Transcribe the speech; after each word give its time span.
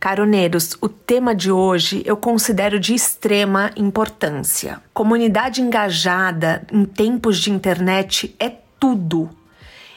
Caroneiros, 0.00 0.76
o 0.80 0.88
tema 0.88 1.34
de 1.34 1.50
hoje 1.50 2.02
eu 2.06 2.16
considero 2.16 2.78
de 2.78 2.94
extrema 2.94 3.72
importância. 3.76 4.80
Comunidade 4.94 5.60
engajada 5.60 6.64
em 6.72 6.84
tempos 6.84 7.38
de 7.38 7.50
internet 7.50 8.34
é 8.38 8.48
tudo 8.78 9.28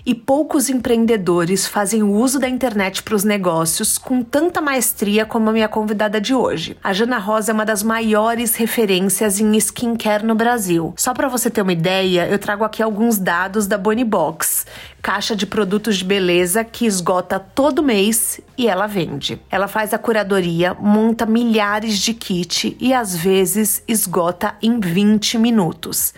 e 0.06 0.16
poucos 0.16 0.70
empreendedores 0.70 1.68
fazem 1.68 2.04
o 2.04 2.12
uso 2.12 2.40
da 2.40 2.50
internet 2.50 3.04
para 3.04 3.16
os 3.16 3.24
negócios 3.24 3.98
com 3.98 4.22
tanta 4.22 4.62
maestria 4.62 5.26
como 5.26 5.50
a 5.50 5.54
minha 5.54 5.68
convidada 5.68 6.20
de 6.20 6.34
hoje. 6.34 6.78
A 6.84 6.94
Jana 6.94 7.18
Rosa 7.18 7.52
é 7.52 7.54
uma 7.54 7.66
das 7.66 7.84
maiores 7.84 8.56
referências 8.56 9.40
em 9.40 9.56
skincare 9.58 10.26
no 10.26 10.36
Brasil. 10.36 10.94
Só 10.98 11.14
para 11.14 11.28
você 11.28 11.50
ter 11.50 11.62
uma 11.62 11.74
ideia, 11.74 12.28
eu 12.28 12.40
trago 12.40 12.64
aqui 12.64 12.82
alguns 12.82 13.18
dados 13.18 13.68
da 13.68 13.78
Bonnie 13.78 14.06
Box, 14.06 14.66
caixa 15.02 15.36
de 15.36 15.46
produtos 15.46 15.98
de 15.98 16.06
beleza 16.06 16.64
que 16.64 16.86
esgota 16.86 17.40
todo 17.40 17.84
mês 17.84 18.40
e 18.58 18.68
ela 18.68 18.88
vende. 18.88 19.42
Ela 19.50 19.68
faz 19.68 19.94
a 19.94 19.98
curadoria, 19.98 20.76
monta 20.80 21.26
milhares 21.26 21.98
de 21.98 22.14
kits 22.14 22.76
e 22.80 22.94
às 22.94 23.16
vezes 23.16 23.84
esgota 23.88 24.56
em 24.62 24.80
20 24.80 25.38
minutos. 25.38 26.14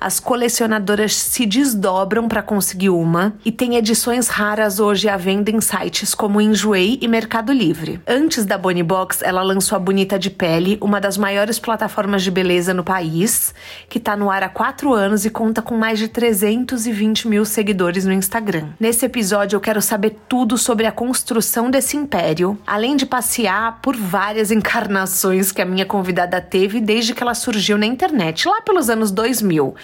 As 0.00 0.20
colecionadoras 0.20 1.14
se 1.14 1.44
desdobram 1.44 2.28
para 2.28 2.42
conseguir 2.42 2.90
uma 2.90 3.27
e 3.44 3.52
tem 3.52 3.76
edições 3.76 4.28
raras 4.28 4.80
hoje 4.80 5.08
à 5.08 5.16
venda 5.16 5.50
em 5.50 5.60
sites 5.60 6.14
como 6.14 6.40
Enjoei 6.40 6.98
e 7.00 7.08
Mercado 7.08 7.52
Livre. 7.52 8.00
Antes 8.06 8.44
da 8.44 8.58
Bonnie 8.58 8.82
Box, 8.82 9.22
ela 9.22 9.42
lançou 9.42 9.76
a 9.76 9.78
Bonita 9.78 10.18
de 10.18 10.30
Pele, 10.30 10.78
uma 10.80 11.00
das 11.00 11.16
maiores 11.16 11.58
plataformas 11.58 12.22
de 12.22 12.30
beleza 12.30 12.72
no 12.74 12.84
país, 12.84 13.54
que 13.88 13.98
está 13.98 14.16
no 14.16 14.30
ar 14.30 14.42
há 14.42 14.48
quatro 14.48 14.92
anos 14.92 15.24
e 15.24 15.30
conta 15.30 15.62
com 15.62 15.76
mais 15.76 15.98
de 15.98 16.08
320 16.08 17.28
mil 17.28 17.44
seguidores 17.44 18.04
no 18.04 18.12
Instagram. 18.12 18.68
Nesse 18.78 19.06
episódio 19.06 19.56
eu 19.56 19.60
quero 19.60 19.80
saber 19.82 20.16
tudo 20.28 20.56
sobre 20.58 20.86
a 20.86 20.92
construção 20.92 21.70
desse 21.70 21.96
império, 21.96 22.58
além 22.66 22.96
de 22.96 23.06
passear 23.06 23.80
por 23.80 23.96
várias 23.96 24.50
encarnações 24.52 25.52
que 25.52 25.62
a 25.62 25.66
minha 25.66 25.86
convidada 25.86 26.40
teve 26.40 26.80
desde 26.80 27.14
que 27.14 27.22
ela 27.22 27.34
surgiu 27.34 27.78
na 27.78 27.86
internet, 27.86 28.46
lá 28.46 28.60
pelos 28.62 28.90
anos 28.90 29.10
2000, 29.10 29.74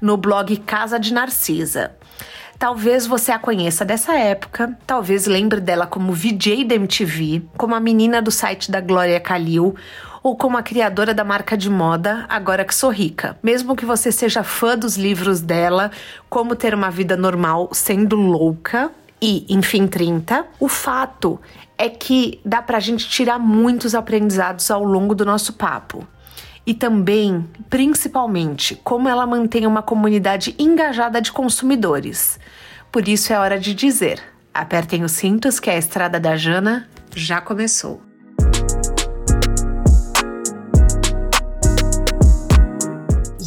no 0.00 0.16
blog 0.16 0.56
Casa 0.58 0.98
de 0.98 1.12
Narcisa. 1.12 1.97
Talvez 2.58 3.06
você 3.06 3.30
a 3.30 3.38
conheça 3.38 3.84
dessa 3.84 4.18
época, 4.18 4.76
talvez 4.84 5.28
lembre 5.28 5.60
dela 5.60 5.86
como 5.86 6.12
VJ 6.12 6.64
da 6.64 6.74
MTV, 6.74 7.42
como 7.56 7.72
a 7.72 7.78
menina 7.78 8.20
do 8.20 8.32
site 8.32 8.68
da 8.68 8.80
Glória 8.80 9.20
Calil 9.20 9.76
ou 10.24 10.36
como 10.36 10.56
a 10.56 10.62
criadora 10.62 11.14
da 11.14 11.22
marca 11.22 11.56
de 11.56 11.70
moda 11.70 12.26
Agora 12.28 12.64
que 12.64 12.74
Sou 12.74 12.90
Rica. 12.90 13.38
Mesmo 13.44 13.76
que 13.76 13.86
você 13.86 14.10
seja 14.10 14.42
fã 14.42 14.76
dos 14.76 14.96
livros 14.96 15.40
dela, 15.40 15.92
Como 16.28 16.56
Ter 16.56 16.74
uma 16.74 16.90
Vida 16.90 17.16
Normal 17.16 17.68
Sendo 17.72 18.16
Louca 18.16 18.90
e 19.22 19.46
Enfim 19.48 19.86
30, 19.86 20.44
o 20.58 20.66
fato 20.66 21.40
é 21.78 21.88
que 21.88 22.40
dá 22.44 22.60
pra 22.60 22.80
gente 22.80 23.08
tirar 23.08 23.38
muitos 23.38 23.94
aprendizados 23.94 24.68
ao 24.68 24.82
longo 24.82 25.14
do 25.14 25.24
nosso 25.24 25.52
papo. 25.52 26.04
E 26.68 26.74
também, 26.74 27.48
principalmente, 27.70 28.76
como 28.84 29.08
ela 29.08 29.26
mantém 29.26 29.66
uma 29.66 29.80
comunidade 29.80 30.54
engajada 30.58 31.18
de 31.18 31.32
consumidores. 31.32 32.38
Por 32.92 33.08
isso 33.08 33.32
é 33.32 33.38
hora 33.38 33.58
de 33.58 33.72
dizer: 33.72 34.20
apertem 34.52 35.02
os 35.02 35.12
cintos 35.12 35.58
que 35.58 35.70
a 35.70 35.78
estrada 35.78 36.20
da 36.20 36.36
Jana 36.36 36.86
já 37.16 37.40
começou. 37.40 38.07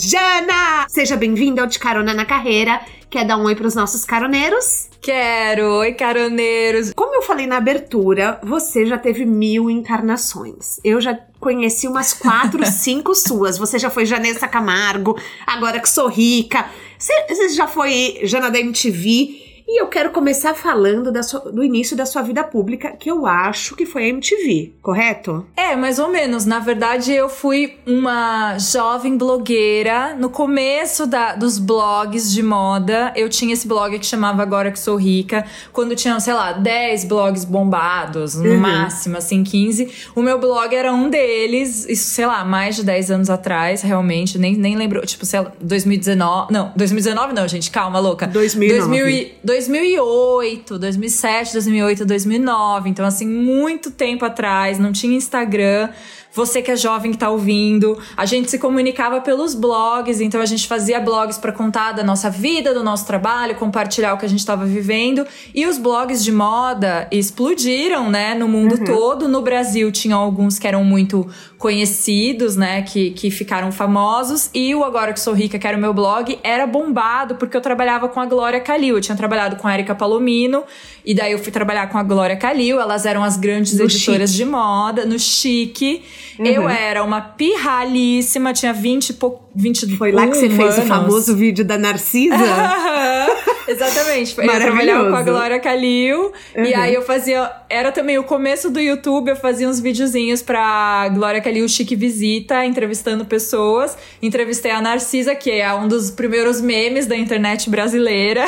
Jana! 0.04 0.88
Seja 0.90 1.16
bem-vinda 1.16 1.62
ao 1.62 1.68
De 1.68 1.78
Carona 1.78 2.12
na 2.12 2.26
Carreira. 2.26 2.82
Quer 3.08 3.24
dar 3.24 3.38
um 3.38 3.44
oi 3.44 3.56
para 3.56 3.68
os 3.68 3.76
nossos 3.76 4.04
caroneiros? 4.04 4.90
Quero! 5.00 5.78
Oi, 5.78 5.94
caroneiros! 5.94 6.92
Como 6.96 7.14
eu 7.14 7.22
falei 7.22 7.46
na 7.46 7.58
abertura, 7.58 8.40
você 8.42 8.88
já 8.88 8.98
teve 8.98 9.26
mil 9.26 9.70
encarnações. 9.70 10.80
Eu 10.84 11.00
já 11.00 11.14
conheci 11.40 11.88
umas 11.88 12.14
quatro, 12.14 12.66
cinco 12.66 13.14
suas. 13.14 13.60
Você 13.60 13.78
já 13.78 13.92
foi 13.92 14.08
Janessa 14.08 14.48
Camargo, 14.48 15.16
agora 15.46 15.80
que 15.80 15.88
sou 15.88 16.08
rica. 16.08 16.66
Você 16.98 17.50
já 17.50 17.68
foi 17.68 18.22
Jana 18.24 18.50
da 18.50 18.60
MTV. 18.60 19.51
E 19.72 19.82
eu 19.82 19.88
quero 19.88 20.10
começar 20.10 20.54
falando 20.54 21.14
sua, 21.24 21.40
do 21.50 21.64
início 21.64 21.96
da 21.96 22.06
sua 22.06 22.22
vida 22.22 22.44
pública, 22.44 22.92
que 22.92 23.10
eu 23.10 23.26
acho 23.26 23.74
que 23.74 23.86
foi 23.86 24.04
a 24.04 24.08
MTV, 24.10 24.74
correto? 24.82 25.46
É, 25.56 25.78
mais 25.78 25.98
ou 25.98 26.10
menos. 26.10 26.46
Na 26.46 26.60
verdade, 26.60 27.14
eu 27.14 27.30
fui 27.30 27.78
uma 27.88 28.58
jovem 28.60 29.16
blogueira. 29.18 30.14
No 30.20 30.30
começo 30.30 31.08
da, 31.08 31.36
dos 31.36 31.58
blogs 31.58 32.34
de 32.34 32.44
moda, 32.44 33.14
eu 33.16 33.30
tinha 33.30 33.54
esse 33.54 33.66
blog 33.66 33.98
que 33.98 34.06
chamava 34.06 34.44
Agora 34.44 34.72
Que 34.72 34.78
Sou 34.78 34.98
Rica. 34.98 35.46
Quando 35.72 35.96
tinha, 35.96 36.20
sei 36.20 36.34
lá, 36.34 36.52
10 36.52 37.06
blogs 37.06 37.46
bombados, 37.46 38.36
no 38.36 38.50
uhum. 38.50 38.60
máximo, 38.60 39.16
assim, 39.16 39.42
15. 39.42 39.90
O 40.14 40.22
meu 40.22 40.38
blog 40.38 40.76
era 40.76 40.92
um 40.92 41.10
deles, 41.10 41.88
isso, 41.88 42.10
sei 42.10 42.26
lá, 42.26 42.44
mais 42.44 42.76
de 42.76 42.84
10 42.84 43.10
anos 43.10 43.30
atrás, 43.30 43.82
realmente. 43.84 44.38
Nem, 44.38 44.58
nem 44.58 44.76
lembro, 44.76 45.00
tipo, 45.06 45.26
sei 45.26 45.40
lá, 45.40 45.54
2019. 45.62 46.52
Não, 46.52 46.74
2019 46.76 47.32
não, 47.34 47.48
gente, 47.48 47.72
calma, 47.72 48.00
louca. 48.00 48.28
2009. 48.28 49.00
2000, 49.00 49.32
2008, 49.68 50.80
2007, 50.80 51.54
2008, 51.54 52.06
2009. 52.06 52.90
Então, 52.90 53.06
assim, 53.06 53.28
muito 53.28 53.92
tempo 53.92 54.26
atrás, 54.26 54.80
não 54.80 54.92
tinha 54.92 55.16
Instagram 55.16 55.90
você 56.34 56.62
que 56.62 56.72
é 56.72 56.76
jovem 56.76 57.12
que 57.12 57.18
tá 57.18 57.30
ouvindo. 57.30 57.98
A 58.16 58.26
gente 58.26 58.50
se 58.50 58.58
comunicava 58.58 59.22
pelos 59.22 59.54
blogs, 59.54 60.22
então 60.22 60.42
a 60.42 60.46
gente 60.46 60.68
fazia 60.68 61.00
blogs 61.00 61.38
para 61.38 61.52
contar 61.52 61.92
da 61.92 62.04
nossa 62.04 62.30
vida, 62.30 62.74
do 62.74 62.84
nosso 62.84 63.06
trabalho, 63.06 63.56
compartilhar 63.56 64.14
o 64.14 64.18
que 64.18 64.26
a 64.26 64.30
gente 64.30 64.40
estava 64.40 64.66
vivendo. 64.66 65.26
E 65.54 65.66
os 65.66 65.78
blogs 65.78 66.24
de 66.24 66.32
moda 66.32 67.08
explodiram, 67.12 68.10
né, 68.10 68.34
no 68.34 68.48
mundo 68.48 68.76
uhum. 68.76 68.86
todo. 68.86 69.28
No 69.28 69.42
Brasil 69.42 69.92
tinha 69.92 70.16
alguns 70.16 70.58
que 70.58 70.68
eram 70.68 70.84
muito 70.84 71.28
conhecidos, 71.62 72.56
né, 72.56 72.82
que, 72.82 73.12
que 73.12 73.30
ficaram 73.30 73.72
famosos. 73.72 74.50
E 74.52 74.74
o 74.74 74.84
Agora 74.84 75.14
Que 75.14 75.20
Sou 75.20 75.32
Rica, 75.32 75.60
que 75.60 75.68
era 75.68 75.78
o 75.78 75.80
meu 75.80 75.94
blog, 75.94 76.40
era 76.44 76.66
bombado 76.66 77.36
porque 77.36 77.56
eu 77.56 77.62
trabalhava 77.62 78.10
com 78.10 78.20
a 78.20 78.26
Glória 78.26 78.60
Calil. 78.60 78.96
Eu 78.96 79.02
tinha 79.02 79.16
trabalhado 79.16 79.56
com 79.58 79.68
a 79.68 79.74
Erika 79.76 79.94
Palomino, 79.94 80.64
e 81.06 81.14
daí 81.14 81.34
eu 81.34 81.38
fui 81.38 81.52
trabalhar 81.52 81.88
com 81.88 82.00
a 82.00 82.04
Glória 82.04 82.36
Calil. 82.36 82.80
Elas 82.82 83.06
eram 83.06 83.24
as 83.24 83.38
grandes 83.38 83.78
no 83.78 83.86
editoras 83.86 84.32
chique. 84.32 84.44
de 84.44 84.50
moda, 84.50 85.06
no 85.06 85.20
Chique. 85.20 86.02
Uhum. 86.40 86.46
Eu 86.48 86.68
era 86.68 87.04
uma 87.04 87.22
pirralíssima, 87.22 88.54
tinha 88.54 88.74
20 88.74 89.10
e 89.10 89.14
pouco. 89.14 89.48
20 89.54 89.98
Foi 89.98 90.12
lá 90.12 90.28
que 90.28 90.38
você 90.38 90.50
fez 90.50 90.80
o 90.80 90.82
famoso 90.82 91.36
vídeo 91.36 91.64
da 91.64 91.78
Narcisa? 91.78 92.36
Exatamente. 93.68 94.36
Eu 94.38 94.46
trabalhava 94.46 95.10
com 95.10 95.16
a 95.16 95.22
Glória 95.24 95.60
Calil. 95.60 96.32
Uhum. 96.56 96.64
E 96.64 96.74
aí 96.74 96.94
eu 96.94 97.02
fazia. 97.02 97.52
Era 97.70 97.92
também 97.92 98.18
o 98.18 98.24
começo 98.24 98.70
do 98.70 98.80
YouTube, 98.80 99.30
eu 99.30 99.36
fazia 99.36 99.68
uns 99.68 99.80
videozinhos 99.80 100.42
pra 100.42 101.10
Glória 101.10 101.42
Calil 101.42 101.68
Chique 101.68 101.96
Visita, 101.96 102.66
entrevistando 102.66 103.26
pessoas. 103.26 103.98
Entrevistei 104.22 104.72
a 104.72 104.82
Narcisa, 104.82 105.36
que 105.36 105.52
é 105.52 105.74
um 105.74 105.88
dos 105.88 106.12
primeiros 106.12 106.60
memes 106.62 107.06
da 107.06 107.16
internet 107.16 107.70
brasileira. 107.70 108.46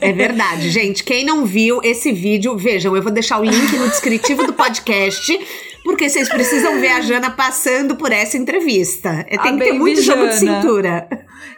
É 0.00 0.12
verdade, 0.12 0.68
gente. 0.70 1.04
Quem 1.04 1.24
não 1.24 1.44
viu 1.44 1.80
esse 1.82 2.12
vídeo, 2.12 2.56
vejam, 2.56 2.94
eu 2.96 3.02
vou 3.02 3.12
deixar 3.12 3.40
o 3.40 3.44
link 3.44 3.76
no 3.76 3.88
descritivo 3.88 4.46
do 4.46 4.52
podcast 4.52 5.38
porque 5.86 6.10
vocês 6.10 6.28
precisam 6.28 6.78
ver 6.80 6.88
a 6.88 7.00
Jana 7.00 7.30
passando 7.30 7.96
por 7.96 8.12
essa 8.12 8.36
entrevista. 8.36 9.24
É, 9.28 9.38
tem 9.38 9.52
a 9.52 9.58
que 9.58 9.64
ter 9.64 9.72
muito 9.72 10.02
Jana. 10.02 10.22
jogo 10.22 10.32
de 10.32 10.38
cintura. 10.38 11.08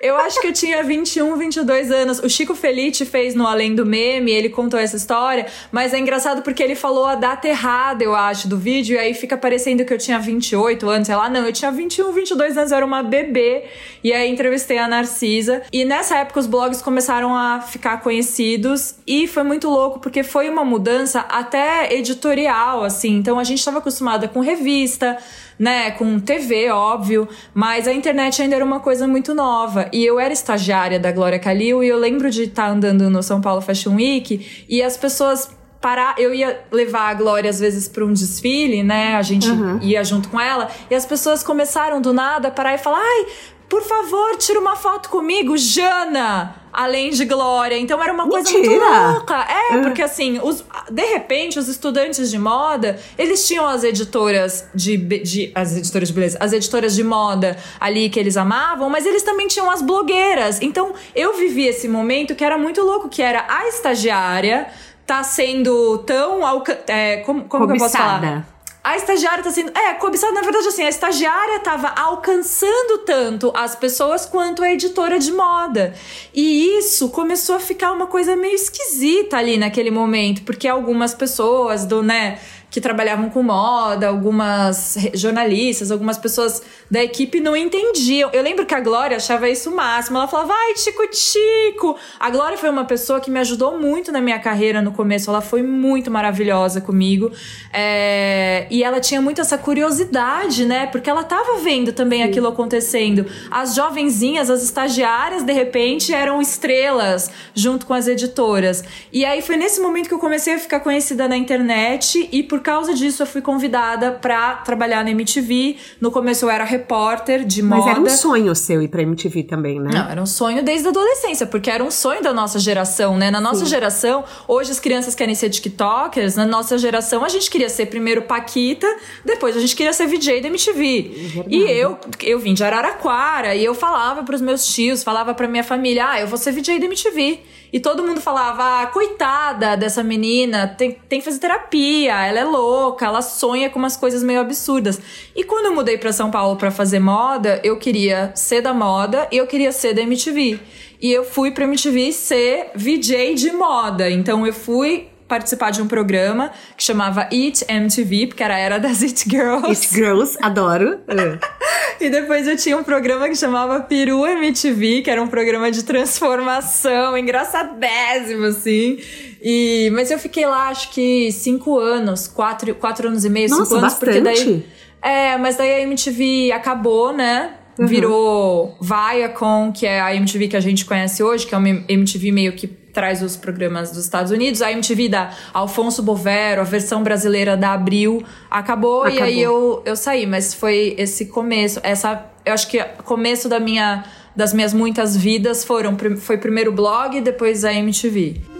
Eu 0.00 0.16
acho 0.16 0.40
que 0.40 0.46
eu 0.46 0.52
tinha 0.52 0.82
21, 0.82 1.36
22 1.36 1.90
anos. 1.90 2.18
O 2.20 2.28
Chico 2.28 2.54
Felice 2.54 3.04
fez 3.04 3.34
no 3.34 3.46
Além 3.46 3.74
do 3.74 3.84
Meme, 3.84 4.30
ele 4.30 4.48
contou 4.48 4.78
essa 4.78 4.96
história, 4.96 5.46
mas 5.72 5.92
é 5.92 5.98
engraçado 5.98 6.42
porque 6.42 6.62
ele 6.62 6.74
falou 6.74 7.06
a 7.06 7.14
data 7.14 7.48
errada, 7.48 8.04
eu 8.04 8.14
acho, 8.14 8.48
do 8.48 8.56
vídeo, 8.56 8.94
e 8.94 8.98
aí 8.98 9.14
fica 9.14 9.36
parecendo 9.36 9.84
que 9.84 9.92
eu 9.92 9.98
tinha 9.98 10.18
28 10.18 10.88
anos, 10.88 11.06
sei 11.06 11.16
lá. 11.16 11.28
Não, 11.28 11.44
eu 11.44 11.52
tinha 11.52 11.72
21, 11.72 12.12
22 12.12 12.56
anos, 12.56 12.70
eu 12.70 12.76
era 12.76 12.86
uma 12.86 13.02
bebê. 13.02 13.64
E 14.04 14.12
aí 14.12 14.30
entrevistei 14.30 14.78
a 14.78 14.86
Narcisa. 14.86 15.62
E 15.72 15.84
nessa 15.84 16.18
época 16.18 16.40
os 16.40 16.46
blogs 16.46 16.80
começaram 16.80 17.34
a 17.36 17.60
ficar 17.60 18.00
conhecidos 18.00 18.96
e 19.06 19.26
foi 19.26 19.42
muito 19.42 19.68
louco 19.68 19.98
porque 19.98 20.22
foi 20.22 20.48
uma 20.48 20.64
mudança 20.64 21.20
até 21.20 21.92
editorial, 21.94 22.84
assim. 22.84 23.16
Então 23.16 23.38
a 23.38 23.44
gente 23.44 23.58
estava 23.58 23.80
com 24.26 24.40
revista 24.40 25.18
né, 25.58 25.90
com 25.90 26.20
TV, 26.20 26.70
óbvio, 26.70 27.28
mas 27.52 27.88
a 27.88 27.92
internet 27.92 28.40
ainda 28.40 28.54
era 28.54 28.64
uma 28.64 28.80
coisa 28.80 29.08
muito 29.08 29.34
nova. 29.34 29.88
E 29.92 30.04
eu 30.04 30.20
era 30.20 30.32
estagiária 30.32 31.00
da 31.00 31.10
Glória 31.10 31.38
Calil 31.38 31.82
e 31.82 31.88
eu 31.88 31.98
lembro 31.98 32.30
de 32.30 32.44
estar 32.44 32.66
tá 32.66 32.70
andando 32.70 33.10
no 33.10 33.22
São 33.22 33.40
Paulo 33.40 33.60
Fashion 33.60 33.96
Week 33.96 34.64
e 34.68 34.82
as 34.82 34.96
pessoas 34.96 35.50
parar, 35.80 36.14
eu 36.18 36.34
ia 36.34 36.60
levar 36.70 37.08
a 37.08 37.14
Glória 37.14 37.50
às 37.50 37.58
vezes 37.58 37.88
para 37.88 38.04
um 38.04 38.12
desfile, 38.12 38.82
né? 38.82 39.16
A 39.16 39.22
gente 39.22 39.48
uhum. 39.48 39.78
ia 39.80 40.02
junto 40.04 40.28
com 40.28 40.40
ela, 40.40 40.68
e 40.90 40.94
as 40.94 41.06
pessoas 41.06 41.42
começaram 41.42 42.00
do 42.00 42.12
nada 42.12 42.48
a 42.48 42.50
parar 42.50 42.74
e 42.74 42.78
falar: 42.78 42.98
"Ai, 42.98 43.26
por 43.68 43.82
favor, 43.82 44.36
tira 44.36 44.58
uma 44.58 44.74
foto 44.74 45.08
comigo, 45.08 45.56
Jana! 45.56 46.57
Além 46.72 47.10
de 47.10 47.24
Glória. 47.24 47.76
Então 47.78 48.02
era 48.02 48.12
uma 48.12 48.26
Mentira. 48.26 48.58
coisa 48.58 48.70
muito 48.70 49.12
louca. 49.12 49.46
É, 49.48 49.78
porque 49.82 50.02
assim, 50.02 50.38
os, 50.42 50.64
de 50.90 51.04
repente, 51.04 51.58
os 51.58 51.68
estudantes 51.68 52.30
de 52.30 52.38
moda, 52.38 52.98
eles 53.16 53.46
tinham 53.46 53.66
as 53.66 53.84
editoras 53.84 54.68
de, 54.74 54.96
de. 54.96 55.52
As 55.54 55.76
editoras 55.76 56.08
de 56.08 56.14
beleza, 56.14 56.38
as 56.40 56.52
editoras 56.52 56.94
de 56.94 57.04
moda 57.04 57.56
ali 57.80 58.08
que 58.08 58.18
eles 58.18 58.36
amavam, 58.36 58.88
mas 58.88 59.06
eles 59.06 59.22
também 59.22 59.46
tinham 59.46 59.70
as 59.70 59.82
blogueiras. 59.82 60.60
Então 60.60 60.92
eu 61.14 61.36
vivi 61.36 61.66
esse 61.66 61.88
momento 61.88 62.34
que 62.34 62.44
era 62.44 62.58
muito 62.58 62.82
louco, 62.82 63.08
que 63.08 63.22
era 63.22 63.44
a 63.48 63.68
estagiária 63.68 64.68
tá 65.06 65.22
sendo 65.22 65.98
tão. 65.98 66.40
É, 66.86 67.18
como 67.18 67.44
como 67.44 67.66
que 67.66 67.72
eu 67.72 67.78
posso 67.78 67.96
falar? 67.96 68.46
A 68.88 68.96
estagiária 68.96 69.44
tá 69.44 69.50
sendo. 69.50 69.70
É, 69.76 69.92
cobiçada, 69.94 70.32
na 70.32 70.40
verdade, 70.40 70.66
assim, 70.66 70.82
a 70.82 70.88
estagiária 70.88 71.58
tava 71.60 71.88
alcançando 71.88 72.98
tanto 73.04 73.52
as 73.54 73.76
pessoas 73.76 74.24
quanto 74.24 74.62
a 74.62 74.72
editora 74.72 75.18
de 75.18 75.30
moda. 75.30 75.92
E 76.34 76.78
isso 76.78 77.10
começou 77.10 77.56
a 77.56 77.60
ficar 77.60 77.92
uma 77.92 78.06
coisa 78.06 78.34
meio 78.34 78.54
esquisita 78.54 79.36
ali 79.36 79.58
naquele 79.58 79.90
momento, 79.90 80.42
porque 80.42 80.66
algumas 80.66 81.12
pessoas 81.14 81.84
do, 81.84 82.02
né 82.02 82.38
que 82.70 82.80
trabalhavam 82.80 83.30
com 83.30 83.42
moda, 83.42 84.08
algumas 84.08 84.96
jornalistas, 85.14 85.90
algumas 85.90 86.18
pessoas 86.18 86.62
da 86.90 87.02
equipe 87.02 87.40
não 87.40 87.56
entendiam. 87.56 88.30
Eu 88.32 88.42
lembro 88.42 88.64
que 88.64 88.74
a 88.74 88.80
Glória 88.80 89.16
achava 89.16 89.48
isso 89.48 89.70
o 89.70 89.76
máximo. 89.76 90.18
Ela 90.18 90.28
falava, 90.28 90.48
vai, 90.48 90.74
Tico 90.74 91.02
Tico. 91.08 91.96
A 92.18 92.30
Glória 92.30 92.56
foi 92.56 92.70
uma 92.70 92.84
pessoa 92.84 93.20
que 93.20 93.30
me 93.30 93.38
ajudou 93.40 93.78
muito 93.78 94.10
na 94.10 94.20
minha 94.20 94.38
carreira 94.38 94.80
no 94.80 94.92
começo. 94.92 95.30
Ela 95.30 95.40
foi 95.40 95.62
muito 95.62 96.10
maravilhosa 96.10 96.80
comigo. 96.80 97.30
É... 97.72 98.66
E 98.70 98.82
ela 98.82 99.00
tinha 99.00 99.20
muito 99.20 99.40
essa 99.40 99.58
curiosidade, 99.58 100.64
né? 100.64 100.86
Porque 100.86 101.10
ela 101.10 101.24
tava 101.24 101.58
vendo 101.58 101.92
também 101.92 102.22
Sim. 102.22 102.28
aquilo 102.28 102.48
acontecendo. 102.48 103.26
As 103.50 103.74
jovenzinhas, 103.74 104.48
as 104.50 104.62
estagiárias, 104.62 105.42
de 105.42 105.52
repente, 105.52 106.12
eram 106.12 106.40
estrelas 106.40 107.30
junto 107.54 107.86
com 107.86 107.94
as 107.94 108.06
editoras. 108.06 108.82
E 109.12 109.24
aí 109.24 109.42
foi 109.42 109.56
nesse 109.56 109.80
momento 109.80 110.08
que 110.08 110.14
eu 110.14 110.18
comecei 110.18 110.54
a 110.54 110.58
ficar 110.58 110.80
conhecida 110.80 111.28
na 111.28 111.36
internet 111.36 112.28
e 112.32 112.42
por 112.42 112.60
causa 112.60 112.94
disso, 112.94 113.22
eu 113.22 113.26
fui 113.26 113.42
convidada 113.42 114.12
para 114.12 114.56
trabalhar 114.56 115.04
na 115.04 115.10
MTV. 115.10 115.76
No 116.00 116.10
começo 116.10 116.44
eu 116.44 116.50
era 116.50 116.64
repórter 116.78 117.44
de 117.44 117.62
moda. 117.62 117.82
Mas 117.82 117.90
era 117.90 118.00
um 118.00 118.08
sonho 118.08 118.54
seu 118.54 118.80
ir 118.80 118.88
pra 118.88 119.02
MTV 119.02 119.42
também, 119.44 119.80
né? 119.80 119.90
Não, 119.92 120.10
era 120.10 120.22
um 120.22 120.26
sonho 120.26 120.62
desde 120.62 120.86
a 120.86 120.90
adolescência, 120.90 121.46
porque 121.46 121.70
era 121.70 121.82
um 121.82 121.90
sonho 121.90 122.22
da 122.22 122.32
nossa 122.32 122.58
geração, 122.58 123.16
né? 123.16 123.30
Na 123.30 123.40
nossa 123.40 123.64
Sim. 123.64 123.70
geração, 123.70 124.24
hoje 124.46 124.70
as 124.70 124.80
crianças 124.80 125.14
querem 125.14 125.34
ser 125.34 125.50
TikTokers, 125.50 126.36
na 126.36 126.46
nossa 126.46 126.78
geração 126.78 127.24
a 127.24 127.28
gente 127.28 127.50
queria 127.50 127.68
ser 127.68 127.86
primeiro 127.86 128.22
Paquita, 128.22 128.86
depois 129.24 129.56
a 129.56 129.60
gente 129.60 129.74
queria 129.74 129.92
ser 129.92 130.06
VJ 130.06 130.40
da 130.40 130.48
MTV. 130.48 131.12
É 131.38 131.44
e 131.48 131.62
eu, 131.70 131.98
eu 132.22 132.38
vim 132.38 132.54
de 132.54 132.64
Araraquara 132.64 133.54
e 133.54 133.64
eu 133.64 133.74
falava 133.74 134.22
pros 134.22 134.40
meus 134.40 134.66
tios, 134.66 135.02
falava 135.02 135.34
pra 135.34 135.48
minha 135.48 135.64
família, 135.64 136.08
ah, 136.10 136.20
eu 136.20 136.26
vou 136.26 136.38
ser 136.38 136.52
VJ 136.52 136.78
da 136.78 136.86
MTV. 136.86 137.40
E 137.72 137.78
todo 137.78 138.02
mundo 138.02 138.20
falava, 138.20 138.82
ah, 138.82 138.86
coitada 138.86 139.76
dessa 139.76 140.02
menina, 140.02 140.66
tem, 140.68 140.92
tem 141.08 141.18
que 141.18 141.24
fazer 141.24 141.38
terapia, 141.38 142.26
ela 142.26 142.40
é 142.40 142.44
louca, 142.44 143.06
ela 143.06 143.20
sonha 143.20 143.68
com 143.68 143.78
umas 143.78 143.96
coisas 143.96 144.22
meio 144.22 144.40
absurdas. 144.40 145.00
E 145.36 145.44
quando 145.44 145.66
eu 145.66 145.74
mudei 145.74 145.98
para 145.98 146.12
São 146.12 146.30
Paulo 146.30 146.56
para 146.56 146.70
fazer 146.70 146.98
moda, 146.98 147.60
eu 147.62 147.78
queria 147.78 148.32
ser 148.34 148.62
da 148.62 148.72
moda 148.72 149.28
e 149.30 149.36
eu 149.36 149.46
queria 149.46 149.72
ser 149.72 149.94
da 149.94 150.02
MTV. 150.02 150.58
E 151.00 151.12
eu 151.12 151.24
fui 151.24 151.50
pra 151.50 151.64
MTV 151.64 152.12
ser 152.12 152.70
VJ 152.74 153.34
de 153.34 153.52
moda. 153.52 154.10
Então 154.10 154.46
eu 154.46 154.52
fui 154.52 155.08
participar 155.28 155.70
de 155.70 155.82
um 155.82 155.86
programa 155.86 156.50
que 156.76 156.82
chamava 156.82 157.28
It 157.30 157.64
MTV, 157.68 158.28
porque 158.28 158.42
era 158.42 158.54
a 158.54 158.58
era 158.58 158.78
das 158.78 159.02
It 159.02 159.28
Girls. 159.28 159.66
It 159.68 159.94
Girls, 159.94 160.38
adoro. 160.40 161.00
e 162.00 162.08
depois 162.08 162.48
eu 162.48 162.56
tinha 162.56 162.76
um 162.76 162.82
programa 162.82 163.28
que 163.28 163.36
chamava 163.36 163.80
Peru 163.80 164.26
MTV, 164.26 165.02
que 165.02 165.10
era 165.10 165.22
um 165.22 165.28
programa 165.28 165.70
de 165.70 165.84
transformação, 165.84 167.16
engraçadésimo, 167.16 168.46
assim. 168.46 168.98
E, 169.42 169.90
mas 169.92 170.10
eu 170.10 170.18
fiquei 170.18 170.46
lá, 170.46 170.68
acho 170.68 170.90
que 170.90 171.30
cinco 171.30 171.78
anos, 171.78 172.26
quatro, 172.26 172.74
quatro 172.74 173.08
anos 173.08 173.24
e 173.24 173.28
meio, 173.28 173.50
Nossa, 173.50 173.64
cinco 173.64 173.76
anos, 173.76 173.92
bastante. 173.92 174.06
porque 174.06 174.20
daí. 174.20 174.66
É, 175.00 175.36
mas 175.36 175.56
daí 175.56 175.74
a 175.74 175.80
MTV 175.82 176.52
acabou, 176.52 177.12
né? 177.12 177.52
Uhum. 177.78 177.86
Virou 177.86 178.76
Viacom, 178.80 179.70
que 179.70 179.86
é 179.86 180.00
a 180.00 180.12
MTV 180.12 180.48
que 180.48 180.56
a 180.56 180.60
gente 180.60 180.84
conhece 180.84 181.22
hoje, 181.22 181.46
que 181.46 181.54
é 181.54 181.58
uma 181.58 181.68
MTV 181.68 182.32
meio 182.32 182.52
que 182.52 182.66
traz 182.98 183.22
os 183.22 183.36
programas 183.36 183.92
dos 183.92 184.02
Estados 184.02 184.32
Unidos. 184.32 184.60
A 184.60 184.72
MTV 184.72 185.08
da 185.08 185.30
Alfonso 185.54 186.02
Bovero, 186.02 186.60
a 186.60 186.64
versão 186.64 187.00
brasileira 187.00 187.56
da 187.56 187.72
Abril, 187.72 188.24
acabou, 188.50 189.02
acabou. 189.02 189.20
e 189.20 189.22
aí 189.22 189.40
eu, 189.40 189.80
eu 189.84 189.94
saí. 189.94 190.26
Mas 190.26 190.52
foi 190.52 190.96
esse 190.98 191.26
começo, 191.26 191.78
essa... 191.84 192.26
Eu 192.44 192.52
acho 192.52 192.66
que 192.66 192.82
começo 193.04 193.48
da 193.48 193.60
minha, 193.60 194.04
das 194.34 194.52
minhas 194.52 194.74
muitas 194.74 195.16
vidas 195.16 195.64
foram... 195.64 195.96
Foi 196.16 196.38
primeiro 196.38 196.72
o 196.72 196.74
blog, 196.74 197.20
depois 197.20 197.64
a 197.64 197.72
MTV. 197.72 198.57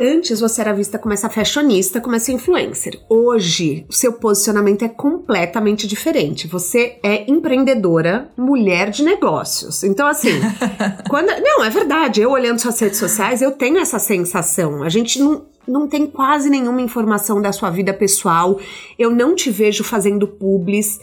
Antes 0.00 0.40
você 0.40 0.62
era 0.62 0.72
vista 0.72 0.98
como 0.98 1.12
essa 1.12 1.28
fashionista, 1.28 2.00
como 2.00 2.16
essa 2.16 2.32
influencer. 2.32 2.98
Hoje, 3.06 3.84
o 3.86 3.92
seu 3.92 4.14
posicionamento 4.14 4.82
é 4.82 4.88
completamente 4.88 5.86
diferente. 5.86 6.46
Você 6.46 6.98
é 7.02 7.30
empreendedora, 7.30 8.30
mulher 8.34 8.88
de 8.88 9.02
negócios. 9.02 9.84
Então, 9.84 10.06
assim, 10.06 10.30
quando. 11.06 11.28
Não, 11.42 11.62
é 11.62 11.68
verdade. 11.68 12.22
Eu 12.22 12.30
olhando 12.30 12.58
suas 12.58 12.80
redes 12.80 12.98
sociais, 12.98 13.42
eu 13.42 13.52
tenho 13.52 13.76
essa 13.76 13.98
sensação. 13.98 14.82
A 14.82 14.88
gente 14.88 15.18
não, 15.18 15.44
não 15.68 15.86
tem 15.86 16.06
quase 16.06 16.48
nenhuma 16.48 16.80
informação 16.80 17.42
da 17.42 17.52
sua 17.52 17.68
vida 17.68 17.92
pessoal. 17.92 18.58
Eu 18.98 19.10
não 19.10 19.34
te 19.34 19.50
vejo 19.50 19.84
fazendo 19.84 20.26
publis. 20.26 20.98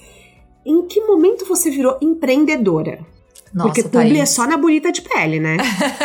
Em 0.66 0.88
que 0.88 1.02
momento 1.02 1.46
você 1.46 1.70
virou 1.70 2.00
empreendedora? 2.02 3.06
Nossa, 3.54 3.70
Porque 3.70 3.84
publi 3.84 4.10
Thaís. 4.10 4.20
é 4.20 4.26
só 4.26 4.48
na 4.48 4.58
bonita 4.58 4.92
de 4.92 5.02
pele, 5.02 5.40
né? 5.40 5.58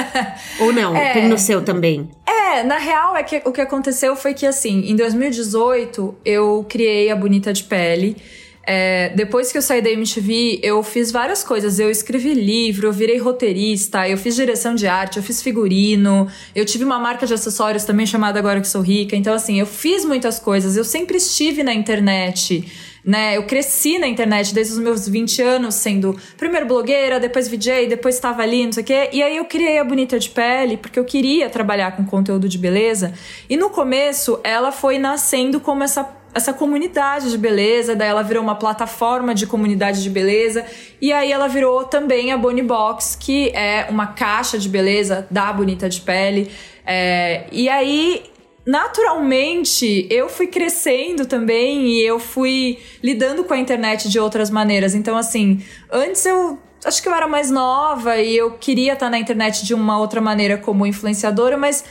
Ou 0.61 0.73
não? 0.73 0.97
É, 0.97 1.13
tem 1.13 1.29
no 1.29 1.39
seu 1.39 1.63
também? 1.63 2.09
É, 2.27 2.63
na 2.63 2.79
real 2.79 3.17
é 3.17 3.23
que 3.23 3.43
o 3.45 3.53
que 3.53 3.61
aconteceu 3.61 4.15
foi 4.15 4.35
que 4.35 4.47
assim, 4.47 4.91
em 4.91 4.97
2018 4.97 6.15
eu 6.25 6.65
criei 6.69 7.11
a 7.11 7.17
Bonita 7.17 7.53
de 7.53 7.65
Pele. 7.65 8.17
É, 8.65 9.09
depois 9.17 9.51
que 9.51 9.59
eu 9.59 9.63
saí 9.63 9.83
da 9.83 9.91
MTV, 9.91 10.61
eu 10.63 10.83
fiz 10.83 11.11
várias 11.11 11.43
coisas. 11.43 11.81
Eu 11.81 11.91
escrevi 11.91 12.33
livro, 12.35 12.87
eu 12.87 12.93
virei 12.93 13.19
roteirista, 13.19 14.09
eu 14.09 14.17
fiz 14.17 14.37
direção 14.37 14.75
de 14.75 14.87
arte, 14.87 15.17
eu 15.17 15.23
fiz 15.23 15.43
figurino, 15.43 16.29
eu 16.55 16.65
tive 16.65 16.85
uma 16.85 16.99
marca 16.99 17.27
de 17.27 17.35
acessórios 17.35 17.85
também 17.85 18.07
chamada 18.07 18.39
Agora 18.39 18.61
Que 18.61 18.69
Sou 18.69 18.81
Rica. 18.81 19.17
Então, 19.17 19.35
assim, 19.35 19.59
eu 19.59 19.67
fiz 19.67 20.05
muitas 20.05 20.39
coisas. 20.39 20.77
Eu 20.77 20.85
sempre 20.85 21.17
estive 21.17 21.63
na 21.63 21.75
internet 21.75 22.65
né? 23.05 23.37
Eu 23.37 23.45
cresci 23.45 23.99
na 23.99 24.07
internet 24.07 24.55
desde 24.55 24.75
os 24.75 24.79
meus 24.79 25.09
20 25.09 25.43
anos, 25.43 25.75
sendo 25.75 26.17
primeiro 26.37 26.67
blogueira, 26.67 27.19
depois 27.19 27.49
VJ, 27.49 27.87
depois 27.89 28.15
estava 28.15 28.43
ali, 28.43 28.65
não 28.65 28.73
sei 28.73 28.83
o 28.83 28.87
quê. 28.87 29.11
E 29.13 29.23
aí 29.23 29.37
eu 29.37 29.45
criei 29.45 29.79
a 29.79 29.85
Bonita 29.85 30.19
de 30.19 30.31
Pele, 30.31 30.77
porque 30.77 30.99
eu 30.99 31.05
queria 31.05 31.51
trabalhar 31.51 31.97
com 31.97 32.05
conteúdo 32.05 32.49
de 32.49 32.59
beleza. 32.59 33.13
E 33.49 33.57
no 33.57 33.71
começo, 33.71 34.39
ela 34.45 34.71
foi 34.71 34.99
nascendo 34.99 35.61
como 35.61 35.83
essa 35.83 36.23
essa 36.35 36.53
comunidade 36.53 37.31
de 37.31 37.37
beleza, 37.37 37.95
daí 37.95 38.09
ela 38.09 38.23
virou 38.23 38.43
uma 38.43 38.55
plataforma 38.55 39.35
de 39.35 39.47
comunidade 39.47 40.03
de 40.03 40.09
beleza, 40.09 40.65
e 41.01 41.13
aí 41.13 41.31
ela 41.31 41.47
virou 41.47 41.85
também 41.85 42.33
a 42.33 42.39
Bonnie 42.39 42.63
Box, 42.63 43.17
que 43.21 43.51
é 43.51 43.87
uma 43.91 44.07
caixa 44.07 44.59
de 44.59 44.69
beleza 44.69 45.27
da 45.31 45.53
Bonita 45.53 45.89
de 45.89 46.01
Pele. 46.01 46.51
É, 46.87 47.45
e 47.53 47.69
aí 47.69 48.25
naturalmente 48.65 50.07
eu 50.11 50.29
fui 50.29 50.47
crescendo 50.47 51.27
também 51.27 51.89
e 51.89 52.03
eu 52.03 52.19
fui 52.19 52.79
lidando 53.03 53.45
com 53.45 53.55
a 53.55 53.59
internet 53.59 54.09
de 54.09 54.19
outras 54.19 54.51
maneiras. 54.51 54.95
Então, 54.95 55.17
assim, 55.17 55.63
antes 55.91 56.25
eu 56.25 56.59
acho 56.85 57.03
que 57.03 57.09
eu 57.09 57.15
era 57.15 57.27
mais 57.27 57.51
nova 57.51 58.17
e 58.19 58.37
eu 58.37 58.53
queria 58.53 58.95
estar 58.95 59.11
na 59.11 59.19
internet 59.19 59.65
de 59.65 59.75
uma 59.75 59.99
outra 59.99 60.21
maneira 60.21 60.57
como 60.57 60.87
influenciadora, 60.87 61.57
mas 61.57 61.85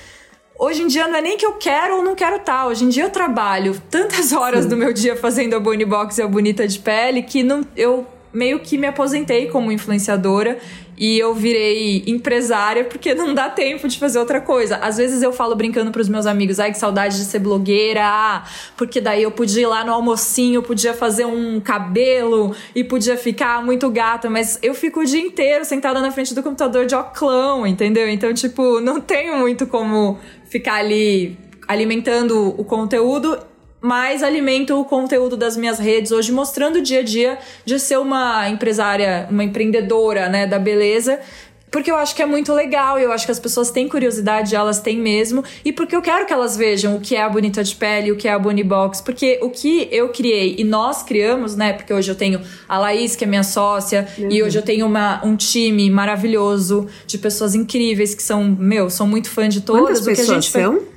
hoje 0.57 0.83
em 0.83 0.87
dia 0.87 1.07
não 1.07 1.15
é 1.15 1.21
nem 1.21 1.37
que 1.37 1.45
eu 1.45 1.53
quero 1.53 1.97
ou 1.97 2.03
não 2.03 2.15
quero 2.15 2.37
estar. 2.37 2.67
Hoje 2.67 2.85
em 2.85 2.89
dia 2.89 3.03
eu 3.03 3.09
trabalho 3.09 3.81
tantas 3.89 4.31
horas 4.33 4.63
Sim. 4.63 4.69
do 4.69 4.77
meu 4.77 4.93
dia 4.93 5.15
fazendo 5.15 5.55
a 5.55 5.59
Bonnie 5.59 5.85
Box 5.85 6.17
e 6.17 6.21
a 6.21 6.27
Bonita 6.27 6.67
de 6.67 6.79
Pele 6.79 7.23
que 7.23 7.43
não, 7.43 7.65
eu 7.75 8.07
meio 8.33 8.59
que 8.59 8.77
me 8.77 8.87
aposentei 8.87 9.47
como 9.47 9.71
influenciadora 9.71 10.57
e 11.01 11.17
eu 11.17 11.33
virei 11.33 12.03
empresária 12.05 12.83
porque 12.83 13.15
não 13.15 13.33
dá 13.33 13.49
tempo 13.49 13.87
de 13.87 13.97
fazer 13.97 14.19
outra 14.19 14.39
coisa. 14.39 14.75
Às 14.77 14.97
vezes 14.97 15.23
eu 15.23 15.33
falo 15.33 15.55
brincando 15.55 15.89
pros 15.89 16.07
meus 16.07 16.27
amigos, 16.27 16.59
ai 16.59 16.71
que 16.71 16.77
saudade 16.77 17.17
de 17.17 17.25
ser 17.25 17.39
blogueira, 17.39 18.43
porque 18.77 19.01
daí 19.01 19.23
eu 19.23 19.31
podia 19.31 19.63
ir 19.63 19.65
lá 19.65 19.83
no 19.83 19.91
almocinho, 19.91 20.61
podia 20.61 20.93
fazer 20.93 21.25
um 21.25 21.59
cabelo 21.59 22.55
e 22.75 22.83
podia 22.83 23.17
ficar 23.17 23.65
muito 23.65 23.89
gata, 23.89 24.29
mas 24.29 24.59
eu 24.61 24.75
fico 24.75 24.99
o 24.99 25.03
dia 25.03 25.19
inteiro 25.19 25.65
sentada 25.65 25.99
na 25.99 26.11
frente 26.11 26.35
do 26.35 26.43
computador 26.43 26.85
de 26.85 26.93
oclão, 26.93 27.65
entendeu? 27.65 28.07
Então, 28.07 28.31
tipo, 28.31 28.79
não 28.79 29.01
tenho 29.01 29.39
muito 29.39 29.65
como 29.65 30.19
ficar 30.51 30.75
ali 30.75 31.35
alimentando 31.67 32.53
o 32.59 32.63
conteúdo 32.63 33.39
mas 33.81 34.21
alimento 34.21 34.79
o 34.79 34.85
conteúdo 34.85 35.35
das 35.35 35.57
minhas 35.57 35.79
redes 35.79 36.11
hoje, 36.11 36.31
mostrando 36.31 36.77
o 36.77 36.81
dia 36.81 36.99
a 36.99 37.03
dia 37.03 37.39
de 37.65 37.79
ser 37.79 37.97
uma 37.97 38.47
empresária, 38.47 39.27
uma 39.29 39.43
empreendedora, 39.43 40.29
né, 40.29 40.45
da 40.45 40.59
beleza, 40.59 41.19
porque 41.71 41.89
eu 41.89 41.95
acho 41.95 42.13
que 42.13 42.21
é 42.21 42.25
muito 42.25 42.53
legal, 42.53 42.99
eu 42.99 43.13
acho 43.13 43.25
que 43.25 43.31
as 43.31 43.39
pessoas 43.39 43.71
têm 43.71 43.87
curiosidade, 43.87 44.53
elas 44.53 44.81
têm 44.81 44.99
mesmo, 44.99 45.41
e 45.63 45.71
porque 45.71 45.95
eu 45.95 46.01
quero 46.01 46.25
que 46.25 46.33
elas 46.33 46.57
vejam 46.57 46.97
o 46.97 46.99
que 46.99 47.15
é 47.15 47.23
a 47.23 47.29
Bonita 47.29 47.63
de 47.63 47.73
Pele, 47.73 48.11
o 48.11 48.17
que 48.17 48.27
é 48.27 48.33
a 48.33 48.37
Bonibox, 48.37 48.99
porque 48.99 49.39
o 49.41 49.49
que 49.49 49.87
eu 49.89 50.09
criei 50.09 50.57
e 50.59 50.65
nós 50.65 51.01
criamos, 51.01 51.55
né? 51.55 51.71
Porque 51.71 51.93
hoje 51.93 52.11
eu 52.11 52.15
tenho 52.15 52.41
a 52.67 52.77
Laís, 52.77 53.15
que 53.15 53.23
é 53.23 53.27
minha 53.27 53.43
sócia, 53.43 54.05
uhum. 54.17 54.29
e 54.29 54.43
hoje 54.43 54.59
eu 54.59 54.61
tenho 54.61 54.85
uma, 54.85 55.25
um 55.25 55.37
time 55.37 55.89
maravilhoso 55.89 56.87
de 57.07 57.17
pessoas 57.17 57.55
incríveis 57.55 58.13
que 58.13 58.21
são, 58.21 58.43
meu, 58.43 58.89
são 58.89 59.07
muito 59.07 59.29
fã 59.29 59.47
de 59.47 59.61
todas. 59.61 59.83
Quantas 59.83 60.01
o 60.01 60.03
que 60.03 60.09
pessoas 60.09 60.29
a 60.29 60.33
gente 60.33 60.51
são? 60.51 60.90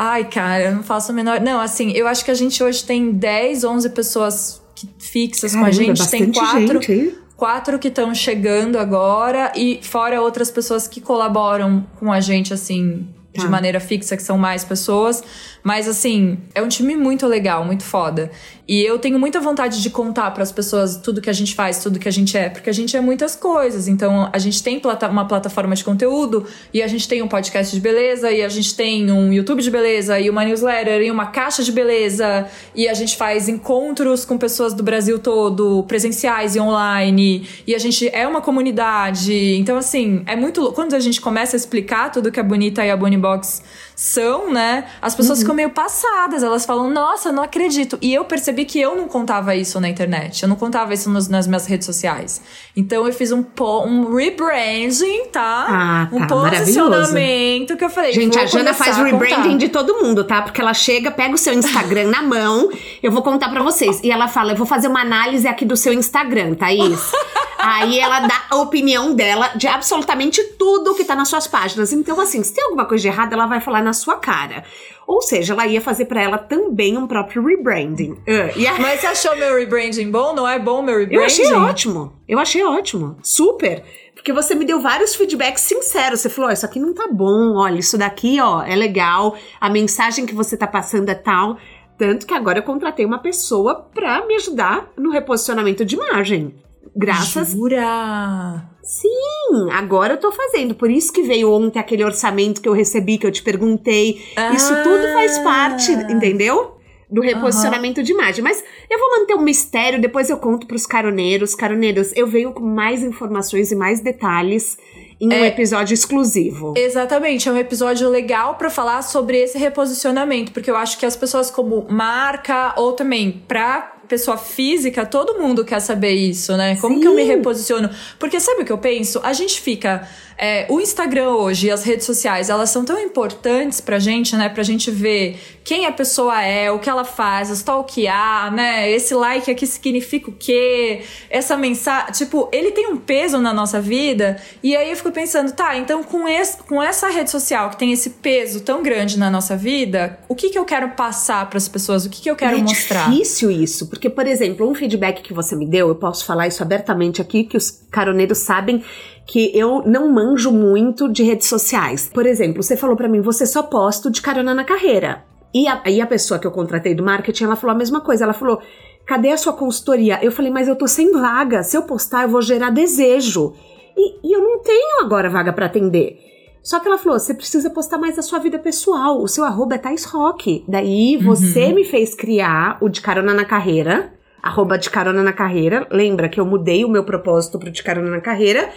Ai, 0.00 0.24
cara, 0.24 0.66
eu 0.66 0.74
não 0.76 0.82
faço 0.84 1.10
a 1.10 1.14
menor. 1.14 1.40
Não, 1.40 1.60
assim, 1.60 1.90
eu 1.90 2.06
acho 2.06 2.24
que 2.24 2.30
a 2.30 2.34
gente 2.34 2.62
hoje 2.62 2.84
tem 2.84 3.10
10, 3.10 3.64
11 3.64 3.90
pessoas 3.90 4.62
fixas 4.96 5.52
Caramba, 5.52 5.66
com 5.66 5.74
a 5.74 5.84
gente. 5.84 6.08
Tem 6.08 6.32
quatro. 6.32 6.80
Gente, 6.80 7.18
quatro 7.36 7.78
que 7.80 7.88
estão 7.88 8.14
chegando 8.14 8.78
agora 8.78 9.52
e 9.56 9.80
fora 9.82 10.22
outras 10.22 10.52
pessoas 10.52 10.86
que 10.86 11.00
colaboram 11.00 11.84
com 11.98 12.12
a 12.12 12.20
gente 12.20 12.54
assim 12.54 13.08
de 13.32 13.44
Tá. 13.44 13.50
maneira 13.50 13.78
fixa, 13.78 14.16
que 14.16 14.22
são 14.22 14.38
mais 14.38 14.64
pessoas. 14.64 15.22
Mas 15.62 15.88
assim, 15.88 16.38
é 16.54 16.62
um 16.62 16.68
time 16.68 16.96
muito 16.96 17.26
legal, 17.26 17.64
muito 17.64 17.84
foda. 17.84 18.30
E 18.68 18.82
eu 18.82 18.98
tenho 18.98 19.18
muita 19.18 19.40
vontade 19.40 19.80
de 19.82 19.88
contar 19.88 20.30
para 20.32 20.42
as 20.42 20.52
pessoas 20.52 20.96
tudo 20.96 21.22
que 21.22 21.30
a 21.30 21.32
gente 21.32 21.54
faz, 21.54 21.82
tudo 21.82 21.98
que 21.98 22.06
a 22.06 22.12
gente 22.12 22.36
é, 22.36 22.50
porque 22.50 22.68
a 22.68 22.72
gente 22.72 22.94
é 22.94 23.00
muitas 23.00 23.34
coisas. 23.34 23.88
Então, 23.88 24.28
a 24.30 24.38
gente 24.38 24.62
tem 24.62 24.78
plata 24.78 25.08
uma 25.08 25.26
plataforma 25.26 25.74
de 25.74 25.82
conteúdo, 25.82 26.46
e 26.72 26.82
a 26.82 26.86
gente 26.86 27.08
tem 27.08 27.22
um 27.22 27.28
podcast 27.28 27.74
de 27.74 27.80
beleza, 27.80 28.30
e 28.30 28.42
a 28.42 28.48
gente 28.48 28.74
tem 28.74 29.10
um 29.10 29.32
YouTube 29.32 29.62
de 29.62 29.70
beleza, 29.70 30.20
e 30.20 30.28
uma 30.28 30.44
newsletter, 30.44 31.00
e 31.00 31.10
uma 31.10 31.26
caixa 31.26 31.62
de 31.62 31.72
beleza, 31.72 32.46
e 32.74 32.86
a 32.86 32.92
gente 32.92 33.16
faz 33.16 33.48
encontros 33.48 34.26
com 34.26 34.36
pessoas 34.36 34.74
do 34.74 34.82
Brasil 34.82 35.18
todo, 35.18 35.82
presenciais 35.84 36.54
e 36.54 36.60
online, 36.60 37.48
e 37.66 37.74
a 37.74 37.78
gente 37.78 38.08
é 38.12 38.26
uma 38.28 38.42
comunidade. 38.42 39.56
Então, 39.56 39.78
assim, 39.78 40.22
é 40.26 40.36
muito. 40.36 40.72
Quando 40.72 40.94
a 40.94 41.00
gente 41.00 41.22
começa 41.22 41.56
a 41.56 41.58
explicar 41.58 42.12
tudo 42.12 42.30
que 42.30 42.38
a 42.38 42.42
Bonita 42.42 42.84
e 42.84 42.90
a 42.90 42.96
Bonibox 42.96 43.62
são, 44.00 44.52
né? 44.52 44.84
As 45.02 45.12
pessoas 45.16 45.40
ficam 45.40 45.52
meio 45.56 45.70
passadas, 45.70 46.44
elas 46.44 46.64
falam, 46.64 46.88
nossa, 46.88 47.30
eu 47.30 47.32
não 47.32 47.42
acredito. 47.42 47.98
E 48.00 48.14
eu 48.14 48.24
percebi 48.24 48.64
que 48.64 48.80
eu 48.80 48.94
não 48.94 49.08
contava 49.08 49.56
isso 49.56 49.80
na 49.80 49.88
internet, 49.88 50.40
eu 50.44 50.48
não 50.48 50.54
contava 50.54 50.94
isso 50.94 51.10
nos- 51.10 51.26
nas 51.26 51.48
minhas 51.48 51.66
redes 51.66 51.84
sociais. 51.84 52.40
Então 52.76 53.04
eu 53.04 53.12
fiz 53.12 53.32
um, 53.32 53.42
po- 53.42 53.82
um 53.84 54.14
rebranding, 54.14 55.24
tá? 55.32 55.66
Ah, 55.68 56.08
um 56.12 56.24
tá, 56.28 56.36
maravilhoso. 56.36 56.88
posicionamento 56.90 57.76
que 57.76 57.84
eu 57.84 57.90
falei. 57.90 58.12
Gente, 58.12 58.38
a 58.38 58.46
Jana 58.46 58.72
faz 58.72 58.96
rebranding 58.98 59.56
de 59.56 59.68
todo 59.68 59.94
mundo, 60.00 60.22
tá? 60.22 60.42
Porque 60.42 60.60
ela 60.60 60.74
chega, 60.74 61.10
pega 61.10 61.34
o 61.34 61.38
seu 61.38 61.52
Instagram 61.52 62.08
na 62.08 62.22
mão, 62.22 62.70
eu 63.02 63.10
vou 63.10 63.20
contar 63.22 63.48
pra 63.48 63.64
vocês. 63.64 64.00
E 64.04 64.12
ela 64.12 64.28
fala: 64.28 64.52
eu 64.52 64.56
vou 64.56 64.66
fazer 64.66 64.86
uma 64.86 65.00
análise 65.00 65.48
aqui 65.48 65.64
do 65.64 65.76
seu 65.76 65.92
Instagram, 65.92 66.54
Thaís. 66.54 67.10
Aí 67.60 67.98
ela 67.98 68.20
dá 68.20 68.42
a 68.50 68.56
opinião 68.56 69.12
dela 69.16 69.50
de 69.56 69.66
absolutamente 69.66 70.40
tudo 70.56 70.94
que 70.94 71.04
tá 71.04 71.16
nas 71.16 71.28
suas 71.28 71.48
páginas. 71.48 71.92
Então, 71.92 72.20
assim, 72.20 72.40
se 72.44 72.54
tem 72.54 72.62
alguma 72.62 72.84
coisa 72.84 73.02
de 73.02 73.08
errado, 73.08 73.32
ela 73.32 73.46
vai 73.46 73.60
falar 73.60 73.82
na 73.88 73.92
sua 73.94 74.16
cara. 74.16 74.62
Ou 75.06 75.22
seja, 75.22 75.54
ela 75.54 75.66
ia 75.66 75.80
fazer 75.80 76.04
pra 76.04 76.22
ela 76.22 76.36
também 76.36 76.96
um 76.98 77.06
próprio 77.06 77.42
rebranding. 77.44 78.18
Ah, 78.28 78.52
e 78.54 78.66
a- 78.66 78.78
Mas 78.78 79.00
você 79.00 79.06
achou 79.06 79.34
meu 79.36 79.56
rebranding 79.56 80.10
bom? 80.10 80.34
Não 80.34 80.46
é 80.46 80.58
bom 80.58 80.82
meu 80.82 80.98
rebranding? 80.98 81.16
eu 81.16 81.24
achei 81.24 81.52
ótimo. 81.52 82.12
Eu 82.28 82.38
achei 82.38 82.62
ótimo. 82.64 83.16
Super. 83.22 83.82
Porque 84.14 84.32
você 84.32 84.54
me 84.54 84.64
deu 84.66 84.80
vários 84.80 85.14
feedbacks 85.14 85.62
sinceros. 85.62 86.20
Você 86.20 86.28
falou: 86.28 86.50
ó, 86.50 86.52
isso 86.52 86.66
aqui 86.66 86.78
não 86.78 86.92
tá 86.92 87.08
bom. 87.10 87.56
Olha, 87.56 87.78
isso 87.78 87.96
daqui, 87.96 88.38
ó, 88.40 88.62
é 88.62 88.76
legal. 88.76 89.34
A 89.60 89.70
mensagem 89.70 90.26
que 90.26 90.34
você 90.34 90.56
tá 90.56 90.66
passando 90.66 91.08
é 91.08 91.14
tal. 91.14 91.56
Tanto 91.96 92.26
que 92.26 92.34
agora 92.34 92.58
eu 92.58 92.62
contratei 92.62 93.04
uma 93.06 93.18
pessoa 93.18 93.74
pra 93.94 94.24
me 94.26 94.34
ajudar 94.36 94.88
no 94.96 95.10
reposicionamento 95.10 95.84
de 95.84 95.96
imagem. 95.96 96.54
Graças. 96.96 97.50
Jura? 97.52 98.70
Sim, 98.82 99.70
agora 99.72 100.14
eu 100.14 100.20
tô 100.20 100.32
fazendo. 100.32 100.74
Por 100.74 100.90
isso 100.90 101.12
que 101.12 101.22
veio 101.22 101.52
ontem 101.52 101.78
aquele 101.78 102.04
orçamento 102.04 102.60
que 102.62 102.68
eu 102.68 102.72
recebi, 102.72 103.18
que 103.18 103.26
eu 103.26 103.30
te 103.32 103.42
perguntei. 103.42 104.22
Isso 104.54 104.72
Ah. 104.72 104.82
tudo 104.82 105.12
faz 105.12 105.38
parte, 105.40 105.92
entendeu? 105.92 106.76
Do 107.10 107.22
reposicionamento 107.22 108.02
de 108.02 108.12
imagem. 108.12 108.42
Mas 108.44 108.62
eu 108.90 108.98
vou 108.98 109.20
manter 109.20 109.34
um 109.34 109.40
mistério, 109.42 110.00
depois 110.00 110.28
eu 110.28 110.36
conto 110.38 110.66
pros 110.66 110.86
caroneiros. 110.86 111.54
Caroneiros, 111.54 112.12
eu 112.14 112.26
venho 112.26 112.52
com 112.52 112.62
mais 112.62 113.02
informações 113.02 113.72
e 113.72 113.76
mais 113.76 114.00
detalhes 114.00 114.76
em 115.20 115.28
um 115.28 115.32
É. 115.32 115.48
episódio 115.48 115.94
exclusivo. 115.94 116.74
Exatamente, 116.76 117.48
é 117.48 117.52
um 117.52 117.56
episódio 117.56 118.08
legal 118.08 118.54
pra 118.56 118.70
falar 118.70 119.02
sobre 119.02 119.38
esse 119.38 119.58
reposicionamento, 119.58 120.52
porque 120.52 120.70
eu 120.70 120.76
acho 120.76 120.98
que 120.98 121.04
as 121.06 121.16
pessoas 121.16 121.50
como 121.50 121.86
marca 121.90 122.74
ou 122.76 122.92
também 122.92 123.42
pra 123.48 123.94
pessoa 124.08 124.38
física, 124.38 125.04
todo 125.04 125.38
mundo 125.38 125.64
quer 125.64 125.80
saber 125.80 126.14
isso, 126.14 126.56
né? 126.56 126.76
Como 126.76 126.94
Sim. 126.94 127.00
que 127.00 127.08
eu 127.08 127.14
me 127.14 127.22
reposiciono? 127.22 127.90
Porque 128.18 128.40
sabe 128.40 128.62
o 128.62 128.64
que 128.64 128.72
eu 128.72 128.78
penso? 128.78 129.20
A 129.22 129.32
gente 129.32 129.60
fica 129.60 130.08
é, 130.38 130.66
o 130.68 130.80
Instagram 130.80 131.30
hoje 131.30 131.66
e 131.66 131.70
as 131.70 131.82
redes 131.82 132.06
sociais, 132.06 132.48
elas 132.48 132.70
são 132.70 132.84
tão 132.84 132.98
importantes 133.00 133.80
pra 133.80 133.98
gente, 133.98 134.36
né? 134.36 134.48
Pra 134.48 134.62
gente 134.62 134.88
ver 134.88 135.36
quem 135.64 135.84
a 135.84 135.90
pessoa 135.90 136.40
é, 136.40 136.70
o 136.70 136.78
que 136.78 136.88
ela 136.88 137.04
faz, 137.04 137.50
stalkear, 137.50 138.54
né? 138.54 138.88
Esse 138.88 139.14
like 139.14 139.50
aqui 139.50 139.66
significa 139.66 140.30
o 140.30 140.32
quê? 140.32 141.02
Essa 141.28 141.56
mensagem. 141.56 142.12
Tipo, 142.12 142.48
ele 142.52 142.70
tem 142.70 142.86
um 142.86 142.96
peso 142.96 143.38
na 143.38 143.52
nossa 143.52 143.80
vida. 143.80 144.40
E 144.62 144.76
aí 144.76 144.90
eu 144.90 144.96
fico 144.96 145.10
pensando, 145.10 145.50
tá, 145.52 145.76
então 145.76 146.04
com, 146.04 146.28
esse, 146.28 146.56
com 146.58 146.80
essa 146.80 147.08
rede 147.08 147.30
social 147.30 147.70
que 147.70 147.76
tem 147.76 147.92
esse 147.92 148.10
peso 148.10 148.60
tão 148.60 148.80
grande 148.80 149.18
na 149.18 149.28
nossa 149.28 149.56
vida, 149.56 150.20
o 150.28 150.36
que 150.36 150.50
que 150.50 150.58
eu 150.58 150.64
quero 150.64 150.90
passar 150.90 151.50
pras 151.50 151.68
pessoas? 151.68 152.06
O 152.06 152.10
que 152.10 152.22
que 152.22 152.30
eu 152.30 152.36
quero 152.36 152.56
é 152.56 152.62
mostrar? 152.62 153.10
difícil 153.10 153.50
isso, 153.50 153.88
porque, 153.88 154.08
por 154.08 154.26
exemplo, 154.26 154.70
um 154.70 154.74
feedback 154.74 155.20
que 155.20 155.34
você 155.34 155.56
me 155.56 155.66
deu, 155.66 155.88
eu 155.88 155.96
posso 155.96 156.24
falar 156.24 156.46
isso 156.46 156.62
abertamente 156.62 157.20
aqui, 157.20 157.42
que 157.42 157.56
os 157.56 157.82
caroneiros 157.90 158.38
sabem 158.38 158.84
que 159.28 159.52
eu 159.54 159.82
não 159.84 160.10
manjo 160.10 160.50
muito 160.50 161.06
de 161.06 161.22
redes 161.22 161.46
sociais. 161.46 162.10
Por 162.12 162.24
exemplo, 162.24 162.62
você 162.62 162.78
falou 162.78 162.96
pra 162.96 163.08
mim, 163.08 163.20
você 163.20 163.44
só 163.44 163.62
posta 163.62 164.08
o 164.08 164.10
de 164.10 164.22
carona 164.22 164.54
na 164.54 164.64
carreira. 164.64 165.22
E 165.54 165.68
a, 165.68 165.82
e 165.86 166.00
a 166.00 166.06
pessoa 166.06 166.40
que 166.40 166.46
eu 166.46 166.50
contratei 166.50 166.94
do 166.94 167.04
marketing, 167.04 167.44
ela 167.44 167.56
falou 167.56 167.76
a 167.76 167.78
mesma 167.78 168.00
coisa. 168.00 168.24
Ela 168.24 168.32
falou: 168.32 168.58
cadê 169.06 169.30
a 169.30 169.36
sua 169.36 169.52
consultoria? 169.52 170.18
Eu 170.22 170.32
falei, 170.32 170.50
mas 170.50 170.66
eu 170.66 170.74
tô 170.74 170.88
sem 170.88 171.12
vaga. 171.12 171.62
Se 171.62 171.76
eu 171.76 171.82
postar, 171.82 172.22
eu 172.22 172.30
vou 172.30 172.40
gerar 172.40 172.70
desejo. 172.70 173.52
E, 173.94 174.28
e 174.28 174.32
eu 174.32 174.40
não 174.40 174.60
tenho 174.60 175.02
agora 175.02 175.28
vaga 175.28 175.52
pra 175.52 175.66
atender. 175.66 176.18
Só 176.62 176.80
que 176.80 176.88
ela 176.88 176.96
falou: 176.96 177.18
você 177.18 177.34
precisa 177.34 177.68
postar 177.68 177.98
mais 177.98 178.16
da 178.16 178.22
sua 178.22 178.38
vida 178.38 178.58
pessoal. 178.58 179.22
O 179.22 179.28
seu 179.28 179.44
arroba 179.44 179.74
é 179.74 179.78
Thais 179.78 180.06
Rock. 180.06 180.64
Daí 180.66 181.18
você 181.18 181.70
me 181.74 181.84
fez 181.84 182.14
criar 182.14 182.78
o 182.80 182.88
de 182.88 183.02
carona 183.02 183.34
na 183.34 183.44
carreira. 183.44 184.10
Arroba 184.42 184.78
de 184.78 184.88
carona 184.88 185.22
na 185.22 185.34
carreira. 185.34 185.86
Lembra 185.90 186.30
que 186.30 186.40
eu 186.40 186.46
mudei 186.46 186.82
o 186.82 186.88
meu 186.88 187.04
propósito 187.04 187.58
pro 187.58 187.70
de 187.70 187.82
carona 187.82 188.08
na 188.08 188.22
carreira. 188.22 188.70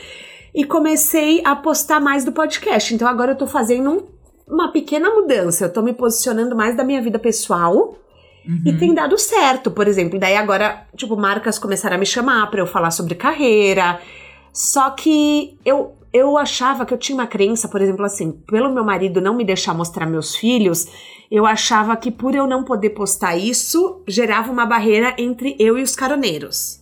E 0.53 0.63
comecei 0.65 1.41
a 1.45 1.55
postar 1.55 1.99
mais 1.99 2.25
do 2.25 2.31
podcast. 2.31 2.93
Então 2.93 3.07
agora 3.07 3.31
eu 3.31 3.37
tô 3.37 3.47
fazendo 3.47 3.89
um- 3.89 4.03
uma 4.47 4.71
pequena 4.71 5.09
mudança. 5.09 5.65
Eu 5.65 5.73
tô 5.73 5.81
me 5.81 5.93
posicionando 5.93 6.55
mais 6.55 6.75
da 6.75 6.83
minha 6.83 7.01
vida 7.01 7.17
pessoal. 7.19 7.95
E 8.65 8.73
tem 8.73 8.93
dado 8.93 9.17
certo, 9.19 9.69
por 9.69 9.87
exemplo. 9.87 10.19
Daí 10.19 10.35
agora, 10.35 10.85
tipo, 10.95 11.15
marcas 11.15 11.59
começaram 11.59 11.95
a 11.95 11.99
me 11.99 12.05
chamar 12.07 12.49
pra 12.49 12.59
eu 12.59 12.65
falar 12.67 12.89
sobre 12.91 13.13
carreira. 13.15 14.01
Só 14.51 14.89
que 14.89 15.57
eu, 15.63 15.93
eu 16.11 16.37
achava 16.37 16.83
que 16.85 16.93
eu 16.93 16.97
tinha 16.97 17.15
uma 17.15 17.27
crença, 17.27 17.67
por 17.69 17.79
exemplo, 17.81 18.03
assim, 18.03 18.31
pelo 18.51 18.73
meu 18.73 18.83
marido 18.83 19.21
não 19.21 19.35
me 19.35 19.45
deixar 19.45 19.73
mostrar 19.75 20.05
meus 20.07 20.35
filhos, 20.35 20.87
eu 21.29 21.45
achava 21.45 21.95
que 21.95 22.11
por 22.11 22.33
eu 22.35 22.45
não 22.47 22.63
poder 22.65 22.89
postar 22.89 23.37
isso, 23.37 24.01
gerava 24.07 24.51
uma 24.51 24.65
barreira 24.65 25.13
entre 25.17 25.55
eu 25.59 25.77
e 25.77 25.83
os 25.83 25.95
caroneiros. 25.95 26.80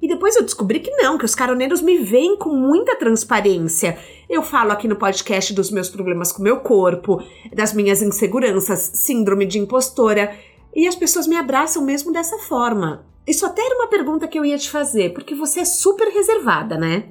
E 0.00 0.06
depois 0.06 0.36
eu 0.36 0.44
descobri 0.44 0.80
que 0.80 0.90
não, 0.92 1.18
que 1.18 1.24
os 1.24 1.34
caroneiros 1.34 1.82
me 1.82 1.98
veem 1.98 2.36
com 2.36 2.50
muita 2.50 2.96
transparência. 2.96 3.98
Eu 4.30 4.42
falo 4.42 4.70
aqui 4.70 4.86
no 4.86 4.96
podcast 4.96 5.52
dos 5.52 5.70
meus 5.70 5.88
problemas 5.88 6.30
com 6.30 6.40
o 6.40 6.44
meu 6.44 6.60
corpo, 6.60 7.22
das 7.52 7.72
minhas 7.72 8.00
inseguranças, 8.00 8.92
síndrome 8.94 9.44
de 9.44 9.58
impostora, 9.58 10.34
e 10.74 10.86
as 10.86 10.94
pessoas 10.94 11.26
me 11.26 11.36
abraçam 11.36 11.84
mesmo 11.84 12.12
dessa 12.12 12.38
forma. 12.38 13.04
Isso 13.26 13.44
até 13.44 13.60
era 13.60 13.74
uma 13.74 13.88
pergunta 13.88 14.28
que 14.28 14.38
eu 14.38 14.44
ia 14.44 14.56
te 14.56 14.70
fazer, 14.70 15.12
porque 15.12 15.34
você 15.34 15.60
é 15.60 15.64
super 15.64 16.08
reservada, 16.08 16.78
né? 16.78 17.04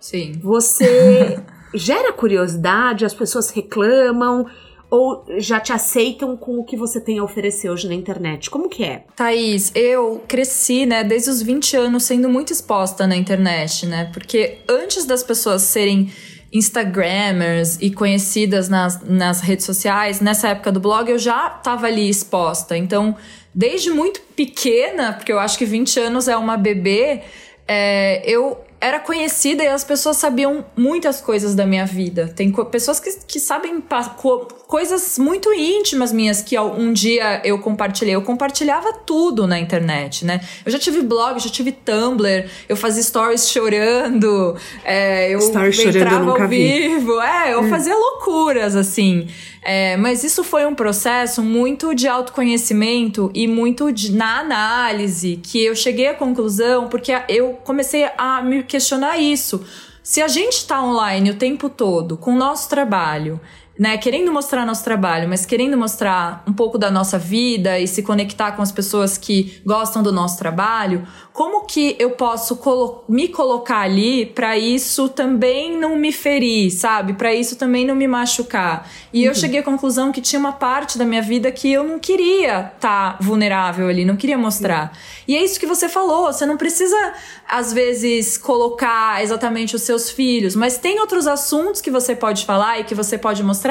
Sim. 0.00 0.32
Você 0.42 1.38
gera 1.74 2.12
curiosidade, 2.12 3.04
as 3.04 3.14
pessoas 3.14 3.50
reclamam 3.50 4.46
ou 4.92 5.24
já 5.38 5.58
te 5.58 5.72
aceitam 5.72 6.36
com 6.36 6.58
o 6.58 6.64
que 6.64 6.76
você 6.76 7.00
tem 7.00 7.18
a 7.18 7.24
oferecer 7.24 7.70
hoje 7.70 7.88
na 7.88 7.94
internet? 7.94 8.50
Como 8.50 8.68
que 8.68 8.84
é? 8.84 9.04
Thaís, 9.16 9.72
eu 9.74 10.22
cresci, 10.28 10.84
né, 10.84 11.02
desde 11.02 11.30
os 11.30 11.40
20 11.40 11.78
anos 11.78 12.02
sendo 12.02 12.28
muito 12.28 12.52
exposta 12.52 13.06
na 13.06 13.16
internet, 13.16 13.86
né? 13.86 14.10
Porque 14.12 14.58
antes 14.68 15.06
das 15.06 15.22
pessoas 15.22 15.62
serem 15.62 16.12
Instagrammers 16.52 17.78
e 17.80 17.90
conhecidas 17.90 18.68
nas, 18.68 19.02
nas 19.02 19.40
redes 19.40 19.64
sociais, 19.64 20.20
nessa 20.20 20.48
época 20.48 20.70
do 20.70 20.78
blog, 20.78 21.10
eu 21.10 21.18
já 21.18 21.48
tava 21.48 21.86
ali 21.86 22.10
exposta. 22.10 22.76
Então, 22.76 23.16
desde 23.54 23.90
muito 23.90 24.20
pequena, 24.36 25.14
porque 25.14 25.32
eu 25.32 25.38
acho 25.38 25.56
que 25.56 25.64
20 25.64 26.00
anos 26.00 26.28
é 26.28 26.36
uma 26.36 26.58
bebê, 26.58 27.22
é, 27.66 28.22
eu 28.30 28.62
era 28.82 28.98
conhecida 28.98 29.62
e 29.62 29.68
as 29.68 29.84
pessoas 29.84 30.16
sabiam 30.16 30.64
muitas 30.76 31.20
coisas 31.20 31.54
da 31.54 31.64
minha 31.64 31.86
vida. 31.86 32.26
Tem 32.34 32.50
pessoas 32.50 32.98
que, 32.98 33.16
que 33.28 33.38
sabem 33.38 33.80
co 34.16 34.48
coisas 34.66 35.18
muito 35.18 35.52
íntimas 35.52 36.12
minhas 36.12 36.42
que 36.42 36.58
um 36.58 36.92
dia 36.92 37.40
eu 37.44 37.58
compartilhei. 37.60 38.14
Eu 38.14 38.22
compartilhava 38.22 38.92
tudo 38.92 39.46
na 39.46 39.60
internet, 39.60 40.24
né? 40.24 40.40
Eu 40.66 40.72
já 40.72 40.78
tive 40.80 41.00
blog, 41.02 41.38
já 41.38 41.48
tive 41.48 41.70
Tumblr, 41.70 42.48
eu 42.68 42.76
fazia 42.76 43.02
stories 43.02 43.48
chorando, 43.48 44.56
é, 44.84 45.32
eu 45.32 45.40
stories 45.40 45.78
entrava 45.78 46.24
chorando, 46.24 46.42
ao 46.42 46.48
vivo. 46.48 47.20
É, 47.20 47.54
eu 47.54 47.60
hum. 47.60 47.68
fazia 47.68 47.94
loucuras, 47.94 48.74
assim. 48.74 49.28
É, 49.64 49.96
mas 49.96 50.24
isso 50.24 50.42
foi 50.42 50.66
um 50.66 50.74
processo 50.74 51.40
muito 51.40 51.94
de 51.94 52.08
autoconhecimento 52.08 53.30
e 53.32 53.46
muito 53.46 53.92
de, 53.92 54.10
na 54.12 54.40
análise 54.40 55.36
que 55.36 55.64
eu 55.64 55.76
cheguei 55.76 56.08
à 56.08 56.14
conclusão, 56.14 56.88
porque 56.88 57.12
eu 57.28 57.54
comecei 57.64 58.08
a 58.18 58.42
me 58.42 58.64
questionar 58.64 59.18
isso. 59.18 59.64
Se 60.02 60.20
a 60.20 60.26
gente 60.26 60.54
está 60.54 60.82
online 60.82 61.30
o 61.30 61.36
tempo 61.36 61.68
todo 61.68 62.16
com 62.16 62.32
o 62.32 62.36
nosso 62.36 62.68
trabalho 62.68 63.40
né, 63.78 63.96
querendo 63.96 64.30
mostrar 64.30 64.66
nosso 64.66 64.84
trabalho, 64.84 65.28
mas 65.28 65.46
querendo 65.46 65.78
mostrar 65.78 66.42
um 66.46 66.52
pouco 66.52 66.76
da 66.76 66.90
nossa 66.90 67.18
vida 67.18 67.78
e 67.78 67.88
se 67.88 68.02
conectar 68.02 68.52
com 68.52 68.60
as 68.60 68.70
pessoas 68.70 69.16
que 69.16 69.62
gostam 69.64 70.02
do 70.02 70.12
nosso 70.12 70.38
trabalho, 70.38 71.06
como 71.32 71.64
que 71.64 71.96
eu 71.98 72.10
posso 72.10 72.56
colo 72.56 73.04
me 73.08 73.28
colocar 73.28 73.80
ali 73.80 74.26
para 74.26 74.58
isso 74.58 75.08
também 75.08 75.78
não 75.78 75.96
me 75.96 76.12
ferir, 76.12 76.70
sabe? 76.70 77.14
Para 77.14 77.34
isso 77.34 77.56
também 77.56 77.86
não 77.86 77.94
me 77.94 78.06
machucar. 78.06 78.88
E 79.12 79.22
uhum. 79.22 79.28
eu 79.28 79.34
cheguei 79.34 79.60
à 79.60 79.62
conclusão 79.62 80.12
que 80.12 80.20
tinha 80.20 80.38
uma 80.38 80.52
parte 80.52 80.98
da 80.98 81.06
minha 81.06 81.22
vida 81.22 81.50
que 81.50 81.72
eu 81.72 81.82
não 81.82 81.98
queria 81.98 82.72
estar 82.74 83.12
tá 83.12 83.18
vulnerável 83.20 83.88
ali, 83.88 84.04
não 84.04 84.16
queria 84.16 84.36
mostrar. 84.36 84.92
Uhum. 84.92 85.22
E 85.28 85.36
é 85.36 85.42
isso 85.42 85.58
que 85.58 85.66
você 85.66 85.88
falou, 85.88 86.30
você 86.30 86.44
não 86.44 86.58
precisa 86.58 87.14
às 87.48 87.72
vezes 87.72 88.36
colocar 88.36 89.22
exatamente 89.22 89.74
os 89.74 89.82
seus 89.82 90.10
filhos, 90.10 90.54
mas 90.54 90.76
tem 90.76 91.00
outros 91.00 91.26
assuntos 91.26 91.80
que 91.80 91.90
você 91.90 92.14
pode 92.14 92.44
falar 92.44 92.80
e 92.80 92.84
que 92.84 92.94
você 92.94 93.16
pode 93.16 93.42
mostrar 93.42 93.61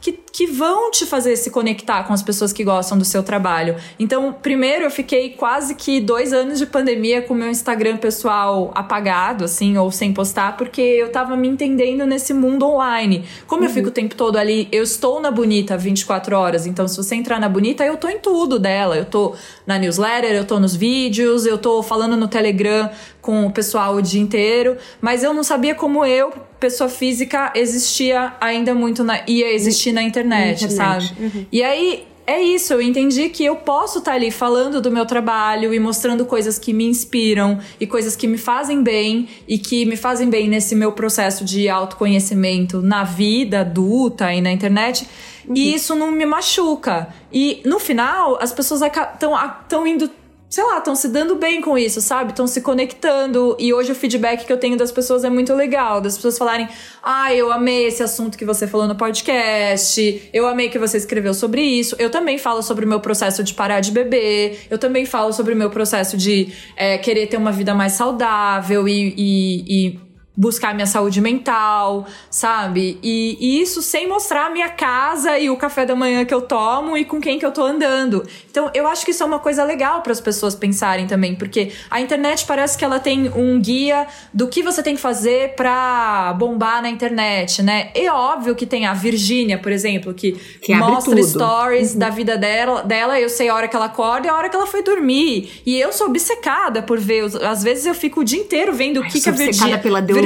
que, 0.00 0.12
que 0.12 0.46
vão 0.46 0.90
te 0.90 1.06
fazer 1.06 1.36
se 1.36 1.50
conectar 1.50 2.04
com 2.04 2.12
as 2.12 2.22
pessoas 2.22 2.52
que 2.52 2.64
gostam 2.64 2.98
do 2.98 3.04
seu 3.04 3.22
trabalho. 3.22 3.76
Então, 3.98 4.32
primeiro 4.32 4.84
eu 4.84 4.90
fiquei 4.90 5.30
quase 5.30 5.74
que 5.74 6.00
dois 6.00 6.32
anos 6.32 6.58
de 6.58 6.66
pandemia 6.66 6.86
pandemia 6.86 7.22
com 7.22 7.34
o 7.34 7.36
meu 7.36 7.50
Instagram 7.50 7.96
pessoal 7.96 8.70
apagado, 8.74 9.44
assim, 9.44 9.76
ou 9.76 9.90
sem 9.90 10.12
postar, 10.12 10.56
porque 10.56 10.80
eu 10.80 11.10
tava 11.10 11.36
me 11.36 11.48
entendendo 11.48 12.06
nesse 12.06 12.32
mundo 12.32 12.66
online. 12.66 13.24
Como 13.46 13.62
uhum. 13.62 13.68
eu 13.68 13.74
fico 13.74 13.88
o 13.88 13.90
tempo 13.90 14.14
todo 14.14 14.36
ali, 14.36 14.68
eu 14.72 14.82
estou 14.82 15.20
na 15.20 15.30
Bonita 15.30 15.76
24 15.76 16.36
horas, 16.36 16.66
então 16.66 16.86
se 16.88 16.96
você 16.96 17.14
entrar 17.14 17.40
na 17.40 17.48
Bonita, 17.48 17.84
eu 17.84 17.96
tô 17.96 18.08
em 18.08 18.18
tudo 18.18 18.58
dela. 18.58 18.96
Eu 18.96 19.04
tô 19.04 19.34
na 19.66 19.78
newsletter, 19.78 20.30
eu 20.30 20.44
tô 20.44 20.58
nos 20.58 20.74
vídeos, 20.74 21.44
eu 21.44 21.58
tô 21.58 21.82
falando 21.82 22.16
no 22.16 22.28
Telegram 22.28 22.88
com 23.26 23.44
o 23.44 23.50
pessoal 23.50 23.96
o 23.96 24.00
dia 24.00 24.20
inteiro, 24.20 24.76
mas 25.00 25.24
eu 25.24 25.34
não 25.34 25.42
sabia 25.42 25.74
como 25.74 26.06
eu, 26.06 26.32
pessoa 26.60 26.88
física, 26.88 27.52
existia 27.56 28.34
ainda 28.40 28.72
muito 28.72 29.02
na. 29.02 29.20
ia 29.26 29.52
existir 29.52 29.90
na 29.90 30.00
internet, 30.00 30.64
internet. 30.64 31.08
sabe? 31.08 31.12
Uhum. 31.18 31.46
E 31.50 31.60
aí 31.60 32.06
é 32.24 32.40
isso, 32.40 32.72
eu 32.72 32.80
entendi 32.80 33.28
que 33.28 33.44
eu 33.44 33.56
posso 33.56 33.98
estar 33.98 34.12
tá 34.12 34.16
ali 34.16 34.30
falando 34.30 34.80
do 34.80 34.92
meu 34.92 35.04
trabalho 35.04 35.74
e 35.74 35.80
mostrando 35.80 36.24
coisas 36.24 36.56
que 36.56 36.72
me 36.72 36.84
inspiram 36.84 37.58
e 37.80 37.86
coisas 37.86 38.14
que 38.14 38.28
me 38.28 38.38
fazem 38.38 38.80
bem 38.80 39.28
e 39.48 39.58
que 39.58 39.84
me 39.84 39.96
fazem 39.96 40.30
bem 40.30 40.48
nesse 40.48 40.76
meu 40.76 40.92
processo 40.92 41.44
de 41.44 41.68
autoconhecimento 41.68 42.80
na 42.80 43.02
vida 43.02 43.62
adulta 43.62 44.32
e 44.32 44.40
na 44.40 44.52
internet. 44.52 45.04
Uhum. 45.48 45.56
E 45.56 45.74
isso 45.74 45.96
não 45.96 46.12
me 46.12 46.24
machuca. 46.24 47.08
E 47.32 47.60
no 47.64 47.80
final, 47.80 48.38
as 48.40 48.52
pessoas 48.52 48.82
estão 48.82 49.84
indo 49.84 50.08
sei 50.48 50.64
lá, 50.64 50.78
estão 50.78 50.94
se 50.94 51.08
dando 51.08 51.36
bem 51.36 51.60
com 51.60 51.76
isso, 51.76 52.00
sabe? 52.00 52.30
Estão 52.30 52.46
se 52.46 52.60
conectando. 52.60 53.56
E 53.58 53.74
hoje 53.74 53.92
o 53.92 53.94
feedback 53.94 54.44
que 54.44 54.52
eu 54.52 54.56
tenho 54.56 54.76
das 54.76 54.92
pessoas 54.92 55.24
é 55.24 55.30
muito 55.30 55.52
legal. 55.54 56.00
Das 56.00 56.16
pessoas 56.16 56.38
falarem: 56.38 56.68
Ah, 57.02 57.34
eu 57.34 57.52
amei 57.52 57.86
esse 57.86 58.02
assunto 58.02 58.38
que 58.38 58.44
você 58.44 58.66
falou 58.66 58.86
no 58.86 58.94
podcast. 58.94 60.30
Eu 60.32 60.46
amei 60.46 60.68
que 60.68 60.78
você 60.78 60.96
escreveu 60.96 61.34
sobre 61.34 61.62
isso. 61.62 61.96
Eu 61.98 62.10
também 62.10 62.38
falo 62.38 62.62
sobre 62.62 62.84
o 62.84 62.88
meu 62.88 63.00
processo 63.00 63.42
de 63.42 63.54
parar 63.54 63.80
de 63.80 63.90
beber. 63.90 64.66
Eu 64.70 64.78
também 64.78 65.04
falo 65.04 65.32
sobre 65.32 65.54
o 65.54 65.56
meu 65.56 65.70
processo 65.70 66.16
de 66.16 66.52
é, 66.76 66.98
querer 66.98 67.26
ter 67.26 67.36
uma 67.36 67.52
vida 67.52 67.74
mais 67.74 67.92
saudável 67.92 68.88
e, 68.88 69.14
e, 69.16 69.64
e 69.68 70.05
buscar 70.36 70.74
minha 70.74 70.86
saúde 70.86 71.20
mental, 71.20 72.06
sabe? 72.30 72.98
E, 73.02 73.38
e, 73.40 73.62
isso 73.62 73.80
sem 73.80 74.06
mostrar 74.06 74.46
a 74.46 74.50
minha 74.50 74.68
casa 74.68 75.38
e 75.38 75.48
o 75.48 75.56
café 75.56 75.86
da 75.86 75.96
manhã 75.96 76.24
que 76.24 76.34
eu 76.34 76.42
tomo 76.42 76.96
e 76.96 77.04
com 77.04 77.20
quem 77.20 77.38
que 77.38 77.46
eu 77.46 77.52
tô 77.52 77.64
andando. 77.64 78.22
Então, 78.50 78.70
eu 78.74 78.86
acho 78.86 79.04
que 79.04 79.12
isso 79.12 79.22
é 79.22 79.26
uma 79.26 79.38
coisa 79.38 79.64
legal 79.64 80.02
para 80.02 80.12
as 80.12 80.20
pessoas 80.20 80.54
pensarem 80.54 81.06
também, 81.06 81.34
porque 81.34 81.72
a 81.90 82.00
internet 82.00 82.44
parece 82.46 82.76
que 82.76 82.84
ela 82.84 83.00
tem 83.00 83.30
um 83.34 83.58
guia 83.60 84.06
do 84.32 84.46
que 84.46 84.62
você 84.62 84.82
tem 84.82 84.94
que 84.94 85.00
fazer 85.00 85.54
para 85.54 86.34
bombar 86.34 86.82
na 86.82 86.90
internet, 86.90 87.62
né? 87.62 87.90
É 87.94 88.10
óbvio 88.12 88.54
que 88.54 88.66
tem 88.66 88.84
a 88.84 88.92
Virgínia, 88.92 89.58
por 89.58 89.72
exemplo, 89.72 90.12
que, 90.12 90.32
que 90.60 90.74
mostra 90.74 91.22
stories 91.22 91.92
uhum. 91.92 91.98
da 91.98 92.10
vida 92.10 92.36
dela, 92.36 92.82
dela, 92.82 93.18
eu 93.18 93.30
sei 93.30 93.48
a 93.48 93.54
hora 93.54 93.68
que 93.68 93.76
ela 93.76 93.86
acorda 93.86 94.26
e 94.26 94.30
a 94.30 94.34
hora 94.34 94.48
que 94.50 94.56
ela 94.56 94.66
foi 94.66 94.82
dormir. 94.82 95.62
E 95.64 95.80
eu 95.80 95.92
sou 95.92 96.08
obcecada 96.08 96.82
por 96.82 96.98
ver, 96.98 97.24
às 97.42 97.62
vezes 97.62 97.86
eu 97.86 97.94
fico 97.94 98.20
o 98.20 98.24
dia 98.24 98.40
inteiro 98.40 98.72
vendo 98.74 99.00
o 99.00 99.02
que, 99.04 99.20
que 99.20 99.28
a 99.28 99.32
Virgínia. 99.32 99.76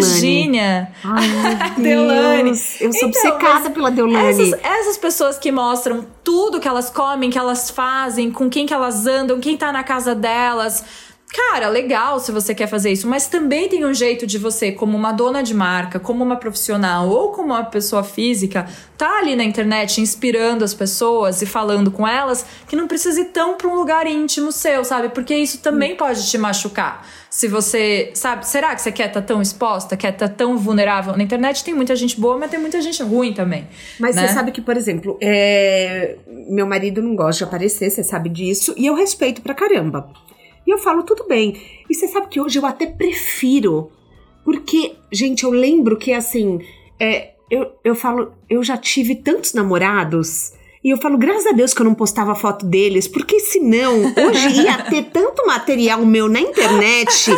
Virgínia. 0.01 0.93
Deolane. 1.77 2.51
Eu 2.51 2.57
sou 2.57 3.09
então, 3.09 3.09
obcecada 3.09 3.71
pela 3.71 3.91
Deolane. 3.91 4.29
Essas, 4.29 4.53
essas 4.63 4.99
pessoas 4.99 5.39
que 5.39 5.53
mostram 5.53 6.07
tudo 6.23 6.61
que 6.61 6.69
elas 6.69 6.91
comem, 6.91 7.31
que 7.31 7.39
elas 7.39 7.71
fazem, 7.71 8.31
com 8.31 8.49
quem 8.49 8.67
que 8.67 8.75
elas 8.75 9.07
andam, 9.07 9.41
quem 9.41 9.57
tá 9.57 9.73
na 9.73 9.83
casa 9.83 10.15
delas. 10.15 10.85
Cara, 11.33 11.69
legal 11.69 12.19
se 12.19 12.33
você 12.33 12.53
quer 12.55 12.67
fazer 12.67 12.91
isso, 12.91 13.07
mas 13.07 13.29
também 13.29 13.69
tem 13.69 13.85
um 13.85 13.95
jeito 13.95 14.27
de 14.27 14.37
você, 14.37 14.73
como 14.73 14.97
uma 14.97 15.13
dona 15.13 15.43
de 15.43 15.55
marca, 15.55 16.01
como 16.01 16.25
uma 16.25 16.37
profissional 16.37 17.09
ou 17.09 17.31
como 17.31 17.49
uma 17.49 17.65
pessoa 17.65 18.03
física, 18.03 18.67
tá 18.99 19.19
ali 19.19 19.37
na 19.37 19.45
internet 19.45 20.01
inspirando 20.01 20.65
as 20.65 20.75
pessoas 20.75 21.41
e 21.41 21.47
falando 21.47 21.91
com 21.93 22.07
elas 22.07 22.45
que 22.67 22.75
não 22.75 22.89
precisa 22.89 23.21
ir 23.21 23.27
tão 23.27 23.57
para 23.57 23.69
um 23.69 23.77
lugar 23.77 24.09
íntimo 24.09 24.51
seu, 24.51 24.85
sabe? 24.85 25.11
Porque 25.11 25.35
isso 25.37 25.59
também 25.59 25.97
pode 25.97 26.29
te 26.29 26.37
machucar. 26.37 27.07
Se 27.31 27.47
você, 27.47 28.11
sabe, 28.13 28.45
será 28.45 28.75
que 28.75 28.83
você 28.83 28.91
quer 28.91 29.07
estar 29.07 29.21
tá 29.21 29.27
tão 29.27 29.41
exposta, 29.41 29.97
quer 29.97 30.13
estar 30.13 30.29
tá 30.29 30.35
tão 30.35 30.59
vulnerável? 30.59 31.17
Na 31.17 31.23
internet 31.23 31.63
tem 31.63 31.73
muita 31.73 31.95
gente 31.95 32.21
boa, 32.21 32.37
mas 32.37 32.51
tem 32.51 32.59
muita 32.59 32.83
gente 32.83 33.01
ruim 33.05 33.33
também. 33.33 33.69
Mas 34.01 34.17
né? 34.17 34.27
você 34.27 34.35
sabe 34.35 34.51
que, 34.51 34.61
por 34.61 34.77
exemplo, 34.77 35.17
é... 35.23 36.17
meu 36.49 36.67
marido 36.67 37.01
não 37.01 37.15
gosta 37.15 37.39
de 37.39 37.45
aparecer, 37.45 37.89
você 37.89 38.03
sabe 38.03 38.29
disso, 38.29 38.75
e 38.77 38.87
eu 38.87 38.95
respeito 38.95 39.43
pra 39.43 39.55
caramba. 39.55 40.11
E 40.71 40.73
eu 40.73 40.79
falo, 40.79 41.03
tudo 41.03 41.27
bem. 41.27 41.61
E 41.91 41.93
você 41.93 42.07
sabe 42.07 42.29
que 42.29 42.41
hoje 42.41 42.57
eu 42.57 42.65
até 42.65 42.87
prefiro. 42.87 43.91
Porque, 44.45 44.95
gente, 45.11 45.43
eu 45.43 45.51
lembro 45.51 45.97
que 45.97 46.13
assim. 46.13 46.61
É, 46.97 47.33
eu, 47.51 47.73
eu 47.83 47.97
falo, 47.97 48.33
eu 48.49 48.63
já 48.63 48.77
tive 48.77 49.17
tantos 49.17 49.53
namorados 49.53 50.53
e 50.83 50.89
eu 50.89 50.97
falo, 50.97 51.19
graças 51.19 51.47
a 51.47 51.53
Deus 51.53 51.75
que 51.75 51.83
eu 51.83 51.85
não 51.85 51.95
postava 51.95 52.35
foto 52.35 52.65
deles, 52.65 53.07
porque 53.07 53.39
senão 53.39 54.01
hoje 54.17 54.63
ia 54.63 54.79
ter 54.89 55.11
tanto 55.13 55.47
material 55.47 56.07
meu 56.07 56.27
na 56.27 56.41
internet 56.41 57.31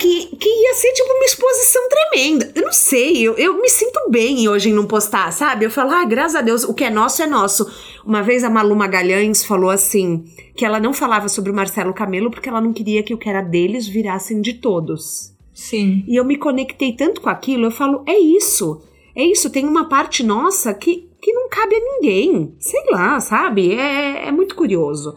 que, 0.00 0.26
que 0.36 0.48
ia 0.48 0.74
ser 0.74 0.92
tipo 0.92 1.12
uma 1.12 1.24
exposição 1.24 1.82
tremenda. 1.88 2.50
Eu 2.56 2.62
não 2.62 2.72
sei, 2.72 3.22
eu, 3.22 3.34
eu 3.34 3.60
me 3.60 3.68
sinto 3.68 4.10
bem 4.10 4.48
hoje 4.48 4.70
em 4.70 4.72
não 4.72 4.86
postar, 4.86 5.32
sabe? 5.32 5.66
Eu 5.66 5.70
falo, 5.70 5.92
ah, 5.92 6.04
graças 6.04 6.34
a 6.34 6.40
Deus, 6.40 6.64
o 6.64 6.74
que 6.74 6.82
é 6.82 6.90
nosso 6.90 7.22
é 7.22 7.28
nosso. 7.28 7.64
Uma 8.04 8.24
vez 8.24 8.42
a 8.42 8.50
Malu 8.50 8.74
Magalhães 8.74 9.44
falou 9.44 9.70
assim, 9.70 10.24
que 10.56 10.64
ela 10.64 10.80
não 10.80 10.92
falava 10.92 11.28
sobre 11.28 11.52
o 11.52 11.54
Marcelo 11.54 11.94
Camelo 11.94 12.28
porque 12.28 12.48
ela 12.48 12.60
não 12.60 12.72
queria 12.72 13.04
que 13.04 13.14
o 13.14 13.18
que 13.18 13.28
era 13.28 13.40
deles 13.40 13.86
virassem 13.86 14.40
de 14.40 14.54
todos. 14.54 15.32
Sim. 15.54 16.02
E 16.08 16.16
eu 16.16 16.24
me 16.24 16.36
conectei 16.36 16.92
tanto 16.92 17.20
com 17.20 17.28
aquilo, 17.28 17.66
eu 17.66 17.70
falo, 17.70 18.02
é 18.04 18.18
isso. 18.18 18.82
É 19.14 19.24
isso, 19.24 19.50
tem 19.50 19.64
uma 19.64 19.88
parte 19.88 20.24
nossa 20.24 20.74
que 20.74 21.07
que 21.20 21.32
não 21.32 21.48
cabe 21.48 21.74
a 21.74 21.80
ninguém. 21.80 22.54
Sei 22.58 22.84
lá, 22.90 23.20
sabe? 23.20 23.74
É, 23.74 24.28
é 24.28 24.32
muito 24.32 24.54
curioso. 24.54 25.16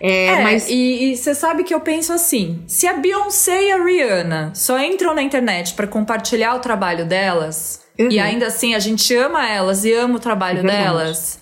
É, 0.00 0.26
é 0.26 0.42
mas... 0.42 0.68
e 0.70 1.16
você 1.16 1.34
sabe 1.34 1.64
que 1.64 1.74
eu 1.74 1.80
penso 1.80 2.12
assim: 2.12 2.62
se 2.66 2.86
a 2.86 2.94
Beyoncé 2.94 3.64
e 3.64 3.72
a 3.72 3.82
Rihanna 3.82 4.52
só 4.54 4.78
entram 4.78 5.14
na 5.14 5.22
internet 5.22 5.74
para 5.74 5.86
compartilhar 5.86 6.54
o 6.54 6.60
trabalho 6.60 7.04
delas, 7.04 7.82
uhum. 7.98 8.08
e 8.10 8.18
ainda 8.20 8.46
assim 8.46 8.74
a 8.74 8.78
gente 8.78 9.14
ama 9.14 9.48
elas 9.48 9.84
e 9.84 9.92
ama 9.92 10.16
o 10.16 10.20
trabalho 10.20 10.60
é 10.60 10.62
delas 10.62 11.40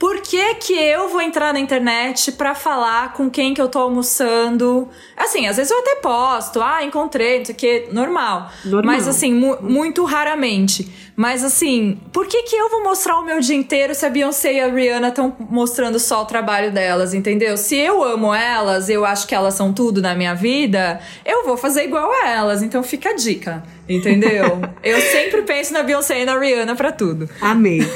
por 0.00 0.22
que, 0.22 0.54
que 0.54 0.72
eu 0.72 1.10
vou 1.10 1.20
entrar 1.20 1.52
na 1.52 1.60
internet 1.60 2.32
para 2.32 2.54
falar 2.54 3.12
com 3.12 3.28
quem 3.28 3.52
que 3.52 3.60
eu 3.60 3.68
tô 3.68 3.80
almoçando? 3.80 4.88
Assim, 5.14 5.46
às 5.46 5.58
vezes 5.58 5.70
eu 5.70 5.78
até 5.78 5.96
posto, 5.96 6.62
ah, 6.62 6.82
encontrei, 6.82 7.40
não 7.40 7.44
sei 7.44 7.54
o 7.54 7.58
que, 7.58 7.88
normal. 7.92 8.50
normal. 8.64 8.96
Mas 8.96 9.06
assim, 9.06 9.34
mu 9.34 9.58
muito 9.60 10.02
raramente. 10.06 10.90
Mas 11.14 11.44
assim, 11.44 12.00
por 12.14 12.26
que 12.26 12.44
que 12.44 12.56
eu 12.56 12.70
vou 12.70 12.82
mostrar 12.82 13.18
o 13.18 13.22
meu 13.22 13.40
dia 13.40 13.54
inteiro 13.54 13.94
se 13.94 14.06
a 14.06 14.08
Beyoncé 14.08 14.54
e 14.54 14.60
a 14.60 14.72
Rihanna 14.72 15.08
estão 15.08 15.36
mostrando 15.50 15.98
só 15.98 16.22
o 16.22 16.24
trabalho 16.24 16.72
delas, 16.72 17.12
entendeu? 17.12 17.58
Se 17.58 17.76
eu 17.76 18.02
amo 18.02 18.34
elas, 18.34 18.88
eu 18.88 19.04
acho 19.04 19.28
que 19.28 19.34
elas 19.34 19.52
são 19.52 19.70
tudo 19.70 20.00
na 20.00 20.14
minha 20.14 20.32
vida, 20.32 20.98
eu 21.26 21.44
vou 21.44 21.58
fazer 21.58 21.84
igual 21.84 22.10
a 22.10 22.26
elas. 22.26 22.62
Então 22.62 22.82
fica 22.82 23.10
a 23.10 23.14
dica, 23.14 23.62
entendeu? 23.86 24.62
eu 24.82 24.98
sempre 24.98 25.42
penso 25.42 25.74
na 25.74 25.82
Beyoncé 25.82 26.22
e 26.22 26.24
na 26.24 26.38
Rihanna 26.38 26.74
para 26.74 26.90
tudo. 26.90 27.28
Amei. 27.38 27.86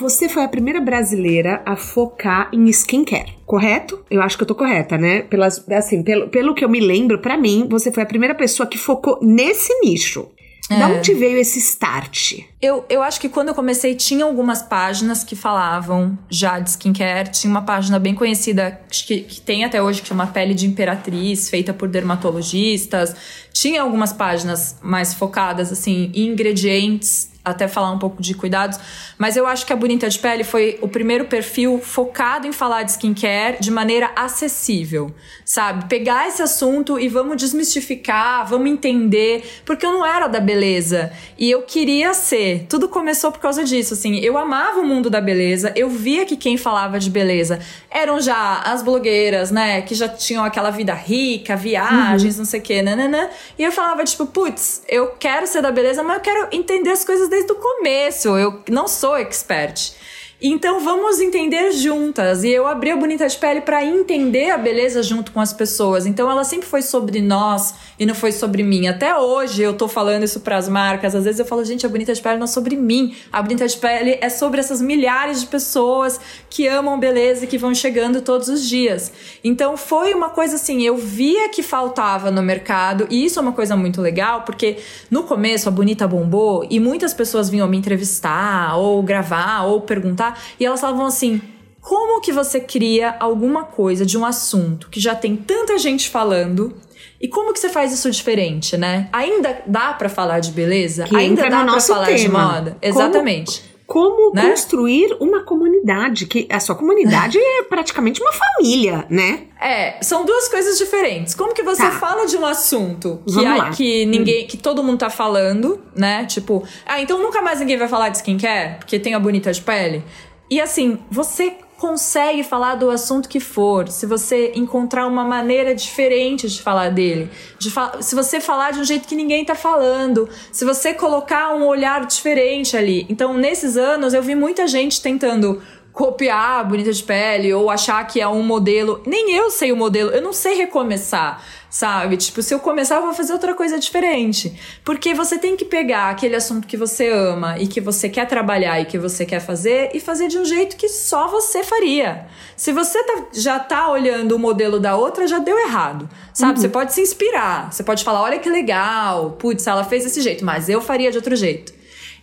Você 0.00 0.30
foi 0.30 0.42
a 0.42 0.48
primeira 0.48 0.80
brasileira 0.80 1.62
a 1.66 1.76
focar 1.76 2.48
em 2.54 2.66
skincare, 2.68 3.34
correto? 3.44 4.02
Eu 4.10 4.22
acho 4.22 4.36
que 4.36 4.42
eu 4.42 4.46
tô 4.48 4.54
correta, 4.54 4.96
né? 4.96 5.20
Pelas, 5.20 5.62
assim, 5.70 6.02
pelo, 6.02 6.28
pelo 6.28 6.54
que 6.54 6.64
eu 6.64 6.70
me 6.70 6.80
lembro, 6.80 7.18
para 7.18 7.36
mim, 7.36 7.66
você 7.68 7.92
foi 7.92 8.02
a 8.02 8.06
primeira 8.06 8.34
pessoa 8.34 8.66
que 8.66 8.78
focou 8.78 9.18
nesse 9.20 9.72
nicho. 9.80 10.26
É. 10.70 10.78
Da 10.78 10.86
onde 10.86 11.12
veio 11.14 11.36
esse 11.36 11.58
start? 11.58 12.38
Eu, 12.62 12.84
eu 12.88 13.02
acho 13.02 13.20
que 13.20 13.28
quando 13.28 13.48
eu 13.48 13.54
comecei, 13.54 13.94
tinha 13.94 14.24
algumas 14.24 14.62
páginas 14.62 15.24
que 15.24 15.34
falavam 15.34 16.16
já 16.30 16.60
de 16.60 16.70
skincare. 16.70 17.28
Tinha 17.30 17.50
uma 17.50 17.62
página 17.62 17.98
bem 17.98 18.14
conhecida, 18.14 18.80
que, 18.88 19.20
que 19.22 19.40
tem 19.40 19.64
até 19.64 19.82
hoje, 19.82 20.00
que 20.00 20.08
chama 20.08 20.28
Pele 20.28 20.54
de 20.54 20.66
Imperatriz, 20.66 21.50
feita 21.50 21.74
por 21.74 21.88
dermatologistas. 21.88 23.16
Tinha 23.52 23.82
algumas 23.82 24.12
páginas 24.12 24.78
mais 24.80 25.12
focadas, 25.12 25.72
assim, 25.72 26.10
em 26.14 26.28
ingredientes 26.28 27.29
até 27.44 27.66
falar 27.66 27.90
um 27.90 27.98
pouco 27.98 28.20
de 28.20 28.34
cuidados, 28.34 28.78
mas 29.16 29.36
eu 29.36 29.46
acho 29.46 29.64
que 29.64 29.72
a 29.72 29.76
Bonita 29.76 30.08
de 30.08 30.18
Pele 30.18 30.44
foi 30.44 30.78
o 30.82 30.88
primeiro 30.88 31.24
perfil 31.24 31.80
focado 31.82 32.46
em 32.46 32.52
falar 32.52 32.82
de 32.82 32.92
skincare 32.92 33.56
de 33.60 33.70
maneira 33.70 34.10
acessível, 34.14 35.14
sabe? 35.44 35.86
Pegar 35.88 36.28
esse 36.28 36.42
assunto 36.42 36.98
e 36.98 37.08
vamos 37.08 37.36
desmistificar, 37.36 38.46
vamos 38.46 38.70
entender, 38.70 39.62
porque 39.64 39.86
eu 39.86 39.92
não 39.92 40.04
era 40.04 40.26
da 40.26 40.38
beleza 40.38 41.12
e 41.38 41.50
eu 41.50 41.62
queria 41.62 42.12
ser. 42.12 42.66
Tudo 42.68 42.88
começou 42.88 43.32
por 43.32 43.40
causa 43.40 43.64
disso, 43.64 43.94
assim, 43.94 44.18
eu 44.18 44.36
amava 44.36 44.80
o 44.80 44.86
mundo 44.86 45.08
da 45.08 45.20
beleza, 45.20 45.72
eu 45.74 45.88
via 45.88 46.26
que 46.26 46.36
quem 46.36 46.58
falava 46.58 46.98
de 46.98 47.08
beleza 47.08 47.58
eram 47.90 48.20
já 48.20 48.60
as 48.60 48.82
blogueiras, 48.82 49.50
né, 49.50 49.80
que 49.80 49.94
já 49.94 50.08
tinham 50.08 50.44
aquela 50.44 50.70
vida 50.70 50.92
rica, 50.92 51.56
viagens, 51.56 52.34
uhum. 52.34 52.40
não 52.40 52.44
sei 52.44 52.60
o 52.60 52.62
que, 52.62 52.82
nananã, 52.82 53.30
e 53.58 53.64
eu 53.64 53.72
falava 53.72 54.04
tipo, 54.04 54.26
putz, 54.26 54.82
eu 54.86 55.08
quero 55.18 55.46
ser 55.46 55.62
da 55.62 55.72
beleza, 55.72 56.02
mas 56.02 56.16
eu 56.16 56.22
quero 56.22 56.48
entender 56.52 56.90
as 56.90 57.02
coisas 57.02 57.29
desde 57.30 57.52
o 57.52 57.54
começo. 57.54 58.36
Eu 58.36 58.62
não 58.68 58.86
sou 58.86 59.16
expert. 59.16 59.94
Então 60.42 60.80
vamos 60.80 61.20
entender 61.20 61.70
juntas. 61.72 62.42
E 62.42 62.48
eu 62.48 62.66
abri 62.66 62.90
a 62.90 62.96
Bonita 62.96 63.28
de 63.28 63.36
Pele 63.36 63.60
para 63.60 63.84
entender 63.84 64.50
a 64.50 64.58
beleza 64.58 65.02
junto 65.02 65.32
com 65.32 65.40
as 65.40 65.52
pessoas. 65.52 66.06
Então 66.06 66.30
ela 66.30 66.44
sempre 66.44 66.66
foi 66.66 66.82
sobre 66.82 67.20
nós 67.20 67.74
e 68.00 68.06
não 68.06 68.14
foi 68.14 68.32
sobre 68.32 68.62
mim. 68.62 68.88
Até 68.88 69.14
hoje 69.14 69.60
eu 69.62 69.74
tô 69.74 69.86
falando 69.86 70.24
isso 70.24 70.40
para 70.40 70.56
as 70.56 70.70
marcas. 70.70 71.14
Às 71.14 71.24
vezes 71.24 71.38
eu 71.38 71.44
falo, 71.44 71.62
gente, 71.62 71.84
a 71.84 71.88
Bonita 71.88 72.14
de 72.14 72.22
Pele 72.22 72.38
não 72.38 72.44
é 72.44 72.46
sobre 72.46 72.74
mim. 72.74 73.14
A 73.30 73.42
Bonita 73.42 73.68
de 73.68 73.76
Pele 73.76 74.16
é 74.22 74.30
sobre 74.30 74.58
essas 74.58 74.80
milhares 74.80 75.42
de 75.42 75.46
pessoas 75.46 76.18
que 76.48 76.66
amam 76.66 76.98
beleza 76.98 77.44
e 77.44 77.46
que 77.46 77.58
vão 77.58 77.74
chegando 77.74 78.22
todos 78.22 78.48
os 78.48 78.66
dias. 78.66 79.12
Então 79.44 79.76
foi 79.76 80.14
uma 80.14 80.30
coisa 80.30 80.56
assim, 80.56 80.80
eu 80.80 80.96
via 80.96 81.50
que 81.50 81.62
faltava 81.62 82.30
no 82.30 82.42
mercado 82.42 83.06
e 83.10 83.22
isso 83.22 83.38
é 83.38 83.42
uma 83.42 83.52
coisa 83.52 83.76
muito 83.76 84.00
legal, 84.00 84.42
porque 84.42 84.78
no 85.10 85.24
começo 85.24 85.68
a 85.68 85.70
Bonita 85.70 86.08
bombou 86.08 86.66
e 86.70 86.80
muitas 86.80 87.12
pessoas 87.12 87.50
vinham 87.50 87.68
me 87.68 87.76
entrevistar 87.76 88.78
ou 88.78 89.02
gravar 89.02 89.64
ou 89.64 89.82
perguntar 89.82 90.40
e 90.58 90.64
elas 90.64 90.80
falavam 90.80 91.04
assim: 91.04 91.42
como 91.82 92.22
que 92.22 92.32
você 92.32 92.60
cria 92.60 93.14
alguma 93.20 93.64
coisa 93.64 94.06
de 94.06 94.16
um 94.16 94.24
assunto 94.24 94.88
que 94.88 94.98
já 94.98 95.14
tem 95.14 95.36
tanta 95.36 95.78
gente 95.78 96.08
falando? 96.08 96.74
E 97.20 97.28
como 97.28 97.52
que 97.52 97.58
você 97.58 97.68
faz 97.68 97.92
isso 97.92 98.10
diferente, 98.10 98.78
né? 98.78 99.08
Ainda 99.12 99.62
dá 99.66 99.92
para 99.92 100.08
falar 100.08 100.40
de 100.40 100.50
beleza? 100.52 101.04
Que 101.04 101.14
Ainda 101.14 101.50
dá 101.50 101.64
para 101.64 101.80
falar 101.80 102.06
tema. 102.06 102.18
de 102.18 102.28
moda? 102.28 102.78
Exatamente. 102.80 103.62
Como, 103.86 104.16
como 104.16 104.34
né? 104.34 104.50
construir 104.50 105.16
uma 105.20 105.42
comunidade, 105.42 106.24
que 106.24 106.46
a 106.48 106.58
sua 106.60 106.74
comunidade 106.76 107.36
é 107.42 107.64
praticamente 107.64 108.22
uma 108.22 108.32
família, 108.32 109.04
né? 109.10 109.48
É, 109.60 109.98
são 110.00 110.24
duas 110.24 110.48
coisas 110.48 110.78
diferentes. 110.78 111.34
Como 111.34 111.52
que 111.52 111.62
você 111.62 111.82
tá. 111.82 111.90
fala 111.90 112.24
de 112.24 112.38
um 112.38 112.46
assunto 112.46 113.20
que, 113.26 113.76
que 113.76 114.06
ninguém, 114.06 114.46
que 114.46 114.56
todo 114.56 114.82
mundo 114.82 115.00
tá 115.00 115.10
falando, 115.10 115.82
né? 115.94 116.24
Tipo, 116.24 116.64
ah, 116.86 117.02
então 117.02 117.20
nunca 117.20 117.42
mais 117.42 117.60
ninguém 117.60 117.76
vai 117.76 117.88
falar 117.88 118.08
de 118.08 118.18
skincare, 118.18 118.78
porque 118.78 118.98
tem 118.98 119.12
a 119.12 119.20
bonita 119.20 119.52
de 119.52 119.60
pele. 119.60 120.02
E 120.48 120.58
assim, 120.58 120.98
você 121.10 121.54
consegue 121.80 122.44
falar 122.44 122.74
do 122.74 122.90
assunto 122.90 123.26
que 123.26 123.40
for, 123.40 123.88
se 123.88 124.04
você 124.04 124.52
encontrar 124.54 125.06
uma 125.06 125.24
maneira 125.24 125.74
diferente 125.74 126.46
de 126.46 126.60
falar 126.60 126.90
dele, 126.90 127.30
de 127.58 127.70
fa 127.70 128.02
se 128.02 128.14
você 128.14 128.38
falar 128.38 128.72
de 128.72 128.80
um 128.80 128.84
jeito 128.84 129.08
que 129.08 129.16
ninguém 129.16 129.46
tá 129.46 129.54
falando, 129.54 130.28
se 130.52 130.62
você 130.62 130.92
colocar 130.92 131.54
um 131.54 131.66
olhar 131.66 132.04
diferente 132.04 132.76
ali. 132.76 133.06
Então, 133.08 133.32
nesses 133.32 133.78
anos, 133.78 134.12
eu 134.12 134.22
vi 134.22 134.34
muita 134.34 134.68
gente 134.68 135.00
tentando 135.00 135.62
copiar 135.90 136.60
a 136.60 136.64
Bonita 136.64 136.92
de 136.92 137.02
Pele 137.02 137.52
ou 137.54 137.70
achar 137.70 138.06
que 138.06 138.20
é 138.20 138.28
um 138.28 138.42
modelo. 138.42 139.02
Nem 139.06 139.34
eu 139.34 139.50
sei 139.50 139.72
o 139.72 139.76
modelo, 139.76 140.10
eu 140.10 140.20
não 140.20 140.34
sei 140.34 140.54
recomeçar 140.56 141.42
sabe? 141.70 142.16
Tipo, 142.16 142.42
se 142.42 142.52
eu 142.52 142.58
começar, 142.58 142.96
eu 142.96 143.02
vou 143.02 143.14
fazer 143.14 143.32
outra 143.32 143.54
coisa 143.54 143.78
diferente. 143.78 144.52
Porque 144.84 145.14
você 145.14 145.38
tem 145.38 145.56
que 145.56 145.64
pegar 145.64 146.10
aquele 146.10 146.34
assunto 146.34 146.66
que 146.66 146.76
você 146.76 147.08
ama 147.08 147.58
e 147.58 147.68
que 147.68 147.80
você 147.80 148.08
quer 148.08 148.26
trabalhar 148.26 148.80
e 148.80 148.84
que 148.84 148.98
você 148.98 149.24
quer 149.24 149.40
fazer 149.40 149.90
e 149.94 150.00
fazer 150.00 150.26
de 150.28 150.36
um 150.36 150.44
jeito 150.44 150.76
que 150.76 150.88
só 150.88 151.28
você 151.28 151.62
faria. 151.62 152.26
Se 152.56 152.72
você 152.72 153.02
tá, 153.04 153.26
já 153.32 153.58
tá 153.60 153.90
olhando 153.90 154.32
o 154.32 154.38
modelo 154.38 154.80
da 154.80 154.96
outra, 154.96 155.26
já 155.26 155.38
deu 155.38 155.56
errado, 155.58 156.08
sabe? 156.34 156.54
Uhum. 156.54 156.60
Você 156.60 156.68
pode 156.68 156.92
se 156.92 157.00
inspirar, 157.00 157.72
você 157.72 157.82
pode 157.82 158.02
falar, 158.02 158.20
olha 158.20 158.38
que 158.38 158.50
legal, 158.50 159.32
putz, 159.38 159.66
ela 159.66 159.84
fez 159.84 160.04
desse 160.04 160.20
jeito, 160.20 160.44
mas 160.44 160.68
eu 160.68 160.80
faria 160.80 161.10
de 161.10 161.16
outro 161.16 161.36
jeito. 161.36 161.79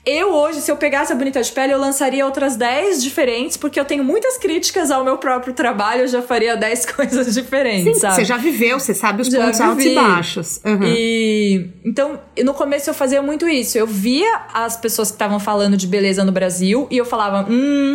Eu 0.10 0.34
hoje, 0.34 0.62
se 0.62 0.72
eu 0.72 0.78
pegasse 0.78 1.12
a 1.12 1.16
Bonita 1.18 1.44
de 1.44 1.52
Pele, 1.52 1.74
eu 1.74 1.78
lançaria 1.78 2.26
outras 2.26 2.56
10 2.56 3.04
diferentes, 3.04 3.58
porque 3.58 3.78
eu 3.78 3.84
tenho 3.84 4.06
muitas 4.06 4.38
críticas 4.38 4.90
ao 4.90 5.04
meu 5.04 5.18
próprio 5.18 5.54
trabalho, 5.54 6.04
eu 6.04 6.08
já 6.08 6.22
faria 6.22 6.56
10 6.56 6.86
coisas 6.96 7.34
diferentes, 7.34 7.96
Sim, 7.96 8.00
sabe? 8.00 8.16
Você 8.16 8.24
já 8.24 8.38
viveu, 8.38 8.80
você 8.80 8.94
sabe 8.94 9.24
os 9.24 9.28
já 9.28 9.44
pontos 9.44 9.60
vivi. 9.60 9.68
altos 9.68 9.86
e 9.86 9.94
baixos. 9.96 10.62
Uhum. 10.64 10.84
E 10.86 11.70
então, 11.84 12.18
no 12.42 12.54
começo 12.54 12.90
eu 12.90 12.94
fazia 12.94 13.22
muito 13.22 13.50
isso. 13.50 13.78
Eu 13.78 13.86
via 13.86 14.44
as 14.54 14.78
pessoas 14.78 15.10
que 15.10 15.16
estavam 15.16 15.42
falando 15.42 15.76
de 15.76 15.86
beleza 15.86 16.24
no 16.24 16.32
Brasil 16.32 16.88
e 16.90 16.98
eu 16.98 17.04
falava, 17.04 17.46
hum 17.50 17.92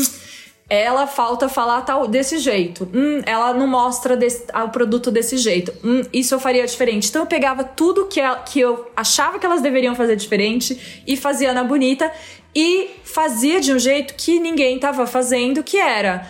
ela 0.75 1.07
falta 1.07 1.49
falar 1.49 1.83
tal 1.83 2.07
desse 2.07 2.39
jeito. 2.39 2.89
Hum, 2.95 3.21
ela 3.27 3.53
não 3.53 3.67
mostra 3.67 4.17
desse, 4.17 4.45
o 4.55 4.69
produto 4.71 5.11
desse 5.11 5.37
jeito. 5.37 5.73
Hum, 5.85 6.03
isso 6.13 6.35
eu 6.35 6.41
faria 6.41 6.67
diferente. 6.67 7.09
Então 7.09 7.23
eu 7.23 7.27
pegava 7.27 7.63
tudo 7.63 8.07
que, 8.07 8.19
ela, 8.19 8.37
que 8.37 8.61
eu 8.61 8.91
achava 8.97 9.39
que 9.39 9.45
elas 9.45 9.61
deveriam 9.61 9.95
fazer 9.95 10.17
diferente 10.17 11.03
e 11.07 11.17
fazia 11.17 11.53
na 11.53 11.63
bonita 11.63 12.11
e 12.55 12.91
fazia 13.05 13.61
de 13.61 13.73
um 13.73 13.79
jeito 13.79 14.15
que 14.15 14.39
ninguém 14.39 14.77
estava 14.77 15.07
fazendo, 15.07 15.63
que 15.63 15.77
era 15.77 16.27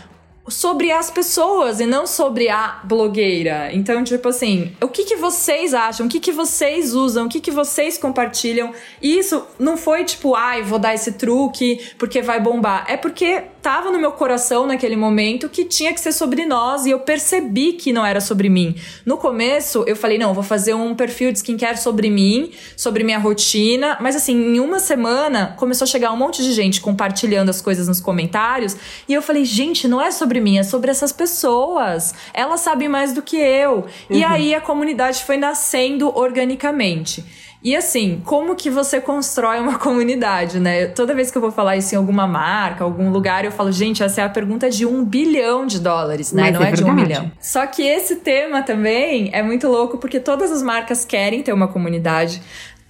sobre 0.49 0.91
as 0.91 1.11
pessoas 1.11 1.79
e 1.79 1.87
não 1.87 2.07
sobre 2.07 2.49
a 2.49 2.81
blogueira. 2.83 3.71
Então, 3.73 4.03
tipo 4.03 4.29
assim, 4.29 4.73
o 4.81 4.89
que, 4.89 5.05
que 5.05 5.17
vocês 5.17 5.73
acham? 5.73 6.07
O 6.07 6.09
que, 6.09 6.19
que 6.19 6.33
vocês 6.33 6.95
usam? 6.95 7.27
O 7.27 7.29
que, 7.29 7.41
que 7.41 7.51
vocês 7.51 7.97
compartilham? 7.97 8.73
E 9.01 9.19
isso 9.19 9.47
não 9.59 9.77
foi 9.77 10.05
tipo, 10.05 10.35
ai, 10.35 10.63
vou 10.63 10.79
dar 10.79 10.95
esse 10.95 11.13
truque 11.13 11.81
porque 11.97 12.21
vai 12.23 12.41
bombar. 12.41 12.85
É 12.89 12.97
porque 12.97 13.45
tava 13.63 13.93
no 13.93 13.99
meu 13.99 14.11
coração 14.11 14.67
naquele 14.67 14.97
momento 14.97 15.49
que 15.49 15.65
tinha 15.65 15.95
que 15.95 16.01
ser 16.01 16.13
sobre 16.13 16.45
nós 16.45 16.85
e 16.85 16.91
eu 16.91 16.99
percebi 16.99 17.75
que 17.75 17.93
não 17.93 18.05
era 18.05 18.21
sobre 18.21 18.49
mim. 18.49 18.75
No 19.07 19.17
começo, 19.17 19.85
eu 19.87 19.95
falei, 19.95 20.19
não, 20.19 20.35
vou 20.35 20.43
fazer 20.43 20.75
um 20.75 20.95
perfil 20.95 21.31
de 21.31 21.39
skincare 21.39 21.79
sobre 21.79 22.11
mim, 22.11 22.51
sobre 22.77 23.05
minha 23.05 23.19
rotina. 23.19 23.97
Mas 24.01 24.17
assim, 24.17 24.35
em 24.35 24.59
uma 24.59 24.81
semana, 24.81 25.55
começou 25.57 25.85
a 25.85 25.89
chegar 25.89 26.13
um 26.13 26.17
monte 26.17 26.43
de 26.43 26.53
gente 26.53 26.81
compartilhando 26.81 27.51
as 27.51 27.61
coisas 27.61 27.87
nos 27.87 28.01
comentários. 28.01 28.77
E 29.09 29.15
eu 29.15 29.23
falei, 29.23 29.45
gente, 29.45 29.87
não 29.87 30.03
é 30.03 30.11
sobre 30.11 30.41
mim, 30.41 30.59
é 30.59 30.65
sobre 30.65 30.91
essas 30.91 31.13
pessoas. 31.13 32.13
Elas 32.35 32.61
sabem 32.61 32.89
mais 32.89 33.13
do 33.13 33.23
que 33.23 33.37
eu. 33.37 33.77
Uhum. 33.77 33.87
E 34.11 34.25
aí 34.25 34.55
a 34.55 34.61
comunidade 34.61 35.23
foi 35.25 35.37
nascendo 35.37 36.13
organicamente. 36.19 37.25
E 37.65 37.77
assim, 37.77 38.21
como 38.25 38.57
que 38.57 38.69
você 38.69 39.01
constrói 39.01 39.61
uma 39.61 39.79
comunidade, 39.81 40.59
né? 40.59 40.87
Toda 40.87 41.15
vez 41.15 41.31
que 41.31 41.39
eu 41.39 41.43
vou 41.43 41.53
falar 41.53 41.77
isso 41.77 41.95
em 41.95 41.99
alguma 41.99 42.27
marca, 42.27 42.83
algum 42.83 43.11
lugar, 43.11 43.45
eu 43.45 43.53
falo, 43.53 43.71
gente, 43.71 44.03
essa 44.03 44.21
é 44.21 44.25
a 44.25 44.29
pergunta 44.29 44.69
de 44.69 44.85
um 44.85 45.05
bilhão 45.05 45.67
de 45.67 45.79
dólares, 45.79 46.33
né? 46.33 46.43
Mas 46.43 46.55
Não 46.55 46.63
é, 46.63 46.71
é 46.71 46.73
de 46.73 46.85
um 46.85 46.93
milhão. 46.93 47.31
Só 47.41 47.67
que 47.67 47.83
esse 47.83 48.17
tema 48.17 48.63
também 48.63 49.31
é 49.33 49.43
muito 49.43 49.69
louco 49.69 49.99
porque 49.99 50.19
todas 50.19 50.51
as 50.51 50.63
marcas 50.63 51.05
querem 51.05 51.43
ter 51.43 51.53
uma 51.53 51.69
comunidade. 51.69 52.43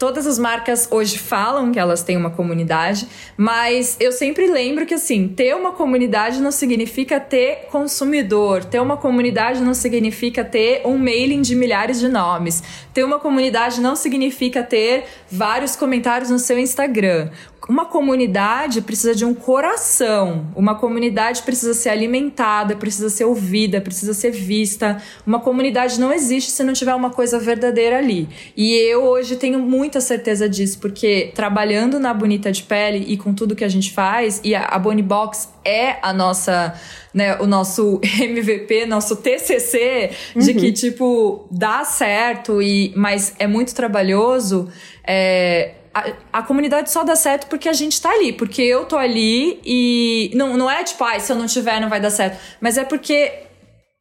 Todas 0.03 0.27
as 0.27 0.37
marcas 0.37 0.88
hoje 0.91 1.17
falam 1.17 1.71
que 1.71 1.79
elas 1.79 2.03
têm 2.03 2.17
uma 2.17 2.31
comunidade, 2.31 3.07
mas 3.37 3.97
eu 4.01 4.11
sempre 4.11 4.49
lembro 4.49 4.85
que 4.85 4.95
assim, 4.95 5.29
ter 5.29 5.55
uma 5.55 5.71
comunidade 5.71 6.41
não 6.41 6.51
significa 6.51 7.21
ter 7.21 7.69
consumidor, 7.71 8.65
ter 8.65 8.81
uma 8.81 8.97
comunidade 8.97 9.61
não 9.61 9.75
significa 9.75 10.45
ter 10.45 10.83
um 10.85 10.99
mailing 10.99 11.41
de 11.41 11.55
milhares 11.55 12.01
de 12.01 12.09
nomes, 12.09 12.65
ter 12.93 13.05
uma 13.05 13.21
comunidade 13.21 13.81
não 13.81 13.95
significa 13.95 14.65
ter 14.65 15.05
vários 15.31 15.77
comentários 15.77 16.31
no 16.31 16.38
seu 16.41 16.59
Instagram 16.59 17.31
uma 17.69 17.85
comunidade 17.85 18.83
precisa 18.83 19.15
de 19.15 19.25
um 19.25 19.35
coração. 19.35 20.47
Uma 20.55 20.75
comunidade 20.75 21.43
precisa 21.43 21.75
ser 21.75 21.91
alimentada, 21.91 22.77
precisa 22.77 23.09
ser 23.09 23.25
ouvida, 23.25 23.81
precisa 23.81 24.12
ser 24.15 24.31
vista. 24.31 25.01
Uma 25.27 25.41
comunidade 25.41 26.01
não 26.01 26.12
existe 26.12 26.51
se 26.51 26.62
não 26.65 26.73
tiver 26.73 26.95
uma 26.95 27.11
coisa 27.11 27.38
verdadeira 27.38 27.99
ali. 27.99 28.29
E 28.57 28.75
eu 28.75 29.05
hoje 29.05 29.37
tenho 29.37 29.59
muita 29.93 30.01
certeza 30.01 30.49
disso, 30.49 30.79
porque 30.79 31.33
trabalhando 31.35 32.01
na 32.01 32.15
Bonita 32.15 32.51
de 32.51 32.63
Pele 32.63 33.05
e 33.07 33.19
com 33.19 33.35
tudo 33.35 33.55
que 33.55 33.63
a 33.63 33.69
gente 33.69 33.93
faz, 33.93 34.41
e 34.43 34.55
a, 34.55 34.65
a 34.65 34.79
Bonnie 34.79 35.03
Box 35.03 35.51
é 35.63 35.99
a 36.01 36.15
nossa, 36.15 36.73
né, 37.13 37.37
o 37.39 37.47
nosso 37.47 38.01
MVP, 38.19 38.87
nosso 38.87 39.17
TCC, 39.17 40.11
de 40.35 40.51
uhum. 40.51 40.57
que, 40.57 40.73
tipo, 40.73 41.47
dá 41.51 41.85
certo, 41.85 42.63
e 42.63 42.95
mas 42.97 43.35
é 43.39 43.47
muito 43.47 43.75
trabalhoso. 43.75 44.73
É, 45.07 45.75
a, 45.93 46.39
a, 46.39 46.43
comunidade 46.43 46.91
só 46.91 47.05
dá 47.05 47.15
certo 47.15 47.49
porque 47.49 47.69
a 47.69 47.75
gente 47.75 48.01
tá 48.01 48.09
ali, 48.09 48.33
porque 48.33 48.63
eu 48.63 48.87
tô 48.87 48.97
ali 48.97 49.61
e 49.63 50.31
não, 50.35 50.57
não 50.57 50.71
é 50.71 50.83
tipo, 50.85 51.05
ah, 51.05 51.21
se 51.21 51.31
eu 51.31 51.37
não 51.37 51.45
tiver 51.45 51.79
não 51.81 51.91
vai 51.91 52.01
dar 52.01 52.09
certo, 52.09 52.39
mas 52.63 52.79
é 52.79 52.85
porque 52.85 53.31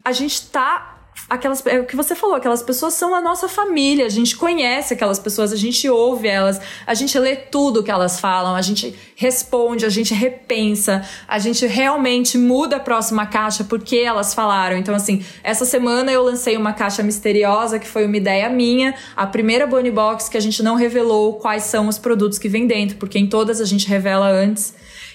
a 0.06 0.14
gente 0.14 0.50
tá 0.50 1.01
aquelas 1.32 1.66
é 1.66 1.80
o 1.80 1.86
que 1.86 1.96
você 1.96 2.14
falou, 2.14 2.36
aquelas 2.36 2.62
pessoas 2.62 2.94
são 2.94 3.16
a 3.16 3.22
nossa 3.22 3.48
família, 3.48 4.06
a 4.06 4.10
gente 4.10 4.36
conhece 4.36 4.94
aquelas 4.94 5.18
pessoas, 5.18 5.54
a 5.54 5.56
gente 5.56 5.88
ouve 5.88 6.28
elas, 6.28 6.60
a 6.86 6.94
gente 6.94 7.18
lê 7.18 7.38
tudo 7.38 7.82
que 7.82 7.90
elas 7.90 8.20
falam, 8.20 8.54
a 8.54 8.62
gente 8.62 8.94
responde, 9.16 9.86
a 9.86 9.90
gente 9.90 10.14
repensa, 10.14 11.08
a 11.26 11.40
gente 11.40 11.66
realmente 11.66 12.38
muda 12.38 12.76
a 12.76 12.80
próxima 12.82 13.26
caixa 13.26 13.64
porque 13.64 13.96
elas 13.96 14.34
falaram. 14.34 14.76
Então 14.76 14.94
assim, 14.94 15.24
essa 15.42 15.64
semana 15.64 16.12
eu 16.12 16.22
lancei 16.22 16.58
uma 16.58 16.74
caixa 16.74 17.02
misteriosa 17.02 17.80
que 17.80 17.88
foi 17.88 18.06
uma 18.06 18.18
ideia 18.18 18.50
minha, 18.50 18.94
a 19.16 19.26
primeira 19.26 19.66
Bonnie 19.66 19.92
Box 19.92 20.28
que 20.28 20.38
a 20.38 20.42
gente 20.42 20.62
não 20.62 20.76
revelou 20.76 21.36
quais 21.36 21.64
são 21.64 21.88
os 21.88 21.98
produtos 21.98 22.38
que 22.38 22.50
vem 22.50 22.68
dentro, 22.68 22.98
porque 22.98 23.18
em 23.18 23.28
todas 23.28 23.62
a 23.62 23.66
gente 23.66 23.88
revela 23.88 24.30
antes. 24.30 24.74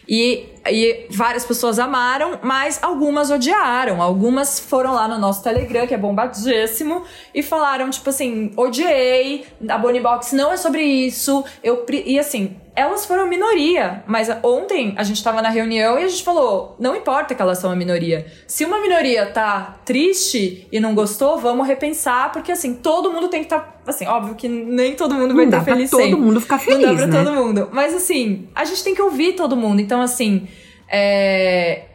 E, 0.08 0.46
e 0.70 1.06
várias 1.10 1.44
pessoas 1.44 1.78
amaram, 1.78 2.38
mas 2.42 2.82
algumas 2.82 3.30
odiaram. 3.30 4.02
Algumas 4.02 4.58
foram 4.60 4.94
lá 4.94 5.08
no 5.08 5.18
nosso 5.18 5.42
Telegram, 5.42 5.86
que 5.86 5.94
é 5.94 5.98
bombadíssimo, 5.98 7.02
e 7.34 7.42
falaram, 7.42 7.90
tipo 7.90 8.08
assim, 8.08 8.52
odiei, 8.56 9.46
a 9.68 9.78
Bonnie 9.78 10.00
Box 10.00 10.34
não 10.34 10.52
é 10.52 10.56
sobre 10.56 10.82
isso. 10.82 11.44
Eu, 11.62 11.84
e 12.04 12.18
assim, 12.18 12.56
elas 12.76 13.06
foram 13.06 13.26
minoria, 13.26 14.04
mas 14.06 14.28
ontem 14.42 14.94
a 14.98 15.02
gente 15.02 15.24
tava 15.24 15.40
na 15.40 15.48
reunião 15.48 15.98
e 15.98 16.04
a 16.04 16.08
gente 16.08 16.22
falou: 16.22 16.76
não 16.78 16.94
importa 16.94 17.34
que 17.34 17.40
elas 17.40 17.58
são 17.58 17.70
a 17.70 17.74
minoria. 17.74 18.26
Se 18.46 18.66
uma 18.66 18.78
minoria 18.78 19.24
tá 19.26 19.78
triste 19.82 20.68
e 20.70 20.78
não 20.78 20.94
gostou, 20.94 21.38
vamos 21.38 21.66
repensar, 21.66 22.30
porque 22.32 22.52
assim, 22.52 22.74
todo 22.74 23.10
mundo 23.10 23.28
tem 23.28 23.40
que 23.40 23.46
estar. 23.46 23.60
Tá, 23.60 23.76
assim, 23.86 24.06
óbvio 24.06 24.34
que 24.34 24.46
nem 24.46 24.94
todo 24.94 25.14
mundo 25.14 25.34
vai 25.34 25.46
estar 25.46 25.60
tá 25.60 25.64
feliz 25.64 25.88
pra 25.88 26.00
todo 26.00 26.18
mundo 26.18 26.40
ficar 26.40 26.58
feliz. 26.58 26.86
Não 26.86 26.94
dá 26.94 26.96
pra 26.96 27.06
né? 27.06 27.24
todo 27.24 27.34
mundo. 27.34 27.68
Mas 27.72 27.94
assim, 27.94 28.46
a 28.54 28.64
gente 28.66 28.84
tem 28.84 28.94
que 28.94 29.00
ouvir 29.00 29.32
todo 29.32 29.56
mundo. 29.56 29.80
Então, 29.80 30.02
assim, 30.02 30.46
é 30.88 31.86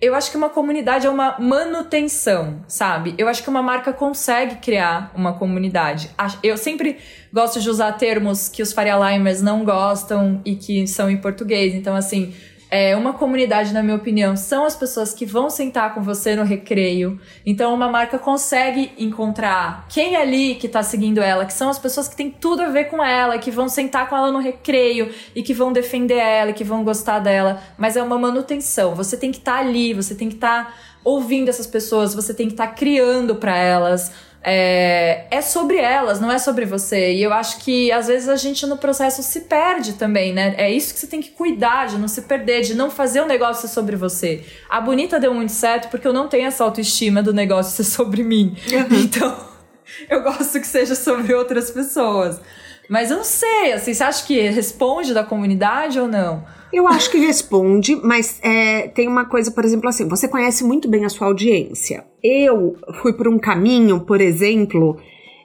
eu 0.00 0.14
acho 0.14 0.30
que 0.30 0.36
uma 0.36 0.50
comunidade 0.50 1.06
é 1.06 1.10
uma 1.10 1.38
manutenção, 1.38 2.62
sabe? 2.68 3.14
Eu 3.16 3.28
acho 3.28 3.42
que 3.42 3.48
uma 3.48 3.62
marca 3.62 3.94
consegue 3.94 4.56
criar 4.56 5.10
uma 5.14 5.32
comunidade. 5.32 6.10
Eu 6.42 6.58
sempre 6.58 6.98
gosto 7.32 7.60
de 7.60 7.70
usar 7.70 7.92
termos 7.92 8.48
que 8.48 8.62
os 8.62 8.74
Faria 8.74 8.96
Limers 8.96 9.40
não 9.40 9.64
gostam 9.64 10.42
e 10.44 10.54
que 10.54 10.86
são 10.86 11.08
em 11.08 11.16
português. 11.16 11.74
Então, 11.74 11.96
assim, 11.96 12.34
é, 12.68 12.96
uma 12.96 13.12
comunidade, 13.12 13.72
na 13.72 13.82
minha 13.82 13.96
opinião, 13.96 14.36
são 14.36 14.64
as 14.64 14.74
pessoas 14.74 15.14
que 15.14 15.24
vão 15.24 15.48
sentar 15.48 15.94
com 15.94 16.02
você 16.02 16.34
no 16.34 16.42
recreio. 16.42 17.20
Então, 17.44 17.72
uma 17.72 17.88
marca 17.88 18.18
consegue 18.18 18.92
encontrar 18.98 19.86
quem 19.88 20.16
é 20.16 20.20
ali 20.20 20.56
que 20.56 20.68
tá 20.68 20.82
seguindo 20.82 21.20
ela, 21.20 21.44
que 21.44 21.52
são 21.52 21.68
as 21.68 21.78
pessoas 21.78 22.08
que 22.08 22.16
têm 22.16 22.28
tudo 22.28 22.62
a 22.62 22.68
ver 22.68 22.86
com 22.86 23.02
ela, 23.02 23.38
que 23.38 23.52
vão 23.52 23.68
sentar 23.68 24.08
com 24.08 24.16
ela 24.16 24.32
no 24.32 24.40
recreio 24.40 25.12
e 25.34 25.42
que 25.42 25.54
vão 25.54 25.72
defender 25.72 26.18
ela, 26.18 26.52
que 26.52 26.64
vão 26.64 26.82
gostar 26.82 27.20
dela. 27.20 27.62
Mas 27.78 27.96
é 27.96 28.02
uma 28.02 28.18
manutenção. 28.18 28.96
Você 28.96 29.16
tem 29.16 29.30
que 29.30 29.38
estar 29.38 29.54
tá 29.54 29.60
ali, 29.60 29.94
você 29.94 30.14
tem 30.14 30.28
que 30.28 30.34
estar 30.34 30.66
tá 30.66 30.74
ouvindo 31.04 31.48
essas 31.48 31.68
pessoas, 31.68 32.14
você 32.14 32.34
tem 32.34 32.48
que 32.48 32.54
estar 32.54 32.66
tá 32.66 32.72
criando 32.72 33.36
para 33.36 33.56
elas 33.56 34.10
é, 34.48 35.26
é 35.28 35.40
sobre 35.42 35.76
elas, 35.76 36.20
não 36.20 36.30
é 36.30 36.38
sobre 36.38 36.64
você. 36.64 37.12
E 37.14 37.20
eu 37.20 37.32
acho 37.32 37.58
que 37.58 37.90
às 37.90 38.06
vezes 38.06 38.28
a 38.28 38.36
gente 38.36 38.64
no 38.64 38.78
processo 38.78 39.20
se 39.20 39.40
perde 39.40 39.94
também, 39.94 40.32
né? 40.32 40.54
É 40.56 40.70
isso 40.70 40.94
que 40.94 41.00
você 41.00 41.08
tem 41.08 41.20
que 41.20 41.30
cuidar, 41.30 41.88
de 41.88 41.98
não 41.98 42.06
se 42.06 42.22
perder, 42.22 42.60
de 42.60 42.72
não 42.72 42.88
fazer 42.88 43.20
o 43.20 43.26
negócio 43.26 43.68
sobre 43.68 43.96
você. 43.96 44.44
A 44.70 44.80
bonita 44.80 45.18
deu 45.18 45.34
muito 45.34 45.50
certo 45.50 45.90
porque 45.90 46.06
eu 46.06 46.12
não 46.12 46.28
tenho 46.28 46.46
essa 46.46 46.62
autoestima 46.62 47.24
do 47.24 47.34
negócio 47.34 47.72
ser 47.72 47.90
sobre 47.90 48.22
mim. 48.22 48.56
Uhum. 48.70 49.00
Então, 49.00 49.36
eu 50.08 50.22
gosto 50.22 50.60
que 50.60 50.66
seja 50.66 50.94
sobre 50.94 51.34
outras 51.34 51.72
pessoas. 51.72 52.40
Mas 52.88 53.10
eu 53.10 53.16
não 53.16 53.24
sei, 53.24 53.72
assim, 53.72 53.92
você 53.92 54.04
acha 54.04 54.24
que 54.24 54.40
responde 54.42 55.12
da 55.12 55.24
comunidade 55.24 55.98
ou 55.98 56.06
não? 56.06 56.44
Eu 56.72 56.86
acho 56.86 57.10
que 57.10 57.18
responde, 57.18 57.96
mas 57.96 58.38
é, 58.42 58.88
tem 58.88 59.08
uma 59.08 59.24
coisa, 59.24 59.50
por 59.50 59.64
exemplo, 59.64 59.88
assim, 59.88 60.06
você 60.06 60.28
conhece 60.28 60.62
muito 60.62 60.88
bem 60.88 61.04
a 61.04 61.08
sua 61.08 61.26
audiência. 61.26 62.04
Eu 62.28 62.74
fui 63.00 63.12
por 63.12 63.28
um 63.28 63.38
caminho, 63.38 64.00
por 64.00 64.20
exemplo, 64.20 64.96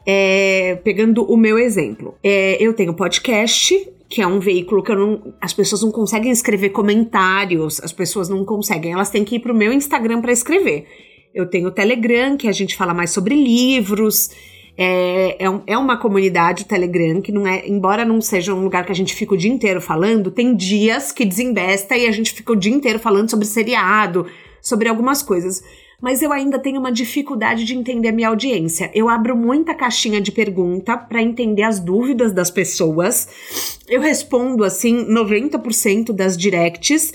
é, 0.03 0.79
pegando 0.83 1.23
o 1.23 1.37
meu 1.37 1.59
exemplo. 1.59 2.15
É, 2.23 2.57
eu 2.59 2.73
tenho 2.73 2.95
podcast, 2.95 3.87
que 4.09 4.19
é 4.19 4.25
um 4.25 4.39
veículo 4.39 4.81
que 4.81 4.91
não, 4.95 5.31
as 5.39 5.53
pessoas 5.53 5.83
não 5.83 5.91
conseguem 5.91 6.31
escrever 6.31 6.69
comentários, 6.71 7.79
as 7.83 7.93
pessoas 7.93 8.29
não 8.29 8.43
conseguem, 8.43 8.93
elas 8.93 9.11
têm 9.11 9.23
que 9.23 9.35
ir 9.35 9.39
pro 9.41 9.53
meu 9.53 9.71
Instagram 9.71 10.21
para 10.21 10.31
escrever. 10.31 10.87
Eu 11.35 11.47
tenho 11.47 11.67
o 11.67 11.71
Telegram, 11.71 12.35
que 12.35 12.47
a 12.47 12.51
gente 12.51 12.75
fala 12.75 12.95
mais 12.95 13.11
sobre 13.11 13.35
livros. 13.35 14.31
É, 14.75 15.37
é, 15.39 15.61
é, 15.67 15.77
uma 15.77 15.97
comunidade, 15.97 16.63
o 16.63 16.67
Telegram, 16.67 17.21
que 17.21 17.31
não 17.31 17.45
é, 17.45 17.67
embora 17.67 18.03
não 18.03 18.19
seja 18.19 18.55
um 18.55 18.63
lugar 18.63 18.87
que 18.87 18.91
a 18.91 18.95
gente 18.95 19.13
fica 19.13 19.35
o 19.35 19.37
dia 19.37 19.51
inteiro 19.51 19.79
falando, 19.79 20.31
tem 20.31 20.55
dias 20.55 21.11
que 21.11 21.25
desembesta 21.25 21.95
e 21.95 22.07
a 22.07 22.11
gente 22.11 22.33
fica 22.33 22.51
o 22.51 22.55
dia 22.55 22.73
inteiro 22.73 22.97
falando 22.97 23.29
sobre 23.29 23.45
seriado, 23.45 24.25
sobre 24.63 24.89
algumas 24.89 25.21
coisas. 25.21 25.61
Mas 26.01 26.21
eu 26.21 26.33
ainda 26.33 26.57
tenho 26.57 26.79
uma 26.79 26.91
dificuldade 26.91 27.63
de 27.63 27.75
entender 27.75 28.09
a 28.09 28.11
minha 28.11 28.29
audiência. 28.29 28.89
Eu 28.93 29.07
abro 29.07 29.37
muita 29.37 29.75
caixinha 29.75 30.19
de 30.19 30.31
pergunta 30.31 30.97
para 30.97 31.21
entender 31.21 31.63
as 31.63 31.79
dúvidas 31.79 32.33
das 32.33 32.49
pessoas. 32.49 33.29
Eu 33.87 34.01
respondo 34.01 34.63
assim 34.63 35.05
90% 35.05 36.11
das 36.11 36.35
directs. 36.35 37.13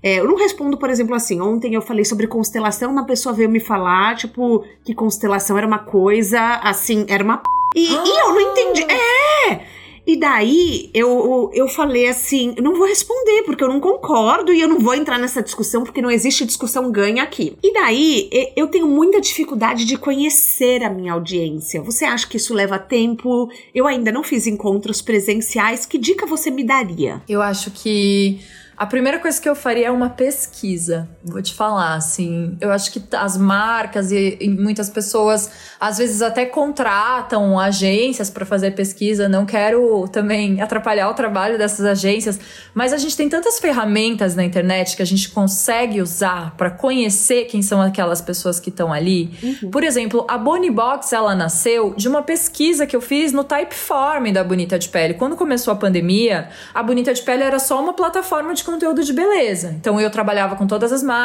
É, 0.00 0.20
eu 0.20 0.28
não 0.28 0.36
respondo, 0.36 0.78
por 0.78 0.88
exemplo, 0.90 1.14
assim, 1.14 1.40
ontem 1.40 1.74
eu 1.74 1.82
falei 1.82 2.04
sobre 2.04 2.28
constelação, 2.28 2.92
uma 2.92 3.04
pessoa 3.04 3.34
veio 3.34 3.50
me 3.50 3.58
falar, 3.58 4.14
tipo, 4.14 4.64
que 4.84 4.94
constelação 4.94 5.58
era 5.58 5.66
uma 5.66 5.80
coisa, 5.80 6.40
assim, 6.62 7.04
era 7.08 7.24
uma 7.24 7.38
p... 7.38 7.48
E, 7.74 7.88
ah. 7.88 8.04
e 8.06 8.20
eu 8.20 8.32
não 8.32 8.40
entendi. 8.40 8.84
É! 8.84 9.77
E 10.08 10.16
daí 10.16 10.88
eu, 10.94 11.50
eu 11.52 11.68
falei 11.68 12.08
assim: 12.08 12.54
não 12.62 12.74
vou 12.74 12.88
responder, 12.88 13.42
porque 13.42 13.62
eu 13.62 13.68
não 13.68 13.78
concordo 13.78 14.54
e 14.54 14.60
eu 14.62 14.66
não 14.66 14.78
vou 14.78 14.94
entrar 14.94 15.18
nessa 15.18 15.42
discussão, 15.42 15.84
porque 15.84 16.00
não 16.00 16.10
existe 16.10 16.46
discussão 16.46 16.90
ganha 16.90 17.22
aqui. 17.22 17.58
E 17.62 17.74
daí 17.74 18.30
eu 18.56 18.68
tenho 18.68 18.88
muita 18.88 19.20
dificuldade 19.20 19.84
de 19.84 19.98
conhecer 19.98 20.82
a 20.82 20.88
minha 20.88 21.12
audiência. 21.12 21.82
Você 21.82 22.06
acha 22.06 22.26
que 22.26 22.38
isso 22.38 22.54
leva 22.54 22.78
tempo? 22.78 23.50
Eu 23.74 23.86
ainda 23.86 24.10
não 24.10 24.22
fiz 24.22 24.46
encontros 24.46 25.02
presenciais. 25.02 25.84
Que 25.84 25.98
dica 25.98 26.24
você 26.24 26.50
me 26.50 26.64
daria? 26.64 27.20
Eu 27.28 27.42
acho 27.42 27.70
que 27.70 28.40
a 28.78 28.86
primeira 28.86 29.18
coisa 29.18 29.42
que 29.42 29.48
eu 29.48 29.56
faria 29.56 29.88
é 29.88 29.90
uma 29.90 30.08
pesquisa. 30.08 31.08
Vou 31.30 31.42
te 31.42 31.54
falar, 31.54 31.94
assim. 31.94 32.56
Eu 32.60 32.70
acho 32.70 32.90
que 32.92 33.02
as 33.12 33.36
marcas 33.36 34.10
e, 34.12 34.36
e 34.40 34.48
muitas 34.48 34.90
pessoas, 34.90 35.50
às 35.80 35.98
vezes, 35.98 36.22
até 36.22 36.46
contratam 36.46 37.58
agências 37.58 38.30
para 38.30 38.44
fazer 38.44 38.72
pesquisa. 38.72 39.28
Não 39.28 39.44
quero 39.44 40.08
também 40.08 40.60
atrapalhar 40.60 41.08
o 41.08 41.14
trabalho 41.14 41.58
dessas 41.58 41.84
agências, 41.84 42.38
mas 42.74 42.92
a 42.92 42.96
gente 42.96 43.16
tem 43.16 43.28
tantas 43.28 43.58
ferramentas 43.58 44.34
na 44.34 44.44
internet 44.44 44.96
que 44.96 45.02
a 45.02 45.06
gente 45.06 45.30
consegue 45.30 46.00
usar 46.00 46.54
para 46.56 46.70
conhecer 46.70 47.44
quem 47.44 47.62
são 47.62 47.80
aquelas 47.80 48.20
pessoas 48.20 48.58
que 48.58 48.70
estão 48.70 48.92
ali. 48.92 49.30
Uhum. 49.42 49.70
Por 49.70 49.84
exemplo, 49.84 50.24
a 50.28 50.38
Bonnie 50.38 50.70
Box, 50.70 51.12
ela 51.12 51.34
nasceu 51.34 51.94
de 51.96 52.08
uma 52.08 52.22
pesquisa 52.22 52.86
que 52.86 52.96
eu 52.96 53.00
fiz 53.00 53.32
no 53.32 53.44
Typeform 53.44 54.32
da 54.32 54.42
Bonita 54.44 54.78
de 54.78 54.88
Pele. 54.88 55.14
Quando 55.14 55.36
começou 55.36 55.72
a 55.72 55.76
pandemia, 55.76 56.48
a 56.74 56.82
Bonita 56.82 57.12
de 57.12 57.22
Pele 57.22 57.42
era 57.42 57.58
só 57.58 57.82
uma 57.82 57.92
plataforma 57.92 58.54
de 58.54 58.64
conteúdo 58.64 59.02
de 59.02 59.12
beleza. 59.12 59.74
Então 59.78 60.00
eu 60.00 60.10
trabalhava 60.10 60.56
com 60.56 60.66
todas 60.66 60.92
as 60.92 61.02
marcas, 61.02 61.17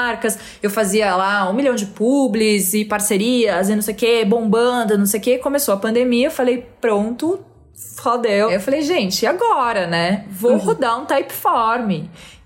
eu 0.61 0.69
fazia 0.69 1.15
lá 1.15 1.49
um 1.49 1.53
milhão 1.53 1.75
de 1.75 1.85
publis 1.85 2.73
e 2.73 2.85
parcerias 2.85 3.69
e 3.69 3.75
não 3.75 3.81
sei 3.81 3.93
o 3.93 3.97
que, 3.97 4.25
bombando, 4.25 4.97
não 4.97 5.05
sei 5.05 5.19
o 5.19 5.23
que. 5.23 5.37
Começou 5.37 5.73
a 5.73 5.77
pandemia, 5.77 6.27
eu 6.27 6.31
falei, 6.31 6.65
pronto, 6.79 7.39
fodeu. 8.01 8.49
Eu 8.49 8.59
falei, 8.59 8.81
gente, 8.81 9.23
e 9.23 9.25
agora, 9.25 9.87
né? 9.87 10.25
Vou 10.29 10.51
uhum. 10.53 10.57
rodar 10.57 11.01
um 11.01 11.05
Typeform. 11.05 12.03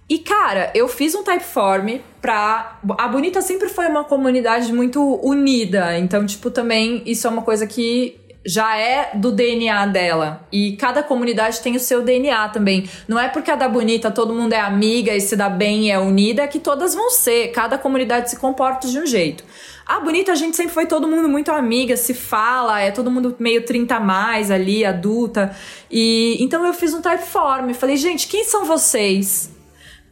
E, 0.10 0.20
cara, 0.20 0.72
eu 0.74 0.88
fiz 0.88 1.14
um 1.16 1.24
Typeform 1.24 1.98
pra. 2.22 2.80
A 2.98 3.08
Bonita 3.10 3.42
sempre 3.42 3.68
foi 3.68 3.88
uma 3.88 4.06
comunidade 4.06 4.72
muito 4.72 5.20
unida. 5.22 5.98
Então, 5.98 6.26
tipo, 6.26 6.50
também 6.50 7.02
isso 7.06 7.28
é 7.28 7.30
uma 7.30 7.42
coisa 7.42 7.68
que 7.68 8.18
já 8.48 8.78
é 8.78 9.12
do 9.14 9.30
DNA 9.30 9.86
dela. 9.88 10.48
E 10.50 10.78
cada 10.78 11.04
comunidade 11.04 11.60
tem 11.60 11.76
o 11.76 11.80
seu 11.80 12.02
DNA 12.02 12.48
também. 12.48 12.90
Não 13.06 13.20
é 13.20 13.28
porque 13.28 13.52
a 13.52 13.56
da 13.56 13.68
bonita 13.68 14.10
todo 14.10 14.34
mundo 14.34 14.54
é 14.54 14.60
amiga 14.60 15.14
e 15.14 15.20
se 15.20 15.36
dá 15.36 15.50
bem 15.50 15.88
e 15.88 15.92
é 15.92 16.00
unida 16.00 16.48
que 16.48 16.58
todas 16.58 16.96
vão 16.96 17.10
ser. 17.10 17.52
Cada 17.52 17.78
comunidade 17.78 18.30
se 18.30 18.38
comporta 18.38 18.88
de 18.88 18.98
um 18.98 19.06
jeito. 19.06 19.44
A 19.86 20.00
bonita, 20.00 20.32
a 20.32 20.36
gente 20.36 20.56
sempre 20.56 20.74
foi 20.74 20.86
todo 20.86 21.08
mundo 21.08 21.28
muito 21.28 21.52
amiga, 21.52 21.96
se 21.96 22.14
fala, 22.14 22.80
é 22.80 22.92
todo 22.92 23.12
mundo 23.12 23.36
meio 23.38 23.66
30 23.66 23.96
a 23.96 24.00
mais 24.00 24.50
ali, 24.50 24.86
adulta. 24.86 25.56
E 25.92 26.38
então 26.40 26.66
eu 26.66 26.74
fiz 26.74 26.94
um 26.94 27.02
typeform. 27.02 27.74
Falei, 27.74 27.98
gente, 27.98 28.28
quem 28.28 28.46
são 28.46 28.64
vocês? 28.64 29.50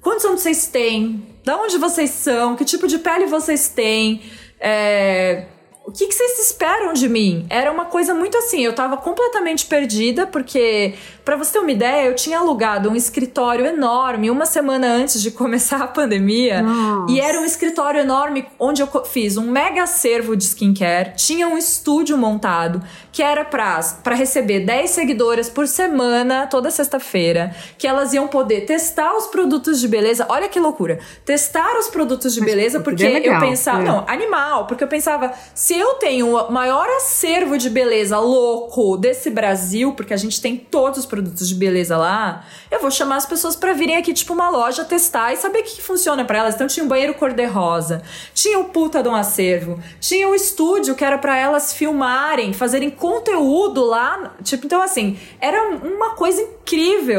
Quantos 0.02 0.26
anos 0.26 0.42
vocês 0.42 0.68
têm? 0.68 1.26
Da 1.44 1.58
onde 1.58 1.78
vocês 1.78 2.10
são? 2.10 2.56
Que 2.56 2.66
tipo 2.66 2.86
de 2.86 3.00
pele 3.00 3.28
vocês 3.28 3.70
têm? 3.70 4.22
É, 4.60 5.46
o 5.86 5.92
que, 5.92 6.08
que, 6.08 6.14
vocês 6.14 6.40
esperam 6.40 6.94
de 6.94 7.08
mim? 7.08 7.46
Era 7.50 7.72
uma 7.72 7.86
coisa 7.86 8.14
muito 8.14 8.38
assim, 8.38 8.62
eu 8.62 8.74
tava 8.74 8.98
completamente 8.98 9.66
perdida, 9.66 10.26
porque, 10.26 10.96
para 11.26 11.36
você 11.36 11.54
ter 11.54 11.60
uma 11.60 11.72
ideia, 11.72 12.08
eu 12.08 12.16
tinha 12.16 12.40
alugado 12.40 12.90
um 12.90 12.96
escritório 12.96 13.66
enorme 13.66 14.32
uma 14.32 14.46
semana 14.46 14.88
antes 14.88 15.22
de 15.22 15.32
começar 15.32 15.82
a 15.82 15.88
pandemia. 15.88 16.62
Nossa. 16.62 17.12
E 17.12 17.20
era 17.20 17.40
um 17.40 17.46
escritório 17.46 18.00
enorme 18.00 18.48
onde 18.58 18.82
eu 18.82 18.88
fiz 19.06 19.38
um 19.38 19.52
mega 19.52 19.84
acervo 19.84 20.36
de 20.36 20.46
skincare, 20.46 21.14
tinha 21.16 21.48
um 21.48 21.58
estúdio 21.58 22.18
montado, 22.18 22.82
que 23.12 23.22
era 23.22 23.46
pra, 23.46 23.80
pra 24.04 24.16
receber 24.16 24.62
10 24.62 24.90
seguidoras 24.90 25.50
por 25.50 25.68
semana, 25.68 26.48
toda 26.48 26.72
sexta-feira, 26.72 27.56
que 27.78 27.88
elas 27.88 28.14
iam 28.14 28.28
poder 28.28 28.62
testar 28.62 29.16
os 29.16 29.28
produtos 29.28 29.80
de 29.80 29.88
beleza. 29.88 30.26
Olha 30.30 30.50
que 30.50 30.60
loucura! 30.60 31.00
Testar 31.24 31.78
os 31.78 31.88
produtos 31.88 32.34
de 32.34 32.42
beleza, 32.42 32.80
porque 32.80 33.06
é 33.06 33.28
eu 33.28 33.40
pensava. 33.40 33.82
É. 33.82 33.86
Não, 33.86 34.04
animal, 34.08 34.66
porque 34.68 34.84
eu 34.84 34.88
pensava, 34.88 35.34
se 35.54 35.76
se 35.76 35.80
eu 35.82 35.96
tenho 35.96 36.34
o 36.34 36.52
maior 36.54 36.88
acervo 36.88 37.58
de 37.58 37.70
beleza 37.70 38.18
louco 38.18 38.96
desse 38.96 39.30
Brasil, 39.30 39.92
porque 39.92 40.14
a 40.14 40.18
gente 40.18 40.40
tem 40.40 40.56
todos 40.56 41.00
os 41.00 41.06
produtos 41.16 41.48
de 41.48 41.56
beleza 41.56 41.96
lá, 41.96 42.44
eu 42.70 42.82
vou 42.82 42.92
chamar 42.92 43.16
as 43.16 43.26
pessoas 43.26 43.56
para 43.56 43.72
virem 43.72 43.96
aqui, 43.96 44.14
tipo, 44.14 44.34
uma 44.34 44.50
loja 44.50 44.84
testar 44.84 45.32
e 45.32 45.38
saber 45.38 45.60
o 45.60 45.64
que, 45.64 45.82
funciona 45.82 46.26
para 46.26 46.40
elas. 46.40 46.56
Então 46.56 46.68
tinha 46.68 46.84
um 46.84 46.90
banheiro 46.90 47.14
cor-de-rosa, 47.14 48.02
tinha 48.34 48.60
o 48.60 48.66
puta 48.66 49.02
de 49.02 49.08
um 49.08 49.16
acervo, 49.16 49.80
tinha 50.00 50.28
o 50.28 50.36
estúdio 50.36 50.94
que 50.94 51.06
era 51.06 51.18
para 51.18 51.38
elas 51.38 51.72
filmarem, 51.72 52.52
fazerem 52.52 52.90
conteúdo 52.90 53.86
lá. 53.86 54.36
Tipo, 54.44 54.66
então 54.66 54.82
assim, 54.82 55.18
era 55.40 55.70
uma 55.70 56.16
coisa 56.16 56.42
incrível, 56.42 56.55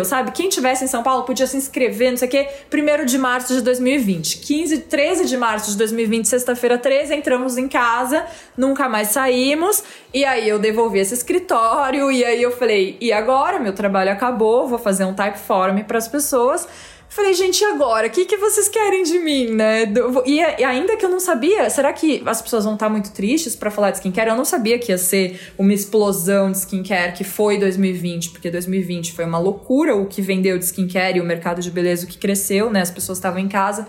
sabe? 0.04 0.32
Quem 0.32 0.48
tivesse 0.48 0.84
em 0.84 0.88
São 0.88 1.02
Paulo 1.02 1.24
podia 1.24 1.46
se 1.46 1.56
inscrever, 1.56 2.10
não 2.10 2.16
sei 2.16 2.28
o 2.28 2.30
quê, 2.30 2.48
1 2.72 3.04
de 3.04 3.16
março 3.16 3.54
de 3.54 3.62
2020. 3.62 4.38
15, 4.38 4.78
13 4.78 5.24
de 5.26 5.36
março 5.36 5.70
de 5.70 5.78
2020, 5.78 6.26
sexta-feira 6.26 6.76
13, 6.76 7.14
entramos 7.14 7.56
em 7.56 7.68
casa 7.68 8.26
nunca 8.56 8.88
mais 8.88 9.08
saímos. 9.08 9.84
E 10.12 10.24
aí 10.24 10.48
eu 10.48 10.58
devolvi 10.58 10.98
esse 10.98 11.14
escritório, 11.14 12.10
e 12.10 12.24
aí 12.24 12.42
eu 12.42 12.50
falei, 12.50 12.96
e 13.00 13.12
agora? 13.12 13.58
Meu 13.58 13.72
trabalho 13.72 14.10
acabou, 14.10 14.66
vou 14.66 14.78
fazer 14.78 15.04
um 15.04 15.14
typeform 15.14 15.82
para 15.84 15.98
as 15.98 16.08
pessoas. 16.08 16.66
Falei, 17.08 17.32
gente, 17.34 17.60
e 17.60 17.64
agora? 17.64 18.08
O 18.08 18.10
que, 18.10 18.24
que 18.24 18.36
vocês 18.36 18.68
querem 18.68 19.02
de 19.02 19.18
mim, 19.18 19.48
né? 19.48 19.84
E, 20.26 20.38
e, 20.38 20.64
ainda 20.64 20.96
que 20.96 21.04
eu 21.04 21.08
não 21.08 21.20
sabia, 21.20 21.70
será 21.70 21.92
que 21.92 22.22
as 22.26 22.42
pessoas 22.42 22.64
vão 22.64 22.74
estar 22.74 22.88
muito 22.88 23.12
tristes 23.12 23.54
para 23.56 23.70
falar 23.70 23.90
de 23.90 23.98
skincare? 23.98 24.28
Eu 24.28 24.36
não 24.36 24.44
sabia 24.44 24.78
que 24.78 24.92
ia 24.92 24.98
ser 24.98 25.40
uma 25.56 25.72
explosão 25.72 26.50
de 26.50 26.58
skincare 26.58 27.12
que 27.12 27.24
foi 27.24 27.58
2020, 27.58 28.30
porque 28.30 28.50
2020 28.50 29.12
foi 29.12 29.24
uma 29.24 29.38
loucura 29.38 29.96
o 29.96 30.06
que 30.06 30.20
vendeu 30.20 30.58
de 30.58 30.64
skincare 30.64 31.18
e 31.18 31.20
o 31.20 31.24
mercado 31.24 31.62
de 31.62 31.70
beleza 31.70 32.04
o 32.04 32.08
que 32.08 32.18
cresceu, 32.18 32.70
né? 32.70 32.82
As 32.82 32.90
pessoas 32.90 33.18
estavam 33.18 33.38
em 33.38 33.48
casa. 33.48 33.86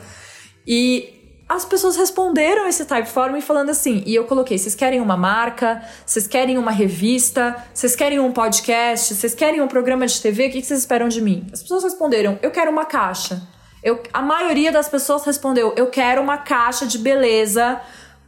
E 0.66 1.17
as 1.48 1.64
pessoas 1.64 1.96
responderam 1.96 2.68
esse 2.68 2.84
Typeform 2.86 3.40
falando 3.40 3.70
assim, 3.70 4.04
e 4.06 4.14
eu 4.14 4.26
coloquei, 4.26 4.58
vocês 4.58 4.76
querem 4.76 5.00
uma 5.00 5.16
marca, 5.16 5.82
vocês 6.06 6.28
querem 6.28 6.58
uma 6.58 6.72
revista, 6.72 7.56
vocês 7.74 7.96
querem 7.96 8.20
um 8.20 8.34
podcast, 8.34 9.14
vocês 9.14 9.34
querem 9.34 9.62
um 9.62 9.68
programa 9.68 10.06
de 10.06 10.22
TV, 10.22 10.48
o 10.48 10.52
que 10.52 10.62
vocês 10.62 10.82
esperam 10.82 11.08
de 11.08 11.22
mim? 11.22 11.48
As 11.54 11.62
pessoas 11.62 11.84
responderam, 11.86 12.38
eu 12.42 12.52
quero 12.52 12.70
uma 12.70 12.86
caixa. 12.86 13.42
Eu, 13.82 14.04
a 14.12 14.22
maioria 14.22 14.72
das 14.72 14.90
pessoas 14.90 15.24
respondeu, 15.24 15.74
eu 15.78 15.88
quero 15.88 16.22
uma 16.22 16.38
caixa 16.38 16.86
de 16.86 16.98
beleza 16.98 17.80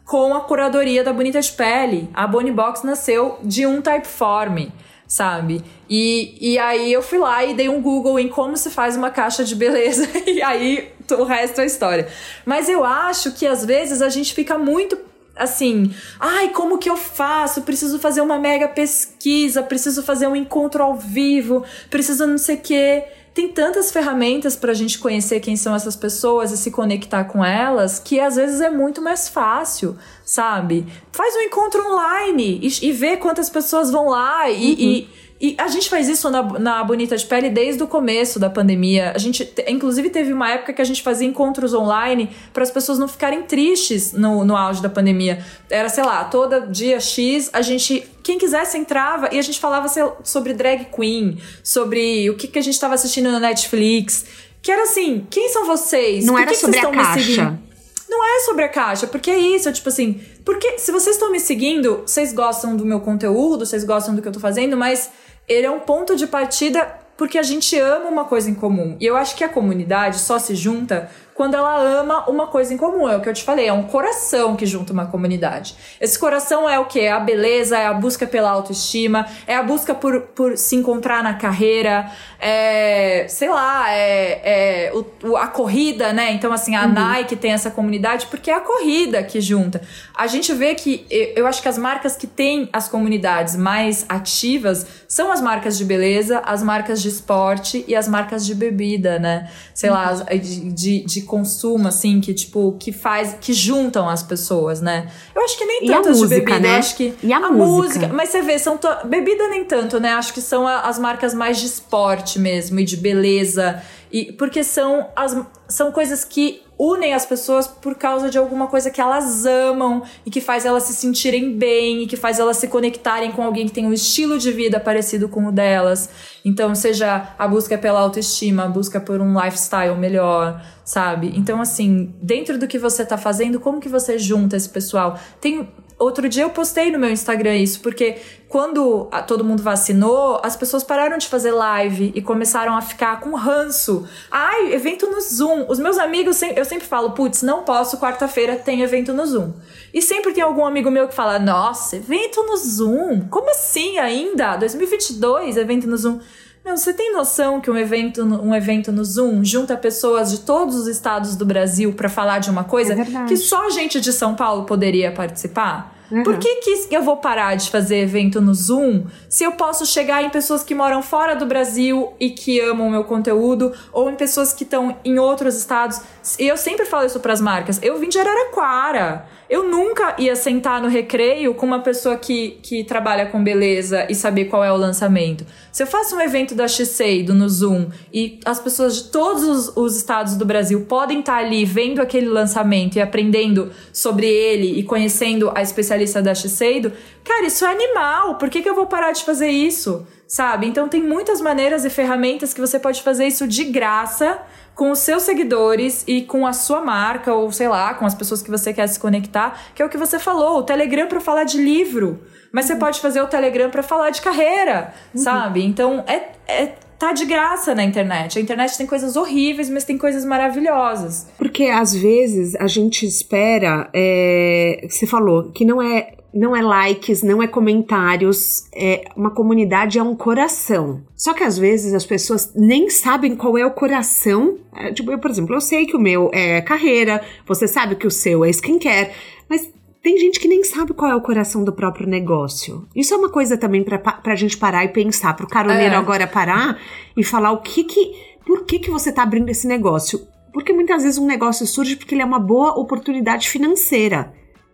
com 0.05 0.33
a 0.33 0.41
curadoria 0.41 1.03
da 1.03 1.11
Bonita 1.11 1.41
de 1.41 1.51
Pele. 1.51 2.09
A 2.13 2.25
Bonnie 2.25 2.53
Box 2.53 2.83
nasceu 2.83 3.37
de 3.43 3.67
um 3.67 3.81
Typeform 3.81 4.69
sabe? 5.09 5.63
E, 5.89 6.37
e 6.39 6.59
aí 6.59 6.93
eu 6.93 7.01
fui 7.01 7.17
lá 7.17 7.43
e 7.43 7.55
dei 7.55 7.67
um 7.67 7.81
Google 7.81 8.19
em 8.19 8.29
como 8.29 8.55
se 8.55 8.69
faz 8.69 8.95
uma 8.95 9.09
caixa 9.09 9.43
de 9.43 9.55
beleza 9.55 10.07
e 10.27 10.39
aí 10.39 10.91
o 11.11 11.23
resto 11.23 11.59
é 11.59 11.65
história. 11.65 12.07
Mas 12.45 12.69
eu 12.69 12.85
acho 12.85 13.31
que 13.31 13.47
às 13.47 13.65
vezes 13.65 14.03
a 14.03 14.07
gente 14.07 14.35
fica 14.35 14.55
muito 14.55 14.95
assim, 15.35 15.95
ai, 16.19 16.49
como 16.49 16.77
que 16.77 16.89
eu 16.89 16.97
faço? 16.97 17.63
Preciso 17.63 17.97
fazer 17.97 18.21
uma 18.21 18.37
mega 18.37 18.67
pesquisa, 18.67 19.63
preciso 19.63 20.03
fazer 20.03 20.27
um 20.27 20.35
encontro 20.35 20.83
ao 20.83 20.95
vivo, 20.95 21.65
preciso 21.89 22.27
não 22.27 22.37
sei 22.37 22.57
o 22.57 22.61
quê. 22.61 23.05
Tem 23.33 23.47
tantas 23.49 23.91
ferramentas 23.91 24.55
para 24.55 24.71
a 24.71 24.75
gente 24.75 24.99
conhecer 24.99 25.39
quem 25.39 25.55
são 25.55 25.75
essas 25.75 25.95
pessoas 25.95 26.51
e 26.51 26.57
se 26.57 26.71
conectar 26.71 27.25
com 27.25 27.43
elas 27.43 27.99
que 27.99 28.19
às 28.19 28.35
vezes 28.35 28.59
é 28.61 28.69
muito 28.69 29.01
mais 29.01 29.29
fácil, 29.29 29.97
sabe? 30.25 30.85
Faz 31.11 31.35
um 31.35 31.41
encontro 31.41 31.85
online 31.85 32.59
e, 32.61 32.87
e 32.87 32.91
vê 32.91 33.17
quantas 33.17 33.49
pessoas 33.49 33.91
vão 33.91 34.09
lá 34.09 34.49
e, 34.49 34.73
uhum. 34.73 34.79
e 34.79 35.09
e 35.41 35.55
a 35.57 35.69
gente 35.69 35.89
faz 35.89 36.09
isso 36.09 36.29
na, 36.29 36.43
na 36.59 36.83
Bonita 36.83 37.15
de 37.15 37.25
Pele 37.25 37.49
desde 37.49 37.81
o 37.81 37.87
começo 37.87 38.39
da 38.39 38.49
pandemia. 38.49 39.13
A 39.15 39.17
gente, 39.17 39.49
inclusive, 39.67 40.09
teve 40.09 40.33
uma 40.33 40.51
época 40.51 40.73
que 40.73 40.81
a 40.81 40.85
gente 40.85 41.01
fazia 41.01 41.25
encontros 41.25 41.73
online 41.73 42.29
para 42.51 42.63
as 42.63 42.69
pessoas 42.69 42.99
não 42.99 43.07
ficarem 43.07 43.43
tristes 43.43 44.11
no, 44.11 44.43
no 44.43 44.57
auge 44.57 44.81
da 44.81 44.89
pandemia. 44.89 45.41
Era, 45.69 45.87
sei 45.87 46.03
lá, 46.03 46.25
todo 46.25 46.67
dia 46.69 46.99
X, 46.99 47.49
a 47.53 47.61
gente. 47.61 48.05
Quem 48.29 48.37
quisesse 48.37 48.77
entrava 48.77 49.27
e 49.31 49.39
a 49.39 49.41
gente 49.41 49.59
falava 49.59 49.87
sobre 50.23 50.53
drag 50.53 50.85
queen, 50.95 51.41
sobre 51.63 52.29
o 52.29 52.37
que, 52.37 52.47
que 52.47 52.59
a 52.59 52.61
gente 52.61 52.75
estava 52.75 52.93
assistindo 52.93 53.31
no 53.31 53.39
Netflix. 53.39 54.23
Que 54.61 54.71
era 54.71 54.83
assim, 54.83 55.25
quem 55.31 55.49
são 55.49 55.65
vocês? 55.65 56.25
Não 56.25 56.35
Por 56.35 56.41
era 56.43 56.51
que 56.51 56.57
sobre 56.57 56.79
que 56.79 56.85
a 56.85 56.91
caixa. 56.91 57.59
Não 58.07 58.23
é 58.23 58.39
sobre 58.41 58.65
a 58.65 58.69
caixa, 58.69 59.07
porque 59.07 59.31
é 59.31 59.39
isso, 59.39 59.71
tipo 59.73 59.89
assim, 59.89 60.21
porque 60.45 60.77
se 60.77 60.91
vocês 60.91 61.15
estão 61.15 61.31
me 61.31 61.39
seguindo, 61.39 62.03
vocês 62.05 62.31
gostam 62.31 62.77
do 62.77 62.85
meu 62.85 62.99
conteúdo, 62.99 63.65
vocês 63.65 63.83
gostam 63.83 64.13
do 64.13 64.21
que 64.21 64.27
eu 64.27 64.31
tô 64.31 64.39
fazendo, 64.39 64.77
mas 64.77 65.09
ele 65.47 65.65
é 65.65 65.71
um 65.71 65.79
ponto 65.79 66.15
de 66.15 66.27
partida 66.27 66.87
porque 67.17 67.39
a 67.39 67.43
gente 67.43 67.75
ama 67.79 68.11
uma 68.11 68.25
coisa 68.25 68.47
em 68.47 68.53
comum. 68.53 68.95
E 68.99 69.07
eu 69.07 69.17
acho 69.17 69.35
que 69.35 69.43
a 69.43 69.49
comunidade 69.49 70.19
só 70.19 70.37
se 70.37 70.53
junta 70.53 71.09
quando 71.39 71.53
ela 71.53 71.79
ama 71.79 72.29
uma 72.29 72.47
coisa 72.47 72.73
em 72.73 72.75
comum. 72.75 73.07
É 73.07 73.15
o 73.15 73.21
que 73.21 73.29
eu 73.29 73.33
te 73.33 73.45
falei, 73.45 73.65
é 73.65 73.71
um 73.71 73.83
coração 73.83 74.57
que 74.57 74.65
junta 74.65 74.91
uma 74.91 75.05
comunidade. 75.05 75.73
Esse 76.01 76.19
coração 76.19 76.69
é 76.69 76.77
o 76.77 76.83
que? 76.83 76.99
É 76.99 77.13
a 77.13 77.19
beleza, 77.21 77.77
é 77.77 77.85
a 77.85 77.93
busca 77.93 78.27
pela 78.27 78.49
autoestima, 78.49 79.25
é 79.47 79.55
a 79.55 79.63
busca 79.63 79.95
por, 79.95 80.19
por 80.35 80.57
se 80.57 80.75
encontrar 80.75 81.23
na 81.23 81.35
carreira, 81.35 82.11
é, 82.41 83.25
sei 83.29 83.47
lá, 83.47 83.89
é, 83.89 84.89
é 84.89 84.93
o, 84.93 85.37
a 85.37 85.47
corrida, 85.47 86.11
né? 86.11 86.33
Então, 86.33 86.51
assim, 86.51 86.75
a 86.75 86.85
uhum. 86.85 86.91
Nike 86.91 87.37
tem 87.37 87.53
essa 87.53 87.71
comunidade 87.71 88.25
porque 88.25 88.51
é 88.51 88.55
a 88.55 88.59
corrida 88.59 89.23
que 89.23 89.39
junta. 89.39 89.81
A 90.13 90.27
gente 90.27 90.53
vê 90.53 90.75
que, 90.75 91.05
eu 91.09 91.47
acho 91.47 91.61
que 91.61 91.69
as 91.69 91.77
marcas 91.77 92.17
que 92.17 92.27
têm 92.27 92.67
as 92.73 92.89
comunidades 92.89 93.55
mais 93.55 94.05
ativas 94.09 94.85
são 95.07 95.31
as 95.31 95.39
marcas 95.39 95.77
de 95.77 95.85
beleza, 95.85 96.39
as 96.39 96.61
marcas 96.61 97.01
de 97.01 97.07
esporte 97.07 97.85
e 97.87 97.95
as 97.95 98.09
marcas 98.09 98.45
de 98.45 98.53
bebida, 98.53 99.17
né? 99.19 99.49
Sei 99.73 99.89
uhum. 99.89 99.95
lá, 99.95 100.13
de, 100.13 100.71
de, 100.71 101.05
de 101.05 101.28
consumo, 101.29 101.87
assim, 101.87 102.19
que, 102.19 102.33
tipo, 102.33 102.75
que 102.79 102.91
faz, 102.91 103.37
que 103.39 103.53
juntam 103.53 104.09
as 104.09 104.23
pessoas, 104.23 104.81
né? 104.81 105.09
Eu 105.33 105.43
acho 105.43 105.57
que 105.57 105.65
nem 105.65 105.85
tanto 105.85 106.11
de 106.11 106.27
bebida, 106.27 106.59
né? 106.59 106.75
eu 106.75 106.79
acho 106.79 106.95
que. 106.97 107.13
E 107.23 107.31
a, 107.31 107.37
a 107.37 107.51
música. 107.51 107.65
música. 107.65 108.07
Mas 108.09 108.29
você 108.29 108.41
vê, 108.41 108.57
são. 108.57 108.77
To... 108.77 108.87
Bebida 109.05 109.47
nem 109.47 109.63
tanto, 109.63 109.99
né? 109.99 110.13
Acho 110.13 110.33
que 110.33 110.41
são 110.41 110.67
a, 110.67 110.81
as 110.81 110.97
marcas 110.97 111.33
mais 111.33 111.59
de 111.59 111.67
esporte 111.67 112.39
mesmo, 112.39 112.79
e 112.79 112.83
de 112.83 112.97
beleza. 112.97 113.81
E, 114.11 114.33
porque 114.33 114.63
são, 114.63 115.07
as, 115.15 115.37
são 115.67 115.91
coisas 115.91 116.25
que 116.25 116.63
unem 116.79 117.13
as 117.13 117.25
pessoas 117.25 117.67
por 117.67 117.95
causa 117.95 118.29
de 118.29 118.37
alguma 118.37 118.67
coisa 118.67 118.89
que 118.89 119.01
elas 119.01 119.45
amam 119.45 120.01
e 120.25 120.31
que 120.31 120.39
faz 120.39 120.65
elas 120.65 120.83
se 120.83 120.93
sentirem 120.93 121.57
bem 121.57 122.03
e 122.03 122.07
que 122.07 122.15
faz 122.15 122.39
elas 122.39 122.55
se 122.55 122.69
conectarem 122.69 123.33
com 123.33 123.43
alguém 123.43 123.67
que 123.67 123.73
tem 123.73 123.85
um 123.85 123.91
estilo 123.91 124.39
de 124.39 124.49
vida 124.49 124.79
parecido 124.79 125.27
com 125.27 125.47
o 125.47 125.51
delas. 125.51 126.09
Então, 126.45 126.73
seja 126.73 127.35
a 127.37 127.47
busca 127.49 127.77
pela 127.77 127.99
autoestima, 127.99 128.63
a 128.63 128.67
busca 128.69 129.01
por 129.01 129.19
um 129.19 129.37
lifestyle 129.37 129.97
melhor, 129.97 130.63
sabe? 130.85 131.33
Então, 131.35 131.59
assim, 131.59 132.15
dentro 132.21 132.57
do 132.57 132.65
que 132.65 132.79
você 132.79 133.05
tá 133.05 133.17
fazendo, 133.17 133.59
como 133.59 133.81
que 133.81 133.89
você 133.89 134.17
junta 134.17 134.55
esse 134.55 134.69
pessoal? 134.69 135.19
Tem 135.41 135.67
outro 135.99 136.29
dia 136.29 136.43
eu 136.43 136.49
postei 136.49 136.89
no 136.89 136.97
meu 136.97 137.11
Instagram 137.11 137.57
isso, 137.57 137.81
porque 137.81 138.17
quando 138.47 139.09
todo 139.27 139.43
mundo 139.43 139.61
vacinou, 139.61 140.39
as 140.41 140.55
pessoas 140.55 140.83
pararam 140.83 141.17
de 141.17 141.27
fazer 141.27 141.51
live 141.51 142.11
e 142.15 142.21
começaram 142.21 142.75
a 142.75 142.81
ficar 142.81 143.19
com 143.19 143.35
ranço. 143.35 144.07
Ai, 144.31 144.73
evento 144.73 145.05
no 145.05 145.21
Zoom. 145.21 145.65
Os 145.69 145.77
meus 145.77 145.97
amigos, 145.99 146.41
eu 146.41 146.65
sempre 146.65 146.87
falo, 146.87 147.11
putz, 147.11 147.43
não 147.43 147.63
posso, 147.63 147.99
quarta-feira 147.99 148.55
tem 148.55 148.81
evento 148.81 149.13
no 149.13 149.25
Zoom. 149.25 149.53
E 149.93 150.01
sempre 150.01 150.33
tem 150.33 150.43
algum 150.43 150.65
amigo 150.65 150.89
meu 150.89 151.07
que 151.07 151.13
fala, 151.13 151.37
nossa, 151.37 151.97
evento 151.97 152.41
no 152.43 152.57
Zoom? 152.57 153.27
Como 153.29 153.51
assim 153.51 153.99
ainda? 153.99 154.55
2022, 154.55 155.57
evento 155.57 155.87
no 155.87 155.97
Zoom. 155.97 156.19
Meu, 156.69 156.77
você 156.77 156.93
tem 156.93 157.11
noção 157.11 157.59
que 157.59 157.71
um 157.71 157.75
evento, 157.75 158.23
um 158.23 158.53
evento 158.53 158.91
no 158.91 159.03
Zoom 159.03 159.43
junta 159.43 159.75
pessoas 159.75 160.29
de 160.29 160.41
todos 160.41 160.75
os 160.75 160.85
estados 160.85 161.35
do 161.35 161.43
Brasil 161.43 161.93
para 161.93 162.07
falar 162.07 162.37
de 162.37 162.51
uma 162.51 162.63
coisa 162.63 162.93
é 162.93 163.25
que 163.27 163.35
só 163.37 163.71
gente 163.71 163.99
de 163.99 164.13
São 164.13 164.35
Paulo 164.35 164.65
poderia 164.65 165.11
participar? 165.11 165.97
Uhum. 166.11 166.21
Por 166.21 166.37
que, 166.37 166.57
que 166.57 166.95
eu 166.95 167.01
vou 167.01 167.17
parar 167.17 167.55
de 167.55 167.71
fazer 167.71 167.97
evento 167.97 168.39
no 168.39 168.53
Zoom 168.53 169.05
se 169.27 169.43
eu 169.43 169.53
posso 169.53 169.83
chegar 169.83 170.23
em 170.23 170.29
pessoas 170.29 170.63
que 170.63 170.75
moram 170.75 171.01
fora 171.01 171.35
do 171.35 171.47
Brasil 171.47 172.13
e 172.19 172.29
que 172.29 172.59
amam 172.59 172.87
o 172.87 172.91
meu 172.91 173.03
conteúdo, 173.03 173.73
ou 173.91 174.07
em 174.07 174.15
pessoas 174.15 174.53
que 174.53 174.63
estão 174.63 174.95
em 175.03 175.17
outros 175.17 175.55
estados? 175.55 175.99
E 176.37 176.47
eu 176.47 176.55
sempre 176.55 176.85
falo 176.85 177.07
isso 177.07 177.19
para 177.19 177.33
as 177.33 177.41
marcas. 177.41 177.79
Eu 177.81 177.97
vim 177.97 178.09
de 178.09 178.19
Araraquara. 178.19 179.25
Eu 179.49 179.63
nunca 179.63 180.15
ia 180.19 180.35
sentar 180.35 180.79
no 180.79 180.87
recreio 180.87 181.55
com 181.55 181.65
uma 181.65 181.79
pessoa 181.79 182.15
que, 182.15 182.59
que 182.61 182.83
trabalha 182.83 183.25
com 183.25 183.43
beleza 183.43 184.05
e 184.07 184.13
saber 184.13 184.45
qual 184.45 184.63
é 184.63 184.71
o 184.71 184.77
lançamento. 184.77 185.43
Se 185.71 185.81
eu 185.81 185.87
faço 185.87 186.15
um 186.15 186.21
evento 186.21 186.53
da 186.53 186.67
Shiseido 186.67 187.33
no 187.33 187.49
Zoom 187.49 187.87
e 188.13 188.39
as 188.45 188.59
pessoas 188.59 188.97
de 188.97 189.03
todos 189.05 189.43
os, 189.43 189.75
os 189.75 189.97
estados 189.97 190.35
do 190.35 190.45
Brasil 190.45 190.85
podem 190.85 191.21
estar 191.21 191.37
ali 191.37 191.65
vendo 191.65 191.99
aquele 191.99 192.27
lançamento 192.27 192.97
e 192.97 193.01
aprendendo 193.01 193.71
sobre 193.91 194.27
ele 194.27 194.79
e 194.79 194.83
conhecendo 194.83 195.51
a 195.55 195.63
especialista 195.63 196.21
da 196.21 196.35
Shiseido, 196.35 196.93
cara, 197.23 197.47
isso 197.47 197.65
é 197.65 197.71
animal. 197.71 198.35
Por 198.35 198.51
que, 198.51 198.61
que 198.61 198.69
eu 198.69 198.75
vou 198.75 198.85
parar 198.85 199.13
de 199.13 199.23
fazer 199.23 199.49
isso? 199.49 200.05
Sabe? 200.29 200.67
Então 200.67 200.87
tem 200.87 201.01
muitas 201.01 201.41
maneiras 201.41 201.83
e 201.83 201.89
ferramentas 201.89 202.53
que 202.53 202.61
você 202.61 202.77
pode 202.77 203.01
fazer 203.01 203.25
isso 203.25 203.47
de 203.47 203.63
graça 203.63 204.39
com 204.75 204.91
os 204.91 204.99
seus 204.99 205.23
seguidores 205.23 206.03
e 206.07 206.21
com 206.21 206.45
a 206.45 206.53
sua 206.53 206.81
marca, 206.81 207.33
ou 207.33 207.51
sei 207.51 207.67
lá, 207.67 207.95
com 207.95 208.05
as 208.05 208.13
pessoas 208.13 208.39
que 208.39 208.51
você 208.51 208.71
quer 208.71 208.85
se 208.85 208.99
conectar, 208.99 209.59
que 209.73 209.81
é 209.81 209.85
o 209.85 209.89
que 209.89 209.97
você 209.97 210.19
falou, 210.19 210.59
o 210.59 210.63
Telegram 210.63 211.07
para 211.07 211.19
falar 211.19 211.45
de 211.45 211.57
livro. 211.57 212.21
Mas 212.51 212.65
uhum. 212.65 212.75
você 212.75 212.79
pode 212.79 212.99
fazer 212.99 213.21
o 213.21 213.27
Telegram 213.27 213.71
para 213.71 213.81
falar 213.81 214.11
de 214.11 214.21
carreira, 214.21 214.93
uhum. 215.15 215.19
sabe? 215.19 215.65
Então 215.65 216.03
é, 216.07 216.29
é 216.47 216.75
tá 216.99 217.11
de 217.11 217.25
graça 217.25 217.73
na 217.73 217.83
internet. 217.83 218.37
A 218.37 218.41
internet 218.41 218.77
tem 218.77 218.85
coisas 218.85 219.15
horríveis, 219.15 219.67
mas 219.67 219.83
tem 219.83 219.97
coisas 219.97 220.23
maravilhosas. 220.23 221.27
Porque 221.39 221.63
às 221.63 221.95
vezes 221.95 222.55
a 222.57 222.67
gente 222.67 223.03
espera, 223.03 223.89
é, 223.95 224.85
você 224.87 225.07
falou, 225.07 225.49
que 225.51 225.65
não 225.65 225.81
é 225.81 226.18
não 226.33 226.55
é 226.55 226.61
likes, 226.61 227.23
não 227.23 227.41
é 227.41 227.47
comentários, 227.47 228.67
é 228.73 229.05
uma 229.15 229.31
comunidade 229.31 229.97
é 229.97 230.03
um 230.03 230.15
coração. 230.15 231.01
Só 231.15 231.33
que 231.33 231.43
às 231.43 231.57
vezes 231.57 231.93
as 231.93 232.05
pessoas 232.05 232.53
nem 232.55 232.89
sabem 232.89 233.35
qual 233.35 233.57
é 233.57 233.65
o 233.65 233.71
coração. 233.71 234.57
É, 234.75 234.91
tipo, 234.93 235.11
eu, 235.11 235.19
por 235.19 235.31
exemplo, 235.31 235.55
eu 235.55 235.61
sei 235.61 235.85
que 235.85 235.95
o 235.95 235.99
meu 235.99 236.29
é 236.33 236.61
carreira, 236.61 237.23
você 237.45 237.67
sabe 237.67 237.95
que 237.95 238.07
o 238.07 238.11
seu 238.11 238.45
é 238.45 238.49
skincare, 238.49 239.11
mas 239.49 239.71
tem 240.01 240.17
gente 240.17 240.39
que 240.39 240.47
nem 240.47 240.63
sabe 240.63 240.93
qual 240.93 241.11
é 241.11 241.15
o 241.15 241.21
coração 241.21 241.63
do 241.63 241.73
próprio 241.73 242.07
negócio. 242.07 242.87
Isso 242.95 243.13
é 243.13 243.17
uma 243.17 243.29
coisa 243.29 243.57
também 243.57 243.83
pra, 243.83 243.97
pra 243.97 244.35
gente 244.35 244.57
parar 244.57 244.85
e 244.85 244.89
pensar, 244.89 245.35
pro 245.35 245.47
caroneiro 245.47 245.93
é. 245.93 245.97
agora 245.97 246.27
parar 246.27 246.79
e 247.17 247.23
falar 247.23 247.51
o 247.51 247.61
que 247.61 247.83
que. 247.83 248.29
Por 248.45 248.65
que, 248.65 248.79
que 248.79 248.89
você 248.89 249.11
tá 249.11 249.23
abrindo 249.23 249.49
esse 249.49 249.67
negócio? 249.67 250.27
Porque 250.53 250.73
muitas 250.73 251.03
vezes 251.03 251.19
um 251.19 251.27
negócio 251.27 251.67
surge 251.67 251.95
porque 251.95 252.15
ele 252.15 252.21
é 252.21 252.25
uma 252.25 252.39
boa 252.39 252.79
oportunidade 252.79 253.49
financeira. 253.49 254.33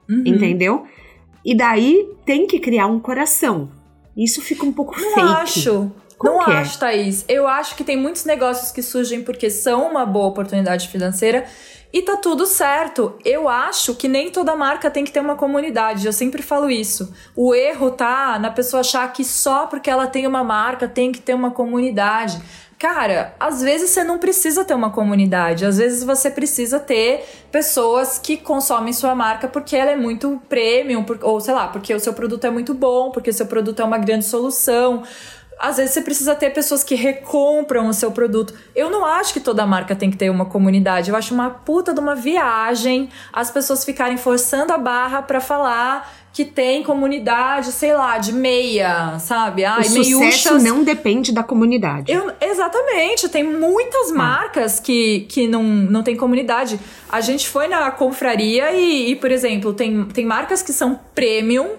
Uhum. 0.10 0.24
Entendeu? 0.26 0.86
E 1.46 1.56
daí 1.56 2.10
tem 2.26 2.48
que 2.48 2.60
criar 2.60 2.88
um 2.88 3.00
coração. 3.00 3.70
Isso 4.18 4.42
fica 4.42 4.66
um 4.66 4.74
pouco 4.74 5.00
não 5.00 5.14
fake. 5.14 5.28
acho. 5.28 5.92
Como 6.18 6.42
não 6.42 6.52
é? 6.52 6.58
acho, 6.58 6.80
Thaís. 6.80 7.24
Eu 7.28 7.48
acho 7.48 7.76
que 7.76 7.84
tem 7.84 7.98
muitos 7.98 8.26
negócios 8.26 8.72
que 8.72 8.82
surgem 8.82 9.22
porque 9.22 9.50
são 9.50 9.92
uma 9.92 10.06
boa 10.06 10.28
oportunidade 10.28 10.88
financeira 10.88 11.46
e 11.94 12.02
tá 12.02 12.18
tudo 12.18 12.46
certo. 12.46 13.16
Eu 13.24 13.48
acho 13.48 13.96
que 13.96 14.08
nem 14.08 14.30
toda 14.32 14.56
marca 14.56 14.90
tem 14.90 15.04
que 15.04 15.12
ter 15.12 15.20
uma 15.20 15.36
comunidade. 15.36 16.06
Eu 16.06 16.14
sempre 16.14 16.42
falo 16.42 16.70
isso. 16.70 17.14
O 17.36 17.54
erro 17.54 17.92
tá 17.92 18.40
na 18.40 18.50
pessoa 18.50 18.82
achar 18.82 19.12
que 19.14 19.24
só 19.24 19.68
porque 19.68 19.90
ela 19.90 20.08
tem 20.08 20.26
uma 20.26 20.44
marca 20.44 20.88
tem 20.88 21.12
que 21.12 21.22
ter 21.22 21.34
uma 21.34 21.52
comunidade. 21.52 22.42
Cara, 22.78 23.34
às 23.40 23.62
vezes 23.62 23.92
você 23.92 24.04
não 24.04 24.20
precisa 24.20 24.66
ter 24.66 24.74
uma 24.74 24.90
comunidade, 24.92 25.66
às 25.66 25.78
vezes 25.78 26.04
você 26.04 26.30
precisa 26.30 26.78
ter 26.78 27.24
pessoas 27.50 28.20
que 28.20 28.36
consomem 28.36 28.92
sua 28.92 29.16
marca 29.16 29.48
porque 29.48 29.78
ela 29.78 29.92
é 29.92 29.96
muito 29.96 30.42
premium, 30.50 31.06
ou 31.22 31.40
sei 31.40 31.54
lá, 31.54 31.70
porque 31.70 31.94
o 31.94 32.00
seu 32.02 32.14
produto 32.14 32.46
é 32.46 32.50
muito 32.50 32.74
bom, 32.74 33.12
porque 33.12 33.30
o 33.30 33.34
seu 33.34 33.46
produto 33.46 33.82
é 33.82 33.86
uma 33.86 33.98
grande 33.98 34.26
solução. 34.26 35.04
Às 35.60 35.78
vezes 35.78 35.94
você 35.94 36.02
precisa 36.02 36.36
ter 36.36 36.52
pessoas 36.52 36.84
que 36.84 36.96
recompram 36.96 37.88
o 37.88 37.94
seu 37.94 38.12
produto. 38.12 38.54
Eu 38.76 38.90
não 38.90 39.06
acho 39.06 39.34
que 39.34 39.40
toda 39.40 39.66
marca 39.66 39.96
tem 39.96 40.12
que 40.12 40.18
ter 40.18 40.30
uma 40.30 40.46
comunidade. 40.46 41.10
Eu 41.10 41.16
acho 41.16 41.34
uma 41.34 41.50
puta 41.50 41.94
de 41.94 42.00
uma 42.00 42.16
viagem 42.16 43.10
as 43.32 43.50
pessoas 43.50 43.84
ficarem 43.84 44.18
forçando 44.18 44.74
a 44.74 44.78
barra 44.78 45.22
para 45.22 45.40
falar 45.40 46.12
que 46.36 46.44
tem 46.44 46.84
comunidade, 46.84 47.72
sei 47.72 47.94
lá, 47.94 48.18
de 48.18 48.34
meia, 48.34 49.18
sabe? 49.20 49.64
Ai, 49.64 49.86
o 49.86 50.04
sucesso 50.04 50.60
não 50.60 50.84
depende 50.84 51.32
da 51.32 51.42
comunidade. 51.42 52.12
Eu, 52.12 52.30
exatamente, 52.42 53.30
tem 53.30 53.42
muitas 53.42 54.12
ah. 54.12 54.16
marcas 54.16 54.78
que, 54.78 55.22
que 55.30 55.48
não, 55.48 55.64
não 55.64 56.04
tem 56.04 56.18
comunidade. 56.18 56.78
A 57.10 57.22
gente 57.22 57.48
foi 57.48 57.70
na 57.70 57.90
confraria 57.90 58.74
e, 58.74 59.12
e 59.12 59.16
por 59.16 59.32
exemplo, 59.32 59.74
tem, 59.74 60.04
tem 60.08 60.26
marcas 60.26 60.62
que 60.62 60.74
são 60.74 61.00
premium 61.16 61.70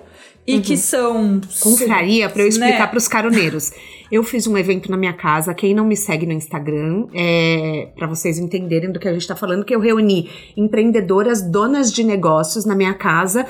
e 0.46 0.56
uhum. 0.56 0.62
que 0.62 0.76
são. 0.76 1.40
Confraria, 1.60 2.28
para 2.28 2.42
eu 2.42 2.48
explicar 2.48 2.80
né? 2.80 2.86
para 2.86 2.98
os 2.98 3.08
caroneiros. 3.08 3.72
Eu 4.10 4.22
fiz 4.22 4.46
um 4.46 4.56
evento 4.56 4.90
na 4.90 4.96
minha 4.96 5.12
casa. 5.12 5.52
Quem 5.52 5.74
não 5.74 5.84
me 5.84 5.96
segue 5.96 6.26
no 6.26 6.32
Instagram, 6.32 7.06
é, 7.12 7.88
para 7.96 8.06
vocês 8.06 8.38
entenderem 8.38 8.92
do 8.92 9.00
que 9.00 9.08
a 9.08 9.12
gente 9.12 9.22
está 9.22 9.34
falando, 9.34 9.64
que 9.64 9.74
eu 9.74 9.80
reuni 9.80 10.30
empreendedoras, 10.56 11.42
donas 11.42 11.92
de 11.92 12.04
negócios 12.04 12.64
na 12.64 12.76
minha 12.76 12.94
casa 12.94 13.44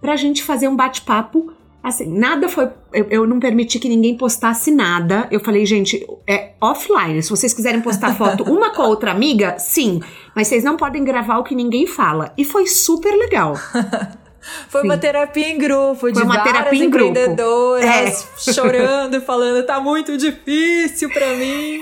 pra 0.00 0.16
gente 0.16 0.42
fazer 0.42 0.66
um 0.66 0.74
bate-papo. 0.74 1.52
Assim, 1.82 2.06
nada 2.06 2.48
foi. 2.48 2.68
Eu, 2.92 3.06
eu, 3.08 3.26
não 3.26 3.38
permiti 3.40 3.78
que 3.78 3.88
ninguém 3.88 4.16
postasse 4.16 4.70
nada. 4.70 5.26
Eu 5.30 5.40
falei, 5.40 5.64
gente, 5.64 6.04
é 6.26 6.52
offline. 6.60 7.22
Se 7.22 7.30
vocês 7.30 7.54
quiserem 7.54 7.80
postar 7.80 8.14
foto 8.16 8.42
uma 8.44 8.74
com 8.74 8.82
a 8.82 8.88
outra 8.88 9.12
amiga, 9.12 9.58
sim. 9.58 10.00
Mas 10.34 10.48
vocês 10.48 10.62
não 10.62 10.76
podem 10.76 11.04
gravar 11.04 11.38
o 11.38 11.44
que 11.44 11.54
ninguém 11.54 11.86
fala. 11.86 12.34
E 12.36 12.44
foi 12.44 12.66
super 12.66 13.16
legal. 13.16 13.54
Foi 14.68 14.80
Sim. 14.82 14.86
uma 14.86 14.98
terapia 14.98 15.48
em 15.48 15.58
grupo, 15.58 15.96
Foi 15.96 16.12
de 16.12 16.22
uma 16.22 16.36
várias 16.36 16.54
terapia 16.54 16.84
empreendedoras 16.84 17.84
é. 17.84 18.12
chorando, 18.52 19.20
falando, 19.20 19.64
tá 19.64 19.80
muito 19.80 20.16
difícil 20.16 21.10
para 21.10 21.34
mim. 21.34 21.80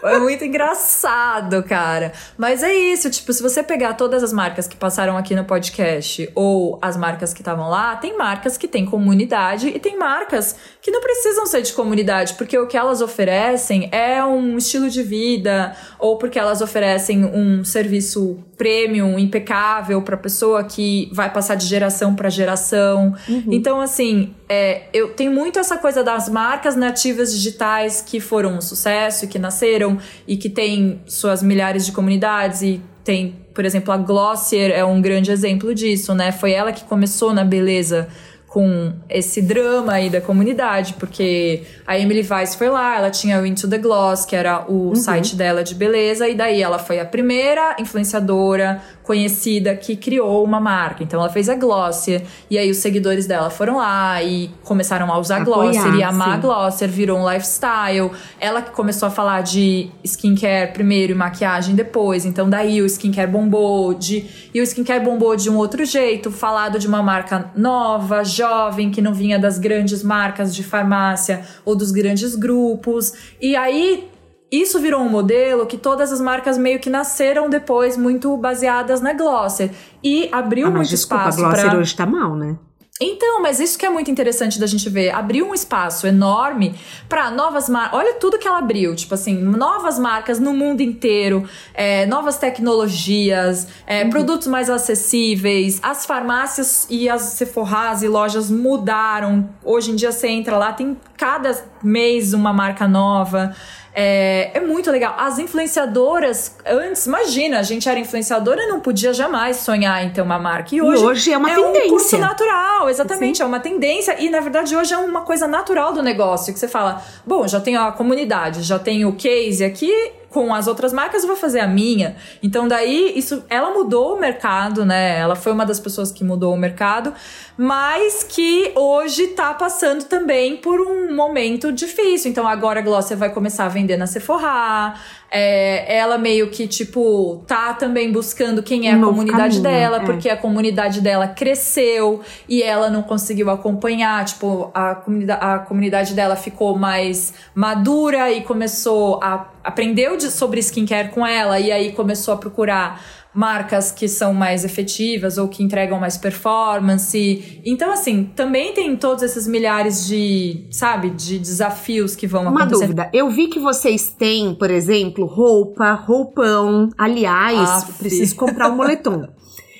Foi 0.00 0.18
muito 0.18 0.44
engraçado, 0.44 1.62
cara. 1.62 2.12
Mas 2.36 2.62
é 2.62 2.74
isso, 2.74 3.10
tipo, 3.10 3.32
se 3.32 3.42
você 3.42 3.62
pegar 3.62 3.94
todas 3.94 4.22
as 4.22 4.32
marcas 4.32 4.66
que 4.66 4.76
passaram 4.76 5.16
aqui 5.16 5.34
no 5.34 5.44
podcast 5.44 6.28
ou 6.34 6.78
as 6.82 6.96
marcas 6.96 7.32
que 7.32 7.40
estavam 7.40 7.68
lá, 7.68 7.96
tem 7.96 8.16
marcas 8.16 8.56
que 8.56 8.66
têm 8.66 8.84
comunidade 8.84 9.68
e 9.68 9.78
tem 9.78 9.98
marcas 9.98 10.56
que 10.80 10.90
não 10.90 11.00
precisam 11.00 11.46
ser 11.46 11.62
de 11.62 11.72
comunidade, 11.72 12.34
porque 12.34 12.58
o 12.58 12.66
que 12.66 12.76
elas 12.76 13.00
oferecem 13.00 13.88
é 13.92 14.24
um 14.24 14.56
estilo 14.56 14.88
de 14.88 15.02
vida 15.02 15.76
ou 15.98 16.16
porque 16.16 16.38
elas 16.38 16.60
oferecem 16.60 17.24
um 17.24 17.64
serviço 17.64 18.42
premium 18.60 19.18
impecável 19.18 20.02
para 20.02 20.18
pessoa 20.18 20.62
que 20.62 21.08
vai 21.14 21.32
passar 21.32 21.54
de 21.54 21.64
geração 21.64 22.14
para 22.14 22.28
geração. 22.28 23.14
Uhum. 23.26 23.44
Então, 23.50 23.80
assim, 23.80 24.34
é, 24.50 24.82
eu 24.92 25.14
tenho 25.14 25.32
muito 25.32 25.58
essa 25.58 25.78
coisa 25.78 26.04
das 26.04 26.28
marcas 26.28 26.76
nativas 26.76 27.32
digitais 27.32 28.04
que 28.06 28.20
foram 28.20 28.58
um 28.58 28.60
sucesso 28.60 29.24
e 29.24 29.28
que 29.28 29.38
nasceram 29.38 29.96
e 30.28 30.36
que 30.36 30.50
têm 30.50 31.00
suas 31.06 31.42
milhares 31.42 31.86
de 31.86 31.92
comunidades 31.92 32.60
e 32.60 32.82
tem, 33.02 33.34
por 33.54 33.64
exemplo, 33.64 33.94
a 33.94 33.96
Glossier 33.96 34.70
é 34.72 34.84
um 34.84 35.00
grande 35.00 35.30
exemplo 35.30 35.74
disso, 35.74 36.14
né? 36.14 36.30
Foi 36.30 36.52
ela 36.52 36.70
que 36.70 36.84
começou 36.84 37.32
na 37.32 37.44
beleza 37.44 38.08
com 38.50 38.92
esse 39.08 39.40
drama 39.40 39.92
aí 39.92 40.10
da 40.10 40.20
comunidade, 40.20 40.94
porque 40.94 41.62
a 41.86 41.96
Emily 41.96 42.26
Weiss 42.28 42.56
foi 42.56 42.68
lá, 42.68 42.96
ela 42.96 43.08
tinha 43.08 43.40
o 43.40 43.46
Into 43.46 43.68
the 43.68 43.78
Gloss, 43.78 44.24
que 44.24 44.34
era 44.34 44.64
o 44.68 44.88
uhum. 44.88 44.94
site 44.96 45.36
dela 45.36 45.62
de 45.62 45.72
beleza, 45.72 46.28
e 46.28 46.34
daí 46.34 46.60
ela 46.60 46.76
foi 46.76 46.98
a 46.98 47.04
primeira 47.04 47.76
influenciadora 47.78 48.82
conhecida 49.10 49.74
que 49.74 49.96
criou 49.96 50.44
uma 50.44 50.60
marca. 50.60 51.02
Então 51.02 51.18
ela 51.18 51.28
fez 51.28 51.48
a 51.48 51.56
Glossier, 51.56 52.22
e 52.48 52.56
aí 52.56 52.70
os 52.70 52.76
seguidores 52.76 53.26
dela 53.26 53.50
foram 53.50 53.78
lá 53.78 54.22
e 54.22 54.48
começaram 54.62 55.12
a 55.12 55.18
usar 55.18 55.42
Apoiar, 55.42 55.72
Glossier 55.72 55.94
e 55.96 56.02
amar 56.04 56.36
sim. 56.36 56.42
Glossier, 56.42 56.88
virou 56.88 57.18
um 57.18 57.28
lifestyle. 57.28 58.12
Ela 58.38 58.62
que 58.62 58.70
começou 58.70 59.08
a 59.08 59.10
falar 59.10 59.40
de 59.40 59.90
skincare 60.04 60.72
primeiro 60.72 61.10
e 61.12 61.16
maquiagem 61.16 61.74
depois, 61.74 62.24
então 62.24 62.48
daí 62.48 62.80
o 62.80 62.86
skincare 62.86 63.28
bombou, 63.28 63.94
de, 63.94 64.26
e 64.54 64.60
o 64.60 64.62
skincare 64.62 65.04
bombou 65.04 65.34
de 65.34 65.50
um 65.50 65.56
outro 65.56 65.84
jeito, 65.84 66.30
falado 66.30 66.78
de 66.78 66.86
uma 66.86 67.02
marca 67.02 67.50
nova, 67.56 68.22
jovem, 68.22 68.92
que 68.92 69.02
não 69.02 69.12
vinha 69.12 69.40
das 69.40 69.58
grandes 69.58 70.04
marcas 70.04 70.54
de 70.54 70.62
farmácia 70.62 71.44
ou 71.64 71.74
dos 71.74 71.90
grandes 71.90 72.36
grupos. 72.36 73.12
E 73.40 73.56
aí 73.56 74.08
isso 74.50 74.80
virou 74.80 75.00
um 75.00 75.08
modelo 75.08 75.66
que 75.66 75.78
todas 75.78 76.12
as 76.12 76.20
marcas 76.20 76.58
meio 76.58 76.80
que 76.80 76.90
nasceram 76.90 77.48
depois 77.48 77.96
muito 77.96 78.36
baseadas 78.36 79.00
na 79.00 79.12
Glossier 79.12 79.70
e 80.02 80.28
abriu 80.32 80.66
ah, 80.66 80.70
mas 80.70 80.78
muito 80.78 80.90
desculpa, 80.90 81.28
espaço 81.28 81.44
a 81.44 81.48
Glossier 81.48 81.70
pra... 81.70 81.78
hoje 81.78 81.94
tá 81.94 82.06
mal, 82.06 82.34
né? 82.34 82.56
Então, 83.02 83.40
mas 83.40 83.58
isso 83.58 83.78
que 83.78 83.86
é 83.86 83.88
muito 83.88 84.10
interessante 84.10 84.60
da 84.60 84.66
gente 84.66 84.86
ver. 84.90 85.08
Abriu 85.08 85.48
um 85.48 85.54
espaço 85.54 86.06
enorme 86.06 86.74
para 87.08 87.30
novas 87.30 87.66
marcas. 87.66 87.98
Olha 87.98 88.12
tudo 88.14 88.38
que 88.38 88.46
ela 88.46 88.58
abriu. 88.58 88.94
Tipo 88.94 89.14
assim, 89.14 89.34
novas 89.38 89.98
marcas 89.98 90.38
no 90.38 90.52
mundo 90.52 90.82
inteiro, 90.82 91.48
é, 91.72 92.04
novas 92.04 92.36
tecnologias, 92.36 93.68
é, 93.86 94.04
uhum. 94.04 94.10
produtos 94.10 94.48
mais 94.48 94.68
acessíveis. 94.68 95.80
As 95.82 96.04
farmácias 96.04 96.86
e 96.90 97.08
as 97.08 97.22
Sephorás 97.22 98.02
e 98.02 98.08
lojas 98.08 98.50
mudaram. 98.50 99.48
Hoje 99.64 99.92
em 99.92 99.96
dia 99.96 100.12
você 100.12 100.28
entra 100.28 100.58
lá, 100.58 100.70
tem 100.74 100.94
cada 101.16 101.58
mês 101.82 102.34
uma 102.34 102.52
marca 102.52 102.86
nova. 102.86 103.56
É, 104.02 104.52
é, 104.54 104.60
muito 104.60 104.90
legal. 104.90 105.14
As 105.18 105.38
influenciadoras, 105.38 106.56
antes, 106.64 107.04
imagina, 107.04 107.58
a 107.58 107.62
gente 107.62 107.86
era 107.86 108.00
influenciadora 108.00 108.62
e 108.62 108.66
não 108.66 108.80
podia 108.80 109.12
jamais 109.12 109.58
sonhar 109.58 110.02
em 110.02 110.08
ter 110.08 110.22
uma 110.22 110.38
marca. 110.38 110.74
E 110.74 110.80
hoje, 110.80 111.02
e 111.02 111.06
hoje 111.06 111.32
é 111.32 111.36
uma 111.36 111.50
é 111.50 111.54
tendência. 111.54 111.86
um 111.86 111.90
curso 111.90 112.16
natural, 112.16 112.88
exatamente, 112.88 113.36
Sim. 113.36 113.42
é 113.42 113.46
uma 113.46 113.60
tendência. 113.60 114.16
E 114.18 114.30
na 114.30 114.40
verdade 114.40 114.74
hoje 114.74 114.94
é 114.94 114.96
uma 114.96 115.20
coisa 115.20 115.46
natural 115.46 115.92
do 115.92 116.02
negócio, 116.02 116.50
que 116.50 116.58
você 116.58 116.66
fala, 116.66 117.02
bom, 117.26 117.46
já 117.46 117.60
tenho 117.60 117.78
a 117.78 117.92
comunidade, 117.92 118.62
já 118.62 118.78
tenho 118.78 119.10
o 119.10 119.12
case 119.12 119.62
aqui, 119.62 119.92
com 120.30 120.54
as 120.54 120.68
outras 120.68 120.92
marcas, 120.92 121.22
eu 121.22 121.28
vou 121.28 121.36
fazer 121.36 121.60
a 121.60 121.66
minha. 121.66 122.16
Então 122.42 122.68
daí 122.68 123.12
isso, 123.18 123.44
ela 123.50 123.70
mudou 123.74 124.14
o 124.14 124.20
mercado, 124.20 124.84
né? 124.84 125.18
Ela 125.18 125.34
foi 125.34 125.52
uma 125.52 125.66
das 125.66 125.80
pessoas 125.80 126.12
que 126.12 126.22
mudou 126.22 126.54
o 126.54 126.56
mercado, 126.56 127.12
mas 127.58 128.22
que 128.22 128.72
hoje 128.76 129.28
tá 129.28 129.52
passando 129.52 130.04
também 130.04 130.56
por 130.56 130.80
um 130.80 131.14
momento 131.14 131.72
difícil. 131.72 132.30
Então 132.30 132.46
agora 132.46 132.78
a 132.78 132.82
Glossia 132.82 133.16
vai 133.16 133.30
começar 133.30 133.66
a 133.66 133.68
vender 133.68 133.96
na 133.96 134.06
Sephora. 134.06 134.94
É, 135.30 135.96
ela 135.96 136.18
meio 136.18 136.50
que, 136.50 136.66
tipo, 136.66 137.44
tá 137.46 137.72
também 137.72 138.10
buscando 138.10 138.62
quem 138.62 138.88
é 138.88 138.92
a 138.92 138.98
comunidade 138.98 139.60
caminho, 139.60 139.62
dela, 139.62 139.96
é. 139.98 140.00
porque 140.00 140.28
a 140.28 140.36
comunidade 140.36 141.00
dela 141.00 141.28
cresceu 141.28 142.20
e 142.48 142.62
ela 142.62 142.90
não 142.90 143.02
conseguiu 143.02 143.48
acompanhar. 143.48 144.24
Tipo, 144.24 144.70
a 144.74 144.96
comunidade, 144.96 145.44
a 145.44 145.58
comunidade 145.60 146.14
dela 146.14 146.34
ficou 146.34 146.76
mais 146.76 147.32
madura 147.54 148.30
e 148.32 148.42
começou 148.42 149.20
a. 149.22 149.46
aprendeu 149.62 150.16
de, 150.16 150.30
sobre 150.30 150.58
skincare 150.60 151.10
com 151.10 151.24
ela 151.24 151.60
e 151.60 151.70
aí 151.70 151.92
começou 151.92 152.34
a 152.34 152.36
procurar 152.36 153.00
marcas 153.34 153.92
que 153.92 154.08
são 154.08 154.34
mais 154.34 154.64
efetivas 154.64 155.38
ou 155.38 155.48
que 155.48 155.62
entregam 155.62 155.98
mais 156.00 156.16
performance. 156.16 157.60
Então, 157.64 157.92
assim, 157.92 158.24
também 158.34 158.72
tem 158.72 158.96
todos 158.96 159.22
esses 159.22 159.46
milhares 159.46 160.06
de, 160.06 160.66
sabe, 160.70 161.10
de 161.10 161.38
desafios 161.38 162.16
que 162.16 162.26
vão 162.26 162.42
Uma 162.42 162.50
acontecer. 162.50 162.76
Uma 162.76 162.86
dúvida. 162.86 163.10
Eu 163.12 163.30
vi 163.30 163.46
que 163.46 163.60
vocês 163.60 164.10
têm, 164.10 164.54
por 164.54 164.70
exemplo, 164.70 165.26
roupa, 165.26 165.92
roupão. 165.92 166.88
Aliás, 166.98 167.68
ah, 167.68 167.88
preciso 167.98 168.34
comprar 168.34 168.68
um 168.68 168.76
moletom. 168.76 169.28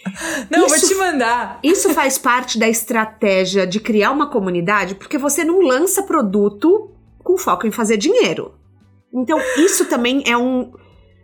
Não, 0.50 0.66
isso, 0.66 0.80
vou 0.80 0.88
te 0.88 0.94
mandar. 0.94 1.58
Isso 1.62 1.90
faz 1.90 2.16
parte 2.16 2.58
da 2.58 2.68
estratégia 2.68 3.66
de 3.66 3.78
criar 3.78 4.12
uma 4.12 4.28
comunidade, 4.28 4.94
porque 4.94 5.18
você 5.18 5.44
não 5.44 5.60
lança 5.60 6.02
produto 6.02 6.90
com 7.18 7.36
foco 7.36 7.66
em 7.66 7.70
fazer 7.70 7.96
dinheiro. 7.96 8.54
Então, 9.12 9.38
isso 9.58 9.84
também 9.86 10.22
é 10.26 10.36
um 10.36 10.72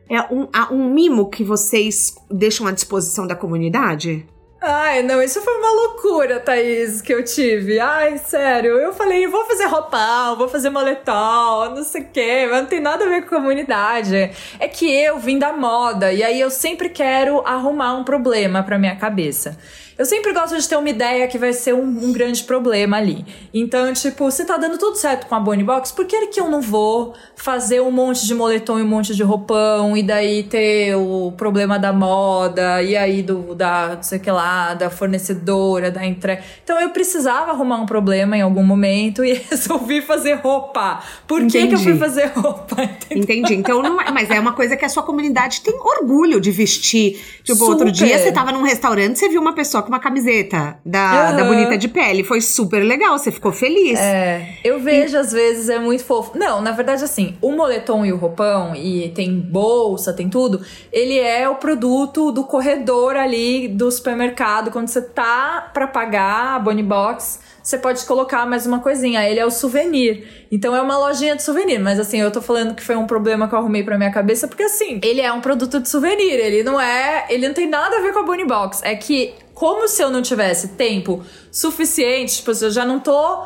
é 0.09 0.21
um, 0.33 0.49
um 0.71 0.91
mimo 0.91 1.29
que 1.29 1.43
vocês 1.43 2.15
deixam 2.31 2.67
à 2.67 2.73
disposição 2.73 3.27
da 3.27 3.35
comunidade? 3.35 4.27
Ai, 4.69 5.03
não, 5.03 5.23
isso 5.23 5.41
foi 5.43 5.55
uma 5.59 5.71
loucura, 5.71 6.41
Thaís, 6.41 7.01
que 7.01 7.13
eu 7.13 7.23
tive. 7.23 7.79
Ai, 7.79 8.19
sério. 8.19 8.73
Eu 8.79 8.93
falei, 8.93 9.27
vou 9.27 9.45
fazer 9.45 9.67
roupão, 9.67 10.37
vou 10.37 10.49
fazer 10.49 10.71
moletom, 10.71 11.75
não 11.75 11.85
sei 11.85 12.03
o 12.03 12.09
quê, 12.09 12.49
mas 12.51 12.63
não 12.63 12.67
tem 12.67 12.81
nada 12.81 13.05
a 13.05 13.09
ver 13.09 13.23
com 13.23 13.37
comunidade. 13.37 14.31
É 14.59 14.67
que 14.67 14.91
eu 14.91 15.19
vim 15.19 15.39
da 15.39 15.53
moda 15.53 16.13
e 16.13 16.23
aí 16.23 16.41
eu 16.41 16.51
sempre 16.51 16.89
quero 16.89 17.47
arrumar 17.47 17.95
um 17.95 18.03
problema 18.03 18.63
pra 18.63 18.79
minha 18.79 18.97
cabeça. 18.97 19.57
Eu 19.99 20.05
sempre 20.05 20.31
gosto 20.35 20.59
de 20.59 20.69
ter 20.69 20.77
uma 20.77 20.91
ideia 20.91 21.27
que 21.27 21.39
vai 21.39 21.55
ser 21.55 21.75
um, 21.75 21.81
um 21.81 22.13
grande 22.13 22.45
problema 22.45 22.99
ali. 22.99 23.25
Então, 23.53 23.91
tipo, 23.95 24.31
se 24.31 24.45
tá 24.45 24.59
dando 24.59 24.77
tudo 24.77 24.95
certo 24.97 25.27
com 25.27 25.35
a 25.35 25.41
Bonnie 25.41 25.65
Box, 25.65 25.91
por 25.91 26.05
que, 26.05 26.27
que 26.27 26.39
eu 26.39 26.51
não 26.51 26.61
vou 26.61 27.15
fazer 27.35 27.81
um 27.81 27.91
monte 27.91 28.27
de 28.27 28.35
moletom 28.35 28.79
e 28.79 28.83
um 28.83 28.87
monte 28.87 29.15
de 29.15 29.23
roupão 29.23 29.97
e 29.97 30.03
daí 30.03 30.43
ter 30.43 30.95
o 30.97 31.33
problema 31.35 31.79
da 31.79 31.95
moda 31.95 32.83
e 32.83 32.95
aí 32.95 33.23
do 33.23 33.55
da, 33.55 33.95
não 33.97 34.03
sei 34.03 34.19
o 34.19 34.21
que 34.21 34.31
lá, 34.31 34.75
da 34.75 34.91
fornecedora, 34.91 35.91
da 35.91 36.05
entrega. 36.05 36.43
Então, 36.63 36.79
eu 36.79 36.91
precisava 36.91 37.53
arrumar 37.53 37.77
um 37.77 37.87
problema 37.87 38.37
em 38.37 38.43
algum 38.43 38.63
momento 38.63 39.25
e 39.25 39.33
resolvi 39.49 40.03
fazer 40.03 40.35
roupa. 40.35 41.03
Por 41.27 41.47
que, 41.47 41.69
que 41.69 41.75
eu 41.75 41.79
fui 41.79 41.97
fazer 41.97 42.27
roupa? 42.37 42.83
Entendeu? 42.85 43.23
Entendi. 43.23 43.55
Então, 43.55 43.81
não 43.81 43.99
é, 43.99 44.11
mas 44.11 44.29
é 44.29 44.39
uma 44.39 44.53
coisa 44.53 44.77
que 44.77 44.85
a 44.85 44.91
sua 44.91 45.03
comunidade 45.03 45.63
tem 45.63 45.75
orgulho 45.75 46.39
de 46.39 46.51
vestir. 46.51 47.19
Tipo, 47.43 47.61
Super. 47.61 47.71
outro 47.71 47.93
dia 47.93 48.19
você 48.19 48.31
tava 48.31 48.53
num 48.53 48.63
restaurante, 48.63 49.19
você 49.19 49.29
viu 49.31 49.41
uma 49.41 49.55
pessoa 49.55 49.86
com 49.87 49.93
uma 49.93 50.01
camiseta 50.01 50.79
da, 50.85 51.31
uhum. 51.31 51.37
da 51.37 51.45
Bonita 51.45 51.79
de 51.79 51.89
Pele. 51.89 52.25
Foi 52.25 52.41
super 52.41 52.81
legal, 52.81 53.17
você 53.19 53.31
ficou 53.31 53.53
feliz. 53.53 53.99
É, 53.99 54.59
eu 54.63 54.81
vejo 54.81 55.17
e... 55.17 55.19
às 55.19 55.33
vezes, 55.33 55.69
é 55.69 55.79
muito 55.79 56.05
fofo. 56.05 56.37
Não, 56.37 56.61
na 56.61 56.73
verdade, 56.73 57.05
assim, 57.05 57.37
o 57.41 57.53
moletom 57.53 58.05
e 58.05 58.13
o 58.13 58.17
roupão, 58.17 58.75
e 58.75 59.09
tem 59.11 59.39
bolsa, 59.39 60.13
tem 60.13 60.29
tudo, 60.29 60.61
ele 60.93 61.19
é 61.19 61.49
o 61.49 61.55
produto 61.55 62.33
do 62.33 62.45
corredor 62.45 63.17
ali 63.17 63.69
do 63.69 63.91
supermercado. 63.91 64.71
Quando 64.71 64.89
você 64.89 65.01
tá 65.01 65.71
pra 65.73 65.87
pagar 65.87 66.57
a 66.57 66.59
Bonnie 66.59 66.83
Box, 66.83 67.46
você 67.67 67.79
pode 67.79 68.05
colocar 68.07 68.47
mais 68.47 68.65
uma 68.65 68.79
coisinha. 68.79 69.29
Ele 69.29 69.41
é 69.41 69.45
o 69.45 69.51
souvenir. 69.51 70.47
Então 70.53 70.75
é 70.77 70.81
uma 70.81 70.97
lojinha 70.97 71.35
de 71.35 71.43
souvenir. 71.43 71.81
Mas 71.81 71.99
assim, 71.99 72.21
eu 72.21 72.31
tô 72.31 72.41
falando 72.41 72.77
que 72.77 72.83
foi 72.83 72.95
um 72.95 73.09
problema 73.09 73.49
que 73.49 73.55
eu 73.57 73.59
arrumei 73.59 73.83
pra 73.83 73.99
minha 73.99 74.13
cabeça, 74.13 74.47
porque 74.47 74.63
assim, 74.63 75.01
ele 75.03 75.21
é 75.21 75.33
um 75.33 75.41
produto 75.41 75.81
de 75.81 75.89
souvenir. 75.89 76.35
Ele 76.35 76.63
não 76.63 76.81
é. 76.81 77.27
Ele 77.29 77.49
não 77.49 77.55
tem 77.55 77.69
nada 77.69 77.97
a 77.97 78.01
ver 78.01 78.13
com 78.13 78.21
a 78.21 78.23
Bonnie 78.23 78.47
Box. 78.47 78.83
É 78.85 78.95
que, 78.95 79.35
como 79.53 79.89
se 79.89 80.01
eu 80.01 80.11
não 80.11 80.23
tivesse 80.23 80.69
tempo 80.77 81.25
suficiente, 81.51 82.37
tipo, 82.37 82.53
eu 82.53 82.71
já 82.71 82.85
não 82.85 83.01
tô 83.01 83.43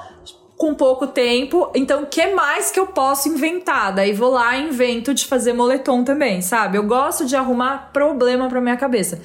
com 0.58 0.74
pouco 0.74 1.06
tempo, 1.06 1.70
então 1.74 2.02
o 2.02 2.06
que 2.06 2.26
mais 2.34 2.70
que 2.70 2.78
eu 2.78 2.88
posso 2.88 3.30
inventar? 3.30 3.94
Daí 3.94 4.12
vou 4.12 4.28
lá 4.28 4.54
e 4.58 4.64
invento 4.64 5.14
de 5.14 5.24
fazer 5.24 5.54
moletom 5.54 6.04
também, 6.04 6.42
sabe? 6.42 6.76
Eu 6.76 6.82
gosto 6.82 7.24
de 7.24 7.34
arrumar 7.34 7.88
problema 7.94 8.46
pra 8.50 8.60
minha 8.60 8.76
cabeça 8.76 9.22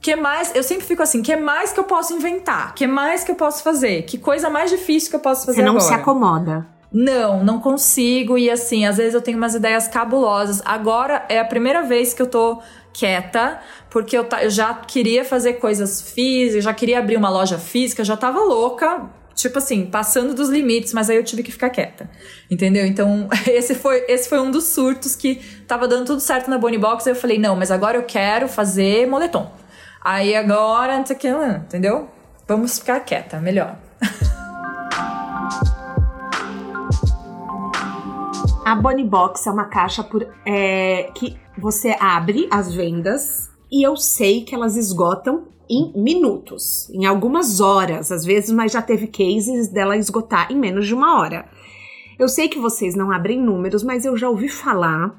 que 0.00 0.16
mais? 0.16 0.54
Eu 0.54 0.62
sempre 0.62 0.84
fico 0.86 1.02
assim, 1.02 1.22
que 1.22 1.36
mais 1.36 1.72
que 1.72 1.80
eu 1.80 1.84
posso 1.84 2.14
inventar? 2.14 2.74
Que 2.74 2.86
mais 2.86 3.22
que 3.22 3.30
eu 3.30 3.34
posso 3.34 3.62
fazer? 3.62 4.02
Que 4.02 4.16
coisa 4.18 4.48
mais 4.48 4.70
difícil 4.70 5.10
que 5.10 5.16
eu 5.16 5.20
posso 5.20 5.46
fazer 5.46 5.58
Você 5.58 5.62
não 5.62 5.76
agora? 5.76 5.84
se 5.84 5.94
acomoda. 5.94 6.66
Não, 6.92 7.44
não 7.44 7.60
consigo. 7.60 8.36
E 8.36 8.50
assim, 8.50 8.86
às 8.86 8.96
vezes 8.96 9.14
eu 9.14 9.20
tenho 9.20 9.36
umas 9.36 9.54
ideias 9.54 9.86
cabulosas. 9.88 10.62
Agora 10.64 11.24
é 11.28 11.38
a 11.38 11.44
primeira 11.44 11.82
vez 11.82 12.14
que 12.14 12.22
eu 12.22 12.26
tô 12.26 12.60
quieta, 12.92 13.60
porque 13.88 14.16
eu, 14.16 14.26
eu 14.42 14.50
já 14.50 14.74
queria 14.74 15.24
fazer 15.24 15.54
coisas 15.54 16.00
físicas, 16.00 16.64
já 16.64 16.74
queria 16.74 16.98
abrir 16.98 17.16
uma 17.16 17.30
loja 17.30 17.58
física, 17.58 18.02
já 18.02 18.16
tava 18.16 18.40
louca, 18.40 19.08
tipo 19.34 19.58
assim, 19.58 19.86
passando 19.86 20.34
dos 20.34 20.48
limites, 20.48 20.92
mas 20.92 21.08
aí 21.08 21.16
eu 21.16 21.22
tive 21.22 21.44
que 21.44 21.52
ficar 21.52 21.70
quieta. 21.70 22.10
Entendeu? 22.50 22.84
Então, 22.84 23.28
esse 23.46 23.74
foi, 23.74 24.04
esse 24.08 24.28
foi 24.28 24.40
um 24.40 24.50
dos 24.50 24.64
surtos 24.64 25.14
que 25.14 25.36
tava 25.68 25.86
dando 25.86 26.06
tudo 26.06 26.20
certo 26.20 26.50
na 26.50 26.58
Bonnie 26.58 26.78
Box. 26.78 27.06
Aí 27.06 27.14
eu 27.14 27.18
falei, 27.20 27.38
não, 27.38 27.54
mas 27.54 27.70
agora 27.70 27.96
eu 27.96 28.02
quero 28.02 28.48
fazer 28.48 29.06
moletom. 29.06 29.59
Aí 30.02 30.34
agora, 30.34 30.96
não 30.96 31.04
sei 31.04 31.16
o 31.16 31.18
que, 31.18 31.28
entendeu? 31.28 32.08
Vamos 32.48 32.78
ficar 32.78 33.00
quieta, 33.00 33.38
melhor. 33.38 33.76
A 38.64 38.74
Bonnie 38.74 39.04
Box 39.04 39.46
é 39.46 39.50
uma 39.50 39.66
caixa 39.66 40.02
por, 40.02 40.26
é, 40.46 41.10
que 41.14 41.36
você 41.58 41.94
abre 42.00 42.48
as 42.50 42.72
vendas 42.72 43.50
e 43.70 43.86
eu 43.86 43.94
sei 43.96 44.42
que 44.42 44.54
elas 44.54 44.76
esgotam 44.76 45.48
em 45.68 45.92
minutos, 45.94 46.88
em 46.90 47.04
algumas 47.04 47.60
horas, 47.60 48.10
às 48.10 48.24
vezes, 48.24 48.50
mas 48.50 48.72
já 48.72 48.80
teve 48.80 49.06
cases 49.06 49.68
dela 49.68 49.96
esgotar 49.96 50.50
em 50.50 50.56
menos 50.56 50.86
de 50.86 50.94
uma 50.94 51.20
hora. 51.20 51.46
Eu 52.18 52.28
sei 52.28 52.48
que 52.48 52.58
vocês 52.58 52.94
não 52.94 53.12
abrem 53.12 53.40
números, 53.40 53.82
mas 53.82 54.04
eu 54.04 54.16
já 54.16 54.28
ouvi 54.28 54.48
falar 54.48 55.14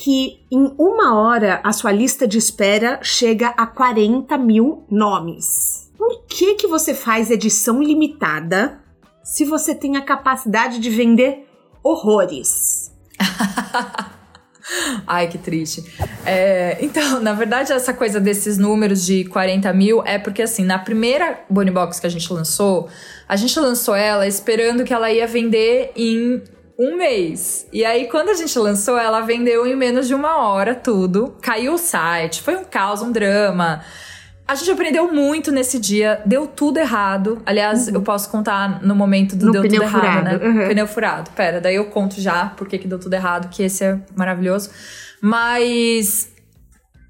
que 0.00 0.40
em 0.50 0.74
uma 0.78 1.20
hora 1.20 1.60
a 1.62 1.74
sua 1.74 1.92
lista 1.92 2.26
de 2.26 2.38
espera 2.38 2.98
chega 3.02 3.48
a 3.48 3.66
40 3.66 4.38
mil 4.38 4.86
nomes. 4.90 5.92
Por 5.98 6.24
que, 6.26 6.54
que 6.54 6.66
você 6.66 6.94
faz 6.94 7.30
edição 7.30 7.82
limitada 7.82 8.80
se 9.22 9.44
você 9.44 9.74
tem 9.74 9.98
a 9.98 10.00
capacidade 10.00 10.78
de 10.78 10.88
vender 10.88 11.46
horrores? 11.84 12.90
Ai, 15.06 15.28
que 15.28 15.36
triste. 15.36 15.84
É, 16.24 16.78
então, 16.80 17.20
na 17.20 17.34
verdade, 17.34 17.70
essa 17.70 17.92
coisa 17.92 18.18
desses 18.18 18.56
números 18.56 19.04
de 19.04 19.26
40 19.26 19.70
mil 19.74 20.02
é 20.06 20.18
porque, 20.18 20.40
assim, 20.40 20.64
na 20.64 20.78
primeira 20.78 21.40
Bonnie 21.50 21.74
Box 21.74 22.00
que 22.00 22.06
a 22.06 22.10
gente 22.10 22.32
lançou, 22.32 22.88
a 23.28 23.36
gente 23.36 23.58
lançou 23.60 23.94
ela 23.94 24.26
esperando 24.26 24.82
que 24.82 24.94
ela 24.94 25.12
ia 25.12 25.26
vender 25.26 25.92
em 25.94 26.42
um 26.80 26.96
mês. 26.96 27.66
E 27.70 27.84
aí, 27.84 28.08
quando 28.08 28.30
a 28.30 28.34
gente 28.34 28.58
lançou, 28.58 28.96
ela 28.96 29.20
vendeu 29.20 29.66
em 29.66 29.76
menos 29.76 30.08
de 30.08 30.14
uma 30.14 30.38
hora 30.38 30.74
tudo. 30.74 31.36
Caiu 31.42 31.74
o 31.74 31.78
site, 31.78 32.40
foi 32.40 32.56
um 32.56 32.64
caos, 32.64 33.02
um 33.02 33.12
drama. 33.12 33.82
A 34.48 34.54
gente 34.54 34.70
aprendeu 34.70 35.12
muito 35.12 35.52
nesse 35.52 35.78
dia, 35.78 36.22
deu 36.24 36.46
tudo 36.46 36.78
errado. 36.78 37.42
Aliás, 37.44 37.86
uhum. 37.86 37.96
eu 37.96 38.02
posso 38.02 38.30
contar 38.30 38.82
no 38.82 38.96
momento 38.96 39.36
do 39.36 39.46
no 39.46 39.52
deu 39.52 39.62
tudo 39.62 39.88
furado. 39.88 40.06
errado, 40.06 40.24
né? 40.24 40.48
Uhum. 40.48 40.68
Pneu 40.68 40.86
furado. 40.86 41.30
Pera, 41.32 41.60
daí 41.60 41.76
eu 41.76 41.84
conto 41.84 42.18
já 42.18 42.46
porque 42.56 42.78
que 42.78 42.88
deu 42.88 42.98
tudo 42.98 43.12
errado, 43.12 43.50
que 43.50 43.62
esse 43.62 43.84
é 43.84 43.98
maravilhoso. 44.16 44.70
Mas 45.20 46.32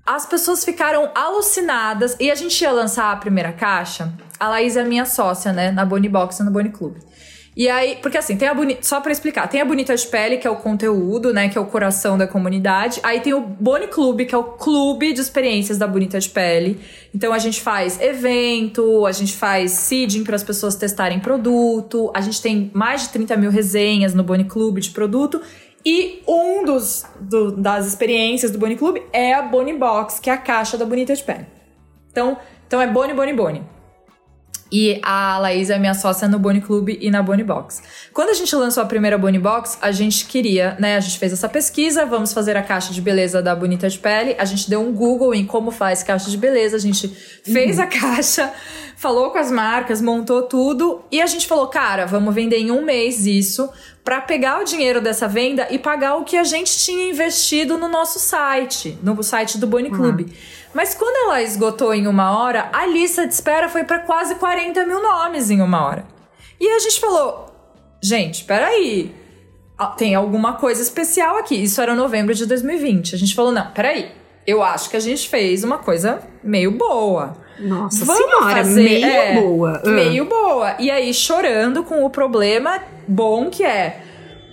as 0.05 0.27
pessoas 0.27 0.65
ficaram 0.65 1.13
alucinadas 1.15 2.17
e 2.19 2.29
a 2.29 2.35
gente 2.35 2.61
ia 2.61 2.73
lançar 2.73 3.13
a 3.13 3.17
primeira 3.17 3.53
caixa. 3.53 4.13
A 4.39 4.49
Laís 4.49 4.77
é 4.77 4.83
minha 4.83 5.07
sócia, 5.07 5.53
né, 5.53 5.71
na 5.71 5.85
Bonnie 5.85 6.11
Box 6.11 6.41
e 6.41 6.43
no 6.43 6.51
Bonnie 6.51 6.73
Club. 6.73 6.97
E 7.57 7.69
aí, 7.69 7.97
porque 8.01 8.17
assim, 8.17 8.37
tem 8.37 8.47
a 8.47 8.55
bonita, 8.55 8.81
só 8.83 9.01
para 9.01 9.11
explicar, 9.11 9.49
tem 9.49 9.61
a 9.61 9.65
Bonita 9.65 9.95
de 9.95 10.07
Pele, 10.07 10.39
que 10.39 10.47
é 10.47 10.51
o 10.51 10.57
conteúdo, 10.57 11.33
né, 11.33 11.49
que 11.49 11.59
é 11.59 11.61
o 11.61 11.67
coração 11.67 12.17
da 12.17 12.27
comunidade. 12.27 13.01
Aí 13.03 13.21
tem 13.21 13.35
o 13.35 13.41
Boni 13.41 13.89
Club, 13.89 14.25
que 14.25 14.35
é 14.35 14.39
o 14.39 14.45
clube 14.45 15.13
de 15.13 15.21
experiências 15.21 15.77
da 15.77 15.87
Bonita 15.87 16.21
de 16.21 16.29
Pele. 16.29 16.81
Então 17.13 17.33
a 17.33 17.39
gente 17.39 17.61
faz 17.61 18.01
evento, 18.01 19.05
a 19.05 19.13
gente 19.13 19.37
faz 19.37 19.73
seeding 19.73 20.23
para 20.23 20.37
as 20.37 20.45
pessoas 20.45 20.77
testarem 20.77 21.19
produto, 21.19 22.11
a 22.15 22.21
gente 22.21 22.41
tem 22.41 22.71
mais 22.73 23.03
de 23.03 23.09
30 23.09 23.37
mil 23.37 23.51
resenhas 23.51 24.15
no 24.15 24.23
Boni 24.23 24.45
Club 24.45 24.79
de 24.79 24.91
produto. 24.91 25.41
E 25.85 26.23
um 26.29 26.65
dos 26.65 27.05
do, 27.21 27.53
das 27.53 27.87
experiências 27.87 28.53
do 28.53 28.59
Boni 28.59 28.77
Club 28.77 28.99
é 29.13 29.35
a 29.35 29.43
Boni 29.43 29.73
Box, 29.73 30.21
que 30.21 30.31
é 30.31 30.35
a 30.35 30.39
caixa 30.39 30.79
da 30.79 30.85
Bonita 30.85 31.17
de 31.17 31.23
Pele. 31.23 31.47
Então, 32.13 32.37
então 32.67 32.81
é 32.81 32.87
Boni, 32.87 33.13
Boni, 33.13 33.33
Boni. 33.33 33.80
E 34.73 35.01
a 35.03 35.37
Laís 35.39 35.69
é 35.69 35.79
minha 35.79 35.95
sócia 35.95 36.29
no 36.29 36.39
Boni 36.39 36.61
Club 36.61 36.91
e 37.01 37.11
na 37.11 37.23
Boni 37.23 37.43
Box. 37.43 37.83
Quando 38.15 38.31
a 38.31 38.35
gente 38.35 38.55
lançou 38.55 38.83
a 38.83 38.87
primeira 38.87 39.19
Boni 39.19 39.39
Box, 39.39 39.77
a 39.83 39.91
gente 39.91 40.27
queria, 40.27 40.77
né? 40.79 40.97
A 40.97 41.01
gente 41.01 41.19
fez 41.19 41.33
essa 41.33 41.49
pesquisa, 41.49 42.07
vamos 42.07 42.33
fazer 42.33 42.57
a 42.57 42.63
caixa 42.63 42.93
de 42.93 43.01
beleza 43.01 43.43
da 43.43 43.55
Bonita 43.55 43.89
de 43.89 43.99
Pele. 43.99 44.37
A 44.39 44.45
gente 44.45 44.71
deu 44.71 44.81
um 44.81 44.93
Google 44.93 45.35
em 45.35 45.45
como 45.45 45.73
faz 45.73 46.05
caixa 46.05 46.31
de 46.31 46.37
beleza, 46.37 46.77
a 46.77 46.81
gente 46.81 47.09
fez 47.09 47.79
uhum. 47.79 47.83
a 47.83 47.87
caixa, 47.89 48.53
falou 48.97 49.31
com 49.31 49.39
as 49.39 49.51
marcas, 49.51 50.01
montou 50.01 50.43
tudo 50.43 51.03
e 51.11 51.21
a 51.21 51.27
gente 51.27 51.49
falou, 51.49 51.67
cara, 51.67 52.07
vamos 52.07 52.33
vender 52.33 52.59
em 52.59 52.71
um 52.71 52.85
mês 52.85 53.27
isso 53.27 53.69
para 54.05 54.21
pegar 54.21 54.61
o 54.61 54.65
dinheiro 54.65 55.01
dessa 55.01 55.27
venda 55.27 55.67
e 55.71 55.79
pagar 55.79 56.17
o 56.17 56.25
que 56.25 56.37
a 56.37 56.45
gente 56.45 56.79
tinha 56.79 57.11
investido 57.11 57.77
no 57.77 57.89
nosso 57.89 58.21
site, 58.21 58.97
no 59.03 59.21
site 59.23 59.59
do 59.59 59.67
Boni 59.67 59.91
Club. 59.91 60.21
Uhum. 60.21 60.29
Mas 60.73 60.95
quando 60.95 61.29
ela 61.29 61.43
esgotou 61.43 61.93
em 61.93 62.07
uma 62.07 62.39
hora, 62.39 62.69
a 62.73 62.87
lista 62.87 63.27
de 63.27 63.35
espera 63.35 63.69
foi 63.69 63.85
para 63.85 63.99
quase 64.01 64.37
40 64.37 64.87
mil 64.87 65.03
nomes 65.03 65.51
em 65.51 65.61
uma 65.61 65.85
hora. 65.85 66.05
E 66.61 66.69
a 66.69 66.79
gente 66.79 67.01
falou: 67.01 67.47
gente, 68.03 68.45
peraí. 68.45 69.15
Tem 69.97 70.15
alguma 70.15 70.55
coisa 70.55 70.83
especial 70.83 71.39
aqui. 71.39 71.55
Isso 71.55 71.81
era 71.81 71.95
novembro 71.95 72.35
de 72.35 72.45
2020. 72.45 73.15
A 73.15 73.19
gente 73.19 73.35
falou: 73.35 73.51
não, 73.51 73.71
peraí. 73.71 74.13
Eu 74.47 74.63
acho 74.63 74.91
que 74.91 74.97
a 74.97 75.01
gente 75.01 75.29
fez 75.29 75.65
uma 75.65 75.79
coisa 75.79 76.21
meio 76.43 76.71
boa. 76.73 77.35
Nossa 77.59 78.05
Vamos 78.05 78.25
senhora, 78.25 78.57
fazer, 78.57 78.83
meio 78.83 79.07
é, 79.07 79.41
boa. 79.41 79.83
Uh. 79.85 79.91
Meio 79.91 80.25
boa. 80.25 80.77
E 80.79 80.91
aí, 80.91 81.13
chorando 81.13 81.83
com 81.83 82.05
o 82.05 82.11
problema 82.11 82.81
bom 83.07 83.51
que 83.51 83.63
é 83.63 84.03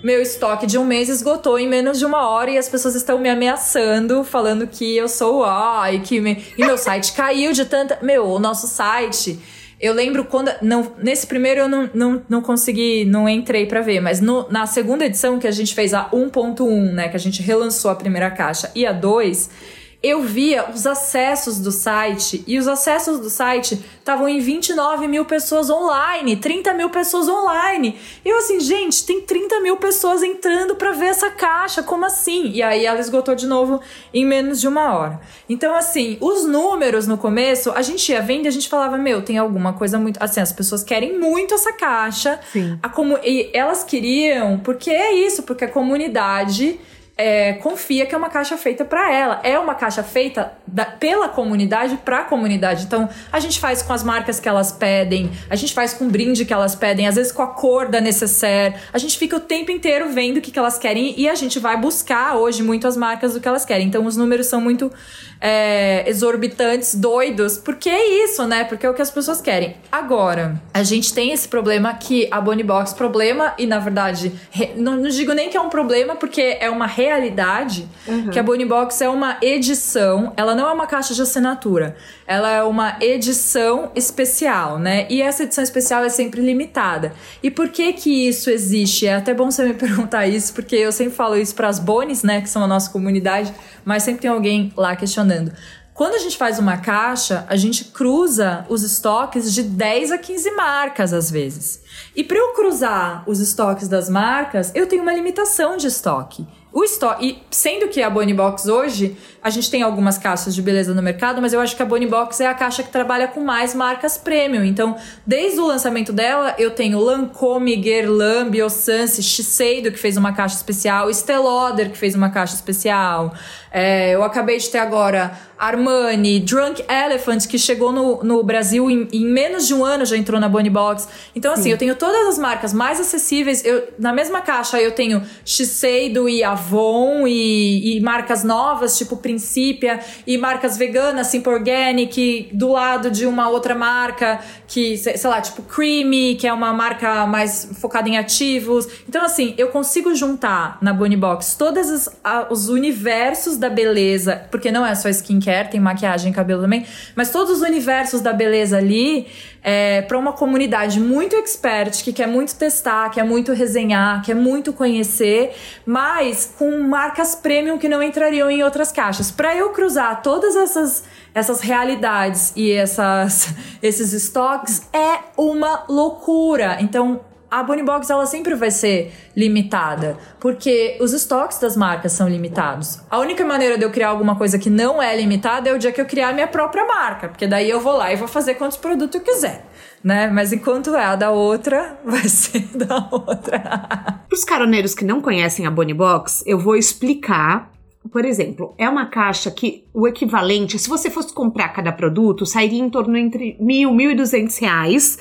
meu 0.02 0.22
estoque 0.22 0.66
de 0.66 0.78
um 0.78 0.84
mês 0.84 1.08
esgotou 1.08 1.58
em 1.58 1.68
menos 1.68 1.98
de 1.98 2.04
uma 2.04 2.28
hora 2.28 2.50
e 2.50 2.58
as 2.58 2.68
pessoas 2.68 2.94
estão 2.94 3.18
me 3.18 3.28
ameaçando, 3.28 4.22
falando 4.24 4.66
que 4.66 4.96
eu 4.96 5.08
sou 5.08 5.40
ó, 5.40 5.86
e 5.86 6.00
que 6.00 6.20
me... 6.20 6.44
e 6.56 6.64
meu 6.64 6.78
site 6.78 7.12
caiu 7.14 7.52
de 7.52 7.64
tanta. 7.64 7.98
Meu, 8.02 8.26
o 8.26 8.38
nosso 8.38 8.66
site. 8.66 9.38
Eu 9.80 9.94
lembro 9.94 10.24
quando. 10.24 10.50
Não, 10.60 10.92
nesse 10.98 11.26
primeiro 11.26 11.60
eu 11.60 11.68
não, 11.68 11.90
não, 11.94 12.22
não 12.28 12.42
consegui, 12.42 13.04
não 13.04 13.28
entrei 13.28 13.66
para 13.66 13.80
ver, 13.80 14.00
mas 14.00 14.20
no, 14.20 14.48
na 14.50 14.66
segunda 14.66 15.04
edição 15.04 15.38
que 15.38 15.46
a 15.46 15.52
gente 15.52 15.74
fez 15.74 15.94
a 15.94 16.10
1.1, 16.10 16.92
né? 16.92 17.08
Que 17.08 17.16
a 17.16 17.20
gente 17.20 17.42
relançou 17.42 17.90
a 17.90 17.94
primeira 17.94 18.30
caixa 18.30 18.72
e 18.74 18.84
a 18.84 18.92
2 18.92 19.77
eu 20.00 20.22
via 20.22 20.70
os 20.70 20.86
acessos 20.86 21.58
do 21.58 21.72
site 21.72 22.44
e 22.46 22.56
os 22.56 22.68
acessos 22.68 23.18
do 23.18 23.28
site 23.28 23.84
estavam 23.98 24.28
em 24.28 24.38
29 24.38 25.08
mil 25.08 25.24
pessoas 25.24 25.68
online, 25.68 26.36
30 26.36 26.72
mil 26.74 26.88
pessoas 26.88 27.28
online. 27.28 27.98
E 28.24 28.28
eu 28.28 28.38
assim, 28.38 28.60
gente, 28.60 29.04
tem 29.04 29.20
30 29.20 29.58
mil 29.60 29.76
pessoas 29.76 30.22
entrando 30.22 30.76
para 30.76 30.92
ver 30.92 31.06
essa 31.06 31.30
caixa, 31.30 31.82
como 31.82 32.04
assim? 32.04 32.48
E 32.52 32.62
aí 32.62 32.86
ela 32.86 33.00
esgotou 33.00 33.34
de 33.34 33.46
novo 33.46 33.80
em 34.14 34.24
menos 34.24 34.60
de 34.60 34.68
uma 34.68 34.94
hora. 34.96 35.20
Então, 35.48 35.74
assim, 35.74 36.16
os 36.20 36.44
números 36.44 37.08
no 37.08 37.18
começo, 37.18 37.72
a 37.72 37.82
gente 37.82 38.12
ia 38.12 38.22
vendo 38.22 38.44
e 38.44 38.48
a 38.48 38.52
gente 38.52 38.68
falava, 38.68 38.96
meu, 38.96 39.20
tem 39.22 39.36
alguma 39.36 39.72
coisa 39.72 39.98
muito. 39.98 40.22
Assim, 40.22 40.40
as 40.40 40.52
pessoas 40.52 40.84
querem 40.84 41.18
muito 41.18 41.54
essa 41.54 41.72
caixa. 41.72 42.38
Sim. 42.52 42.78
A 42.80 42.88
comu... 42.88 43.18
E 43.24 43.50
elas 43.52 43.82
queriam, 43.82 44.60
porque 44.60 44.90
é 44.90 45.12
isso, 45.12 45.42
porque 45.42 45.64
a 45.64 45.68
comunidade 45.68 46.78
é, 47.18 47.54
confia 47.54 48.06
que 48.06 48.14
é 48.14 48.18
uma 48.18 48.30
caixa 48.30 48.56
feita 48.56 48.84
para 48.84 49.12
ela. 49.12 49.40
É 49.42 49.58
uma 49.58 49.74
caixa 49.74 50.04
feita 50.04 50.52
da, 50.64 50.84
pela 50.84 51.28
comunidade 51.28 51.96
para 52.04 52.20
a 52.20 52.24
comunidade. 52.24 52.84
Então, 52.84 53.08
a 53.32 53.40
gente 53.40 53.58
faz 53.58 53.82
com 53.82 53.92
as 53.92 54.04
marcas 54.04 54.38
que 54.38 54.48
elas 54.48 54.70
pedem, 54.70 55.32
a 55.50 55.56
gente 55.56 55.74
faz 55.74 55.92
com 55.92 56.06
o 56.06 56.08
brinde 56.08 56.44
que 56.44 56.52
elas 56.52 56.76
pedem, 56.76 57.08
às 57.08 57.16
vezes 57.16 57.32
com 57.32 57.42
a 57.42 57.48
cor 57.48 57.88
da 57.88 58.00
necessaire. 58.00 58.76
A 58.92 58.98
gente 58.98 59.18
fica 59.18 59.36
o 59.36 59.40
tempo 59.40 59.72
inteiro 59.72 60.10
vendo 60.10 60.36
o 60.36 60.40
que, 60.40 60.52
que 60.52 60.58
elas 60.58 60.78
querem 60.78 61.14
e 61.18 61.28
a 61.28 61.34
gente 61.34 61.58
vai 61.58 61.76
buscar 61.76 62.36
hoje 62.36 62.62
muito 62.62 62.86
as 62.86 62.96
marcas 62.96 63.34
do 63.34 63.40
que 63.40 63.48
elas 63.48 63.64
querem. 63.64 63.88
Então, 63.88 64.06
os 64.06 64.16
números 64.16 64.46
são 64.46 64.60
muito 64.60 64.92
é, 65.40 66.08
exorbitantes, 66.08 66.94
doidos, 66.94 67.58
porque 67.58 67.88
é 67.88 68.24
isso, 68.24 68.46
né? 68.46 68.64
Porque 68.64 68.84
é 68.84 68.90
o 68.90 68.94
que 68.94 69.02
as 69.02 69.10
pessoas 69.10 69.40
querem. 69.40 69.76
Agora, 69.90 70.60
a 70.72 70.82
gente 70.82 71.12
tem 71.12 71.32
esse 71.32 71.48
problema 71.48 71.94
que 71.94 72.28
a 72.30 72.40
Bonnie 72.40 72.64
Box, 72.64 72.92
problema, 72.92 73.54
e 73.58 73.66
na 73.66 73.78
verdade, 73.78 74.32
re, 74.50 74.72
não, 74.76 74.96
não, 74.96 75.08
digo 75.08 75.32
nem 75.32 75.48
que 75.48 75.56
é 75.56 75.60
um 75.60 75.68
problema, 75.68 76.16
porque 76.16 76.58
é 76.60 76.68
uma 76.68 76.86
realidade, 77.08 77.88
uhum. 78.06 78.30
que 78.30 78.38
a 78.38 78.42
Bonnie 78.42 78.66
Box 78.66 79.00
é 79.02 79.08
uma 79.08 79.38
edição, 79.42 80.32
ela 80.36 80.54
não 80.54 80.68
é 80.68 80.72
uma 80.72 80.86
caixa 80.86 81.14
de 81.14 81.22
assinatura, 81.22 81.96
ela 82.26 82.50
é 82.50 82.62
uma 82.62 82.96
edição 83.00 83.90
especial, 83.94 84.78
né? 84.78 85.06
E 85.08 85.22
essa 85.22 85.44
edição 85.44 85.64
especial 85.64 86.04
é 86.04 86.08
sempre 86.08 86.40
limitada. 86.40 87.12
E 87.42 87.50
por 87.50 87.68
que 87.68 87.92
que 87.92 88.28
isso 88.28 88.50
existe? 88.50 89.06
É 89.06 89.14
até 89.14 89.32
bom 89.32 89.50
você 89.50 89.64
me 89.64 89.74
perguntar 89.74 90.26
isso, 90.26 90.52
porque 90.52 90.76
eu 90.76 90.92
sempre 90.92 91.14
falo 91.14 91.36
isso 91.36 91.54
para 91.54 91.68
as 91.68 91.78
Bonis, 91.78 92.22
né, 92.22 92.40
que 92.40 92.48
são 92.48 92.62
a 92.62 92.66
nossa 92.66 92.90
comunidade, 92.90 93.52
mas 93.84 94.02
sempre 94.02 94.22
tem 94.22 94.30
alguém 94.30 94.72
lá 94.76 94.94
questionando. 94.94 95.52
Quando 95.98 96.14
a 96.14 96.18
gente 96.18 96.36
faz 96.36 96.60
uma 96.60 96.76
caixa, 96.76 97.44
a 97.48 97.56
gente 97.56 97.86
cruza 97.86 98.64
os 98.68 98.84
estoques 98.84 99.52
de 99.52 99.64
10 99.64 100.12
a 100.12 100.18
15 100.18 100.52
marcas 100.52 101.12
às 101.12 101.28
vezes. 101.28 101.82
E 102.14 102.22
para 102.22 102.38
eu 102.38 102.52
cruzar 102.52 103.24
os 103.26 103.40
estoques 103.40 103.88
das 103.88 104.08
marcas, 104.08 104.70
eu 104.76 104.86
tenho 104.86 105.02
uma 105.02 105.12
limitação 105.12 105.76
de 105.76 105.88
estoque. 105.88 106.46
O 106.78 106.84
estoque, 106.84 107.26
e 107.26 107.38
sendo 107.50 107.88
que 107.88 108.00
a 108.00 108.08
Bonnie 108.08 108.32
Box 108.32 108.68
hoje, 108.68 109.16
a 109.42 109.50
gente 109.50 109.70
tem 109.70 109.82
algumas 109.82 110.18
caixas 110.18 110.54
de 110.54 110.60
beleza 110.60 110.92
no 110.92 111.02
mercado, 111.02 111.40
mas 111.40 111.52
eu 111.52 111.60
acho 111.60 111.76
que 111.76 111.82
a 111.82 111.86
Bonnie 111.86 112.08
Box 112.08 112.40
é 112.40 112.46
a 112.46 112.54
caixa 112.54 112.82
que 112.82 112.90
trabalha 112.90 113.28
com 113.28 113.40
mais 113.40 113.74
marcas 113.74 114.18
premium. 114.18 114.64
Então, 114.64 114.96
desde 115.26 115.60
o 115.60 115.66
lançamento 115.66 116.12
dela, 116.12 116.54
eu 116.58 116.70
tenho 116.72 116.98
Lancome, 116.98 117.76
Guerlain, 117.76 118.50
Biossance, 118.50 119.22
Shiseido, 119.22 119.92
que 119.92 119.98
fez 119.98 120.16
uma 120.16 120.32
caixa 120.32 120.56
especial, 120.56 121.08
Stelloder, 121.10 121.90
que 121.90 121.98
fez 121.98 122.14
uma 122.14 122.30
caixa 122.30 122.54
especial. 122.54 123.32
É, 123.70 124.14
eu 124.14 124.22
acabei 124.22 124.56
de 124.58 124.68
ter 124.68 124.78
agora 124.78 125.38
Armani, 125.58 126.40
Drunk 126.40 126.82
Elephant, 126.88 127.46
que 127.46 127.58
chegou 127.58 127.92
no, 127.92 128.22
no 128.22 128.42
Brasil 128.42 128.90
em, 128.90 129.08
em, 129.12 129.26
menos 129.26 129.66
de 129.66 129.74
um 129.74 129.84
ano, 129.84 130.06
já 130.06 130.16
entrou 130.16 130.40
na 130.40 130.48
Bonnie 130.48 130.70
Box. 130.70 131.08
Então, 131.34 131.52
assim, 131.52 131.64
Sim. 131.64 131.70
eu 131.70 131.78
tenho 131.78 131.94
todas 131.94 132.28
as 132.28 132.38
marcas 132.38 132.72
mais 132.72 133.00
acessíveis. 133.00 133.64
Eu, 133.64 133.88
na 133.98 134.12
mesma 134.12 134.40
caixa, 134.40 134.80
eu 134.80 134.92
tenho 134.92 135.22
Shiseido 135.44 136.28
e 136.28 136.42
Avon 136.42 137.26
e, 137.26 137.96
e 137.96 138.00
marcas 138.00 138.44
novas, 138.44 138.96
tipo 138.96 139.16
Principia, 139.28 140.00
e 140.26 140.38
marcas 140.38 140.78
veganas, 140.78 141.26
Simple 141.26 141.52
Organic, 141.52 142.48
do 142.50 142.72
lado 142.72 143.10
de 143.10 143.26
uma 143.26 143.50
outra 143.50 143.74
marca 143.74 144.40
que, 144.66 144.96
sei 144.96 145.18
lá, 145.28 145.38
tipo 145.40 145.60
Creamy, 145.62 146.34
que 146.36 146.46
é 146.46 146.52
uma 146.52 146.72
marca 146.72 147.26
mais 147.26 147.70
focada 147.78 148.08
em 148.08 148.16
ativos. 148.16 148.88
Então, 149.06 149.22
assim, 149.22 149.54
eu 149.58 149.68
consigo 149.68 150.14
juntar 150.14 150.78
na 150.80 150.94
Bonnie 150.94 151.16
Box 151.16 151.56
todos 151.56 152.08
os 152.50 152.68
universos 152.70 153.58
da 153.58 153.68
beleza, 153.68 154.46
porque 154.50 154.72
não 154.72 154.86
é 154.86 154.94
só 154.94 155.10
skincare, 155.10 155.70
tem 155.70 155.78
maquiagem 155.78 156.32
e 156.32 156.34
cabelo 156.34 156.62
também, 156.62 156.86
mas 157.14 157.30
todos 157.30 157.58
os 157.58 157.60
universos 157.60 158.22
da 158.22 158.32
beleza 158.32 158.78
ali 158.78 159.26
é, 159.70 160.00
para 160.00 160.16
uma 160.16 160.32
comunidade 160.32 160.98
muito 160.98 161.36
expert, 161.36 162.02
que 162.02 162.10
quer 162.10 162.26
muito 162.26 162.54
testar, 162.54 163.10
quer 163.10 163.22
muito 163.22 163.52
resenhar, 163.52 164.24
quer 164.24 164.34
muito 164.34 164.72
conhecer, 164.72 165.54
mas 165.84 166.50
com 166.58 166.80
marcas 166.80 167.34
premium 167.34 167.76
que 167.76 167.86
não 167.86 168.02
entrariam 168.02 168.50
em 168.50 168.62
outras 168.62 168.90
caixas. 168.90 169.30
Para 169.30 169.54
eu 169.54 169.68
cruzar 169.68 170.22
todas 170.22 170.56
essas 170.56 171.04
essas 171.34 171.60
realidades 171.60 172.52
e 172.56 172.72
essas, 172.72 173.54
esses 173.82 174.14
estoques 174.14 174.82
é 174.90 175.18
uma 175.36 175.84
loucura. 175.86 176.78
Então, 176.80 177.20
a 177.50 177.62
Bonnie 177.62 177.84
Box 177.84 178.10
ela 178.10 178.26
sempre 178.26 178.54
vai 178.54 178.70
ser 178.70 179.12
limitada, 179.36 180.18
porque 180.38 180.98
os 181.00 181.12
estoques 181.12 181.58
das 181.58 181.76
marcas 181.76 182.12
são 182.12 182.28
limitados. 182.28 183.00
A 183.10 183.18
única 183.18 183.44
maneira 183.44 183.78
de 183.78 183.84
eu 183.84 183.90
criar 183.90 184.08
alguma 184.08 184.36
coisa 184.36 184.58
que 184.58 184.68
não 184.68 185.02
é 185.02 185.16
limitada 185.16 185.70
é 185.70 185.72
o 185.72 185.78
dia 185.78 185.92
que 185.92 186.00
eu 186.00 186.06
criar 186.06 186.32
minha 186.34 186.46
própria 186.46 186.86
marca, 186.86 187.28
porque 187.28 187.46
daí 187.46 187.70
eu 187.70 187.80
vou 187.80 187.96
lá 187.96 188.12
e 188.12 188.16
vou 188.16 188.28
fazer 188.28 188.54
quantos 188.54 188.76
produtos 188.76 189.14
eu 189.14 189.22
quiser, 189.22 189.66
né? 190.04 190.28
Mas 190.28 190.52
enquanto 190.52 190.94
é 190.94 191.04
a 191.04 191.16
da 191.16 191.30
outra, 191.30 191.98
vai 192.04 192.28
ser 192.28 192.66
da 192.76 193.08
outra. 193.10 193.58
Para 193.60 194.34
os 194.34 194.44
caroneiros 194.44 194.94
que 194.94 195.04
não 195.04 195.20
conhecem 195.20 195.66
a 195.66 195.70
Bonnie 195.70 195.94
Box, 195.94 196.42
eu 196.46 196.58
vou 196.58 196.76
explicar 196.76 197.72
por 198.10 198.24
exemplo, 198.24 198.74
é 198.78 198.88
uma 198.88 199.06
caixa 199.06 199.50
que 199.50 199.84
o 199.92 200.08
equivalente, 200.08 200.78
se 200.78 200.88
você 200.88 201.10
fosse 201.10 201.34
comprar 201.34 201.68
cada 201.70 201.92
produto, 201.92 202.46
sairia 202.46 202.78
em 202.78 202.88
torno 202.88 203.18
entre 203.18 203.54
mil, 203.60 203.92
mil 203.92 204.10
e 204.10 204.14
duzentos 204.14 204.56
reais 204.56 205.18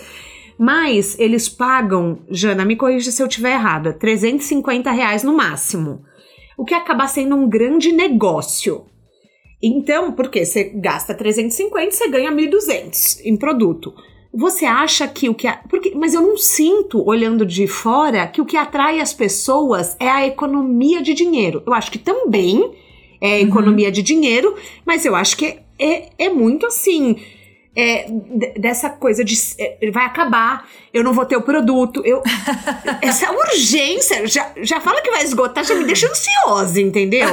mas 0.57 1.17
eles 1.19 1.47
pagam, 1.47 2.19
Jana, 2.29 2.65
me 2.65 2.75
corrija 2.75 3.11
se 3.11 3.21
eu 3.21 3.27
estiver 3.27 3.53
errada, 3.53 3.93
350 3.93 4.91
reais 4.91 5.23
no 5.23 5.35
máximo. 5.35 6.03
O 6.57 6.65
que 6.65 6.73
acaba 6.73 7.07
sendo 7.07 7.35
um 7.35 7.47
grande 7.47 7.91
negócio. 7.91 8.85
Então, 9.61 10.11
porque 10.11 10.45
você 10.45 10.65
gasta 10.65 11.13
350, 11.13 11.91
você 11.91 12.07
ganha 12.09 12.31
1.200 12.31 13.21
em 13.23 13.35
produto. 13.35 13.93
Você 14.33 14.65
acha 14.65 15.07
que 15.07 15.29
o 15.29 15.33
que. 15.33 15.47
Porque, 15.69 15.93
mas 15.95 16.13
eu 16.13 16.21
não 16.21 16.37
sinto, 16.37 17.03
olhando 17.07 17.45
de 17.45 17.67
fora, 17.67 18.27
que 18.27 18.41
o 18.41 18.45
que 18.45 18.57
atrai 18.57 18.99
as 18.99 19.13
pessoas 19.13 19.95
é 19.99 20.09
a 20.09 20.27
economia 20.27 21.01
de 21.01 21.13
dinheiro. 21.13 21.63
Eu 21.65 21.73
acho 21.73 21.91
que 21.91 21.97
também 21.97 22.71
é 23.21 23.41
economia 23.41 23.87
uhum. 23.87 23.93
de 23.93 24.03
dinheiro, 24.03 24.55
mas 24.85 25.05
eu 25.05 25.15
acho 25.15 25.37
que 25.37 25.45
é, 25.45 25.63
é, 25.79 26.09
é 26.17 26.29
muito 26.29 26.65
assim 26.65 27.15
é, 27.77 28.07
dessa 28.57 28.89
coisa 28.89 29.23
de 29.23 29.35
é, 29.59 29.91
vai 29.91 30.05
acabar, 30.05 30.67
eu 30.91 31.03
não 31.03 31.13
vou 31.13 31.25
ter 31.25 31.37
o 31.37 31.41
produto. 31.43 32.01
Eu, 32.03 32.23
essa 33.03 33.31
urgência, 33.31 34.25
já, 34.25 34.51
já 34.63 34.81
fala 34.81 34.99
que 35.01 35.11
vai 35.11 35.23
esgotar, 35.23 35.63
já 35.63 35.75
me 35.75 35.85
deixa 35.85 36.07
ansiosa, 36.07 36.81
entendeu? 36.81 37.29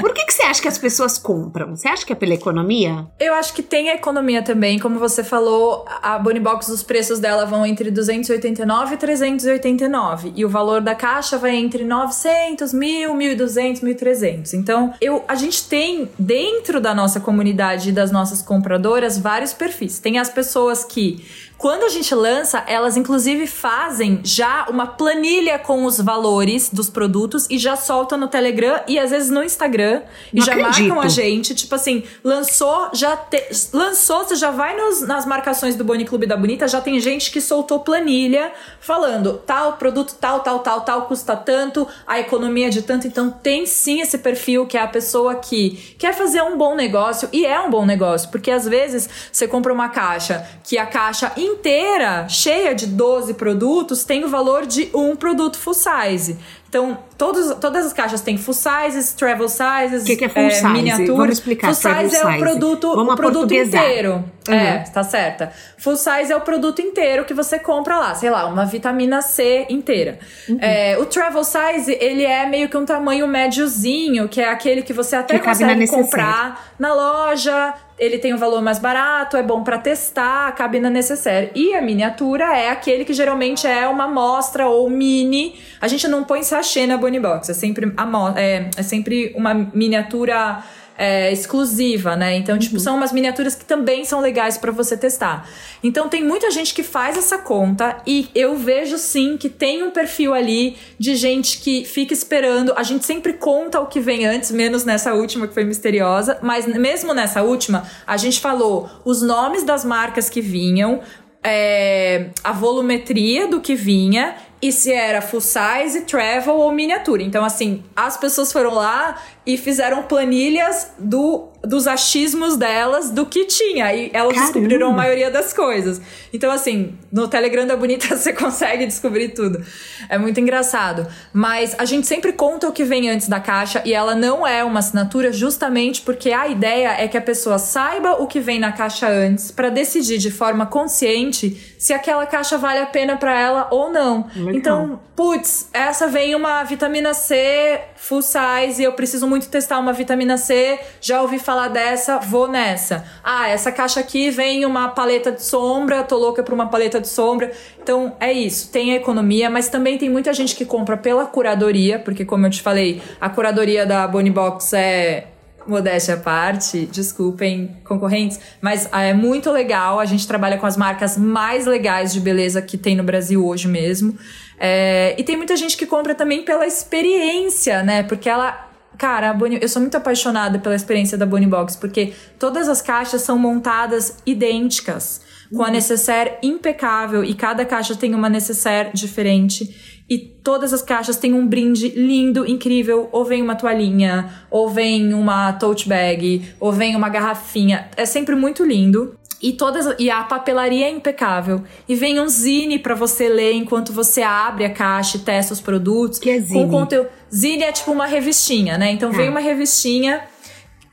Por 0.00 0.12
que, 0.12 0.24
que 0.24 0.32
você 0.32 0.42
acha 0.42 0.60
que 0.60 0.66
as 0.66 0.78
pessoas 0.78 1.16
compram? 1.16 1.76
Você 1.76 1.86
acha 1.86 2.04
que 2.04 2.12
é 2.12 2.16
pela 2.16 2.34
economia? 2.34 3.06
Eu 3.20 3.34
acho 3.34 3.54
que 3.54 3.62
tem 3.62 3.88
a 3.88 3.94
economia 3.94 4.42
também, 4.42 4.80
como 4.80 4.98
você 4.98 5.22
falou, 5.22 5.84
a 6.02 6.18
Bonnie 6.18 6.40
Box, 6.40 6.68
os 6.68 6.82
preços 6.82 7.20
dela 7.20 7.46
vão 7.46 7.64
entre 7.64 7.90
289 7.90 8.94
e 8.94 8.98
389. 8.98 10.32
E 10.34 10.44
o 10.44 10.48
valor 10.48 10.80
da 10.80 10.94
caixa 10.94 11.38
vai 11.38 11.54
entre 11.54 11.84
900, 11.84 12.72
1000, 12.72 13.14
1200, 13.14 13.82
1300. 13.82 14.54
Então, 14.54 14.92
eu, 15.00 15.24
a 15.28 15.36
gente 15.36 15.68
tem 15.68 16.10
dentro 16.18 16.80
da 16.80 16.92
nossa 16.92 17.20
comunidade 17.20 17.90
e 17.90 17.92
das 17.92 18.10
nossas 18.10 18.42
compradoras 18.42 19.18
vários 19.36 19.52
perfis. 19.52 19.98
Tem 19.98 20.18
as 20.18 20.30
pessoas 20.30 20.82
que 20.82 21.22
quando 21.58 21.84
a 21.84 21.88
gente 21.88 22.14
lança, 22.14 22.62
elas 22.66 22.96
inclusive 22.96 23.46
fazem 23.46 24.20
já 24.22 24.66
uma 24.68 24.86
planilha 24.86 25.58
com 25.58 25.84
os 25.84 25.98
valores 25.98 26.68
dos 26.68 26.90
produtos 26.90 27.46
e 27.48 27.58
já 27.58 27.76
soltam 27.76 28.18
no 28.18 28.28
Telegram 28.28 28.80
e 28.86 28.98
às 28.98 29.10
vezes 29.10 29.30
no 29.30 29.42
Instagram 29.42 30.02
e 30.32 30.40
já 30.42 30.52
acredito. 30.52 30.88
marcam 30.88 31.00
a 31.00 31.08
gente, 31.08 31.54
tipo 31.54 31.74
assim, 31.74 32.04
lançou, 32.22 32.90
já 32.92 33.16
te, 33.16 33.42
lançou, 33.72 34.24
você 34.24 34.36
já 34.36 34.50
vai 34.50 34.76
nos, 34.76 35.00
nas 35.00 35.24
marcações 35.24 35.74
do 35.74 35.82
Boni 35.82 36.04
Clube 36.04 36.26
da 36.26 36.36
Bonita, 36.36 36.68
já 36.68 36.80
tem 36.80 37.00
gente 37.00 37.30
que 37.30 37.40
soltou 37.40 37.80
planilha 37.80 38.52
falando, 38.78 39.40
tal 39.46 39.74
produto 39.74 40.14
tal, 40.20 40.40
tal, 40.40 40.58
tal, 40.58 40.82
tal 40.82 41.02
custa 41.06 41.34
tanto, 41.36 41.88
a 42.06 42.20
economia 42.20 42.66
é 42.66 42.70
de 42.70 42.82
tanto, 42.82 43.06
então 43.06 43.30
tem 43.30 43.64
sim 43.64 44.00
esse 44.02 44.18
perfil 44.18 44.66
que 44.66 44.76
é 44.76 44.82
a 44.82 44.88
pessoa 44.88 45.36
que 45.36 45.94
quer 45.98 46.12
fazer 46.12 46.42
um 46.42 46.58
bom 46.58 46.74
negócio 46.74 47.28
e 47.32 47.46
é 47.46 47.58
um 47.60 47.70
bom 47.70 47.86
negócio, 47.86 48.30
porque 48.30 48.50
às 48.50 48.66
vezes 48.66 49.08
você 49.32 49.48
compra 49.48 49.72
uma 49.72 49.88
caixa 49.88 50.46
que 50.62 50.76
a 50.76 50.84
caixa 50.84 51.32
inteira, 51.46 52.28
cheia 52.28 52.74
de 52.74 52.86
12 52.86 53.34
produtos, 53.34 54.04
tem 54.04 54.24
o 54.24 54.28
valor 54.28 54.66
de 54.66 54.90
um 54.94 55.14
produto 55.16 55.58
full 55.58 55.74
size. 55.74 56.36
Então, 56.68 56.98
todos, 57.16 57.54
todas 57.58 57.86
as 57.86 57.92
caixas 57.92 58.20
têm 58.20 58.36
full 58.36 58.52
sizes, 58.52 59.12
travel 59.12 59.48
sizes, 59.48 60.04
que 60.04 60.16
que 60.16 60.24
é 60.24 60.28
full 60.28 60.42
é, 60.42 60.50
size? 60.50 60.68
miniatura. 60.68 61.14
Vamos 61.14 61.38
explicar. 61.38 61.72
Full 61.72 61.74
size 61.74 62.16
é 62.16 62.26
o 62.26 62.38
produto, 62.38 62.94
Vamos 62.94 63.14
o 63.14 63.16
produto 63.16 63.54
inteiro. 63.54 64.24
Uhum. 64.48 64.54
É, 64.54 64.78
tá 64.80 65.02
certa. 65.02 65.52
Full 65.78 65.96
size 65.96 66.32
é 66.32 66.36
o 66.36 66.40
produto 66.40 66.82
inteiro 66.82 67.24
que 67.24 67.32
você 67.32 67.58
compra 67.58 67.98
lá, 67.98 68.14
sei 68.14 68.30
lá, 68.30 68.46
uma 68.46 68.66
vitamina 68.66 69.22
C 69.22 69.66
inteira. 69.70 70.18
Uhum. 70.48 70.58
É, 70.60 70.98
o 70.98 71.06
travel 71.06 71.44
size, 71.44 71.96
ele 72.00 72.24
é 72.24 72.46
meio 72.46 72.68
que 72.68 72.76
um 72.76 72.84
tamanho 72.84 73.26
médiozinho, 73.26 74.28
que 74.28 74.40
é 74.40 74.48
aquele 74.50 74.82
que 74.82 74.92
você 74.92 75.16
até 75.16 75.38
que 75.38 75.44
consegue 75.44 75.86
comprar 75.86 76.74
na 76.78 76.92
loja, 76.92 77.74
ele 77.98 78.18
tem 78.18 78.34
um 78.34 78.36
valor 78.36 78.62
mais 78.62 78.78
barato, 78.78 79.36
é 79.36 79.42
bom 79.42 79.62
para 79.62 79.78
testar, 79.78 80.52
cabe 80.52 80.78
na 80.78 80.90
necessaire. 80.90 81.50
E 81.54 81.74
a 81.74 81.80
miniatura 81.80 82.56
é 82.56 82.70
aquele 82.70 83.04
que 83.04 83.14
geralmente 83.14 83.66
é 83.66 83.88
uma 83.88 84.04
amostra 84.04 84.68
ou 84.68 84.88
mini. 84.90 85.58
A 85.80 85.88
gente 85.88 86.06
não 86.06 86.24
põe 86.24 86.42
sachê 86.42 86.86
na 86.86 86.96
Bonnie 86.96 87.20
Box, 87.20 87.50
é 87.50 87.54
sempre, 87.54 87.92
é, 88.36 88.70
é 88.76 88.82
sempre 88.82 89.32
uma 89.34 89.54
miniatura 89.54 90.62
é, 90.96 91.32
exclusiva, 91.32 92.16
né? 92.16 92.36
Então, 92.36 92.58
tipo, 92.58 92.74
uhum. 92.74 92.78
tipo, 92.78 92.80
são 92.80 92.96
umas 92.96 93.12
miniaturas 93.12 93.54
que 93.54 93.64
também 93.64 94.04
são 94.04 94.20
legais 94.20 94.56
para 94.56 94.72
você 94.72 94.96
testar. 94.96 95.48
Então, 95.82 96.08
tem 96.08 96.24
muita 96.24 96.50
gente 96.50 96.74
que 96.74 96.82
faz 96.82 97.16
essa 97.16 97.38
conta 97.38 97.98
e 98.06 98.28
eu 98.34 98.56
vejo 98.56 98.98
sim 98.98 99.36
que 99.36 99.48
tem 99.48 99.82
um 99.82 99.90
perfil 99.90 100.34
ali 100.34 100.76
de 100.98 101.14
gente 101.14 101.60
que 101.60 101.84
fica 101.84 102.12
esperando. 102.12 102.72
A 102.76 102.82
gente 102.82 103.04
sempre 103.04 103.34
conta 103.34 103.80
o 103.80 103.86
que 103.86 104.00
vem 104.00 104.26
antes, 104.26 104.50
menos 104.50 104.84
nessa 104.84 105.14
última 105.14 105.46
que 105.46 105.54
foi 105.54 105.64
misteriosa, 105.64 106.38
mas 106.42 106.66
mesmo 106.66 107.12
nessa 107.12 107.42
última, 107.42 107.84
a 108.06 108.16
gente 108.16 108.40
falou 108.40 108.88
os 109.04 109.22
nomes 109.22 109.64
das 109.64 109.84
marcas 109.84 110.30
que 110.30 110.40
vinham, 110.40 111.00
é, 111.48 112.30
a 112.42 112.52
volumetria 112.52 113.46
do 113.46 113.60
que 113.60 113.76
vinha 113.76 114.34
e 114.60 114.72
se 114.72 114.92
era 114.92 115.20
full 115.20 115.40
size, 115.40 116.00
travel 116.00 116.56
ou 116.56 116.72
miniatura. 116.72 117.22
Então, 117.22 117.44
assim, 117.44 117.84
as 117.94 118.16
pessoas 118.16 118.52
foram 118.52 118.74
lá 118.74 119.16
e 119.46 119.56
fizeram 119.56 120.02
planilhas 120.02 120.90
do, 120.98 121.48
dos 121.62 121.86
achismos 121.86 122.56
delas 122.56 123.10
do 123.10 123.24
que 123.24 123.44
tinha. 123.44 123.94
E 123.94 124.10
elas 124.12 124.34
Caramba. 124.34 124.52
descobriram 124.52 124.88
a 124.88 124.92
maioria 124.92 125.30
das 125.30 125.52
coisas. 125.52 126.00
Então, 126.32 126.50
assim, 126.50 126.94
no 127.12 127.28
Telegram 127.28 127.64
da 127.64 127.76
Bonita 127.76 128.08
você 128.16 128.32
consegue 128.32 128.86
descobrir 128.86 129.28
tudo. 129.28 129.64
É 130.08 130.18
muito 130.18 130.40
engraçado. 130.40 131.06
Mas 131.32 131.76
a 131.78 131.84
gente 131.84 132.08
sempre 132.08 132.32
conta 132.32 132.68
o 132.68 132.72
que 132.72 132.82
vem 132.82 133.08
antes 133.08 133.28
da 133.28 133.38
caixa 133.38 133.82
e 133.84 133.94
ela 133.94 134.16
não 134.16 134.44
é 134.44 134.64
uma 134.64 134.80
assinatura 134.80 135.32
justamente 135.32 136.02
porque 136.02 136.32
a 136.32 136.48
ideia 136.48 136.96
é 137.00 137.06
que 137.06 137.16
a 137.16 137.22
pessoa 137.22 137.58
saiba 137.58 138.20
o 138.20 138.26
que 138.26 138.40
vem 138.40 138.58
na 138.58 138.72
caixa 138.72 139.08
antes 139.08 139.52
para 139.52 139.68
decidir 139.68 140.18
de 140.18 140.30
forma 140.30 140.66
consciente 140.66 141.76
se 141.78 141.92
aquela 141.92 142.26
caixa 142.26 142.58
vale 142.58 142.80
a 142.80 142.86
pena 142.86 143.16
para 143.16 143.38
ela 143.38 143.68
ou 143.70 143.92
não. 143.92 144.26
Legal. 144.34 144.54
Então, 144.54 145.00
putz, 145.14 145.68
essa 145.72 146.08
vem 146.08 146.34
uma 146.34 146.64
vitamina 146.64 147.14
C 147.14 147.80
full 147.96 148.22
size 148.22 148.80
e 148.80 148.84
eu 148.84 148.92
preciso 148.92 149.26
muito 149.26 149.35
testar 149.40 149.78
uma 149.78 149.92
vitamina 149.92 150.36
C, 150.36 150.78
já 151.00 151.20
ouvi 151.22 151.38
falar 151.38 151.68
dessa, 151.68 152.18
vou 152.18 152.48
nessa. 152.48 153.04
Ah, 153.22 153.48
essa 153.48 153.70
caixa 153.70 154.00
aqui 154.00 154.30
vem 154.30 154.64
uma 154.64 154.88
paleta 154.88 155.30
de 155.30 155.42
sombra, 155.42 156.02
tô 156.02 156.16
louca 156.16 156.42
por 156.42 156.54
uma 156.54 156.68
paleta 156.68 157.00
de 157.00 157.08
sombra. 157.08 157.52
Então, 157.82 158.16
é 158.18 158.32
isso, 158.32 158.70
tem 158.70 158.92
a 158.92 158.96
economia, 158.96 159.50
mas 159.50 159.68
também 159.68 159.98
tem 159.98 160.08
muita 160.08 160.32
gente 160.32 160.54
que 160.56 160.64
compra 160.64 160.96
pela 160.96 161.26
curadoria, 161.26 161.98
porque 161.98 162.24
como 162.24 162.46
eu 162.46 162.50
te 162.50 162.62
falei, 162.62 163.02
a 163.20 163.28
curadoria 163.28 163.84
da 163.84 164.06
Bonnie 164.08 164.32
Box 164.32 164.72
é 164.72 165.28
modéstia 165.66 166.14
à 166.14 166.16
parte, 166.16 166.86
desculpem 166.86 167.76
concorrentes, 167.84 168.38
mas 168.60 168.88
ah, 168.92 169.02
é 169.02 169.12
muito 169.12 169.50
legal. 169.50 169.98
A 169.98 170.04
gente 170.04 170.26
trabalha 170.26 170.56
com 170.58 170.66
as 170.66 170.76
marcas 170.76 171.16
mais 171.16 171.66
legais 171.66 172.12
de 172.12 172.20
beleza 172.20 172.62
que 172.62 172.78
tem 172.78 172.96
no 172.96 173.02
Brasil 173.02 173.44
hoje 173.44 173.68
mesmo. 173.68 174.16
É, 174.58 175.14
e 175.18 175.24
tem 175.24 175.36
muita 175.36 175.56
gente 175.56 175.76
que 175.76 175.84
compra 175.84 176.14
também 176.14 176.42
pela 176.42 176.66
experiência, 176.66 177.82
né? 177.82 178.02
Porque 178.02 178.28
ela. 178.28 178.65
Cara, 178.98 179.32
Bonnie, 179.32 179.58
eu 179.60 179.68
sou 179.68 179.80
muito 179.80 179.96
apaixonada 179.96 180.58
pela 180.58 180.74
experiência 180.74 181.18
da 181.18 181.26
Bonnie 181.26 181.48
Box, 181.48 181.76
porque 181.76 182.12
todas 182.38 182.68
as 182.68 182.80
caixas 182.80 183.22
são 183.22 183.38
montadas 183.38 184.18
idênticas, 184.24 185.20
com 185.54 185.62
a 185.62 185.66
uhum. 185.66 185.72
necessaire 185.72 186.38
impecável 186.42 187.22
e 187.22 187.34
cada 187.34 187.64
caixa 187.64 187.94
tem 187.94 188.14
uma 188.14 188.28
necessaire 188.28 188.90
diferente. 188.94 189.94
E 190.08 190.18
todas 190.18 190.72
as 190.72 190.82
caixas 190.82 191.16
têm 191.16 191.34
um 191.34 191.46
brinde 191.46 191.88
lindo, 191.88 192.46
incrível. 192.46 193.08
Ou 193.10 193.24
vem 193.24 193.42
uma 193.42 193.56
toalhinha, 193.56 194.30
ou 194.48 194.68
vem 194.68 195.12
uma 195.12 195.52
tote 195.54 195.88
bag, 195.88 196.54
ou 196.60 196.72
vem 196.72 196.94
uma 196.94 197.08
garrafinha. 197.08 197.88
É 197.96 198.06
sempre 198.06 198.36
muito 198.36 198.64
lindo. 198.64 199.18
E 199.42 199.52
todas 199.52 199.94
e 199.98 200.10
a 200.10 200.22
papelaria 200.24 200.86
é 200.86 200.90
impecável. 200.90 201.62
E 201.88 201.94
vem 201.94 202.18
um 202.18 202.28
zine 202.28 202.78
para 202.78 202.94
você 202.94 203.28
ler 203.28 203.52
enquanto 203.52 203.92
você 203.92 204.22
abre 204.22 204.64
a 204.64 204.70
caixa 204.70 205.18
e 205.18 205.20
testa 205.20 205.52
os 205.52 205.60
produtos. 205.60 206.18
Que 206.18 206.30
é 206.30 206.40
zine? 206.40 206.64
Com 206.64 206.70
conteúdo. 206.70 207.08
Zine 207.34 207.64
é 207.64 207.72
tipo 207.72 207.92
uma 207.92 208.06
revistinha, 208.06 208.78
né? 208.78 208.90
Então 208.90 209.12
vem 209.12 209.28
ah. 209.28 209.30
uma 209.30 209.40
revistinha 209.40 210.22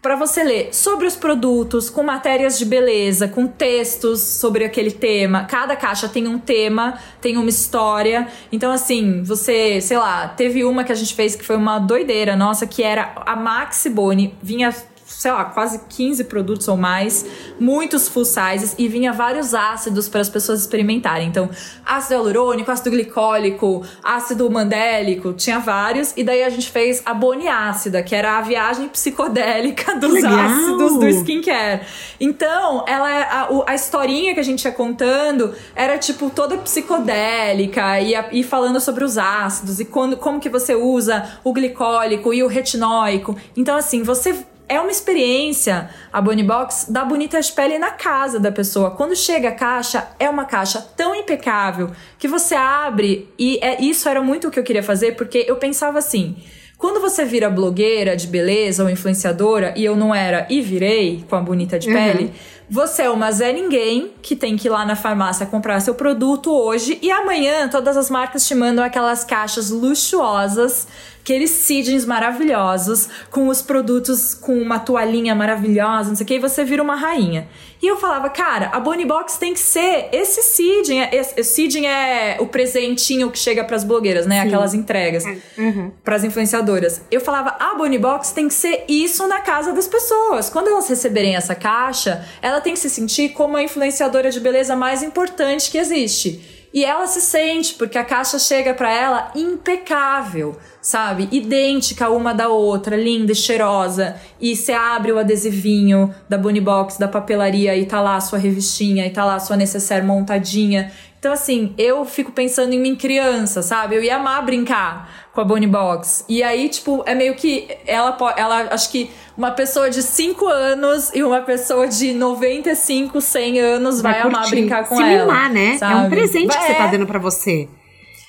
para 0.03 0.17
você 0.17 0.43
ler 0.43 0.73
sobre 0.73 1.07
os 1.07 1.15
produtos, 1.15 1.89
com 1.89 2.03
matérias 2.03 2.59
de 2.59 2.65
beleza, 2.65 3.25
com 3.25 3.47
textos 3.47 4.19
sobre 4.19 4.65
aquele 4.65 4.91
tema. 4.91 5.45
Cada 5.45 5.77
caixa 5.77 6.09
tem 6.09 6.27
um 6.27 6.37
tema, 6.37 6.99
tem 7.21 7.37
uma 7.37 7.49
história. 7.49 8.27
Então, 8.51 8.69
assim, 8.69 9.23
você, 9.23 9.79
sei 9.79 9.97
lá, 9.97 10.27
teve 10.27 10.65
uma 10.65 10.83
que 10.83 10.91
a 10.91 10.95
gente 10.95 11.15
fez 11.15 11.37
que 11.37 11.45
foi 11.45 11.55
uma 11.55 11.79
doideira 11.79 12.35
nossa, 12.35 12.67
que 12.67 12.83
era 12.83 13.13
a 13.25 13.33
Maxi 13.37 13.89
Boni. 13.89 14.35
Vinha 14.43 14.75
sei 15.23 15.31
lá, 15.31 15.45
quase 15.45 15.79
15 15.87 16.25
produtos 16.25 16.67
ou 16.67 16.75
mais, 16.75 17.25
muitos 17.57 18.09
full 18.09 18.25
sizes 18.25 18.75
e 18.77 18.89
vinha 18.89 19.13
vários 19.13 19.53
ácidos 19.53 20.09
para 20.09 20.19
as 20.19 20.27
pessoas 20.27 20.59
experimentarem. 20.59 21.29
Então, 21.29 21.49
ácido 21.85 22.15
hialurônico, 22.15 22.69
ácido 22.69 22.91
glicólico, 22.91 23.85
ácido 24.03 24.51
mandélico, 24.51 25.31
tinha 25.31 25.59
vários. 25.59 26.11
E 26.17 26.25
daí 26.25 26.43
a 26.43 26.49
gente 26.49 26.69
fez 26.69 27.01
a 27.05 27.13
Boni 27.13 27.47
Ácida, 27.47 28.03
que 28.03 28.13
era 28.13 28.37
a 28.37 28.41
viagem 28.41 28.89
psicodélica 28.89 29.95
dos 29.95 30.11
Legal. 30.11 30.37
ácidos 30.37 30.99
do 30.99 31.07
skincare. 31.07 31.85
Então, 32.19 32.83
ela 32.85 33.09
é 33.09 33.21
a, 33.23 33.47
a 33.67 33.75
historinha 33.75 34.33
que 34.33 34.41
a 34.41 34.43
gente 34.43 34.65
ia 34.65 34.73
contando 34.73 35.55
era 35.73 35.97
tipo 35.97 36.29
toda 36.31 36.57
psicodélica 36.57 38.01
e, 38.01 38.13
a, 38.13 38.27
e 38.29 38.43
falando 38.43 38.81
sobre 38.81 39.05
os 39.05 39.17
ácidos 39.17 39.79
e 39.79 39.85
quando, 39.85 40.17
como 40.17 40.41
que 40.41 40.49
você 40.49 40.75
usa 40.75 41.39
o 41.45 41.53
glicólico 41.53 42.33
e 42.33 42.43
o 42.43 42.47
retinóico. 42.47 43.37
Então, 43.55 43.77
assim, 43.77 44.03
você 44.03 44.43
é 44.67 44.79
uma 44.79 44.91
experiência, 44.91 45.89
a 46.11 46.21
Bonnie 46.21 46.43
Box, 46.43 46.91
da 46.91 47.03
bonita 47.03 47.39
de 47.39 47.51
pele 47.51 47.77
na 47.77 47.91
casa 47.91 48.39
da 48.39 48.51
pessoa. 48.51 48.91
Quando 48.91 49.15
chega 49.15 49.49
a 49.49 49.51
caixa, 49.51 50.07
é 50.19 50.29
uma 50.29 50.45
caixa 50.45 50.81
tão 50.95 51.13
impecável 51.13 51.91
que 52.17 52.27
você 52.27 52.55
abre 52.55 53.29
e 53.37 53.59
é, 53.61 53.81
isso 53.81 54.07
era 54.07 54.21
muito 54.21 54.47
o 54.47 54.51
que 54.51 54.59
eu 54.59 54.63
queria 54.63 54.83
fazer, 54.83 55.15
porque 55.15 55.45
eu 55.47 55.57
pensava 55.57 55.99
assim. 55.99 56.35
Quando 56.77 56.99
você 56.99 57.23
vira 57.23 57.49
blogueira 57.49 58.13
de 58.13 58.27
beleza 58.27 58.83
ou 58.83 58.89
influenciadora, 58.89 59.73
e 59.77 59.85
eu 59.85 59.95
não 59.95 60.13
era 60.13 60.45
e 60.49 60.59
virei 60.59 61.23
com 61.29 61.35
a 61.37 61.41
bonita 61.41 61.79
de 61.79 61.87
uhum. 61.87 61.93
pele, 61.93 62.33
você 62.69 63.03
é 63.03 63.09
uma 63.09 63.31
Zé 63.31 63.53
Ninguém 63.53 64.11
que 64.21 64.35
tem 64.35 64.57
que 64.57 64.67
ir 64.67 64.71
lá 64.71 64.85
na 64.85 64.95
farmácia 64.95 65.45
comprar 65.45 65.79
seu 65.79 65.95
produto 65.95 66.51
hoje 66.51 66.97
e 67.01 67.11
amanhã 67.11 67.69
todas 67.69 67.95
as 67.95 68.09
marcas 68.09 68.45
te 68.45 68.55
mandam 68.55 68.83
aquelas 68.83 69.23
caixas 69.23 69.69
luxuosas 69.69 70.87
aqueles 71.23 71.51
seedings 71.51 72.05
maravilhosos, 72.05 73.07
com 73.31 73.47
os 73.47 73.61
produtos 73.61 74.33
com 74.33 74.61
uma 74.61 74.77
toalhinha 74.77 75.33
maravilhosa, 75.33 76.09
não 76.09 76.15
sei 76.17 76.25
o 76.25 76.27
que, 76.27 76.33
e 76.35 76.39
você 76.39 76.65
vira 76.65 76.83
uma 76.83 76.95
rainha. 76.95 77.47
E 77.81 77.87
eu 77.87 77.97
falava, 77.97 78.29
cara, 78.29 78.67
a 78.73 78.79
Bonnie 78.79 79.05
Box 79.05 79.37
tem 79.37 79.53
que 79.53 79.59
ser 79.59 80.09
esse 80.11 80.41
seeding. 80.41 80.99
É, 80.99 81.15
esse, 81.15 81.43
seeding 81.43 81.85
é 81.85 82.37
o 82.39 82.47
presentinho 82.47 83.29
que 83.29 83.37
chega 83.37 83.63
pras 83.63 83.83
blogueiras, 83.83 84.25
né? 84.25 84.41
Sim. 84.41 84.47
Aquelas 84.47 84.73
entregas 84.73 85.25
é, 85.25 85.37
uhum. 85.57 85.91
pras 86.03 86.23
influenciadoras. 86.23 87.01
Eu 87.11 87.19
falava, 87.19 87.55
a 87.59 87.75
Bonnie 87.75 87.99
Box 87.99 88.31
tem 88.31 88.47
que 88.47 88.53
ser 88.53 88.85
isso 88.87 89.27
na 89.27 89.41
casa 89.41 89.73
das 89.73 89.87
pessoas. 89.87 90.49
Quando 90.49 90.69
elas 90.69 90.87
receberem 90.87 91.35
essa 91.35 91.55
caixa, 91.55 92.25
ela 92.41 92.61
tem 92.61 92.73
que 92.73 92.79
se 92.79 92.89
sentir 92.89 93.29
como 93.29 93.57
a 93.57 93.63
influenciadora 93.63 94.29
de 94.29 94.39
beleza 94.39 94.75
mais 94.77 95.03
importante 95.03 95.69
que 95.69 95.77
existe. 95.77 96.52
E 96.73 96.83
ela 96.83 97.05
se 97.05 97.21
sente, 97.21 97.75
porque 97.75 97.99
a 97.99 98.03
caixa 98.03 98.39
chega 98.39 98.73
para 98.73 98.91
ela 98.91 99.31
impecável, 99.35 100.57
sabe? 100.81 101.29
Idêntica 101.31 102.09
uma 102.09 102.33
da 102.33 102.49
outra, 102.49 102.95
linda 102.97 103.31
e 103.31 103.35
cheirosa. 103.35 104.15
E 104.41 104.55
você 104.55 104.71
abre 104.73 105.11
o 105.11 105.19
adesivinho 105.19 106.13
da 106.27 106.35
Bunny 106.35 106.59
Box, 106.59 106.97
da 106.97 107.07
papelaria, 107.07 107.77
e 107.77 107.85
tá 107.85 108.01
lá 108.01 108.15
a 108.15 108.21
sua 108.21 108.39
revistinha, 108.39 109.05
e 109.05 109.11
tá 109.11 109.23
lá 109.23 109.35
a 109.35 109.39
sua 109.39 109.55
necessaire 109.55 110.03
montadinha. 110.03 110.91
Então, 111.23 111.31
assim, 111.31 111.73
eu 111.77 112.03
fico 112.03 112.33
pensando 112.33 112.73
em 112.73 112.77
mim 112.77 112.97
criança, 112.97 113.61
sabe? 113.61 113.95
Eu 113.95 114.03
ia 114.03 114.17
amar 114.17 114.43
brincar 114.43 115.29
com 115.31 115.39
a 115.39 115.45
Bonnie 115.45 115.69
Box. 115.69 116.25
E 116.27 116.43
aí, 116.43 116.67
tipo, 116.67 117.01
é 117.05 117.15
meio 117.15 117.33
que 117.33 117.65
ela 117.87 118.17
ela 118.35 118.67
acho 118.73 118.91
que 118.91 119.09
uma 119.37 119.51
pessoa 119.51 119.89
de 119.89 120.03
5 120.03 120.45
anos 120.45 121.15
e 121.15 121.23
uma 121.23 121.39
pessoa 121.39 121.87
de 121.87 122.13
95, 122.13 123.21
100 123.21 123.59
anos 123.61 124.01
vai, 124.01 124.15
vai 124.15 124.21
amar 124.23 124.49
brincar 124.49 124.85
com 124.85 124.97
Se 124.97 125.01
ela. 125.01 125.25
Mimar, 125.25 125.53
né? 125.53 125.77
Sabe? 125.77 125.93
É 125.93 125.95
um 125.95 126.09
presente 126.09 126.47
vai, 126.47 126.57
que 126.57 126.63
você 126.65 126.73
tá 126.73 126.87
dando 126.87 127.07
para 127.07 127.19
você. 127.19 127.69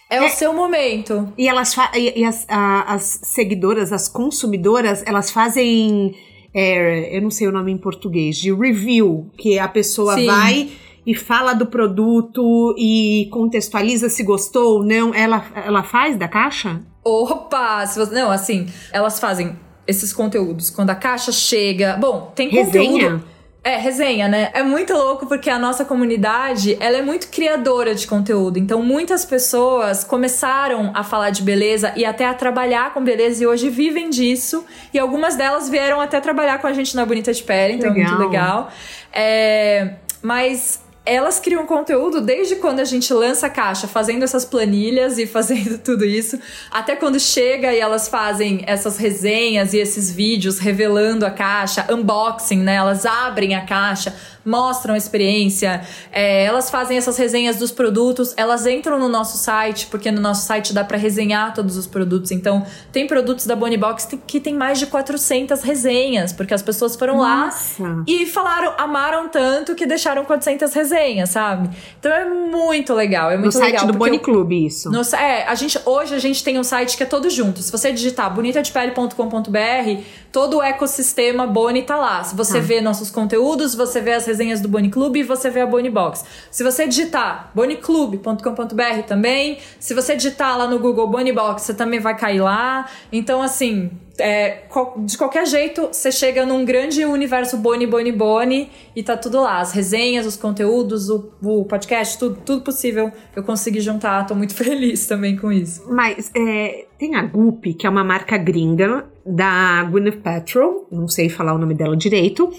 É, 0.09 0.18
é, 0.18 0.26
o 0.26 0.28
seu 0.28 0.53
momento. 0.53 1.32
E 1.36 1.49
elas 1.49 1.76
e, 1.97 2.20
e 2.20 2.24
as, 2.24 2.47
a, 2.49 2.95
as 2.95 3.18
seguidoras, 3.24 3.92
as 3.92 4.09
consumidoras, 4.09 5.03
elas 5.05 5.32
fazem 5.32 6.14
é, 6.55 7.16
eu 7.16 7.20
não 7.20 7.30
sei 7.32 7.49
o 7.49 7.53
nome 7.53 7.72
em 7.72 7.76
português, 7.76 8.36
de 8.36 8.55
review, 8.55 9.32
que 9.36 9.59
a 9.59 9.66
pessoa 9.66 10.14
Sim. 10.14 10.26
vai 10.26 10.70
e 11.07 11.15
fala 11.15 11.55
do 11.55 11.67
produto 11.67 12.75
e 12.79 13.29
contextualiza 13.31 14.09
se 14.09 14.23
gostou 14.23 14.79
ou 14.79 14.85
não. 14.85 15.15
Ela, 15.15 15.45
ela 15.55 15.83
faz 15.83 16.17
da 16.17 16.29
caixa? 16.29 16.81
Opa! 17.05 17.87
Se 17.87 17.99
você, 17.99 18.15
não, 18.15 18.31
assim, 18.31 18.67
elas 18.93 19.21
fazem 19.21 19.57
esses 19.87 20.13
conteúdos 20.13 20.71
quando 20.71 20.91
a 20.91 20.95
caixa 20.95 21.31
chega. 21.31 21.97
Bom, 21.99 22.33
tem 22.35 22.49
resenha. 22.49 23.11
conteúdo. 23.11 23.35
É, 23.63 23.79
resenha, 23.79 24.29
né? 24.29 24.51
É 24.53 24.63
muito 24.63 24.93
louco 24.93 25.27
porque 25.27 25.49
a 25.49 25.59
nossa 25.59 25.87
comunidade, 25.87 26.77
ela 26.81 26.99
é 26.99 27.03
muito 27.03 27.29
criadora 27.29 27.95
de 27.95 28.07
conteúdo. 28.07 28.59
Então, 28.59 28.83
muitas 28.83 29.25
pessoas 29.25 30.05
começaram 30.05 30.93
a 30.95 31.03
falar 31.03 31.31
de 31.31 31.43
beleza 31.43 31.91
e 31.97 32.05
até 32.05 32.27
a 32.27 32.35
trabalhar 32.35 32.93
com 32.93 33.03
beleza 33.03 33.43
e 33.43 33.47
hoje 33.47 33.71
vivem 33.71 34.11
disso. 34.11 34.67
E 34.93 34.99
algumas 34.99 35.35
delas 35.35 35.71
vieram 35.71 35.99
até 35.99 36.21
trabalhar 36.21 36.59
com 36.59 36.67
a 36.67 36.75
gente 36.75 36.95
na 36.95 37.07
Bonita 37.07 37.33
de 37.33 37.43
Pele, 37.43 37.75
então 37.75 37.91
legal. 37.91 38.05
é 38.05 38.11
muito 38.11 38.29
legal. 38.29 38.71
É, 39.11 39.95
mas 40.21 40.84
elas 41.07 41.39
criam 41.39 41.67
conteúdo 41.67 42.21
desde 42.21 42.57
quando 42.57 42.81
a 42.81 42.85
gente 42.85 43.13
lança 43.13 43.47
a 43.47 43.51
caixa, 43.51 43.87
fazendo 43.87 44.23
essas 44.23 44.45
planilhas 44.45 45.19
e 45.19 45.27
fazendo 45.27 45.79
tudo 45.83 46.05
isso, 46.05 46.39
até 46.71 46.97
quando 46.97 47.21
chega 47.21 47.73
e 47.73 47.79
elas 47.79 48.09
fazem 48.09 48.63
essas 48.67 48.97
resenhas 48.97 49.75
e 49.75 49.79
esses 49.79 50.11
vídeos 50.11 50.59
revelando 50.59 51.27
a 51.27 51.31
caixa, 51.31 51.87
unboxing, 51.91 52.59
né? 52.59 52.77
Elas 52.77 53.05
abrem 53.05 53.55
a 53.55 53.67
caixa, 53.67 54.15
mostram 54.45 54.95
a 54.95 54.97
experiência, 54.97 55.82
é, 56.12 56.45
elas 56.45 56.70
fazem 56.70 56.97
essas 56.97 57.16
resenhas 57.16 57.57
dos 57.57 57.70
produtos, 57.70 58.34
elas 58.36 58.66
entram 58.66 58.99
no 58.99 59.09
nosso 59.09 59.38
site, 59.38 59.86
porque 59.86 60.11
no 60.11 60.20
nosso 60.20 60.47
site 60.47 60.72
dá 60.72 60.84
para 60.84 60.99
resenhar 60.99 61.55
todos 61.55 61.76
os 61.76 61.86
produtos. 61.86 62.30
Então, 62.30 62.64
tem 62.92 63.07
produtos 63.07 63.47
da 63.47 63.57
Bonnie 63.57 63.78
Box 63.78 64.09
que 64.26 64.40
tem 64.40 64.55
mais 64.55 64.78
de 64.78 64.86
400 64.86 65.62
resenhas, 65.62 66.32
porque 66.32 66.55
as 66.55 66.62
pessoas 66.62 66.97
foram 66.97 67.16
Nossa. 67.16 67.82
lá 67.82 68.05
e 68.07 68.26
falaram, 68.26 68.74
amaram 68.78 69.28
tanto 69.28 69.74
que 69.74 69.86
deixaram 69.86 70.24
400 70.24 70.72
resenhas, 70.72 71.30
sabe? 71.30 71.70
Então 71.99 72.12
é 72.12 72.24
muito 72.24 72.92
legal, 72.95 73.30
é 73.30 73.36
muito 73.36 73.55
no 73.55 73.61
legal. 73.61 73.72
No 73.72 73.78
site 73.80 73.92
do 73.92 73.99
Bonnie 73.99 74.18
Club, 74.18 74.53
isso. 74.53 74.90
No, 74.90 75.01
é, 75.16 75.45
a 75.47 75.55
gente, 75.55 75.78
hoje 75.84 76.14
a 76.14 76.18
gente 76.18 76.42
tem 76.42 76.59
um 76.59 76.64
site 76.64 76.97
que 76.97 77.03
é 77.03 77.07
todo 77.07 77.28
junto. 77.30 77.61
Se 77.61 77.70
você 77.70 77.92
digitar 77.92 78.32
bonitadepele.com.br, 78.32 80.03
todo 80.35 80.57
o 80.57 80.62
ecossistema 80.62 81.47
Boni 81.47 81.82
tá 81.82 81.95
lá. 81.95 82.24
Se 82.24 82.35
você 82.35 82.59
ah. 82.59 82.61
vê 82.61 82.80
nossos 82.80 83.09
conteúdos, 83.09 83.72
você 83.72 84.01
vê 84.01 84.14
as 84.14 84.26
resenhas 84.26 84.61
do 84.61 84.68
Boni 84.68 84.91
Club 84.91 85.14
e 85.14 85.22
você 85.22 85.49
vê 85.49 85.61
a 85.61 85.66
Boni 85.66 85.89
Box. 85.89 86.24
Se 86.51 86.64
você 86.64 86.89
digitar 86.89 87.53
boniclub.com.br 87.55 89.03
também, 89.07 89.59
se 89.78 89.95
você 89.95 90.16
digitar 90.16 90.59
lá 90.59 90.66
no 90.66 90.80
Google 90.80 91.07
Boni 91.07 91.30
Box, 91.32 91.62
você 91.62 91.72
também 91.72 92.01
vai 92.01 92.16
cair 92.16 92.41
lá. 92.41 92.91
Então, 93.12 93.41
assim, 93.41 93.93
é, 94.19 94.62
de 95.05 95.19
qualquer 95.19 95.47
jeito, 95.47 95.89
você 95.91 96.12
chega 96.12 96.47
num 96.47 96.65
grande 96.65 97.05
universo 97.05 97.57
Boni, 97.57 97.87
Boni, 97.87 98.12
Boni 98.12 98.71
e 98.95 99.03
tá 99.03 99.17
tudo 99.17 99.41
lá. 99.41 99.61
As 99.61 99.73
resenhas, 99.73 100.27
os 100.27 100.37
conteúdos, 100.37 101.09
o, 101.11 101.33
o 101.43 101.65
podcast, 101.65 102.19
tudo, 102.19 102.39
tudo 102.45 102.62
possível 102.62 103.12
eu 103.35 103.43
consegui 103.43 103.81
juntar. 103.81 104.27
Tô 104.27 104.35
muito 104.35 104.55
feliz 104.57 105.07
também 105.07 105.37
com 105.37 105.51
isso. 105.51 105.85
Mas 105.89 106.31
é, 106.37 106.87
tem 106.99 107.17
a 107.17 107.23
Goop, 107.23 107.75
que 107.75 107.87
é 107.87 107.91
uma 107.91 108.05
marca 108.05 108.37
gringa 108.37 109.07
da 109.27 109.83
Gwyneth 109.85 110.19
Paltrow, 110.23 110.87
não 110.91 111.09
sei 111.09 111.29
falar 111.29 111.55
o 111.55 111.59
nome 111.59 111.75
dela 111.75 111.97
direito, 111.97 112.53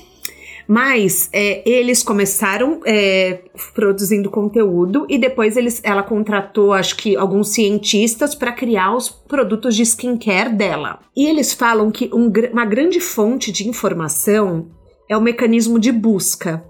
mas 0.67 1.29
é, 1.31 1.67
eles 1.69 2.01
começaram 2.03 2.81
é, 2.85 3.39
produzindo 3.73 4.29
conteúdo 4.29 5.05
e 5.09 5.17
depois 5.17 5.55
eles, 5.55 5.81
ela 5.83 6.03
contratou, 6.03 6.73
acho 6.73 6.95
que, 6.95 7.15
alguns 7.15 7.49
cientistas 7.49 8.33
para 8.33 8.51
criar 8.51 8.95
os 8.95 9.09
produtos 9.09 9.75
de 9.75 9.83
skincare 9.83 10.53
dela. 10.53 10.99
E 11.15 11.27
eles 11.27 11.53
falam 11.53 11.91
que 11.91 12.09
um, 12.13 12.31
uma 12.51 12.65
grande 12.65 12.99
fonte 12.99 13.51
de 13.51 13.67
informação 13.67 14.67
é 15.09 15.15
o 15.15 15.21
mecanismo 15.21 15.79
de 15.79 15.91
busca, 15.91 16.65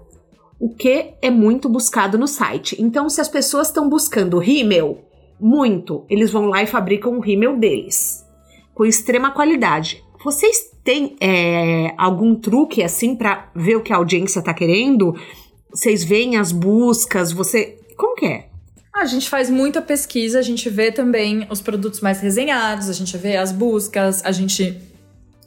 o 0.60 0.74
que 0.74 1.14
é 1.20 1.30
muito 1.30 1.68
buscado 1.68 2.18
no 2.18 2.26
site. 2.26 2.76
Então, 2.78 3.08
se 3.08 3.20
as 3.20 3.28
pessoas 3.28 3.68
estão 3.68 3.88
buscando 3.88 4.38
rímel, 4.38 5.02
muito, 5.40 6.04
eles 6.08 6.30
vão 6.30 6.46
lá 6.46 6.62
e 6.62 6.66
fabricam 6.66 7.16
o 7.16 7.20
rímel 7.20 7.56
deles 7.56 8.26
com 8.76 8.84
extrema 8.84 9.30
qualidade. 9.30 10.04
Vocês 10.22 10.70
têm 10.86 11.16
é, 11.20 11.92
algum 11.98 12.36
truque 12.36 12.80
assim 12.80 13.16
para 13.16 13.50
ver 13.54 13.76
o 13.76 13.82
que 13.82 13.92
a 13.92 13.96
audiência 13.96 14.40
tá 14.40 14.54
querendo? 14.54 15.14
Vocês 15.68 16.04
veem 16.04 16.36
as 16.36 16.52
buscas? 16.52 17.32
Você. 17.32 17.76
Como 17.96 18.14
que 18.14 18.26
é? 18.26 18.46
A 18.94 19.04
gente 19.04 19.28
faz 19.28 19.50
muita 19.50 19.82
pesquisa, 19.82 20.38
a 20.38 20.42
gente 20.42 20.70
vê 20.70 20.90
também 20.90 21.46
os 21.50 21.60
produtos 21.60 22.00
mais 22.00 22.20
resenhados, 22.20 22.88
a 22.88 22.92
gente 22.94 23.18
vê 23.18 23.36
as 23.36 23.52
buscas, 23.52 24.24
a 24.24 24.32
gente 24.32 24.80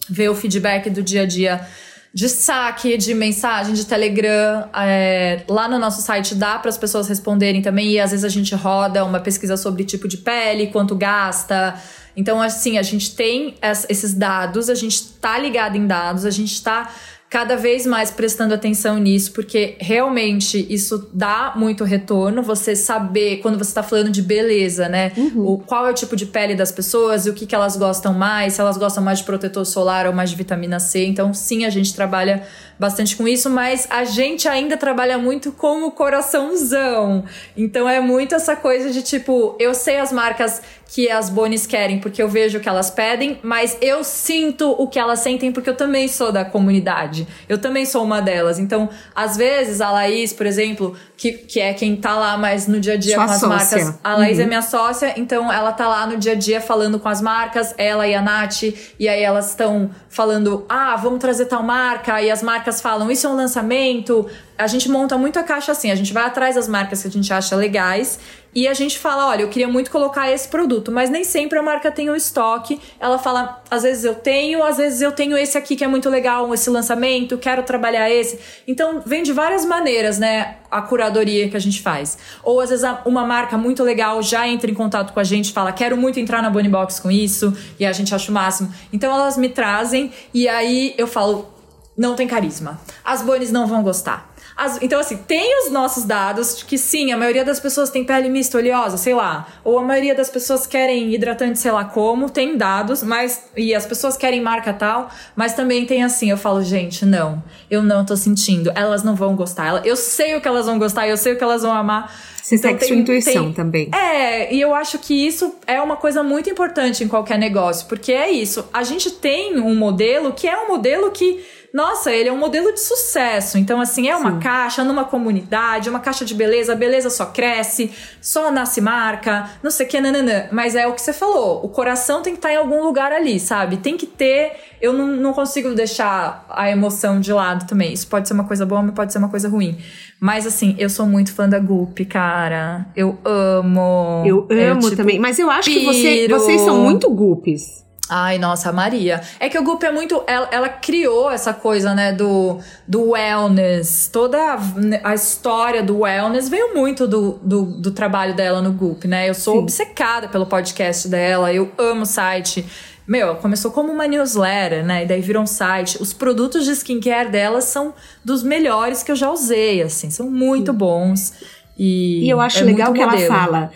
vê 0.08 0.30
o 0.30 0.36
feedback 0.36 0.90
do 0.90 1.02
dia 1.02 1.24
a 1.24 1.26
dia 1.26 1.66
de 2.14 2.28
saque, 2.28 2.98
de 2.98 3.14
mensagem, 3.14 3.74
de 3.74 3.86
Telegram. 3.86 4.68
É, 4.76 5.44
lá 5.48 5.68
no 5.68 5.80
nosso 5.80 6.02
site 6.02 6.36
dá 6.36 6.60
para 6.60 6.70
as 6.70 6.78
pessoas 6.78 7.08
responderem 7.08 7.62
também. 7.62 7.92
E 7.92 8.00
às 8.00 8.12
vezes 8.12 8.26
a 8.26 8.30
gente 8.30 8.54
roda 8.54 9.06
uma 9.06 9.20
pesquisa 9.20 9.56
sobre 9.56 9.84
tipo 9.84 10.08
de 10.08 10.18
pele, 10.18 10.68
quanto 10.68 10.96
gasta, 10.96 11.76
então, 12.20 12.42
assim, 12.42 12.78
a 12.78 12.82
gente 12.82 13.16
tem 13.16 13.56
esses 13.88 14.14
dados, 14.14 14.70
a 14.70 14.76
gente 14.76 14.96
está 14.96 15.40
ligado 15.40 15.78
em 15.78 15.88
dados, 15.88 16.26
a 16.26 16.30
gente 16.30 16.52
está 16.52 16.94
cada 17.30 17.56
vez 17.56 17.86
mais 17.86 18.12
prestando 18.12 18.54
atenção 18.54 18.98
nisso, 18.98 19.32
porque 19.32 19.78
realmente 19.80 20.66
isso 20.70 21.08
dá 21.14 21.54
muito 21.56 21.86
retorno. 21.86 22.42
Você 22.42 22.76
saber, 22.76 23.38
quando 23.38 23.58
você 23.58 23.70
está 23.70 23.84
falando 23.84 24.10
de 24.10 24.22
beleza, 24.22 24.90
né? 24.90 25.14
Uhum. 25.16 25.48
O, 25.48 25.58
qual 25.60 25.88
é 25.88 25.92
o 25.92 25.94
tipo 25.94 26.16
de 26.16 26.26
pele 26.26 26.56
das 26.56 26.74
pessoas 26.74 27.26
e 27.26 27.30
o 27.30 27.34
que, 27.34 27.46
que 27.46 27.56
elas 27.56 27.78
gostam 27.78 28.14
mais, 28.14 28.54
se 28.54 28.62
elas 28.62 28.78
gostam 28.78 29.02
mais 29.02 29.20
de 29.20 29.26
protetor 29.26 29.66
solar 29.66 30.08
ou 30.08 30.14
mais 30.14 30.30
de 30.30 30.36
vitamina 30.36 30.78
C. 30.78 31.06
Então, 31.06 31.34
sim, 31.34 31.64
a 31.64 31.70
gente 31.70 31.94
trabalha 31.94 32.44
bastante 32.80 33.16
com 33.18 33.28
isso, 33.28 33.50
mas 33.50 33.86
a 33.92 34.06
gente 34.06 34.48
ainda 34.48 34.78
trabalha 34.78 35.18
muito 35.18 35.52
com 35.52 35.84
o 35.84 35.92
coraçãozão. 35.92 37.26
Então 37.56 37.88
é 37.88 38.00
muito 38.00 38.34
essa 38.34 38.56
coisa 38.56 38.90
de 38.90 39.04
tipo, 39.04 39.56
eu 39.60 39.74
sei 39.74 40.00
as 40.00 40.14
marcas 40.14 40.62
que 40.92 41.10
as 41.10 41.30
Bonis 41.30 41.68
querem 41.68 42.00
porque 42.00 42.22
eu 42.22 42.28
vejo 42.28 42.58
o 42.58 42.62
que 42.62 42.68
elas 42.68 42.90
pedem, 42.90 43.40
mas 43.44 43.78
eu 43.80 44.04
sinto 44.04 44.72
o 44.72 44.88
que 44.88 44.98
elas 44.98 45.20
sentem 45.20 45.52
porque 45.52 45.70
eu 45.70 45.76
também 45.76 46.08
sou 46.08 46.32
da 46.32 46.44
comunidade. 46.44 47.28
Eu 47.48 47.60
também 47.60 47.86
sou 47.86 48.04
uma 48.04 48.22
delas. 48.22 48.58
Então, 48.58 48.90
às 49.16 49.38
vezes, 49.38 49.82
a 49.82 49.92
Laís, 49.92 50.34
por 50.34 50.46
exemplo, 50.46 50.96
que, 51.16 51.34
que 51.34 51.60
é 51.60 51.74
quem 51.74 51.96
tá 51.96 52.16
lá 52.16 52.38
mais 52.38 52.68
no 52.68 52.80
dia 52.80 52.94
a 52.94 52.98
dia 52.98 53.16
Sua 53.16 53.26
com 53.26 53.32
as 53.32 53.40
sócia. 53.40 53.78
marcas. 53.78 54.00
A 54.04 54.16
Laís 54.16 54.40
é 54.40 54.42
uhum. 54.42 54.46
é 54.46 54.48
minha 54.48 54.62
sócia, 54.62 55.14
então 55.16 55.52
ela 55.52 55.72
tá 55.72 55.88
lá 55.88 56.08
no 56.08 56.18
dia 56.18 56.32
a 56.32 56.36
dia 56.36 56.60
falando 56.60 57.00
com 57.00 57.08
as 57.08 57.22
marcas, 57.22 57.76
ela 57.78 58.08
e 58.08 58.16
a 58.16 58.22
Nath, 58.22 58.64
e 59.00 59.08
aí 59.08 59.22
elas 59.22 59.50
estão 59.50 59.92
falando: 60.10 60.66
ah, 60.68 60.96
vamos 60.96 61.20
trazer 61.20 61.46
tal 61.46 61.62
marca, 61.62 62.20
e 62.22 62.32
as 62.32 62.42
marcas 62.42 62.82
falam: 62.82 63.12
isso 63.12 63.28
é 63.28 63.30
um 63.30 63.36
lançamento. 63.36 64.26
A 64.58 64.68
gente 64.68 64.90
monta 64.90 65.18
muito 65.18 65.38
a 65.40 65.44
caixa 65.44 65.72
assim, 65.72 65.90
a 65.92 65.96
gente 65.96 66.12
vai 66.12 66.24
atrás 66.24 66.56
das 66.56 66.68
marcas 66.68 67.02
que 67.02 67.08
a 67.08 67.12
gente 67.12 67.32
acha 67.32 67.56
legais 67.56 68.20
e 68.54 68.68
a 68.68 68.74
gente 68.74 68.98
fala, 68.98 69.28
olha, 69.28 69.44
eu 69.44 69.50
queria 69.50 69.68
muito 69.68 69.92
colocar 69.92 70.32
esse 70.32 70.48
produto, 70.48 70.92
mas 70.92 71.10
nem 71.10 71.24
sempre 71.24 71.60
a 71.60 71.64
marca 71.64 71.92
tem 71.92 72.10
o 72.10 72.16
estoque. 72.16 72.80
Ela 73.00 73.20
fala, 73.20 73.62
às 73.70 73.84
vezes 73.84 74.04
eu 74.04 74.16
tenho, 74.16 74.64
às 74.64 74.78
vezes 74.78 75.02
eu 75.02 75.12
tenho 75.12 75.38
esse 75.38 75.58
aqui 75.58 75.76
que 75.76 75.84
é 75.84 75.88
muito 75.88 76.10
legal, 76.10 76.52
esse 76.54 76.70
lançamento, 76.70 77.38
quero 77.38 77.64
trabalhar 77.64 78.10
esse. 78.10 78.40
Então, 78.68 79.02
vem 79.06 79.22
de 79.22 79.32
várias 79.32 79.66
maneiras, 79.66 80.18
né, 80.18 80.58
a 80.70 80.82
curadoria 80.82 81.50
que 81.50 81.56
a 81.56 81.60
gente 81.60 81.82
faz. 81.82 82.18
Ou 82.44 82.60
às 82.60 82.70
vezes 82.70 82.86
uma 83.06 83.26
marca 83.26 83.58
muito 83.58 83.84
legal 83.84 84.22
já 84.22 84.48
entra 84.48 84.70
em 84.70 84.74
contato 84.74 85.14
com 85.14 85.20
a 85.20 85.24
gente, 85.24 85.54
fala, 85.54 85.72
quero 85.72 85.96
muito 85.96 86.20
entrar 86.20 86.42
na 86.42 86.50
Bonnie 86.50 86.70
Box 86.70 87.00
com 87.00 87.12
isso, 87.12 87.56
e 87.80 87.86
a 87.86 87.92
gente 87.92 88.14
acha 88.14 88.32
o 88.32 88.34
máximo. 88.34 88.74
Então, 88.92 89.14
elas 89.14 89.38
me 89.38 89.50
trazem 89.50 90.12
e 90.34 90.48
aí 90.48 90.96
eu 90.98 91.08
falo, 91.08 91.54
não 92.00 92.16
tem 92.16 92.26
carisma. 92.26 92.80
As 93.04 93.22
Bonis 93.22 93.52
não 93.52 93.68
vão 93.68 93.84
gostar. 93.84 94.29
As, 94.60 94.82
então, 94.82 95.00
assim, 95.00 95.16
tem 95.16 95.64
os 95.64 95.72
nossos 95.72 96.04
dados 96.04 96.64
que 96.64 96.78
sim, 96.78 97.14
a 97.14 97.18
maioria 97.18 97.46
das 97.46 97.62
pessoas 97.62 97.90
tem 97.90 98.04
pele 98.04 98.28
mista 98.28 98.58
oleosa, 98.58 98.98
sei 98.98 99.14
lá. 99.14 99.48
Ou 99.64 99.80
a 99.80 99.82
maioria 99.82 100.14
das 100.14 100.30
pessoas 100.30 100.68
querem 100.68 101.14
hidratante, 101.14 101.58
sei 101.58 101.72
lá 101.72 101.86
como, 101.86 102.30
tem 102.30 102.58
dados, 102.58 103.02
mas. 103.02 103.46
E 103.56 103.74
as 103.74 103.86
pessoas 103.86 104.18
querem 104.18 104.42
marca 104.42 104.74
tal, 104.74 105.10
mas 105.34 105.54
também 105.54 105.86
tem 105.86 106.04
assim, 106.04 106.30
eu 106.30 106.38
falo, 106.38 106.62
gente, 106.62 107.06
não, 107.06 107.42
eu 107.72 107.82
não 107.82 108.06
tô 108.06 108.18
sentindo. 108.18 108.70
Elas 108.76 109.02
não 109.02 109.16
vão 109.16 109.34
gostar. 109.34 109.86
Eu 109.86 109.96
sei 109.96 110.36
o 110.36 110.42
que 110.42 110.48
elas 110.48 110.66
vão 110.66 110.78
gostar, 110.78 111.08
eu 111.08 111.16
sei 111.16 111.34
o 111.34 111.38
que 111.38 111.44
elas 111.44 111.62
vão 111.62 111.72
amar. 111.72 112.14
Você 112.50 112.56
então, 112.56 112.72
segue 112.72 112.80
tem, 112.80 112.88
sua 112.88 112.98
intuição 112.98 113.44
tem, 113.46 113.54
também. 113.54 113.92
É, 113.94 114.54
e 114.54 114.60
eu 114.60 114.74
acho 114.74 114.98
que 114.98 115.14
isso 115.14 115.56
é 115.68 115.80
uma 115.82 115.96
coisa 115.96 116.24
muito 116.24 116.50
importante 116.50 117.04
em 117.04 117.08
qualquer 117.08 117.38
negócio, 117.38 117.88
porque 117.88 118.12
é 118.12 118.32
isso. 118.32 118.68
A 118.74 118.84
gente 118.84 119.12
tem 119.12 119.60
um 119.60 119.76
modelo 119.76 120.34
que 120.34 120.48
é 120.48 120.58
um 120.58 120.68
modelo 120.68 121.12
que 121.12 121.46
nossa, 121.74 122.12
ele 122.12 122.30
é 122.30 122.32
um 122.34 122.38
modelo 122.38 122.74
de 122.74 122.80
sucesso. 122.80 123.58
Então, 123.58 123.80
assim, 123.80 124.08
é 124.10 124.16
uma 124.16 124.34
Sim. 124.34 124.40
caixa 124.40 124.84
numa 124.84 125.06
comunidade, 125.06 125.90
uma 125.90 126.00
caixa 126.00 126.26
de 126.26 126.34
beleza, 126.34 126.74
a 126.74 126.76
beleza 126.76 127.10
só 127.10 127.28
cresce, 127.28 127.92
só 128.22 128.52
nasce 128.52 128.82
marca, 128.82 129.50
não 129.62 129.70
sei 129.70 129.86
o 129.86 129.90
que, 129.90 130.02
nananã. 130.02 130.48
Mas 130.52 130.76
é 130.76 130.88
o 130.88 130.94
que 130.94 131.02
você 131.02 131.14
falou, 131.14 131.64
o 131.64 131.70
coração 131.70 132.22
tem 132.22 132.34
que 132.34 132.40
estar 132.40 132.50
tá 132.50 132.54
em 132.54 132.58
algum 132.58 132.84
lugar 132.84 133.12
ali, 133.12 133.40
sabe? 133.40 133.78
Tem 133.78 133.96
que 133.96 134.08
ter. 134.08 134.54
Eu 134.82 134.94
não, 134.94 135.08
não 135.08 135.34
consigo 135.34 135.74
deixar 135.76 136.46
a 136.50 136.72
emoção 136.72 137.20
de 137.20 137.32
lado 137.32 137.68
também. 137.68 137.94
Isso 137.94 138.08
pode 138.08 138.28
ser 138.28 138.34
uma 138.34 138.46
coisa 138.46 138.66
boa, 138.66 138.82
mas 138.82 138.96
pode 138.96 139.12
ser 139.12 139.20
uma 139.20 139.30
coisa 139.30 139.48
ruim. 139.50 139.78
Mas 140.20 140.48
assim, 140.48 140.76
eu 140.80 140.90
sou 140.90 141.06
muito 141.06 141.34
fã 141.34 141.48
da 141.48 141.60
Goop, 141.60 142.04
cara. 142.06 142.88
Eu 142.96 143.18
amo. 143.24 144.24
Eu 144.26 144.48
amo 144.50 144.52
eu, 144.52 144.80
tipo, 144.80 144.96
também. 144.96 145.20
Mas 145.20 145.38
eu 145.38 145.50
acho 145.52 145.70
piro. 145.70 145.80
que 145.82 145.86
você, 145.86 146.28
vocês 146.28 146.62
são 146.62 146.82
muito 146.82 147.10
Goops. 147.10 147.89
Ai, 148.10 148.40
nossa, 148.40 148.70
a 148.70 148.74
Maria. 148.74 149.22
É 149.40 149.48
que 149.48 149.58
o 149.60 149.64
Goop 149.64 149.86
é 149.86 149.92
muito. 149.92 150.24
Ela, 150.26 150.50
ela, 150.52 150.68
criou 150.68 151.30
essa 151.30 151.54
coisa, 151.54 151.94
né, 151.94 152.12
do, 152.12 152.58
do 152.88 153.12
wellness. 153.12 154.10
Toda 154.12 154.38
a, 154.38 154.60
a 155.04 155.14
história 155.14 155.84
do 155.84 156.00
wellness 156.00 156.50
veio 156.50 156.74
muito 156.74 157.08
do, 157.08 157.34
do, 157.44 157.66
do, 157.66 157.92
trabalho 157.92 158.36
dela 158.36 158.62
no 158.64 158.72
Goop, 158.72 159.08
né? 159.08 159.30
Eu 159.30 159.36
sou 159.36 159.54
Sim. 159.56 159.60
obcecada 159.60 160.28
pelo 160.28 160.48
podcast 160.48 161.08
dela, 161.08 161.54
eu 161.54 161.72
amo 161.78 162.02
o 162.02 162.06
site. 162.06 162.66
Meu, 163.08 163.36
começou 163.36 163.72
como 163.72 163.92
uma 163.92 164.08
newsletter, 164.08 164.84
né? 164.84 165.04
E 165.04 165.08
daí 165.08 165.22
virou 165.22 165.44
um 165.44 165.48
site. 165.48 166.02
Os 166.02 166.12
produtos 166.12 166.66
de 166.66 166.72
skincare 166.72 167.30
dela 167.30 167.62
são 167.62 167.94
dos 168.26 168.42
melhores 168.42 169.04
que 169.04 169.12
eu 169.12 169.16
já 169.16 169.32
usei, 169.32 169.84
assim, 169.84 170.10
são 170.10 170.32
muito 170.32 170.72
Sim. 170.72 170.78
bons. 170.78 171.34
E, 171.78 172.26
e 172.26 172.30
eu 172.30 172.40
acho 172.40 172.60
é 172.60 172.64
legal 172.64 172.92
que 172.92 173.06
modelo. 173.06 173.24
ela 173.24 173.36
fala. 173.36 173.72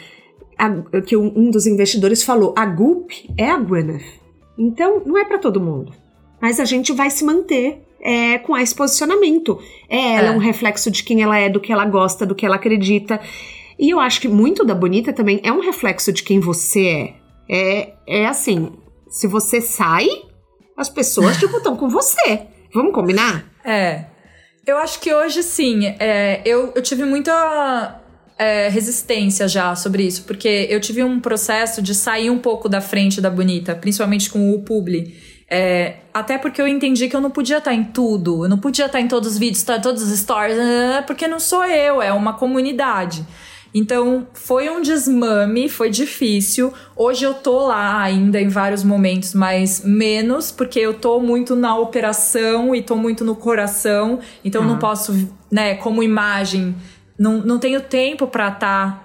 A, 0.57 1.01
que 1.01 1.15
um 1.15 1.51
dos 1.51 1.65
investidores 1.67 2.23
falou: 2.23 2.53
a 2.57 2.65
Goop 2.65 3.31
é 3.37 3.49
a 3.49 3.57
Gwyneth. 3.57 4.22
Então, 4.57 5.01
não 5.05 5.17
é 5.17 5.25
para 5.25 5.39
todo 5.39 5.59
mundo. 5.59 5.93
Mas 6.41 6.59
a 6.59 6.65
gente 6.65 6.91
vai 6.91 7.09
se 7.09 7.23
manter 7.23 7.81
é, 8.01 8.37
com 8.39 8.57
esse 8.57 8.75
posicionamento. 8.75 9.59
É, 9.89 10.15
ela 10.15 10.27
é. 10.27 10.31
é 10.31 10.35
um 10.35 10.39
reflexo 10.39 10.91
de 10.91 11.03
quem 11.03 11.21
ela 11.21 11.37
é, 11.37 11.49
do 11.49 11.59
que 11.59 11.71
ela 11.71 11.85
gosta, 11.85 12.25
do 12.25 12.35
que 12.35 12.45
ela 12.45 12.57
acredita. 12.57 13.19
E 13.79 13.89
eu 13.89 13.99
acho 13.99 14.21
que 14.21 14.27
muito 14.27 14.65
da 14.65 14.75
Bonita 14.75 15.13
também 15.13 15.39
é 15.43 15.51
um 15.51 15.61
reflexo 15.61 16.11
de 16.11 16.23
quem 16.23 16.39
você 16.39 16.85
é. 16.85 17.23
É, 17.49 17.93
é 18.07 18.25
assim, 18.25 18.71
se 19.09 19.27
você 19.27 19.61
sai, 19.61 20.07
as 20.77 20.89
pessoas, 20.89 21.37
tipo, 21.37 21.57
estão 21.57 21.75
com 21.75 21.89
você. 21.89 22.41
Vamos 22.73 22.93
combinar? 22.93 23.45
É. 23.63 24.05
Eu 24.65 24.77
acho 24.77 24.99
que 24.99 25.13
hoje, 25.13 25.43
sim. 25.43 25.85
É, 25.99 26.41
eu, 26.45 26.71
eu 26.75 26.81
tive 26.81 27.03
muita 27.03 28.02
é, 28.43 28.67
resistência 28.67 29.47
já 29.47 29.73
sobre 29.73 30.03
isso, 30.03 30.25
porque 30.25 30.67
eu 30.69 30.79
tive 30.81 31.01
um 31.01 31.19
processo 31.19 31.81
de 31.81 31.95
sair 31.95 32.29
um 32.29 32.37
pouco 32.37 32.67
da 32.67 32.81
frente 32.81 33.21
da 33.21 33.29
Bonita, 33.29 33.73
principalmente 33.73 34.29
com 34.29 34.51
o 34.53 34.61
Publi. 34.61 35.15
É, 35.49 35.97
até 36.13 36.37
porque 36.37 36.61
eu 36.61 36.67
entendi 36.67 37.07
que 37.07 37.15
eu 37.15 37.21
não 37.21 37.31
podia 37.31 37.59
estar 37.59 37.73
em 37.73 37.85
tudo, 37.85 38.43
eu 38.43 38.49
não 38.49 38.57
podia 38.57 38.87
estar 38.87 38.99
em 38.99 39.07
todos 39.07 39.33
os 39.33 39.37
vídeos, 39.37 39.59
estar 39.59 39.77
em 39.77 39.81
todos 39.81 40.03
os 40.03 40.19
stories, 40.19 40.57
porque 41.07 41.25
não 41.25 41.39
sou 41.39 41.63
eu, 41.63 42.01
é 42.01 42.11
uma 42.11 42.33
comunidade. 42.33 43.25
Então, 43.73 44.27
foi 44.33 44.69
um 44.69 44.81
desmame, 44.81 45.67
foi 45.67 45.89
difícil. 45.89 46.71
Hoje 46.95 47.25
eu 47.25 47.33
tô 47.33 47.65
lá 47.65 48.03
ainda 48.03 48.39
em 48.39 48.47
vários 48.47 48.83
momentos, 48.83 49.33
mas 49.33 49.81
menos, 49.83 50.51
porque 50.51 50.79
eu 50.79 50.93
tô 50.93 51.19
muito 51.19 51.55
na 51.55 51.75
operação 51.75 52.75
e 52.75 52.83
tô 52.83 52.95
muito 52.95 53.25
no 53.25 53.35
coração. 53.35 54.19
Então, 54.45 54.61
uhum. 54.61 54.67
não 54.67 54.77
posso, 54.77 55.27
né, 55.51 55.73
como 55.75 56.03
imagem, 56.03 56.75
não, 57.23 57.37
não 57.37 57.57
tenho 57.57 57.79
tempo 57.79 58.27
para 58.27 58.49
estar. 58.49 58.59
Tá, 58.59 59.03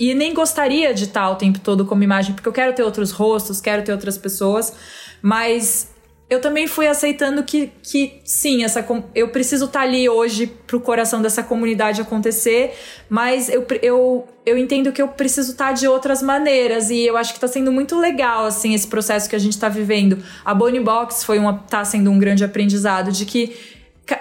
e 0.00 0.14
nem 0.14 0.32
gostaria 0.32 0.94
de 0.94 1.04
estar 1.04 1.22
tá 1.22 1.30
o 1.30 1.34
tempo 1.34 1.58
todo 1.58 1.84
como 1.84 2.02
imagem, 2.02 2.34
porque 2.34 2.48
eu 2.48 2.52
quero 2.52 2.72
ter 2.72 2.82
outros 2.82 3.10
rostos, 3.10 3.60
quero 3.60 3.82
ter 3.84 3.92
outras 3.92 4.16
pessoas. 4.16 4.72
Mas 5.20 5.90
eu 6.30 6.40
também 6.40 6.66
fui 6.66 6.86
aceitando 6.86 7.42
que, 7.42 7.70
que 7.82 8.22
sim, 8.24 8.64
essa, 8.64 8.86
eu 9.14 9.28
preciso 9.28 9.66
estar 9.66 9.80
tá 9.80 9.84
ali 9.84 10.08
hoje 10.08 10.46
pro 10.46 10.80
coração 10.80 11.20
dessa 11.20 11.42
comunidade 11.42 12.00
acontecer, 12.00 12.74
mas 13.08 13.50
eu, 13.50 13.66
eu, 13.82 14.26
eu 14.46 14.56
entendo 14.56 14.90
que 14.92 15.02
eu 15.02 15.08
preciso 15.08 15.50
estar 15.52 15.72
de 15.72 15.86
outras 15.86 16.22
maneiras 16.22 16.88
e 16.90 17.04
eu 17.04 17.16
acho 17.18 17.32
que 17.32 17.38
está 17.38 17.48
sendo 17.48 17.72
muito 17.72 17.98
legal, 17.98 18.46
assim, 18.46 18.72
esse 18.72 18.86
processo 18.86 19.28
que 19.28 19.36
a 19.36 19.38
gente 19.38 19.54
está 19.54 19.68
vivendo. 19.68 20.22
A 20.44 20.54
Bonnie 20.54 20.80
Box 20.80 21.24
foi 21.24 21.38
uma, 21.38 21.54
tá 21.54 21.84
sendo 21.84 22.10
um 22.10 22.18
grande 22.18 22.44
aprendizado 22.44 23.10
de 23.10 23.26
que 23.26 23.77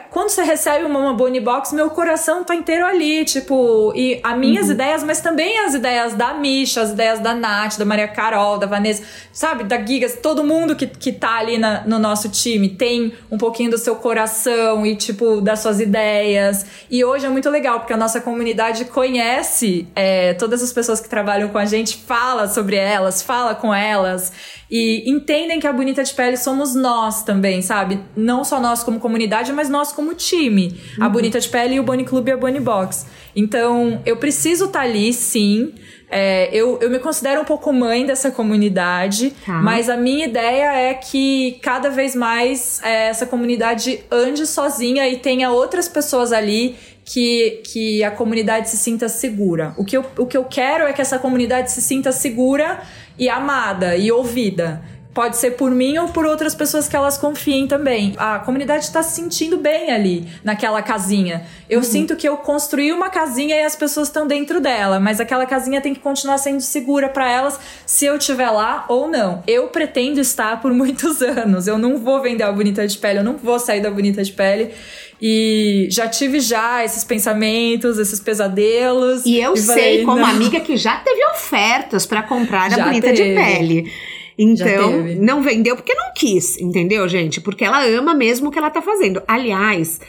quando 0.10 0.30
você 0.30 0.42
recebe 0.42 0.84
uma, 0.84 1.14
Bonnie 1.14 1.40
Box, 1.40 1.76
meu 1.76 1.92
coração 1.92 2.44
tá 2.44 2.56
inteiro 2.56 2.84
ali, 2.84 3.24
tipo, 3.24 3.94
e 3.96 4.20
as 4.24 4.36
minhas 4.36 4.66
uhum. 4.66 4.74
ideias, 4.74 5.04
mas 5.04 5.22
também 5.22 5.60
as 5.60 5.76
ideias 5.76 6.16
da 6.16 6.34
Misha, 6.34 6.82
as 6.82 6.90
ideias 6.90 7.20
da 7.20 7.36
Nath, 7.36 7.78
da 7.78 7.86
Maria 7.86 8.08
Carol, 8.08 8.58
da 8.58 8.66
Vanessa, 8.66 9.04
sabe, 9.32 9.64
da 9.64 9.78
Gigas, 9.78 10.18
todo 10.22 10.44
mundo 10.44 10.76
que, 10.76 10.88
que 10.88 11.12
tá 11.12 11.38
ali 11.38 11.60
na, 11.60 11.82
no 11.86 12.00
nosso 12.00 12.30
time 12.30 12.70
tem 12.70 13.14
um 13.30 13.38
pouquinho 13.38 13.70
do 13.70 13.78
seu 13.78 13.96
coração 13.96 14.84
e, 14.86 14.96
tipo, 14.96 15.40
das 15.40 15.60
suas 15.60 15.80
ideias. 15.80 16.66
E 16.90 17.06
hoje 17.06 17.28
é 17.28 17.30
muito 17.30 17.50
legal, 17.52 17.80
porque 17.80 17.94
a 17.94 17.98
nossa 17.98 18.20
comunidade 18.20 18.86
conhece 18.86 19.88
é, 19.96 20.34
todas 20.34 20.64
as 20.64 20.74
pessoas 20.74 21.00
que 21.00 21.08
trabalham 21.08 21.50
com 21.50 21.60
a 21.60 21.66
gente, 21.66 21.96
fala 21.96 22.48
sobre 22.48 22.76
elas, 22.76 23.22
fala 23.22 23.54
com 23.54 23.72
elas. 23.72 24.32
E 24.70 25.10
entendem 25.10 25.60
que 25.60 25.68
a 25.68 25.72
Bonita 25.72 26.04
de 26.04 26.12
Pele 26.12 26.36
somos 26.38 26.74
nós 26.74 27.22
também, 27.22 27.62
sabe? 27.62 28.02
Não 28.16 28.44
só 28.44 28.60
nós 28.60 28.84
como 28.84 29.00
comunidade, 29.00 29.54
mas 29.54 29.70
nós 29.70 29.77
como 29.86 30.14
time. 30.14 30.80
Uhum. 30.98 31.04
A 31.04 31.10
Bonita 31.10 31.40
de 31.40 31.48
Pele 31.50 31.76
e 31.76 31.80
o 31.80 31.84
Bonnie 31.84 32.06
Club 32.06 32.28
e 32.28 32.32
a 32.32 32.38
Bonnie 32.38 32.60
Box. 32.60 33.06
Então, 33.36 34.02
eu 34.06 34.18
preciso 34.18 34.66
estar 34.66 34.80
tá 34.80 34.86
ali, 34.86 35.14
sim. 35.14 35.74
É, 36.10 36.50
eu, 36.54 36.80
eu 36.82 36.90
me 36.90 37.00
considero 37.00 37.42
um 37.42 37.46
pouco 37.46 37.72
mãe 37.74 38.06
dessa 38.06 38.32
comunidade, 38.32 39.34
tá. 39.46 39.62
mas 39.62 39.90
a 39.90 39.98
minha 39.98 40.26
ideia 40.26 40.74
é 40.74 40.94
que 40.94 41.60
cada 41.62 41.90
vez 41.90 42.16
mais 42.16 42.82
é, 42.82 43.10
essa 43.10 43.26
comunidade 43.26 44.00
ande 44.10 44.48
sozinha 44.48 45.08
e 45.08 45.18
tenha 45.18 45.52
outras 45.52 45.90
pessoas 45.90 46.32
ali 46.32 46.78
que, 47.04 47.62
que 47.66 48.04
a 48.04 48.12
comunidade 48.12 48.70
se 48.70 48.78
sinta 48.78 49.08
segura. 49.08 49.74
O 49.78 49.86
que, 49.86 49.98
eu, 49.98 50.06
o 50.18 50.26
que 50.26 50.36
eu 50.36 50.46
quero 50.46 50.86
é 50.86 50.94
que 50.94 51.02
essa 51.02 51.20
comunidade 51.20 51.72
se 51.72 51.82
sinta 51.82 52.12
segura 52.12 52.82
e 53.18 53.30
amada 53.30 53.96
e 53.96 54.12
ouvida. 54.12 54.82
Pode 55.18 55.36
ser 55.38 55.55
por 55.55 55.72
mim 55.72 55.97
ou 55.97 56.09
por 56.09 56.28
outras 56.28 56.53
pessoas 56.53 56.88
que 56.88 56.95
elas 56.95 57.18
confiem 57.18 57.65
também. 57.65 58.13
A 58.18 58.38
comunidade 58.38 58.86
está 58.86 59.01
se 59.01 59.15
sentindo 59.15 59.57
bem 59.57 59.89
ali, 59.89 60.28
naquela 60.43 60.80
casinha. 60.84 61.43
Eu 61.68 61.80
uhum. 61.80 61.84
sinto 61.84 62.15
que 62.15 62.30
eu 62.30 62.38
construí 62.38 62.91
uma 62.91 63.09
casinha 63.09 63.55
e 63.55 63.63
as 63.63 63.76
pessoas 63.76 64.09
estão 64.09 64.28
dentro 64.28 64.61
dela, 64.61 64.99
mas 64.99 65.20
aquela 65.20 65.47
casinha 65.47 65.82
tem 65.82 65.91
que 65.95 65.99
continuar 66.01 66.38
sendo 66.38 66.61
segura 66.61 67.09
para 67.09 67.28
elas 67.32 67.59
se 67.84 68.05
eu 68.05 68.15
estiver 68.15 68.51
lá 68.51 68.86
ou 68.88 69.07
não. 69.07 69.41
Eu 69.47 69.70
pretendo 69.70 70.20
estar 70.20 70.61
por 70.61 70.72
muitos 70.72 71.20
anos. 71.26 71.65
Eu 71.65 71.80
não 71.80 71.97
vou 71.97 72.22
vender 72.22 72.43
a 72.43 72.51
Bonita 72.51 72.88
de 72.88 72.95
Pele, 72.95 73.18
eu 73.18 73.24
não 73.24 73.38
vou 73.38 73.57
sair 73.57 73.82
da 73.82 73.89
Bonita 73.89 74.24
de 74.24 74.34
Pele. 74.34 74.72
E 75.20 75.88
já 75.89 76.07
tive 76.07 76.39
já 76.39 76.86
esses 76.86 77.03
pensamentos, 77.03 77.97
esses 77.97 78.20
pesadelos. 78.20 79.26
E 79.26 79.39
eu 79.39 79.55
e 79.55 79.57
sei, 79.57 79.74
falei, 79.74 80.05
como 80.05 80.20
não. 80.20 80.28
amiga, 80.28 80.59
que 80.59 80.78
já 80.78 80.97
teve 80.97 81.26
ofertas 81.26 82.05
para 82.05 82.22
comprar 82.22 82.72
a 82.72 82.86
bonita 82.86 83.07
teve. 83.07 83.30
de 83.30 83.34
pele. 83.34 83.91
Então, 84.38 85.04
não 85.20 85.42
vendeu 85.42 85.76
porque 85.76 85.96
não 85.96 86.14
quis, 86.14 86.60
entendeu, 86.60 87.08
gente? 87.08 87.42
Porque 87.42 87.66
ela 87.66 87.84
ama 87.86 88.14
mesmo 88.14 88.50
o 88.50 88.52
que 88.52 88.60
ela 88.60 88.70
tá 88.70 88.82
fazendo. 88.82 89.22
Aliás, 89.28 90.00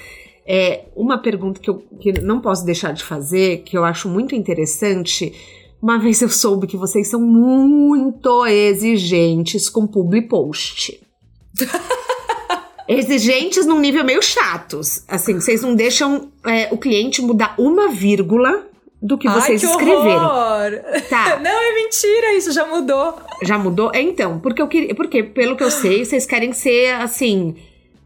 é, 0.47 0.85
uma 0.95 1.19
pergunta 1.19 1.61
que 1.61 1.71
eu 1.71 1.83
que 2.01 2.13
não 2.21 2.41
posso 2.41 2.65
deixar 2.65 2.93
de 2.93 3.03
fazer, 3.03 3.63
que 3.65 3.77
eu 3.77 3.85
acho 3.85 4.09
muito 4.09 4.35
interessante. 4.35 5.33
Uma 5.81 5.99
vez 5.99 6.21
eu 6.21 6.29
soube 6.29 6.67
que 6.67 6.77
vocês 6.77 7.09
são 7.09 7.21
muito 7.21 8.47
exigentes 8.47 9.69
com 9.69 9.87
public 9.87 10.29
post. 10.29 11.01
exigentes 12.89 13.67
num 13.67 13.79
nível 13.79 14.05
meio 14.05 14.23
chatos. 14.23 15.05
Assim, 15.07 15.35
vocês 15.35 15.61
não 15.63 15.75
deixam 15.75 16.33
é, 16.45 16.69
o 16.73 16.79
cliente 16.79 17.21
mudar 17.21 17.55
uma 17.59 17.89
vírgula 17.89 18.68
do 19.01 19.17
que 19.17 19.29
vocês 19.29 19.63
Ai, 19.63 19.69
que 19.69 19.77
escreveram. 19.77 20.25
Horror. 20.25 21.03
Tá. 21.09 21.39
Não, 21.43 21.51
é 21.51 21.75
mentira, 21.75 22.35
isso 22.35 22.53
já 22.53 22.67
mudou. 22.67 23.15
Já 23.43 23.59
mudou? 23.59 23.91
É, 23.95 24.03
então, 24.03 24.41
porque 24.41 24.61
eu 24.61 24.69
queria. 24.69 24.95
Porque, 24.95 25.23
pelo 25.23 25.57
que 25.57 25.63
eu 25.63 25.71
sei, 25.71 26.05
vocês 26.05 26.27
querem 26.27 26.53
ser 26.53 26.95
assim. 26.95 27.57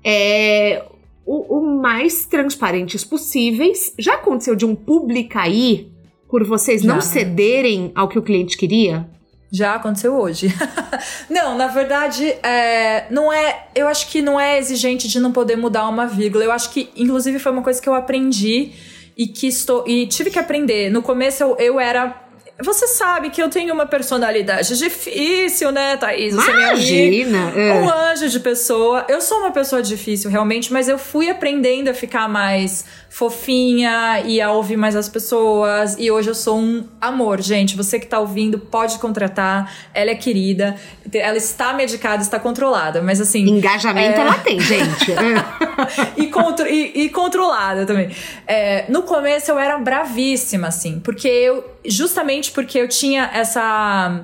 É, 0.04 0.84
o, 1.24 1.58
o 1.58 1.80
mais 1.80 2.26
transparentes 2.26 3.04
possíveis. 3.04 3.94
Já 3.98 4.14
aconteceu 4.14 4.54
de 4.54 4.66
um 4.66 4.74
publi 4.74 5.24
cair 5.24 5.90
por 6.28 6.44
vocês 6.44 6.82
não 6.82 6.96
Já. 6.96 7.02
cederem 7.02 7.92
ao 7.94 8.08
que 8.08 8.18
o 8.18 8.22
cliente 8.22 8.56
queria? 8.56 9.08
Já 9.50 9.74
aconteceu 9.74 10.14
hoje. 10.14 10.48
não, 11.28 11.56
na 11.56 11.66
verdade, 11.66 12.26
é, 12.42 13.06
não 13.10 13.30
é. 13.30 13.66
Eu 13.74 13.86
acho 13.86 14.08
que 14.08 14.22
não 14.22 14.40
é 14.40 14.58
exigente 14.58 15.08
de 15.08 15.20
não 15.20 15.30
poder 15.30 15.56
mudar 15.56 15.86
uma 15.88 16.06
vírgula. 16.06 16.42
Eu 16.42 16.52
acho 16.52 16.70
que, 16.70 16.88
inclusive, 16.96 17.38
foi 17.38 17.52
uma 17.52 17.62
coisa 17.62 17.80
que 17.80 17.88
eu 17.88 17.94
aprendi 17.94 18.72
e 19.16 19.26
que 19.26 19.46
estou. 19.46 19.84
E 19.86 20.06
tive 20.06 20.30
que 20.30 20.38
aprender. 20.38 20.90
No 20.90 21.02
começo 21.02 21.42
eu, 21.42 21.56
eu 21.58 21.80
era. 21.80 22.20
Você 22.62 22.86
sabe 22.86 23.30
que 23.30 23.42
eu 23.42 23.48
tenho 23.48 23.74
uma 23.74 23.86
personalidade 23.86 24.76
difícil, 24.78 25.72
né, 25.72 25.96
Thaís? 25.96 26.34
Você 26.34 26.50
é. 26.50 26.54
Imagina! 26.54 27.52
é. 27.56 27.72
Um 27.80 27.88
anjo 27.90 28.28
de 28.28 28.38
pessoa. 28.38 29.04
Eu 29.08 29.20
sou 29.20 29.38
uma 29.38 29.50
pessoa 29.50 29.82
difícil, 29.82 30.30
realmente, 30.30 30.72
mas 30.72 30.86
eu 30.88 30.96
fui 30.96 31.28
aprendendo 31.28 31.88
a 31.88 31.94
ficar 31.94 32.28
mais 32.28 32.84
fofinha 33.10 34.22
e 34.24 34.40
a 34.40 34.52
ouvir 34.52 34.76
mais 34.76 34.94
as 34.94 35.08
pessoas. 35.08 35.96
E 35.98 36.10
hoje 36.10 36.30
eu 36.30 36.34
sou 36.34 36.58
um 36.58 36.86
amor, 37.00 37.40
gente. 37.40 37.76
Você 37.76 37.98
que 37.98 38.06
tá 38.06 38.20
ouvindo, 38.20 38.58
pode 38.58 38.98
contratar. 38.98 39.72
Ela 39.92 40.10
é 40.10 40.14
querida. 40.14 40.76
Ela 41.12 41.36
está 41.38 41.72
medicada, 41.72 42.22
está 42.22 42.38
controlada. 42.38 43.02
Mas 43.02 43.20
assim. 43.20 43.40
Engajamento 43.48 44.18
é- 44.18 44.20
ela 44.20 44.38
tem, 44.38 44.60
gente. 44.60 45.12
E, 46.16 46.26
contro- 46.28 46.66
e- 46.68 47.04
e 47.04 47.08
controlada 47.10 47.86
também. 47.86 48.10
É, 48.46 48.84
no 48.90 49.02
começo 49.02 49.50
eu 49.50 49.58
era 49.58 49.78
bravíssima, 49.78 50.68
assim, 50.68 51.00
porque 51.00 51.28
eu. 51.28 51.64
Justamente 51.84 52.50
porque 52.52 52.78
eu 52.78 52.88
tinha 52.88 53.30
essa. 53.34 54.22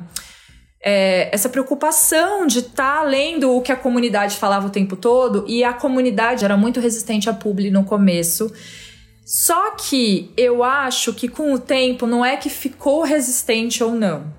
é, 0.82 1.28
essa 1.32 1.48
preocupação 1.48 2.46
de 2.46 2.60
estar 2.60 3.02
lendo 3.02 3.50
o 3.56 3.60
que 3.62 3.72
a 3.72 3.76
comunidade 3.76 4.36
falava 4.36 4.66
o 4.66 4.70
tempo 4.70 4.94
todo, 4.96 5.44
e 5.48 5.64
a 5.64 5.72
comunidade 5.72 6.44
era 6.44 6.56
muito 6.56 6.80
resistente 6.80 7.28
a 7.28 7.32
publi 7.34 7.70
no 7.70 7.84
começo. 7.84 8.52
Só 9.24 9.72
que 9.72 10.32
eu 10.36 10.64
acho 10.64 11.12
que 11.12 11.28
com 11.28 11.52
o 11.52 11.58
tempo 11.58 12.06
não 12.06 12.24
é 12.24 12.36
que 12.36 12.48
ficou 12.48 13.02
resistente 13.02 13.84
ou 13.84 13.92
não. 13.92 14.37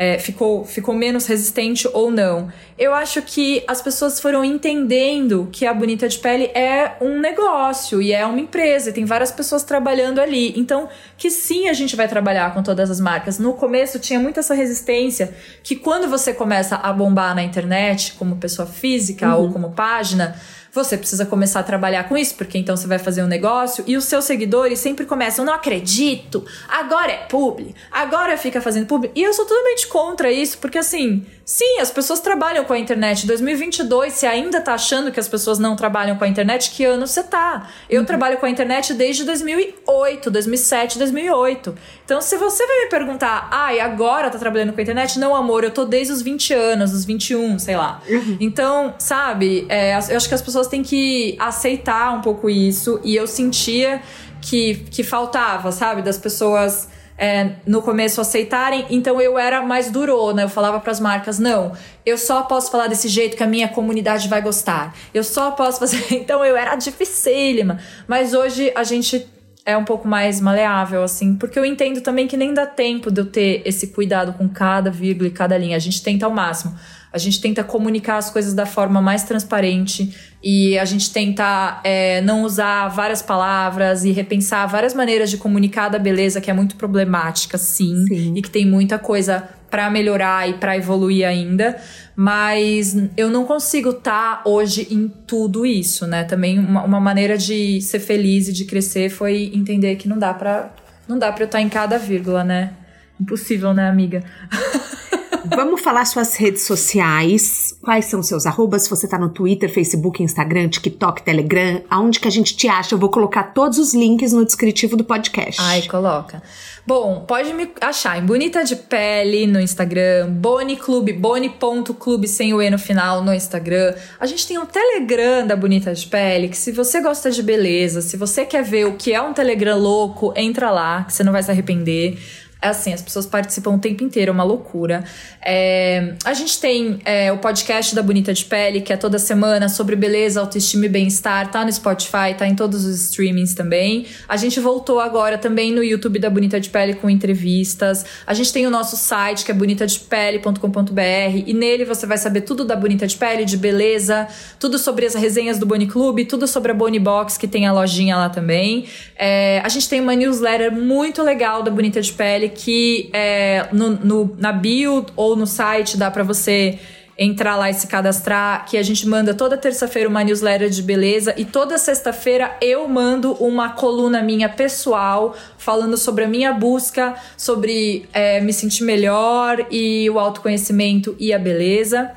É, 0.00 0.16
ficou, 0.16 0.64
ficou 0.64 0.94
menos 0.94 1.26
resistente 1.26 1.88
ou 1.92 2.08
não. 2.08 2.52
Eu 2.78 2.94
acho 2.94 3.20
que 3.20 3.64
as 3.66 3.82
pessoas 3.82 4.20
foram 4.20 4.44
entendendo 4.44 5.48
que 5.50 5.66
a 5.66 5.74
Bonita 5.74 6.08
de 6.08 6.16
Pele 6.18 6.44
é 6.54 6.96
um 7.00 7.18
negócio 7.18 8.00
e 8.00 8.12
é 8.12 8.24
uma 8.24 8.38
empresa, 8.38 8.90
e 8.90 8.92
tem 8.92 9.04
várias 9.04 9.32
pessoas 9.32 9.64
trabalhando 9.64 10.20
ali. 10.20 10.54
Então, 10.56 10.88
que 11.16 11.30
sim, 11.32 11.68
a 11.68 11.72
gente 11.72 11.96
vai 11.96 12.06
trabalhar 12.06 12.54
com 12.54 12.62
todas 12.62 12.92
as 12.92 13.00
marcas. 13.00 13.40
No 13.40 13.54
começo 13.54 13.98
tinha 13.98 14.20
muito 14.20 14.38
essa 14.38 14.54
resistência 14.54 15.34
que 15.64 15.74
quando 15.74 16.08
você 16.08 16.32
começa 16.32 16.76
a 16.76 16.92
bombar 16.92 17.34
na 17.34 17.42
internet, 17.42 18.12
como 18.12 18.36
pessoa 18.36 18.68
física 18.68 19.34
ou 19.34 19.52
como 19.52 19.72
página, 19.72 20.36
você 20.72 20.96
precisa 20.96 21.26
começar 21.26 21.60
a 21.60 21.62
trabalhar 21.62 22.08
com 22.08 22.16
isso, 22.16 22.34
porque 22.34 22.58
então 22.58 22.76
você 22.76 22.86
vai 22.86 22.98
fazer 22.98 23.22
um 23.22 23.26
negócio 23.26 23.84
e 23.86 23.96
os 23.96 24.04
seus 24.04 24.24
seguidores 24.24 24.78
sempre 24.78 25.06
começam, 25.06 25.44
não 25.44 25.52
acredito, 25.52 26.44
agora 26.68 27.12
é 27.12 27.16
publi, 27.16 27.74
agora 27.90 28.36
fica 28.36 28.60
fazendo 28.60 28.86
publi. 28.86 29.10
E 29.14 29.22
eu 29.22 29.32
sou 29.32 29.44
totalmente 29.44 29.86
contra 29.86 30.30
isso, 30.30 30.58
porque 30.58 30.78
assim, 30.78 31.24
sim, 31.44 31.78
as 31.80 31.90
pessoas 31.90 32.20
trabalham 32.20 32.64
com 32.64 32.72
a 32.72 32.78
internet. 32.78 33.26
2022, 33.26 34.12
você 34.12 34.26
ainda 34.26 34.60
tá 34.60 34.74
achando 34.74 35.10
que 35.10 35.20
as 35.20 35.28
pessoas 35.28 35.58
não 35.58 35.76
trabalham 35.76 36.16
com 36.16 36.24
a 36.24 36.28
internet, 36.28 36.70
que 36.70 36.84
ano 36.84 37.06
você 37.06 37.22
tá? 37.22 37.68
Eu 37.88 38.04
trabalho 38.04 38.38
com 38.38 38.46
a 38.46 38.50
internet 38.50 38.94
desde 38.94 39.24
2008, 39.24 40.30
2007, 40.30 40.98
2008. 40.98 41.74
Então, 42.08 42.22
se 42.22 42.38
você 42.38 42.66
vai 42.66 42.84
me 42.84 42.86
perguntar, 42.86 43.48
ai, 43.50 43.80
agora 43.80 44.30
tá 44.30 44.38
trabalhando 44.38 44.72
com 44.72 44.80
a 44.80 44.82
internet? 44.82 45.18
Não, 45.18 45.36
amor, 45.36 45.62
eu 45.62 45.70
tô 45.70 45.84
desde 45.84 46.10
os 46.10 46.22
20 46.22 46.54
anos, 46.54 46.94
os 46.94 47.04
21, 47.04 47.58
sei 47.58 47.76
lá. 47.76 48.00
Então, 48.40 48.94
sabe, 48.98 49.66
é, 49.68 49.92
eu 49.92 50.16
acho 50.16 50.26
que 50.26 50.34
as 50.34 50.40
pessoas 50.40 50.66
têm 50.68 50.82
que 50.82 51.36
aceitar 51.38 52.14
um 52.14 52.22
pouco 52.22 52.48
isso. 52.48 52.98
E 53.04 53.14
eu 53.14 53.26
sentia 53.26 54.00
que, 54.40 54.76
que 54.90 55.02
faltava, 55.04 55.70
sabe, 55.70 56.00
das 56.00 56.16
pessoas. 56.16 56.88
é, 57.18 57.56
no 57.66 57.82
começo 57.82 58.22
aceitarem, 58.22 58.86
então 58.88 59.20
eu 59.20 59.36
era 59.38 59.60
mais 59.60 59.90
durona. 59.90 60.40
Eu 60.40 60.48
falava 60.48 60.80
pras 60.80 61.00
marcas: 61.00 61.38
não, 61.38 61.72
eu 62.06 62.16
só 62.16 62.40
posso 62.42 62.70
falar 62.70 62.86
desse 62.86 63.08
jeito 63.08 63.36
que 63.36 63.42
a 63.42 63.46
minha 63.46 63.68
comunidade 63.68 64.28
vai 64.28 64.40
gostar. 64.40 64.94
Eu 65.12 65.22
só 65.24 65.50
posso 65.50 65.78
fazer. 65.78 66.06
Então 66.16 66.42
eu 66.42 66.56
era 66.56 66.74
dificílima. 66.74 67.78
Mas 68.06 68.32
hoje 68.32 68.72
a 68.74 68.82
gente 68.82 69.28
é 69.68 69.76
um 69.76 69.84
pouco 69.84 70.08
mais 70.08 70.40
maleável, 70.40 71.02
assim, 71.02 71.34
porque 71.34 71.58
eu 71.58 71.64
entendo 71.64 72.00
também 72.00 72.26
que 72.26 72.38
nem 72.38 72.54
dá 72.54 72.64
tempo 72.64 73.10
de 73.10 73.20
eu 73.20 73.26
ter 73.26 73.60
esse 73.66 73.88
cuidado 73.88 74.32
com 74.32 74.48
cada 74.48 74.90
vírgula 74.90 75.28
e 75.28 75.30
cada 75.30 75.58
linha. 75.58 75.76
A 75.76 75.78
gente 75.78 76.02
tenta 76.02 76.24
ao 76.24 76.32
máximo. 76.32 76.74
A 77.12 77.18
gente 77.18 77.38
tenta 77.38 77.62
comunicar 77.62 78.16
as 78.16 78.30
coisas 78.30 78.54
da 78.54 78.64
forma 78.64 79.02
mais 79.02 79.24
transparente 79.24 80.14
e 80.42 80.78
a 80.78 80.86
gente 80.86 81.10
tenta 81.10 81.82
é, 81.84 82.22
não 82.22 82.44
usar 82.44 82.88
várias 82.88 83.20
palavras 83.20 84.04
e 84.04 84.10
repensar 84.10 84.66
várias 84.66 84.94
maneiras 84.94 85.28
de 85.28 85.36
comunicar 85.36 85.90
da 85.90 85.98
beleza 85.98 86.40
que 86.40 86.50
é 86.50 86.54
muito 86.54 86.76
problemática, 86.76 87.58
sim, 87.58 88.06
Sim. 88.06 88.34
e 88.36 88.40
que 88.40 88.50
tem 88.50 88.64
muita 88.64 88.98
coisa 88.98 89.50
pra 89.70 89.90
melhorar 89.90 90.48
e 90.48 90.54
pra 90.54 90.76
evoluir 90.76 91.26
ainda, 91.26 91.78
mas 92.16 92.96
eu 93.16 93.30
não 93.30 93.44
consigo 93.44 93.90
estar 93.90 94.42
hoje 94.44 94.88
em 94.90 95.08
tudo 95.08 95.64
isso, 95.64 96.06
né? 96.06 96.24
Também 96.24 96.58
uma, 96.58 96.82
uma 96.84 97.00
maneira 97.00 97.36
de 97.36 97.80
ser 97.80 98.00
feliz 98.00 98.48
e 98.48 98.52
de 98.52 98.64
crescer 98.64 99.10
foi 99.10 99.50
entender 99.54 99.96
que 99.96 100.08
não 100.08 100.18
dá 100.18 100.32
pra 100.32 100.70
não 101.06 101.18
dá 101.18 101.32
para 101.32 101.44
eu 101.44 101.46
estar 101.46 101.60
em 101.60 101.68
cada 101.68 101.98
vírgula, 101.98 102.44
né? 102.44 102.72
Impossível, 103.18 103.72
né, 103.72 103.88
amiga? 103.88 104.22
Vamos 105.56 105.80
falar 105.80 106.04
suas 106.04 106.36
redes 106.36 106.62
sociais. 106.62 107.67
Quais 107.80 108.06
são 108.06 108.22
seus 108.22 108.44
arrobas? 108.44 108.82
Se 108.82 108.90
você 108.90 109.06
tá 109.06 109.18
no 109.18 109.28
Twitter, 109.28 109.72
Facebook, 109.72 110.22
Instagram, 110.22 110.68
TikTok, 110.68 111.22
Telegram, 111.22 111.80
aonde 111.88 112.18
que 112.18 112.26
a 112.26 112.30
gente 112.30 112.56
te 112.56 112.66
acha? 112.66 112.94
Eu 112.94 112.98
vou 112.98 113.08
colocar 113.08 113.44
todos 113.54 113.78
os 113.78 113.94
links 113.94 114.32
no 114.32 114.44
descritivo 114.44 114.96
do 114.96 115.04
podcast. 115.04 115.60
Ai, 115.60 115.82
coloca. 115.82 116.42
Bom, 116.84 117.24
pode 117.26 117.52
me 117.52 117.70
achar 117.80 118.18
em 118.18 118.26
Bonita 118.26 118.64
de 118.64 118.74
Pele 118.74 119.46
no 119.46 119.60
Instagram, 119.60 120.30
Boni 120.30 120.76
Clube, 120.76 121.12
boni.clube 121.12 122.26
sem 122.26 122.52
o 122.52 122.60
E 122.60 122.68
no 122.68 122.78
final 122.78 123.22
no 123.22 123.32
Instagram. 123.32 123.94
A 124.18 124.26
gente 124.26 124.46
tem 124.46 124.58
um 124.58 124.66
Telegram 124.66 125.46
da 125.46 125.54
Bonita 125.54 125.94
de 125.94 126.06
Pele, 126.06 126.48
que 126.48 126.56
se 126.56 126.72
você 126.72 127.00
gosta 127.00 127.30
de 127.30 127.42
beleza, 127.42 128.00
se 128.00 128.16
você 128.16 128.44
quer 128.44 128.64
ver 128.64 128.86
o 128.86 128.96
que 128.96 129.12
é 129.12 129.22
um 129.22 129.32
Telegram 129.32 129.78
louco, 129.78 130.32
entra 130.34 130.70
lá, 130.70 131.04
que 131.04 131.12
você 131.12 131.22
não 131.22 131.32
vai 131.32 131.42
se 131.42 131.50
arrepender. 131.50 132.18
Assim, 132.60 132.92
as 132.92 133.00
pessoas 133.00 133.24
participam 133.24 133.70
o 133.70 133.78
tempo 133.78 134.02
inteiro, 134.02 134.30
é 134.30 134.34
uma 134.34 134.42
loucura. 134.42 135.04
É, 135.40 136.14
a 136.24 136.34
gente 136.34 136.60
tem 136.60 136.98
é, 137.04 137.30
o 137.30 137.38
podcast 137.38 137.94
da 137.94 138.02
Bonita 138.02 138.34
de 138.34 138.44
Pele, 138.44 138.80
que 138.80 138.92
é 138.92 138.96
toda 138.96 139.18
semana 139.18 139.68
sobre 139.68 139.94
beleza, 139.94 140.40
autoestima 140.40 140.86
e 140.86 140.88
bem-estar. 140.88 141.50
Tá 141.52 141.64
no 141.64 141.72
Spotify, 141.72 142.34
tá 142.36 142.48
em 142.48 142.56
todos 142.56 142.84
os 142.84 143.00
streamings 143.10 143.54
também. 143.54 144.06
A 144.28 144.36
gente 144.36 144.58
voltou 144.58 144.98
agora 144.98 145.38
também 145.38 145.72
no 145.72 145.84
YouTube 145.84 146.18
da 146.18 146.28
Bonita 146.28 146.58
de 146.58 146.68
Pele 146.68 146.94
com 146.94 147.08
entrevistas. 147.08 148.04
A 148.26 148.34
gente 148.34 148.52
tem 148.52 148.66
o 148.66 148.70
nosso 148.70 148.96
site, 148.96 149.44
que 149.44 149.52
é 149.52 149.54
bonitadepele.com.br, 149.54 151.44
e 151.46 151.54
nele 151.54 151.84
você 151.84 152.06
vai 152.06 152.18
saber 152.18 152.40
tudo 152.40 152.64
da 152.64 152.74
Bonita 152.74 153.06
de 153.06 153.16
Pele, 153.16 153.44
de 153.44 153.56
beleza, 153.56 154.26
tudo 154.58 154.78
sobre 154.78 155.06
as 155.06 155.14
resenhas 155.14 155.58
do 155.58 155.66
Boni 155.66 155.86
Clube, 155.86 156.24
tudo 156.24 156.48
sobre 156.48 156.72
a 156.72 156.74
Boni 156.74 156.98
Box, 156.98 157.38
que 157.38 157.46
tem 157.46 157.66
a 157.66 157.72
lojinha 157.72 158.16
lá 158.16 158.28
também. 158.28 158.86
É, 159.16 159.60
a 159.64 159.68
gente 159.68 159.88
tem 159.88 160.00
uma 160.00 160.16
newsletter 160.16 160.72
muito 160.72 161.22
legal 161.22 161.62
da 161.62 161.70
Bonita 161.70 162.00
de 162.00 162.12
Pele, 162.12 162.47
que 162.48 163.10
é, 163.12 163.66
no, 163.72 163.90
no- 163.90 164.36
na 164.38 164.52
bio 164.52 165.04
ou 165.16 165.36
no 165.36 165.46
site 165.46 165.96
dá 165.96 166.10
pra 166.10 166.22
você 166.24 166.78
entrar 167.20 167.56
lá 167.56 167.68
e 167.68 167.74
se 167.74 167.88
cadastrar, 167.88 168.64
que 168.66 168.76
a 168.78 168.82
gente 168.82 169.04
manda 169.08 169.34
toda 169.34 169.56
terça-feira 169.56 170.08
uma 170.08 170.22
newsletter 170.22 170.70
de 170.70 170.80
beleza 170.80 171.34
e 171.36 171.44
toda 171.44 171.76
sexta-feira 171.76 172.56
eu 172.60 172.86
mando 172.86 173.32
uma 173.42 173.70
coluna 173.70 174.22
minha 174.22 174.48
pessoal 174.48 175.34
falando 175.56 175.96
sobre 175.96 176.22
a 176.24 176.28
minha 176.28 176.52
busca, 176.52 177.16
sobre 177.36 178.08
é, 178.12 178.40
me 178.40 178.52
sentir 178.52 178.84
melhor 178.84 179.66
e 179.68 180.08
o 180.08 180.16
autoconhecimento 180.18 181.16
e 181.18 181.32
a 181.32 181.38
beleza. 181.40 182.08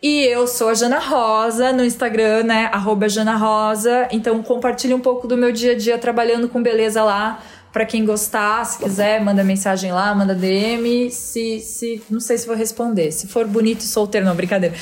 E 0.00 0.22
eu 0.26 0.46
sou 0.46 0.68
a 0.68 0.74
Jana 0.74 0.98
Rosa 0.98 1.72
no 1.72 1.82
Instagram, 1.82 2.42
né? 2.42 2.68
Arroba 2.70 3.08
Jana 3.08 3.36
Rosa. 3.36 4.06
Então 4.12 4.42
compartilhe 4.42 4.92
um 4.92 5.00
pouco 5.00 5.26
do 5.26 5.34
meu 5.34 5.50
dia 5.50 5.72
a 5.72 5.74
dia 5.74 5.96
trabalhando 5.96 6.46
com 6.46 6.62
beleza 6.62 7.02
lá. 7.02 7.42
Pra 7.74 7.84
quem 7.84 8.04
gostar, 8.04 8.64
se 8.64 8.78
quiser, 8.78 9.20
manda 9.20 9.42
mensagem 9.42 9.90
lá, 9.90 10.14
manda 10.14 10.32
DM. 10.32 11.10
Se, 11.10 11.58
se, 11.58 12.00
não 12.08 12.20
sei 12.20 12.38
se 12.38 12.46
vou 12.46 12.54
responder. 12.54 13.10
Se 13.10 13.26
for 13.26 13.48
bonito 13.48 13.80
e 13.80 13.82
solteiro, 13.82 14.24
não, 14.24 14.36
brincadeira. 14.36 14.76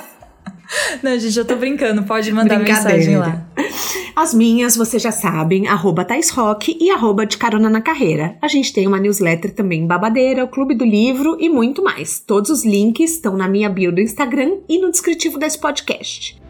não, 1.02 1.18
gente, 1.18 1.38
eu 1.38 1.44
tô 1.44 1.54
brincando. 1.54 2.02
Pode 2.04 2.32
mandar 2.32 2.58
mensagem 2.58 3.18
lá. 3.18 3.46
As 4.16 4.32
minhas, 4.32 4.74
vocês 4.74 5.02
já 5.02 5.12
sabem, 5.12 5.68
arroba 5.68 6.02
Thais 6.02 6.30
Rock 6.30 6.78
e 6.80 6.88
arroba 6.88 7.26
de 7.26 7.36
carona 7.36 7.68
na 7.68 7.82
carreira. 7.82 8.38
A 8.40 8.48
gente 8.48 8.72
tem 8.72 8.86
uma 8.86 8.98
newsletter 8.98 9.54
também 9.54 9.86
babadeira, 9.86 10.44
o 10.44 10.48
Clube 10.48 10.74
do 10.74 10.84
Livro 10.86 11.36
e 11.38 11.50
muito 11.50 11.84
mais. 11.84 12.18
Todos 12.18 12.48
os 12.48 12.64
links 12.64 13.12
estão 13.12 13.36
na 13.36 13.46
minha 13.46 13.68
bio 13.68 13.92
do 13.92 14.00
Instagram 14.00 14.60
e 14.66 14.80
no 14.80 14.90
descritivo 14.90 15.38
desse 15.38 15.58
podcast. 15.58 16.40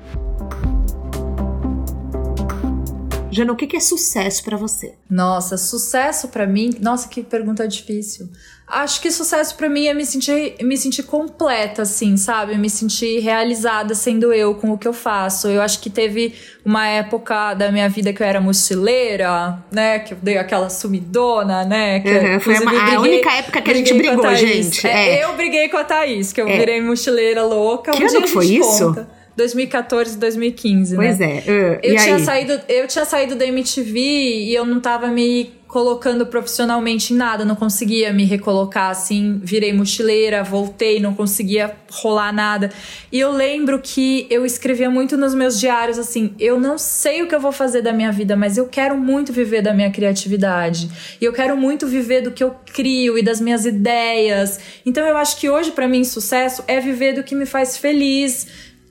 Jana, 3.36 3.52
o 3.52 3.56
que, 3.56 3.76
é 3.76 3.80
sucesso 3.80 4.42
para 4.42 4.56
você? 4.56 4.94
Nossa, 5.10 5.58
sucesso 5.58 6.28
para 6.28 6.46
mim. 6.46 6.74
Nossa, 6.80 7.06
que 7.06 7.22
pergunta 7.22 7.68
difícil. 7.68 8.30
Acho 8.66 9.00
que 9.00 9.10
sucesso 9.10 9.54
para 9.56 9.68
mim 9.68 9.86
é 9.86 9.92
me 9.92 10.06
sentir, 10.06 10.56
me 10.62 10.76
sentir 10.76 11.02
completa, 11.02 11.82
assim, 11.82 12.16
sabe? 12.16 12.56
Me 12.56 12.70
sentir 12.70 13.20
realizada 13.20 13.94
sendo 13.94 14.32
eu 14.32 14.54
com 14.54 14.72
o 14.72 14.78
que 14.78 14.88
eu 14.88 14.92
faço. 14.94 15.48
Eu 15.48 15.60
acho 15.60 15.80
que 15.80 15.90
teve 15.90 16.34
uma 16.64 16.88
época 16.88 17.52
da 17.52 17.70
minha 17.70 17.90
vida 17.90 18.10
que 18.10 18.22
eu 18.22 18.26
era 18.26 18.40
mochileira, 18.40 19.62
né? 19.70 19.98
Que 19.98 20.14
eu 20.14 20.18
dei 20.22 20.38
aquela 20.38 20.70
sumidona, 20.70 21.62
né? 21.64 22.00
Que, 22.00 22.10
uhum, 22.10 22.40
foi 22.40 22.58
uma, 22.58 22.70
briguei, 22.72 22.94
a 22.94 23.00
única 23.00 23.32
época 23.32 23.60
que 23.60 23.70
a 23.70 23.74
gente 23.74 23.92
brigou, 23.92 24.34
gente. 24.34 24.86
É, 24.86 25.18
é. 25.18 25.24
Eu 25.24 25.34
briguei 25.34 25.68
com 25.68 25.76
a 25.76 25.84
Thaís, 25.84 26.32
que 26.32 26.40
eu 26.40 26.48
é. 26.48 26.56
virei 26.56 26.80
mochileira 26.80 27.44
louca. 27.44 27.92
Que 27.92 28.02
um 28.02 28.08
ano 28.08 28.22
que 28.22 28.28
foi 28.28 28.46
isso? 28.46 28.86
Conta. 28.86 29.25
2014, 29.36 30.16
2015, 30.16 30.96
pois 30.96 31.18
né? 31.18 31.42
Pois 31.44 31.48
é. 31.48 31.52
Uh, 31.52 31.78
eu, 31.82 31.96
tinha 31.96 32.16
aí? 32.16 32.24
saído, 32.24 32.60
eu 32.68 32.88
tinha 32.88 33.04
saído 33.04 33.36
da 33.36 33.46
MTV 33.46 34.00
e 34.00 34.54
eu 34.54 34.64
não 34.64 34.80
tava 34.80 35.08
me 35.08 35.54
colocando 35.68 36.24
profissionalmente 36.24 37.12
em 37.12 37.16
nada, 37.16 37.44
não 37.44 37.56
conseguia 37.56 38.12
me 38.12 38.24
recolocar 38.24 38.90
assim, 38.90 39.38
virei 39.42 39.72
mochileira, 39.72 40.42
voltei, 40.42 41.00
não 41.00 41.12
conseguia 41.12 41.74
rolar 41.90 42.32
nada. 42.32 42.70
E 43.10 43.18
eu 43.18 43.30
lembro 43.32 43.78
que 43.82 44.26
eu 44.30 44.46
escrevia 44.46 44.88
muito 44.88 45.16
nos 45.16 45.34
meus 45.34 45.58
diários 45.60 45.98
assim: 45.98 46.34
eu 46.38 46.58
não 46.58 46.78
sei 46.78 47.22
o 47.22 47.28
que 47.28 47.34
eu 47.34 47.40
vou 47.40 47.52
fazer 47.52 47.82
da 47.82 47.92
minha 47.92 48.12
vida, 48.12 48.36
mas 48.36 48.56
eu 48.56 48.66
quero 48.66 48.96
muito 48.96 49.32
viver 49.32 49.60
da 49.60 49.74
minha 49.74 49.90
criatividade. 49.90 50.88
E 51.20 51.24
eu 51.24 51.32
quero 51.32 51.56
muito 51.56 51.86
viver 51.86 52.22
do 52.22 52.30
que 52.30 52.42
eu 52.42 52.54
crio 52.72 53.18
e 53.18 53.22
das 53.22 53.40
minhas 53.40 53.66
ideias. 53.66 54.58
Então 54.86 55.06
eu 55.06 55.16
acho 55.16 55.38
que 55.38 55.50
hoje 55.50 55.72
para 55.72 55.88
mim 55.88 56.04
sucesso 56.04 56.62
é 56.66 56.80
viver 56.80 57.12
do 57.12 57.22
que 57.22 57.34
me 57.34 57.44
faz 57.44 57.76
feliz 57.76 58.46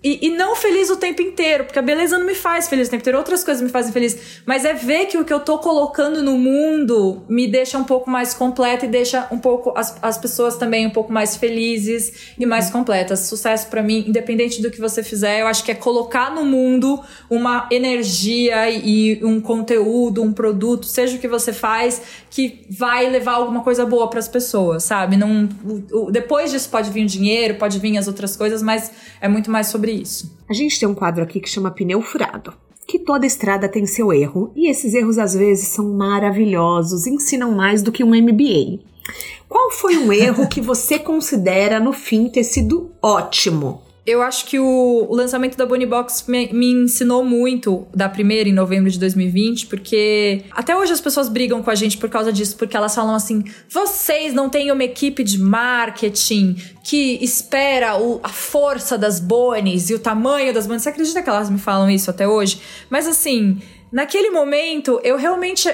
e, 0.05 0.27
e, 0.27 0.29
não 0.29 0.55
feliz 0.55 0.91
o 0.91 0.97
tempo 0.97 1.19
inteiro, 1.19 1.63
porque 1.63 1.79
a 1.79 1.81
beleza 1.81 2.15
não 2.15 2.27
me 2.27 2.35
faz 2.35 2.69
feliz 2.69 2.87
o 2.87 2.91
tempo 2.91 3.01
inteiro, 3.01 3.17
outras 3.17 3.43
coisas 3.43 3.63
me 3.63 3.69
fazem 3.69 3.91
feliz. 3.91 4.15
Mas 4.45 4.63
é 4.63 4.71
ver 4.71 5.07
que 5.07 5.17
o 5.17 5.25
que 5.25 5.33
eu 5.33 5.39
tô 5.39 5.57
colocando 5.57 6.21
no 6.21 6.37
mundo 6.37 7.23
me 7.27 7.47
deixa 7.47 7.75
um 7.79 7.83
pouco 7.83 8.07
mais 8.07 8.31
completa 8.31 8.85
e 8.85 8.87
deixa 8.87 9.27
um 9.31 9.39
pouco 9.39 9.73
as, 9.75 9.97
as 10.03 10.15
pessoas 10.15 10.57
também 10.57 10.85
um 10.85 10.91
pouco 10.91 11.11
mais 11.11 11.35
felizes 11.35 12.35
e 12.37 12.45
mais 12.45 12.69
completas. 12.69 13.21
Sucesso 13.21 13.65
para 13.67 13.81
mim, 13.81 14.05
independente 14.07 14.61
do 14.61 14.69
que 14.69 14.79
você 14.79 15.01
fizer, 15.01 15.41
eu 15.41 15.47
acho 15.47 15.63
que 15.63 15.71
é 15.71 15.75
colocar 15.75 16.29
no 16.29 16.45
mundo 16.45 17.03
uma 17.27 17.67
energia 17.71 18.69
e 18.69 19.19
um 19.23 19.41
conteúdo, 19.41 20.21
um 20.21 20.31
produto, 20.31 20.85
seja 20.85 21.17
o 21.17 21.19
que 21.19 21.27
você 21.27 21.51
faz, 21.51 21.99
que 22.29 22.63
vai 22.69 23.09
levar 23.09 23.33
alguma 23.33 23.63
coisa 23.63 23.87
boa 23.87 24.07
para 24.07 24.19
as 24.19 24.27
pessoas, 24.27 24.83
sabe? 24.83 25.17
Não, 25.17 25.49
o, 25.63 26.05
o, 26.05 26.11
depois 26.11 26.51
disso 26.51 26.69
pode 26.69 26.91
vir 26.91 27.05
o 27.05 27.07
dinheiro, 27.07 27.55
pode 27.55 27.79
vir 27.79 27.97
as 27.97 28.07
outras 28.07 28.35
coisas, 28.35 28.61
mas 28.61 28.91
é 29.19 29.27
muito 29.27 29.49
mais 29.49 29.65
sobre 29.65 29.94
isso. 30.01 30.37
A 30.49 30.53
gente 30.53 30.79
tem 30.79 30.87
um 30.87 30.95
quadro 30.95 31.23
aqui 31.23 31.39
que 31.39 31.49
chama 31.49 31.71
Pneu 31.71 32.01
Furado. 32.01 32.53
Que 32.87 32.99
toda 32.99 33.25
estrada 33.25 33.67
tem 33.67 33.85
seu 33.85 34.13
erro, 34.13 34.51
e 34.55 34.69
esses 34.69 34.93
erros 34.93 35.17
às 35.17 35.33
vezes 35.33 35.69
são 35.69 35.93
maravilhosos, 35.93 37.07
ensinam 37.07 37.51
mais 37.51 37.81
do 37.81 37.91
que 37.91 38.03
um 38.03 38.09
MBA. 38.09 38.79
Qual 39.49 39.71
foi 39.71 39.97
um 39.97 40.13
erro 40.13 40.47
que 40.47 40.61
você 40.61 40.99
considera 40.99 41.79
no 41.79 41.93
fim 41.93 42.29
ter 42.29 42.43
sido 42.43 42.91
ótimo? 43.01 43.81
Eu 44.05 44.21
acho 44.21 44.45
que 44.45 44.59
o, 44.59 45.07
lançamento 45.09 45.57
da 45.57 45.65
Bonnie 45.65 45.87
Box 45.87 46.25
me, 46.27 46.53
me, 46.53 46.71
ensinou 46.71 47.23
muito 47.23 47.87
da 47.93 48.07
primeira 48.07 48.47
em 48.47 48.53
novembro 48.53 48.89
de 48.91 48.99
2020, 48.99 49.65
porque 49.65 50.43
até 50.51 50.77
hoje 50.77 50.93
as 50.93 51.01
pessoas 51.01 51.27
brigam 51.27 51.63
com 51.63 51.71
a 51.71 51.75
gente 51.75 51.97
por 51.97 52.07
causa 52.07 52.31
disso, 52.31 52.55
porque 52.55 52.77
elas 52.77 52.93
falam 52.93 53.15
assim: 53.15 53.43
vocês 53.67 54.31
não 54.31 54.47
têm 54.47 54.71
uma 54.71 54.83
equipe 54.83 55.23
de 55.23 55.39
marketing 55.39 56.55
que 56.83 57.17
espera 57.19 57.97
o, 57.97 58.19
a 58.21 58.29
força 58.29 58.95
das 58.95 59.19
Bonies 59.19 59.89
e 59.89 59.95
o 59.95 59.99
tamanho 59.99 60.53
das 60.53 60.67
Bonies. 60.67 60.83
Você 60.83 60.89
acredita 60.89 61.23
que 61.23 61.29
elas 61.29 61.49
me 61.49 61.57
falam 61.57 61.89
isso 61.89 62.11
até 62.11 62.27
hoje? 62.27 62.61
Mas 62.91 63.07
assim, 63.07 63.59
naquele 63.91 64.29
momento 64.29 65.01
eu 65.03 65.17
realmente 65.17 65.67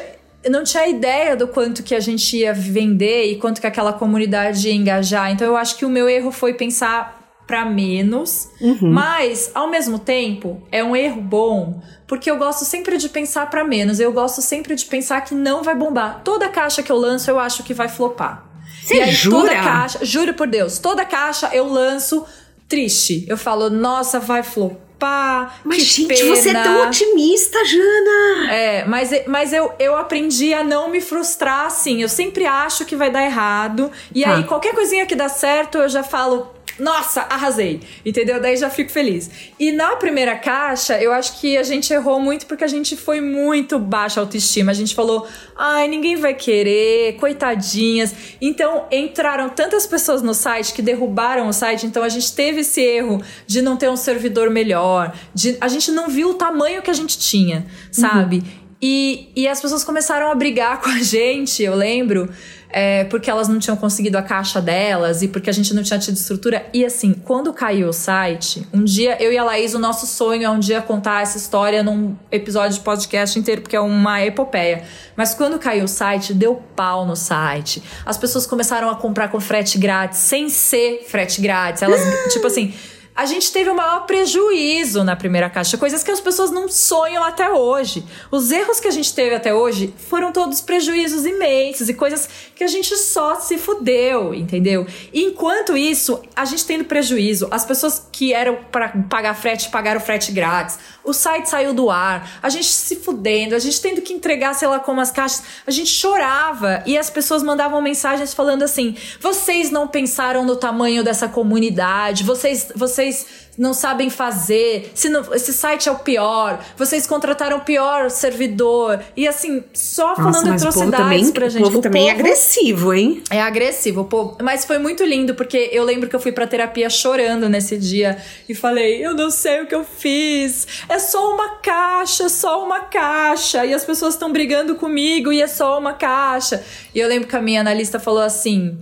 não 0.50 0.64
tinha 0.64 0.88
ideia 0.88 1.36
do 1.36 1.50
quanto 1.50 1.84
que 1.84 1.94
a 1.94 2.00
gente 2.00 2.38
ia 2.38 2.54
vender 2.54 3.26
e 3.26 3.36
quanto 3.36 3.60
que 3.60 3.68
aquela 3.68 3.92
comunidade 3.92 4.70
ia 4.70 4.74
engajar. 4.74 5.32
Então 5.32 5.46
eu 5.46 5.58
acho 5.58 5.78
que 5.78 5.86
o 5.86 5.90
meu 5.90 6.08
erro 6.08 6.32
foi 6.32 6.54
pensar 6.54 7.21
para 7.52 7.66
menos, 7.66 8.48
uhum. 8.62 8.94
mas 8.94 9.52
ao 9.54 9.70
mesmo 9.70 10.00
tempo 10.00 10.64
é 10.72 10.82
um 10.82 10.96
erro 10.96 11.22
bom, 11.22 11.82
porque 12.08 12.32
eu 12.32 12.38
gosto 12.38 12.64
sempre 12.64 12.96
de 12.96 13.10
pensar 13.10 13.50
para 13.50 13.62
menos. 13.66 14.00
Eu 14.00 14.14
gosto 14.14 14.42
sempre 14.42 14.74
de 14.74 14.86
pensar 14.86 15.20
que 15.20 15.36
não 15.36 15.62
vai 15.62 15.76
bombar. 15.76 16.22
Toda 16.24 16.48
caixa 16.48 16.82
que 16.82 16.90
eu 16.90 16.96
lanço 16.96 17.30
eu 17.30 17.38
acho 17.38 17.62
que 17.64 17.74
vai 17.74 17.90
flopar. 17.90 18.46
Você 18.82 18.96
e 18.96 19.02
aí 19.02 19.12
jura? 19.12 19.36
toda 19.36 19.54
caixa, 19.54 20.06
juro 20.06 20.34
por 20.34 20.48
Deus, 20.48 20.80
toda 20.80 21.04
caixa 21.04 21.50
eu 21.52 21.68
lanço 21.68 22.26
triste. 22.70 23.26
Eu 23.28 23.38
falo, 23.38 23.70
nossa, 23.70 24.18
vai 24.18 24.44
flopar. 24.44 25.60
Mas, 25.66 25.84
gente, 25.84 26.08
pena. 26.08 26.34
você 26.34 26.52
é 26.52 26.64
tão 26.64 26.88
otimista, 26.88 27.58
Jana! 27.66 28.54
É, 28.54 28.86
mas, 28.86 29.10
mas 29.28 29.52
eu, 29.52 29.74
eu 29.78 29.98
aprendi 29.98 30.54
a 30.54 30.64
não 30.64 30.90
me 30.90 31.02
frustrar 31.02 31.66
assim. 31.66 32.02
Eu 32.02 32.08
sempre 32.08 32.46
acho 32.46 32.86
que 32.86 32.96
vai 32.96 33.12
dar 33.12 33.26
errado. 33.26 33.92
E 34.16 34.24
tá. 34.24 34.36
aí, 34.36 34.44
qualquer 34.46 34.74
coisinha 34.74 35.06
que 35.06 35.16
dá 35.16 35.28
certo, 35.28 35.80
eu 35.80 35.90
já 35.90 36.02
falo, 36.02 36.54
nossa, 36.80 37.22
arrasei. 37.22 37.82
Entendeu? 38.06 38.42
Daí 38.42 38.56
já 38.56 38.70
fico 38.70 38.92
feliz. 38.92 39.30
E 39.60 39.72
na 39.72 39.96
primeira 39.96 40.36
caixa, 40.36 41.02
eu 41.02 41.12
acho 41.12 41.40
que 41.40 41.58
a 41.58 41.64
gente 41.64 41.94
errou 41.94 42.20
muito 42.20 42.46
porque 42.46 42.64
a 42.64 42.68
gente 42.68 42.96
foi 42.96 43.22
muito 43.22 43.78
baixa 43.78 44.20
autoestima. 44.20 44.72
A 44.72 44.76
gente 44.76 44.96
falou, 44.96 45.28
ai, 45.58 45.88
ninguém 45.88 46.16
vai 46.16 46.34
querer, 46.34 47.18
coitadinhas. 47.18 48.14
Então 48.42 48.86
entraram 48.92 49.50
tantas 49.50 49.86
pessoas 49.86 50.22
no 50.22 50.34
site 50.34 50.74
que 50.74 50.82
derrubaram 50.82 51.48
o 51.48 51.54
site. 51.54 51.86
Então 51.86 52.04
a 52.04 52.10
gente 52.10 52.34
teve 52.34 52.62
esse 52.62 52.82
erro 52.82 53.22
de 53.46 53.62
não 53.62 53.78
ter 53.78 53.90
um 53.90 53.98
servidor 53.98 54.50
melhor. 54.50 55.16
De, 55.34 55.58
a 55.62 55.68
gente 55.68 55.92
não 55.92 56.08
viu 56.08 56.32
o 56.32 56.34
tamanho 56.34 56.82
que 56.82 56.90
a 56.90 56.94
gente 56.94 57.18
tinha, 57.18 57.66
sabe? 57.92 58.38
Uhum. 58.38 58.62
E, 58.82 59.30
e 59.36 59.48
as 59.48 59.62
pessoas 59.62 59.84
começaram 59.84 60.32
a 60.32 60.36
brigar 60.36 60.82
com 60.82 60.90
a 60.90 61.00
gente, 61.00 61.62
eu 61.62 61.76
lembro 61.76 62.30
é, 62.72 63.04
porque 63.06 63.30
elas 63.30 63.48
não 63.48 63.60
tinham 63.60 63.76
conseguido 63.78 64.18
a 64.18 64.22
caixa 64.22 64.62
delas 64.62 65.22
e 65.22 65.28
porque 65.28 65.50
a 65.50 65.54
gente 65.54 65.74
não 65.74 65.84
tinha 65.84 66.00
tido 66.00 66.16
estrutura. 66.16 66.66
E 66.74 66.86
assim, 66.86 67.14
quando 67.14 67.54
caiu 67.54 67.90
o 67.90 67.94
site, 67.94 68.68
um 68.74 68.84
dia 68.84 69.22
eu 69.22 69.32
e 69.32 69.38
a 69.38 69.44
Laís, 69.44 69.74
o 69.74 69.80
nosso 69.80 70.06
sonho 70.08 70.44
é 70.44 70.50
um 70.50 70.60
dia 70.60 70.82
contar 70.82 71.22
essa 71.22 71.38
história 71.38 71.84
num 71.84 72.16
episódio 72.32 72.78
de 72.78 72.84
podcast 72.84 73.38
inteiro, 73.38 73.62
porque 73.62 73.76
é 73.76 73.80
uma 73.80 74.24
epopeia. 74.24 74.84
Mas 75.16 75.34
quando 75.34 75.60
caiu 75.60 75.86
o 75.86 75.88
site, 75.88 76.34
deu 76.34 76.56
pau 76.76 77.06
no 77.06 77.16
site. 77.16 77.84
As 78.06 78.18
pessoas 78.18 78.46
começaram 78.46 78.90
a 78.90 78.96
comprar 78.96 79.28
com 79.28 79.40
frete 79.40 79.78
grátis, 79.78 80.20
sem 80.20 80.50
ser 80.50 81.06
frete 81.08 81.42
grátis. 81.42 81.82
Elas, 81.82 82.02
tipo 82.34 82.48
assim 82.48 82.74
a 83.22 83.26
gente 83.28 83.52
teve 83.52 83.70
o 83.70 83.76
maior 83.76 84.08
prejuízo 84.08 85.04
na 85.04 85.16
primeira 85.16 85.48
caixa, 85.48 85.78
coisas 85.78 86.04
que 86.04 86.10
as 86.10 86.20
pessoas 86.20 86.50
não 86.50 86.68
sonham 86.68 87.24
até 87.24 87.52
hoje. 87.52 88.04
Os 88.32 88.52
erros 88.52 88.80
que 88.80 88.88
a 88.88 88.92
gente 88.92 89.14
teve 89.14 89.36
até 89.36 89.54
hoje 89.54 89.94
foram 90.10 90.32
todos 90.32 90.60
prejuízos 90.60 91.24
imensos 91.24 91.88
e 91.88 91.94
coisas 91.94 92.28
que 92.56 92.64
a 92.64 92.68
gente 92.68 92.98
só 92.98 93.36
se 93.40 93.60
fudeu, 93.60 94.34
entendeu? 94.34 94.88
E 95.14 95.24
enquanto 95.24 95.78
isso, 95.78 96.20
a 96.36 96.46
gente 96.46 96.66
tendo 96.66 96.86
prejuízo, 96.86 97.48
as 97.52 97.64
pessoas 97.64 98.08
que 98.12 98.34
eram 98.34 98.58
para 98.72 98.90
pagar 99.08 99.36
frete 99.36 99.70
pagaram 99.70 100.02
frete 100.02 100.32
grátis, 100.32 100.80
o 101.04 101.14
site 101.14 101.48
saiu 101.48 101.76
do 101.76 101.92
ar, 101.92 102.40
a 102.42 102.50
gente 102.50 102.68
se 102.68 102.96
fudendo, 102.96 103.54
a 103.54 103.60
gente 103.60 103.80
tendo 103.82 104.02
que 104.02 104.14
entregar, 104.14 104.56
sei 104.56 104.68
lá 104.68 104.80
como 104.80 105.00
as 105.00 105.12
caixas, 105.12 105.44
a 105.66 105.72
gente 105.72 105.92
chorava 105.92 106.82
e 106.88 106.98
as 106.98 107.10
pessoas 107.12 107.44
mandavam 107.44 107.82
mensagens 107.84 108.34
falando 108.34 108.64
assim: 108.64 108.96
vocês 109.20 109.70
não 109.70 109.88
pensaram 109.88 110.44
no 110.44 110.56
tamanho 110.56 111.04
dessa 111.04 111.28
comunidade, 111.28 112.24
vocês, 112.24 112.72
vocês 112.76 113.11
vocês 113.12 113.42
não 113.58 113.74
sabem 113.74 114.10
fazer, 114.10 114.92
se 114.96 115.10
não, 115.10 115.22
esse 115.34 115.52
site 115.54 115.90
é 115.90 115.92
o 115.92 116.00
pior, 116.00 116.64
vocês 116.78 117.06
contrataram 117.06 117.58
o 117.58 117.62
pior 117.62 118.10
servidor. 118.10 119.02
E 119.16 119.28
assim, 119.28 119.64
só 119.74 120.10
Nossa, 120.10 120.22
falando 120.22 120.54
atrocidades 120.54 120.98
também, 120.98 121.32
pra 121.32 121.50
gente. 121.50 121.62
O 121.62 121.66
povo 121.66 121.80
o 121.80 121.82
também 121.82 122.10
é 122.10 122.14
povo 122.14 122.18
é 122.18 122.30
agressivo, 122.30 122.94
hein? 122.94 123.24
É 123.30 123.42
agressivo, 123.42 124.06
povo. 124.06 124.38
Mas 124.42 124.66
foi 124.66 124.78
muito 124.78 125.04
lindo, 125.04 125.36
porque 125.36 125.70
eu 125.72 125.84
lembro 125.84 126.10
que 126.10 126.16
eu 126.16 126.20
fui 126.20 126.32
pra 126.32 126.48
terapia 126.48 126.90
chorando 126.90 127.50
nesse 127.50 127.78
dia 127.78 128.18
e 128.48 128.56
falei: 128.56 129.06
eu 129.06 129.14
não 129.14 129.30
sei 129.30 129.62
o 129.62 129.68
que 129.68 129.76
eu 129.76 129.84
fiz, 129.84 130.68
é 130.88 130.98
só 130.98 131.34
uma 131.34 131.56
caixa, 131.56 132.30
só 132.30 132.64
uma 132.64 132.82
caixa. 132.82 133.66
E 133.66 133.74
as 133.74 133.84
pessoas 133.84 134.14
estão 134.14 134.32
brigando 134.32 134.76
comigo 134.76 135.32
e 135.32 135.42
é 135.42 135.48
só 135.48 135.78
uma 135.78 135.94
caixa. 135.94 136.64
E 136.96 137.00
eu 137.00 137.08
lembro 137.08 137.28
que 137.28 137.36
a 137.36 137.42
minha 137.42 137.62
analista 137.62 138.00
falou 138.00 138.22
assim: 138.22 138.78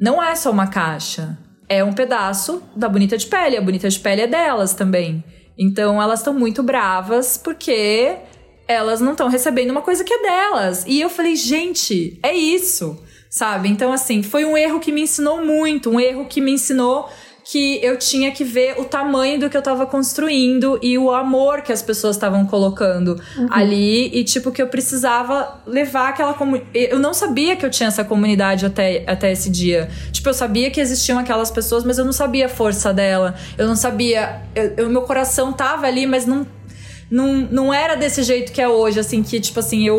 não 0.00 0.22
é 0.22 0.34
só 0.34 0.50
uma 0.50 0.66
caixa 0.66 1.38
é 1.74 1.84
um 1.84 1.92
pedaço 1.92 2.62
da 2.74 2.88
Bonita 2.88 3.16
de 3.18 3.26
Pele. 3.26 3.56
A 3.56 3.60
Bonita 3.60 3.88
de 3.88 3.98
Pele 3.98 4.22
é 4.22 4.26
delas 4.26 4.74
também. 4.74 5.22
Então 5.58 6.00
elas 6.00 6.20
estão 6.20 6.34
muito 6.34 6.62
bravas 6.62 7.36
porque 7.36 8.16
elas 8.66 9.00
não 9.00 9.12
estão 9.12 9.28
recebendo 9.28 9.70
uma 9.70 9.82
coisa 9.82 10.04
que 10.04 10.12
é 10.12 10.22
delas. 10.22 10.84
E 10.86 11.00
eu 11.00 11.10
falei, 11.10 11.36
gente, 11.36 12.18
é 12.22 12.34
isso, 12.34 12.98
sabe? 13.28 13.68
Então, 13.68 13.92
assim, 13.92 14.22
foi 14.22 14.44
um 14.44 14.56
erro 14.56 14.80
que 14.80 14.92
me 14.92 15.02
ensinou 15.02 15.44
muito, 15.44 15.90
um 15.90 16.00
erro 16.00 16.24
que 16.26 16.40
me 16.40 16.52
ensinou 16.52 17.08
que 17.44 17.78
eu 17.84 17.98
tinha 17.98 18.32
que 18.32 18.42
ver 18.42 18.80
o 18.80 18.84
tamanho 18.84 19.38
do 19.38 19.50
que 19.50 19.56
eu 19.56 19.60
tava 19.60 19.84
construindo 19.84 20.78
e 20.82 20.96
o 20.96 21.12
amor 21.12 21.60
que 21.60 21.72
as 21.72 21.82
pessoas 21.82 22.16
estavam 22.16 22.46
colocando 22.46 23.20
uhum. 23.36 23.48
ali 23.50 24.08
e 24.18 24.24
tipo 24.24 24.50
que 24.50 24.62
eu 24.62 24.66
precisava 24.66 25.60
levar 25.66 26.08
aquela 26.08 26.32
comunidade. 26.32 26.70
Eu 26.74 26.98
não 26.98 27.12
sabia 27.12 27.54
que 27.54 27.64
eu 27.64 27.70
tinha 27.70 27.88
essa 27.88 28.02
comunidade 28.02 28.64
até, 28.64 29.04
até 29.06 29.30
esse 29.30 29.50
dia. 29.50 29.90
Tipo, 30.10 30.30
eu 30.30 30.34
sabia 30.34 30.70
que 30.70 30.80
existiam 30.80 31.18
aquelas 31.18 31.50
pessoas, 31.50 31.84
mas 31.84 31.98
eu 31.98 32.04
não 32.04 32.12
sabia 32.12 32.46
a 32.46 32.48
força 32.48 32.94
dela. 32.94 33.34
Eu 33.58 33.66
não 33.66 33.76
sabia, 33.76 34.42
eu, 34.54 34.74
eu 34.78 34.88
meu 34.88 35.02
coração 35.02 35.52
tava 35.52 35.86
ali, 35.86 36.06
mas 36.06 36.24
não 36.24 36.46
não, 37.10 37.32
não 37.36 37.72
era 37.72 37.94
desse 37.94 38.22
jeito 38.22 38.50
que 38.50 38.60
é 38.60 38.68
hoje, 38.68 38.98
assim, 38.98 39.22
que, 39.22 39.38
tipo 39.38 39.60
assim, 39.60 39.86
eu 39.86 39.98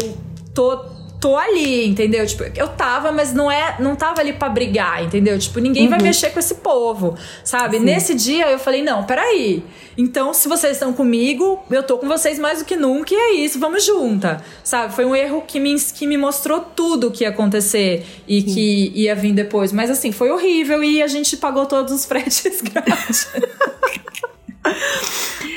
tô 0.54 0.84
tô 1.20 1.36
ali, 1.36 1.88
entendeu? 1.88 2.26
Tipo, 2.26 2.44
eu 2.56 2.68
tava, 2.68 3.12
mas 3.12 3.34
não 3.34 3.52
é, 3.52 3.76
não 3.80 3.96
tava 3.96 4.22
ali 4.22 4.34
para 4.34 4.50
brigar, 4.50 5.04
entendeu? 5.04 5.38
Tipo, 5.40 5.60
ninguém 5.60 5.84
uhum. 5.86 5.90
vai 5.90 6.02
mexer 6.02 6.30
com 6.30 6.40
esse 6.40 6.56
povo, 6.56 7.18
sabe? 7.44 7.78
Sim. 7.78 7.84
Nesse 7.84 8.14
dia 8.14 8.50
eu 8.50 8.60
falei: 8.60 8.82
"Não, 8.82 9.04
peraí. 9.04 9.64
Então, 9.98 10.34
se 10.34 10.48
vocês 10.48 10.74
estão 10.74 10.92
comigo, 10.94 11.64
eu 11.72 11.82
tô 11.82 11.98
com 11.98 12.08
vocês 12.08 12.38
mais 12.38 12.60
do 12.60 12.66
que 12.66 12.76
nunca 12.76 13.14
e 13.14 13.18
é 13.18 13.34
isso, 13.34 13.60
vamos 13.60 13.84
junta". 13.84 14.44
Sabe? 14.64 14.94
Foi 14.94 15.06
um 15.06 15.16
erro 15.16 15.44
que 15.48 15.60
me 15.60 15.76
que 15.76 16.06
me 16.08 16.18
mostrou 16.18 16.60
tudo 16.60 17.08
o 17.08 17.12
que 17.12 17.24
ia 17.24 17.30
acontecer 17.30 18.06
e 18.28 18.42
Sim. 18.42 18.54
que 18.54 18.92
ia 18.96 19.16
vir 19.16 19.34
depois, 19.34 19.72
mas 19.72 19.90
assim, 19.90 20.12
foi 20.12 20.32
horrível 20.32 20.84
e 20.84 21.02
a 21.02 21.08
gente 21.08 21.38
pagou 21.38 21.66
todos 21.66 21.94
os 21.94 22.06
fretes 22.06 22.62
grátis. 22.62 23.28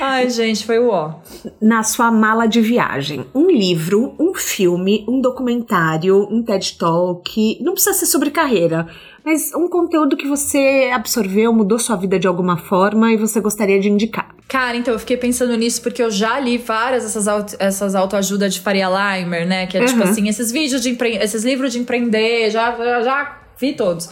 Ai, 0.01 0.29
gente, 0.29 0.65
foi 0.65 0.79
o 0.79 0.89
ó. 0.89 1.15
Na 1.61 1.83
sua 1.83 2.11
mala 2.11 2.47
de 2.47 2.61
viagem, 2.61 3.25
um 3.35 3.49
livro, 3.49 4.15
um 4.19 4.33
filme, 4.33 5.05
um 5.07 5.19
documentário, 5.19 6.27
um 6.31 6.41
TED 6.41 6.77
Talk, 6.77 7.57
não 7.61 7.73
precisa 7.73 7.93
ser 7.93 8.05
sobre 8.05 8.31
carreira, 8.31 8.87
mas 9.25 9.53
um 9.53 9.67
conteúdo 9.67 10.15
que 10.15 10.27
você 10.27 10.89
absorveu, 10.93 11.51
mudou 11.51 11.77
sua 11.77 11.95
vida 11.95 12.17
de 12.17 12.27
alguma 12.27 12.57
forma 12.57 13.11
e 13.11 13.17
você 13.17 13.41
gostaria 13.41 13.79
de 13.79 13.89
indicar. 13.89 14.33
Cara, 14.47 14.77
então 14.77 14.93
eu 14.93 14.99
fiquei 14.99 15.17
pensando 15.17 15.55
nisso 15.55 15.81
porque 15.81 16.01
eu 16.01 16.09
já 16.09 16.39
li 16.39 16.57
várias 16.57 17.05
essas, 17.05 17.27
auto, 17.27 17.55
essas 17.59 17.93
autoajuda 17.93 18.49
de 18.49 18.59
Faria 18.59 18.87
Limer, 18.87 19.45
né? 19.47 19.67
Que 19.67 19.77
é 19.77 19.81
tipo 19.81 19.91
uhum. 19.91 19.99
tipo 19.99 20.11
assim, 20.11 20.27
esses 20.29 20.51
vídeos 20.51 20.81
de 20.81 20.97
esses 21.21 21.43
livros 21.43 21.73
de 21.73 21.79
empreender, 21.79 22.49
já, 22.49 22.75
já, 22.75 23.01
já 23.01 23.37
vi 23.59 23.73
todos. 23.73 24.09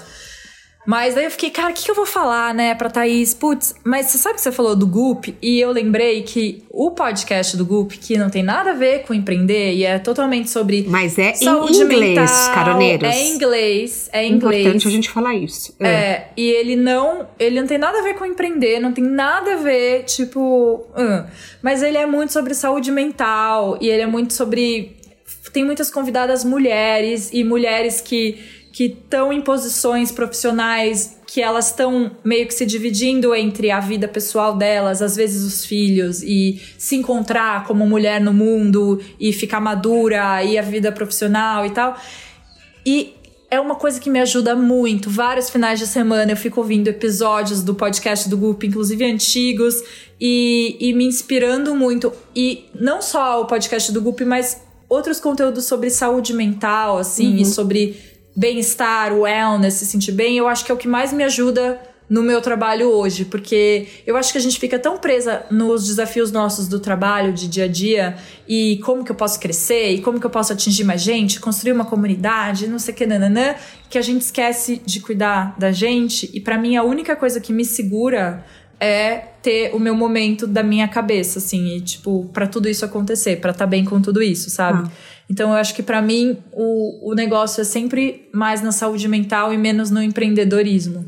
Mas 0.88 1.15
daí 1.15 1.26
eu 1.26 1.31
fiquei, 1.31 1.49
cara, 1.49 1.69
o 1.69 1.73
que, 1.73 1.84
que, 1.84 1.91
eu 1.91 1.95
vou 1.95 2.05
falar, 2.05 2.53
né, 2.53 2.73
pra 2.73 2.89
Thaís? 2.89 3.34
Putz, 3.34 3.76
mas 3.84 4.05
você 4.05 4.18
sabe 4.18 4.35
que 4.35 4.41
você 4.41 4.53
falou 4.53 4.73
do 4.73 4.88
Goop? 4.88 5.35
E 5.41 5.59
eu 5.59 5.69
lembrei 5.69 6.23
que 6.23 6.64
o 6.69 6.91
podcast 6.91 7.57
do 7.57 7.65
Goop, 7.65 7.97
que 7.97 8.18
não 8.18 8.30
tem 8.30 8.41
nada 8.41 8.72
a 8.72 8.73
ver 8.73 8.99
com 8.99 9.14
empreender 9.14 9.73
e 9.73 9.84
é 9.84 9.99
totalmente 9.99 10.49
sobre. 10.49 10.85
Mas 10.88 11.19
é 11.19 11.34
em 11.41 11.76
inglês, 11.76 12.18
mental, 12.18 12.53
caroneiros. 12.53 13.09
É 13.09 13.19
em 13.19 13.34
inglês, 13.34 14.09
é 14.14 14.23
em 14.23 14.31
inglês. 14.31 14.61
Importante 14.61 14.88
a 14.88 14.91
gente 14.91 15.09
falar 15.09 15.35
isso. 15.35 15.76
É. 15.77 15.88
é. 15.88 16.31
e 16.38 16.49
ele 16.49 16.77
não. 16.77 17.27
Ele 17.38 17.59
não 17.59 17.68
tem 17.68 17.77
nada 17.77 17.99
a 17.99 18.01
ver 18.01 18.14
com 18.14 18.26
empreender, 18.26 18.80
não 18.80 18.93
tem 18.93 19.03
nada 19.03 19.55
a 19.55 19.57
ver, 19.57 20.03
tipo. 20.05 20.88
Uh, 20.95 21.30
mas 21.61 21.84
ele 21.84 21.97
é 21.97 22.05
muito 22.05 22.31
sobre 22.31 22.53
saúde 22.53 22.93
mental 22.93 23.77
e 23.81 23.89
ele 23.89 24.03
é 24.03 24.07
muito 24.07 24.31
sobre. 24.31 24.95
Tem 25.51 25.65
muitas 25.65 25.91
convidadas 25.91 26.45
mulheres 26.45 27.30
e 27.34 27.43
mulheres 27.43 27.99
que 27.99 28.38
que 28.78 28.84
estão 28.84 29.34
em 29.34 29.41
posições 29.41 30.12
profissionais 30.12 31.20
que 31.26 31.41
elas 31.41 31.70
estão 31.72 32.12
meio 32.24 32.45
que 32.45 32.54
se 32.54 32.64
dividindo 32.64 33.34
entre 33.34 33.72
a 33.72 33.80
vida 33.80 34.08
pessoal 34.08 34.56
delas, 34.56 35.02
às 35.02 35.16
vezes 35.16 35.44
os 35.44 35.66
filhos, 35.66 36.22
e 36.22 36.62
se 36.78 36.95
encontrar 36.95 37.66
como 37.66 37.88
mulher 37.88 38.22
no 38.22 38.32
mundo 38.32 39.02
e 39.20 39.34
ficar 39.34 39.60
madura 39.60 40.44
e 40.44 40.60
a 40.60 40.62
vida 40.62 40.91
profissional 40.91 41.66
e 41.66 41.72
tal. 41.72 41.98
E 42.86 43.16
é 43.49 43.60
uma 43.60 43.74
coisa 43.74 43.99
que 43.99 44.12
me 44.12 44.20
ajuda 44.20 44.56
muito. 44.56 45.10
Vários 45.10 45.49
finais 45.49 45.80
de 45.80 45.88
semana 45.88 46.34
eu 46.34 46.38
fico 46.38 46.62
ouvindo 46.62 46.88
episódios 46.88 47.64
do 47.64 47.74
podcast 47.74 48.30
do 48.30 48.38
grupo, 48.38 48.64
inclusive 48.64 49.04
antigos, 49.04 49.74
e, 50.22 50.78
e 50.80 50.94
me 50.94 51.06
inspirando 51.06 51.74
muito. 51.74 52.14
E 52.36 52.66
não 52.80 53.02
só 53.02 53.41
o 53.41 53.45
podcast 53.45 53.91
do 53.91 54.02
grupo, 54.02 54.24
mas 54.24 54.62
outros 54.88 55.20
conteúdos 55.20 55.66
sobre 55.66 55.90
saúde 55.90 56.32
mental, 56.32 56.99
assim, 56.99 57.32
uhum. 57.32 57.41
e 57.41 57.45
sobre 57.45 58.16
bem-estar, 58.38 59.11
wellness, 59.18 59.73
se 59.73 59.85
sentir 59.88 60.11
bem, 60.11 60.38
eu 60.38 60.47
acho 60.47 60.64
que 60.64 60.72
é 60.72 60.76
o 60.76 60.77
que 60.77 60.88
mais 60.88 61.11
me 61.11 61.23
ajuda 61.23 61.81
no 62.07 62.22
meu 62.22 62.39
trabalho 62.39 62.89
hoje, 62.89 63.26
porque 63.26 63.88
eu 64.05 64.15
acho 64.15 64.31
que 64.31 64.38
a 64.38 64.41
gente 64.41 64.59
fica 64.59 64.77
tão 64.77 64.97
presa 64.97 65.43
nos 65.49 65.88
desafios 65.88 66.31
nossos 66.31 66.68
do 66.68 66.80
trabalho, 66.80 67.34
de 67.34 67.47
dia 67.47 67.65
a 67.65 67.68
dia, 67.68 68.15
e 68.47 68.80
como 68.84 69.03
que 69.03 69.11
eu 69.11 69.15
posso 69.15 69.39
crescer, 69.39 69.89
e 69.89 70.01
como 70.01 70.19
que 70.19 70.26
eu 70.26 70.30
posso 70.30 70.53
atingir 70.53 70.84
mais 70.84 71.01
gente, 71.01 71.39
construir 71.39 71.73
uma 71.73 71.84
comunidade, 71.84 72.68
não 72.68 72.80
sei 72.80 72.93
o 72.93 72.97
que, 72.97 73.05
nananã, 73.07 73.55
que 73.89 73.97
a 73.97 74.01
gente 74.01 74.22
esquece 74.22 74.81
de 74.85 75.01
cuidar 75.01 75.57
da 75.57 75.72
gente, 75.72 76.30
e 76.31 76.39
para 76.39 76.57
mim 76.57 76.77
a 76.77 76.84
única 76.84 77.15
coisa 77.15 77.41
que 77.41 77.51
me 77.51 77.65
segura 77.65 78.45
é 78.80 79.15
ter 79.41 79.73
o 79.73 79.80
meu 79.80 79.95
momento 79.95 80.45
da 80.45 80.61
minha 80.61 80.88
cabeça, 80.88 81.39
assim, 81.39 81.76
e 81.76 81.81
tipo, 81.81 82.30
para 82.31 82.47
tudo 82.47 82.69
isso 82.69 82.85
acontecer, 82.85 83.38
para 83.41 83.51
estar 83.51 83.65
tá 83.65 83.69
bem 83.69 83.84
com 83.84 83.99
tudo 83.99 84.22
isso, 84.22 84.49
sabe? 84.49 84.84
Ah. 84.85 84.91
Então 85.30 85.49
eu 85.49 85.56
acho 85.56 85.76
que 85.76 85.84
para 85.84 86.02
mim 86.02 86.38
o, 86.54 87.12
o 87.12 87.14
negócio 87.14 87.62
é 87.62 87.64
sempre 87.64 88.30
mais 88.34 88.62
na 88.62 88.72
saúde 88.72 89.08
mental 89.08 89.54
e 89.54 89.58
menos 89.58 89.91
no 89.91 90.02
empreendedorismo. 90.02 91.06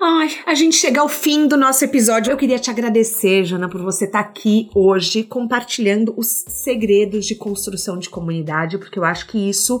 Ai, 0.00 0.30
a 0.46 0.54
gente 0.54 0.76
chega 0.76 1.00
ao 1.00 1.08
fim 1.08 1.46
do 1.46 1.56
nosso 1.56 1.84
episódio. 1.84 2.30
Eu 2.30 2.36
queria 2.36 2.58
te 2.58 2.70
agradecer, 2.70 3.44
Jana, 3.44 3.68
por 3.68 3.82
você 3.82 4.06
estar 4.06 4.22
tá 4.22 4.28
aqui 4.28 4.70
hoje 4.74 5.22
compartilhando 5.22 6.14
os 6.16 6.28
segredos 6.28 7.26
de 7.26 7.34
construção 7.34 7.98
de 7.98 8.08
comunidade, 8.08 8.78
porque 8.78 8.98
eu 8.98 9.04
acho 9.04 9.26
que 9.26 9.48
isso 9.48 9.80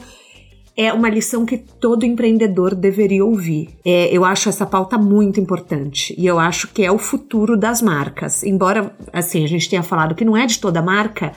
é 0.76 0.92
uma 0.92 1.08
lição 1.08 1.46
que 1.46 1.56
todo 1.56 2.04
empreendedor 2.04 2.74
deveria 2.74 3.24
ouvir. 3.24 3.70
É, 3.84 4.14
eu 4.14 4.24
acho 4.24 4.48
essa 4.48 4.66
pauta 4.66 4.98
muito 4.98 5.40
importante 5.40 6.14
e 6.18 6.26
eu 6.26 6.38
acho 6.38 6.68
que 6.68 6.82
é 6.82 6.90
o 6.90 6.98
futuro 6.98 7.56
das 7.56 7.80
marcas. 7.80 8.42
Embora, 8.42 8.94
assim, 9.12 9.44
a 9.44 9.48
gente 9.48 9.68
tenha 9.68 9.82
falado 9.82 10.14
que 10.14 10.24
não 10.24 10.36
é 10.36 10.46
de 10.46 10.58
toda 10.58 10.82
marca, 10.82 11.32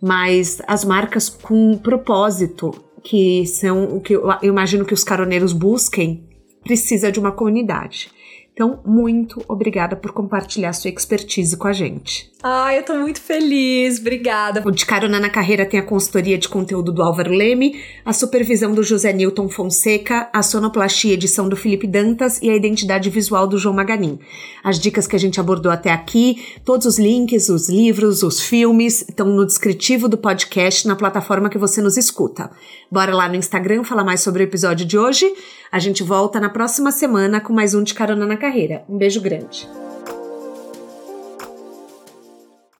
mas 0.00 0.62
as 0.66 0.84
marcas 0.84 1.28
com 1.28 1.76
propósito, 1.76 2.72
que 3.02 3.44
são 3.46 3.96
o 3.96 4.00
que 4.00 4.14
eu 4.14 4.30
imagino 4.42 4.84
que 4.84 4.94
os 4.94 5.04
caroneiros 5.04 5.52
busquem, 5.52 6.26
precisa 6.64 7.12
de 7.12 7.20
uma 7.20 7.32
comunidade. 7.32 8.10
Então, 8.60 8.78
muito 8.84 9.42
obrigada 9.48 9.96
por 9.96 10.12
compartilhar 10.12 10.74
sua 10.74 10.90
expertise 10.90 11.56
com 11.56 11.66
a 11.66 11.72
gente. 11.72 12.30
Ai, 12.42 12.78
eu 12.78 12.82
tô 12.82 12.94
muito 12.94 13.20
feliz, 13.20 13.98
obrigada. 13.98 14.62
O 14.66 14.70
De 14.70 14.84
Carona 14.84 15.18
na 15.18 15.30
Carreira 15.30 15.64
tem 15.64 15.80
a 15.80 15.82
consultoria 15.82 16.36
de 16.36 16.48
conteúdo 16.48 16.92
do 16.92 17.02
Álvaro 17.02 17.32
Leme, 17.32 17.82
a 18.04 18.12
supervisão 18.12 18.74
do 18.74 18.82
José 18.82 19.14
Newton 19.14 19.48
Fonseca, 19.48 20.28
a 20.30 20.42
sonoplastia 20.42 21.14
edição 21.14 21.48
do 21.48 21.56
Felipe 21.56 21.86
Dantas 21.86 22.38
e 22.42 22.50
a 22.50 22.56
identidade 22.56 23.08
visual 23.08 23.46
do 23.46 23.56
João 23.56 23.74
Maganin. 23.74 24.18
As 24.62 24.78
dicas 24.78 25.06
que 25.06 25.16
a 25.16 25.18
gente 25.18 25.40
abordou 25.40 25.72
até 25.72 25.90
aqui, 25.90 26.42
todos 26.62 26.86
os 26.86 26.98
links, 26.98 27.48
os 27.48 27.68
livros, 27.68 28.22
os 28.22 28.40
filmes 28.40 29.02
estão 29.02 29.26
no 29.26 29.46
descritivo 29.46 30.06
do 30.06 30.18
podcast 30.18 30.86
na 30.86 30.96
plataforma 30.96 31.48
que 31.48 31.58
você 31.58 31.80
nos 31.80 31.96
escuta. 31.96 32.50
Bora 32.90 33.14
lá 33.14 33.28
no 33.28 33.36
Instagram 33.36 33.84
falar 33.84 34.04
mais 34.04 34.20
sobre 34.20 34.42
o 34.42 34.44
episódio 34.44 34.86
de 34.86 34.98
hoje. 34.98 35.30
A 35.70 35.78
gente 35.78 36.02
volta 36.02 36.40
na 36.40 36.48
próxima 36.48 36.90
semana 36.90 37.40
com 37.40 37.52
mais 37.52 37.74
um 37.74 37.82
De 37.84 37.94
Carona 37.94 38.26
na 38.26 38.36
Carreira. 38.50 38.84
Um 38.88 38.98
beijo 38.98 39.20
grande. 39.20 39.68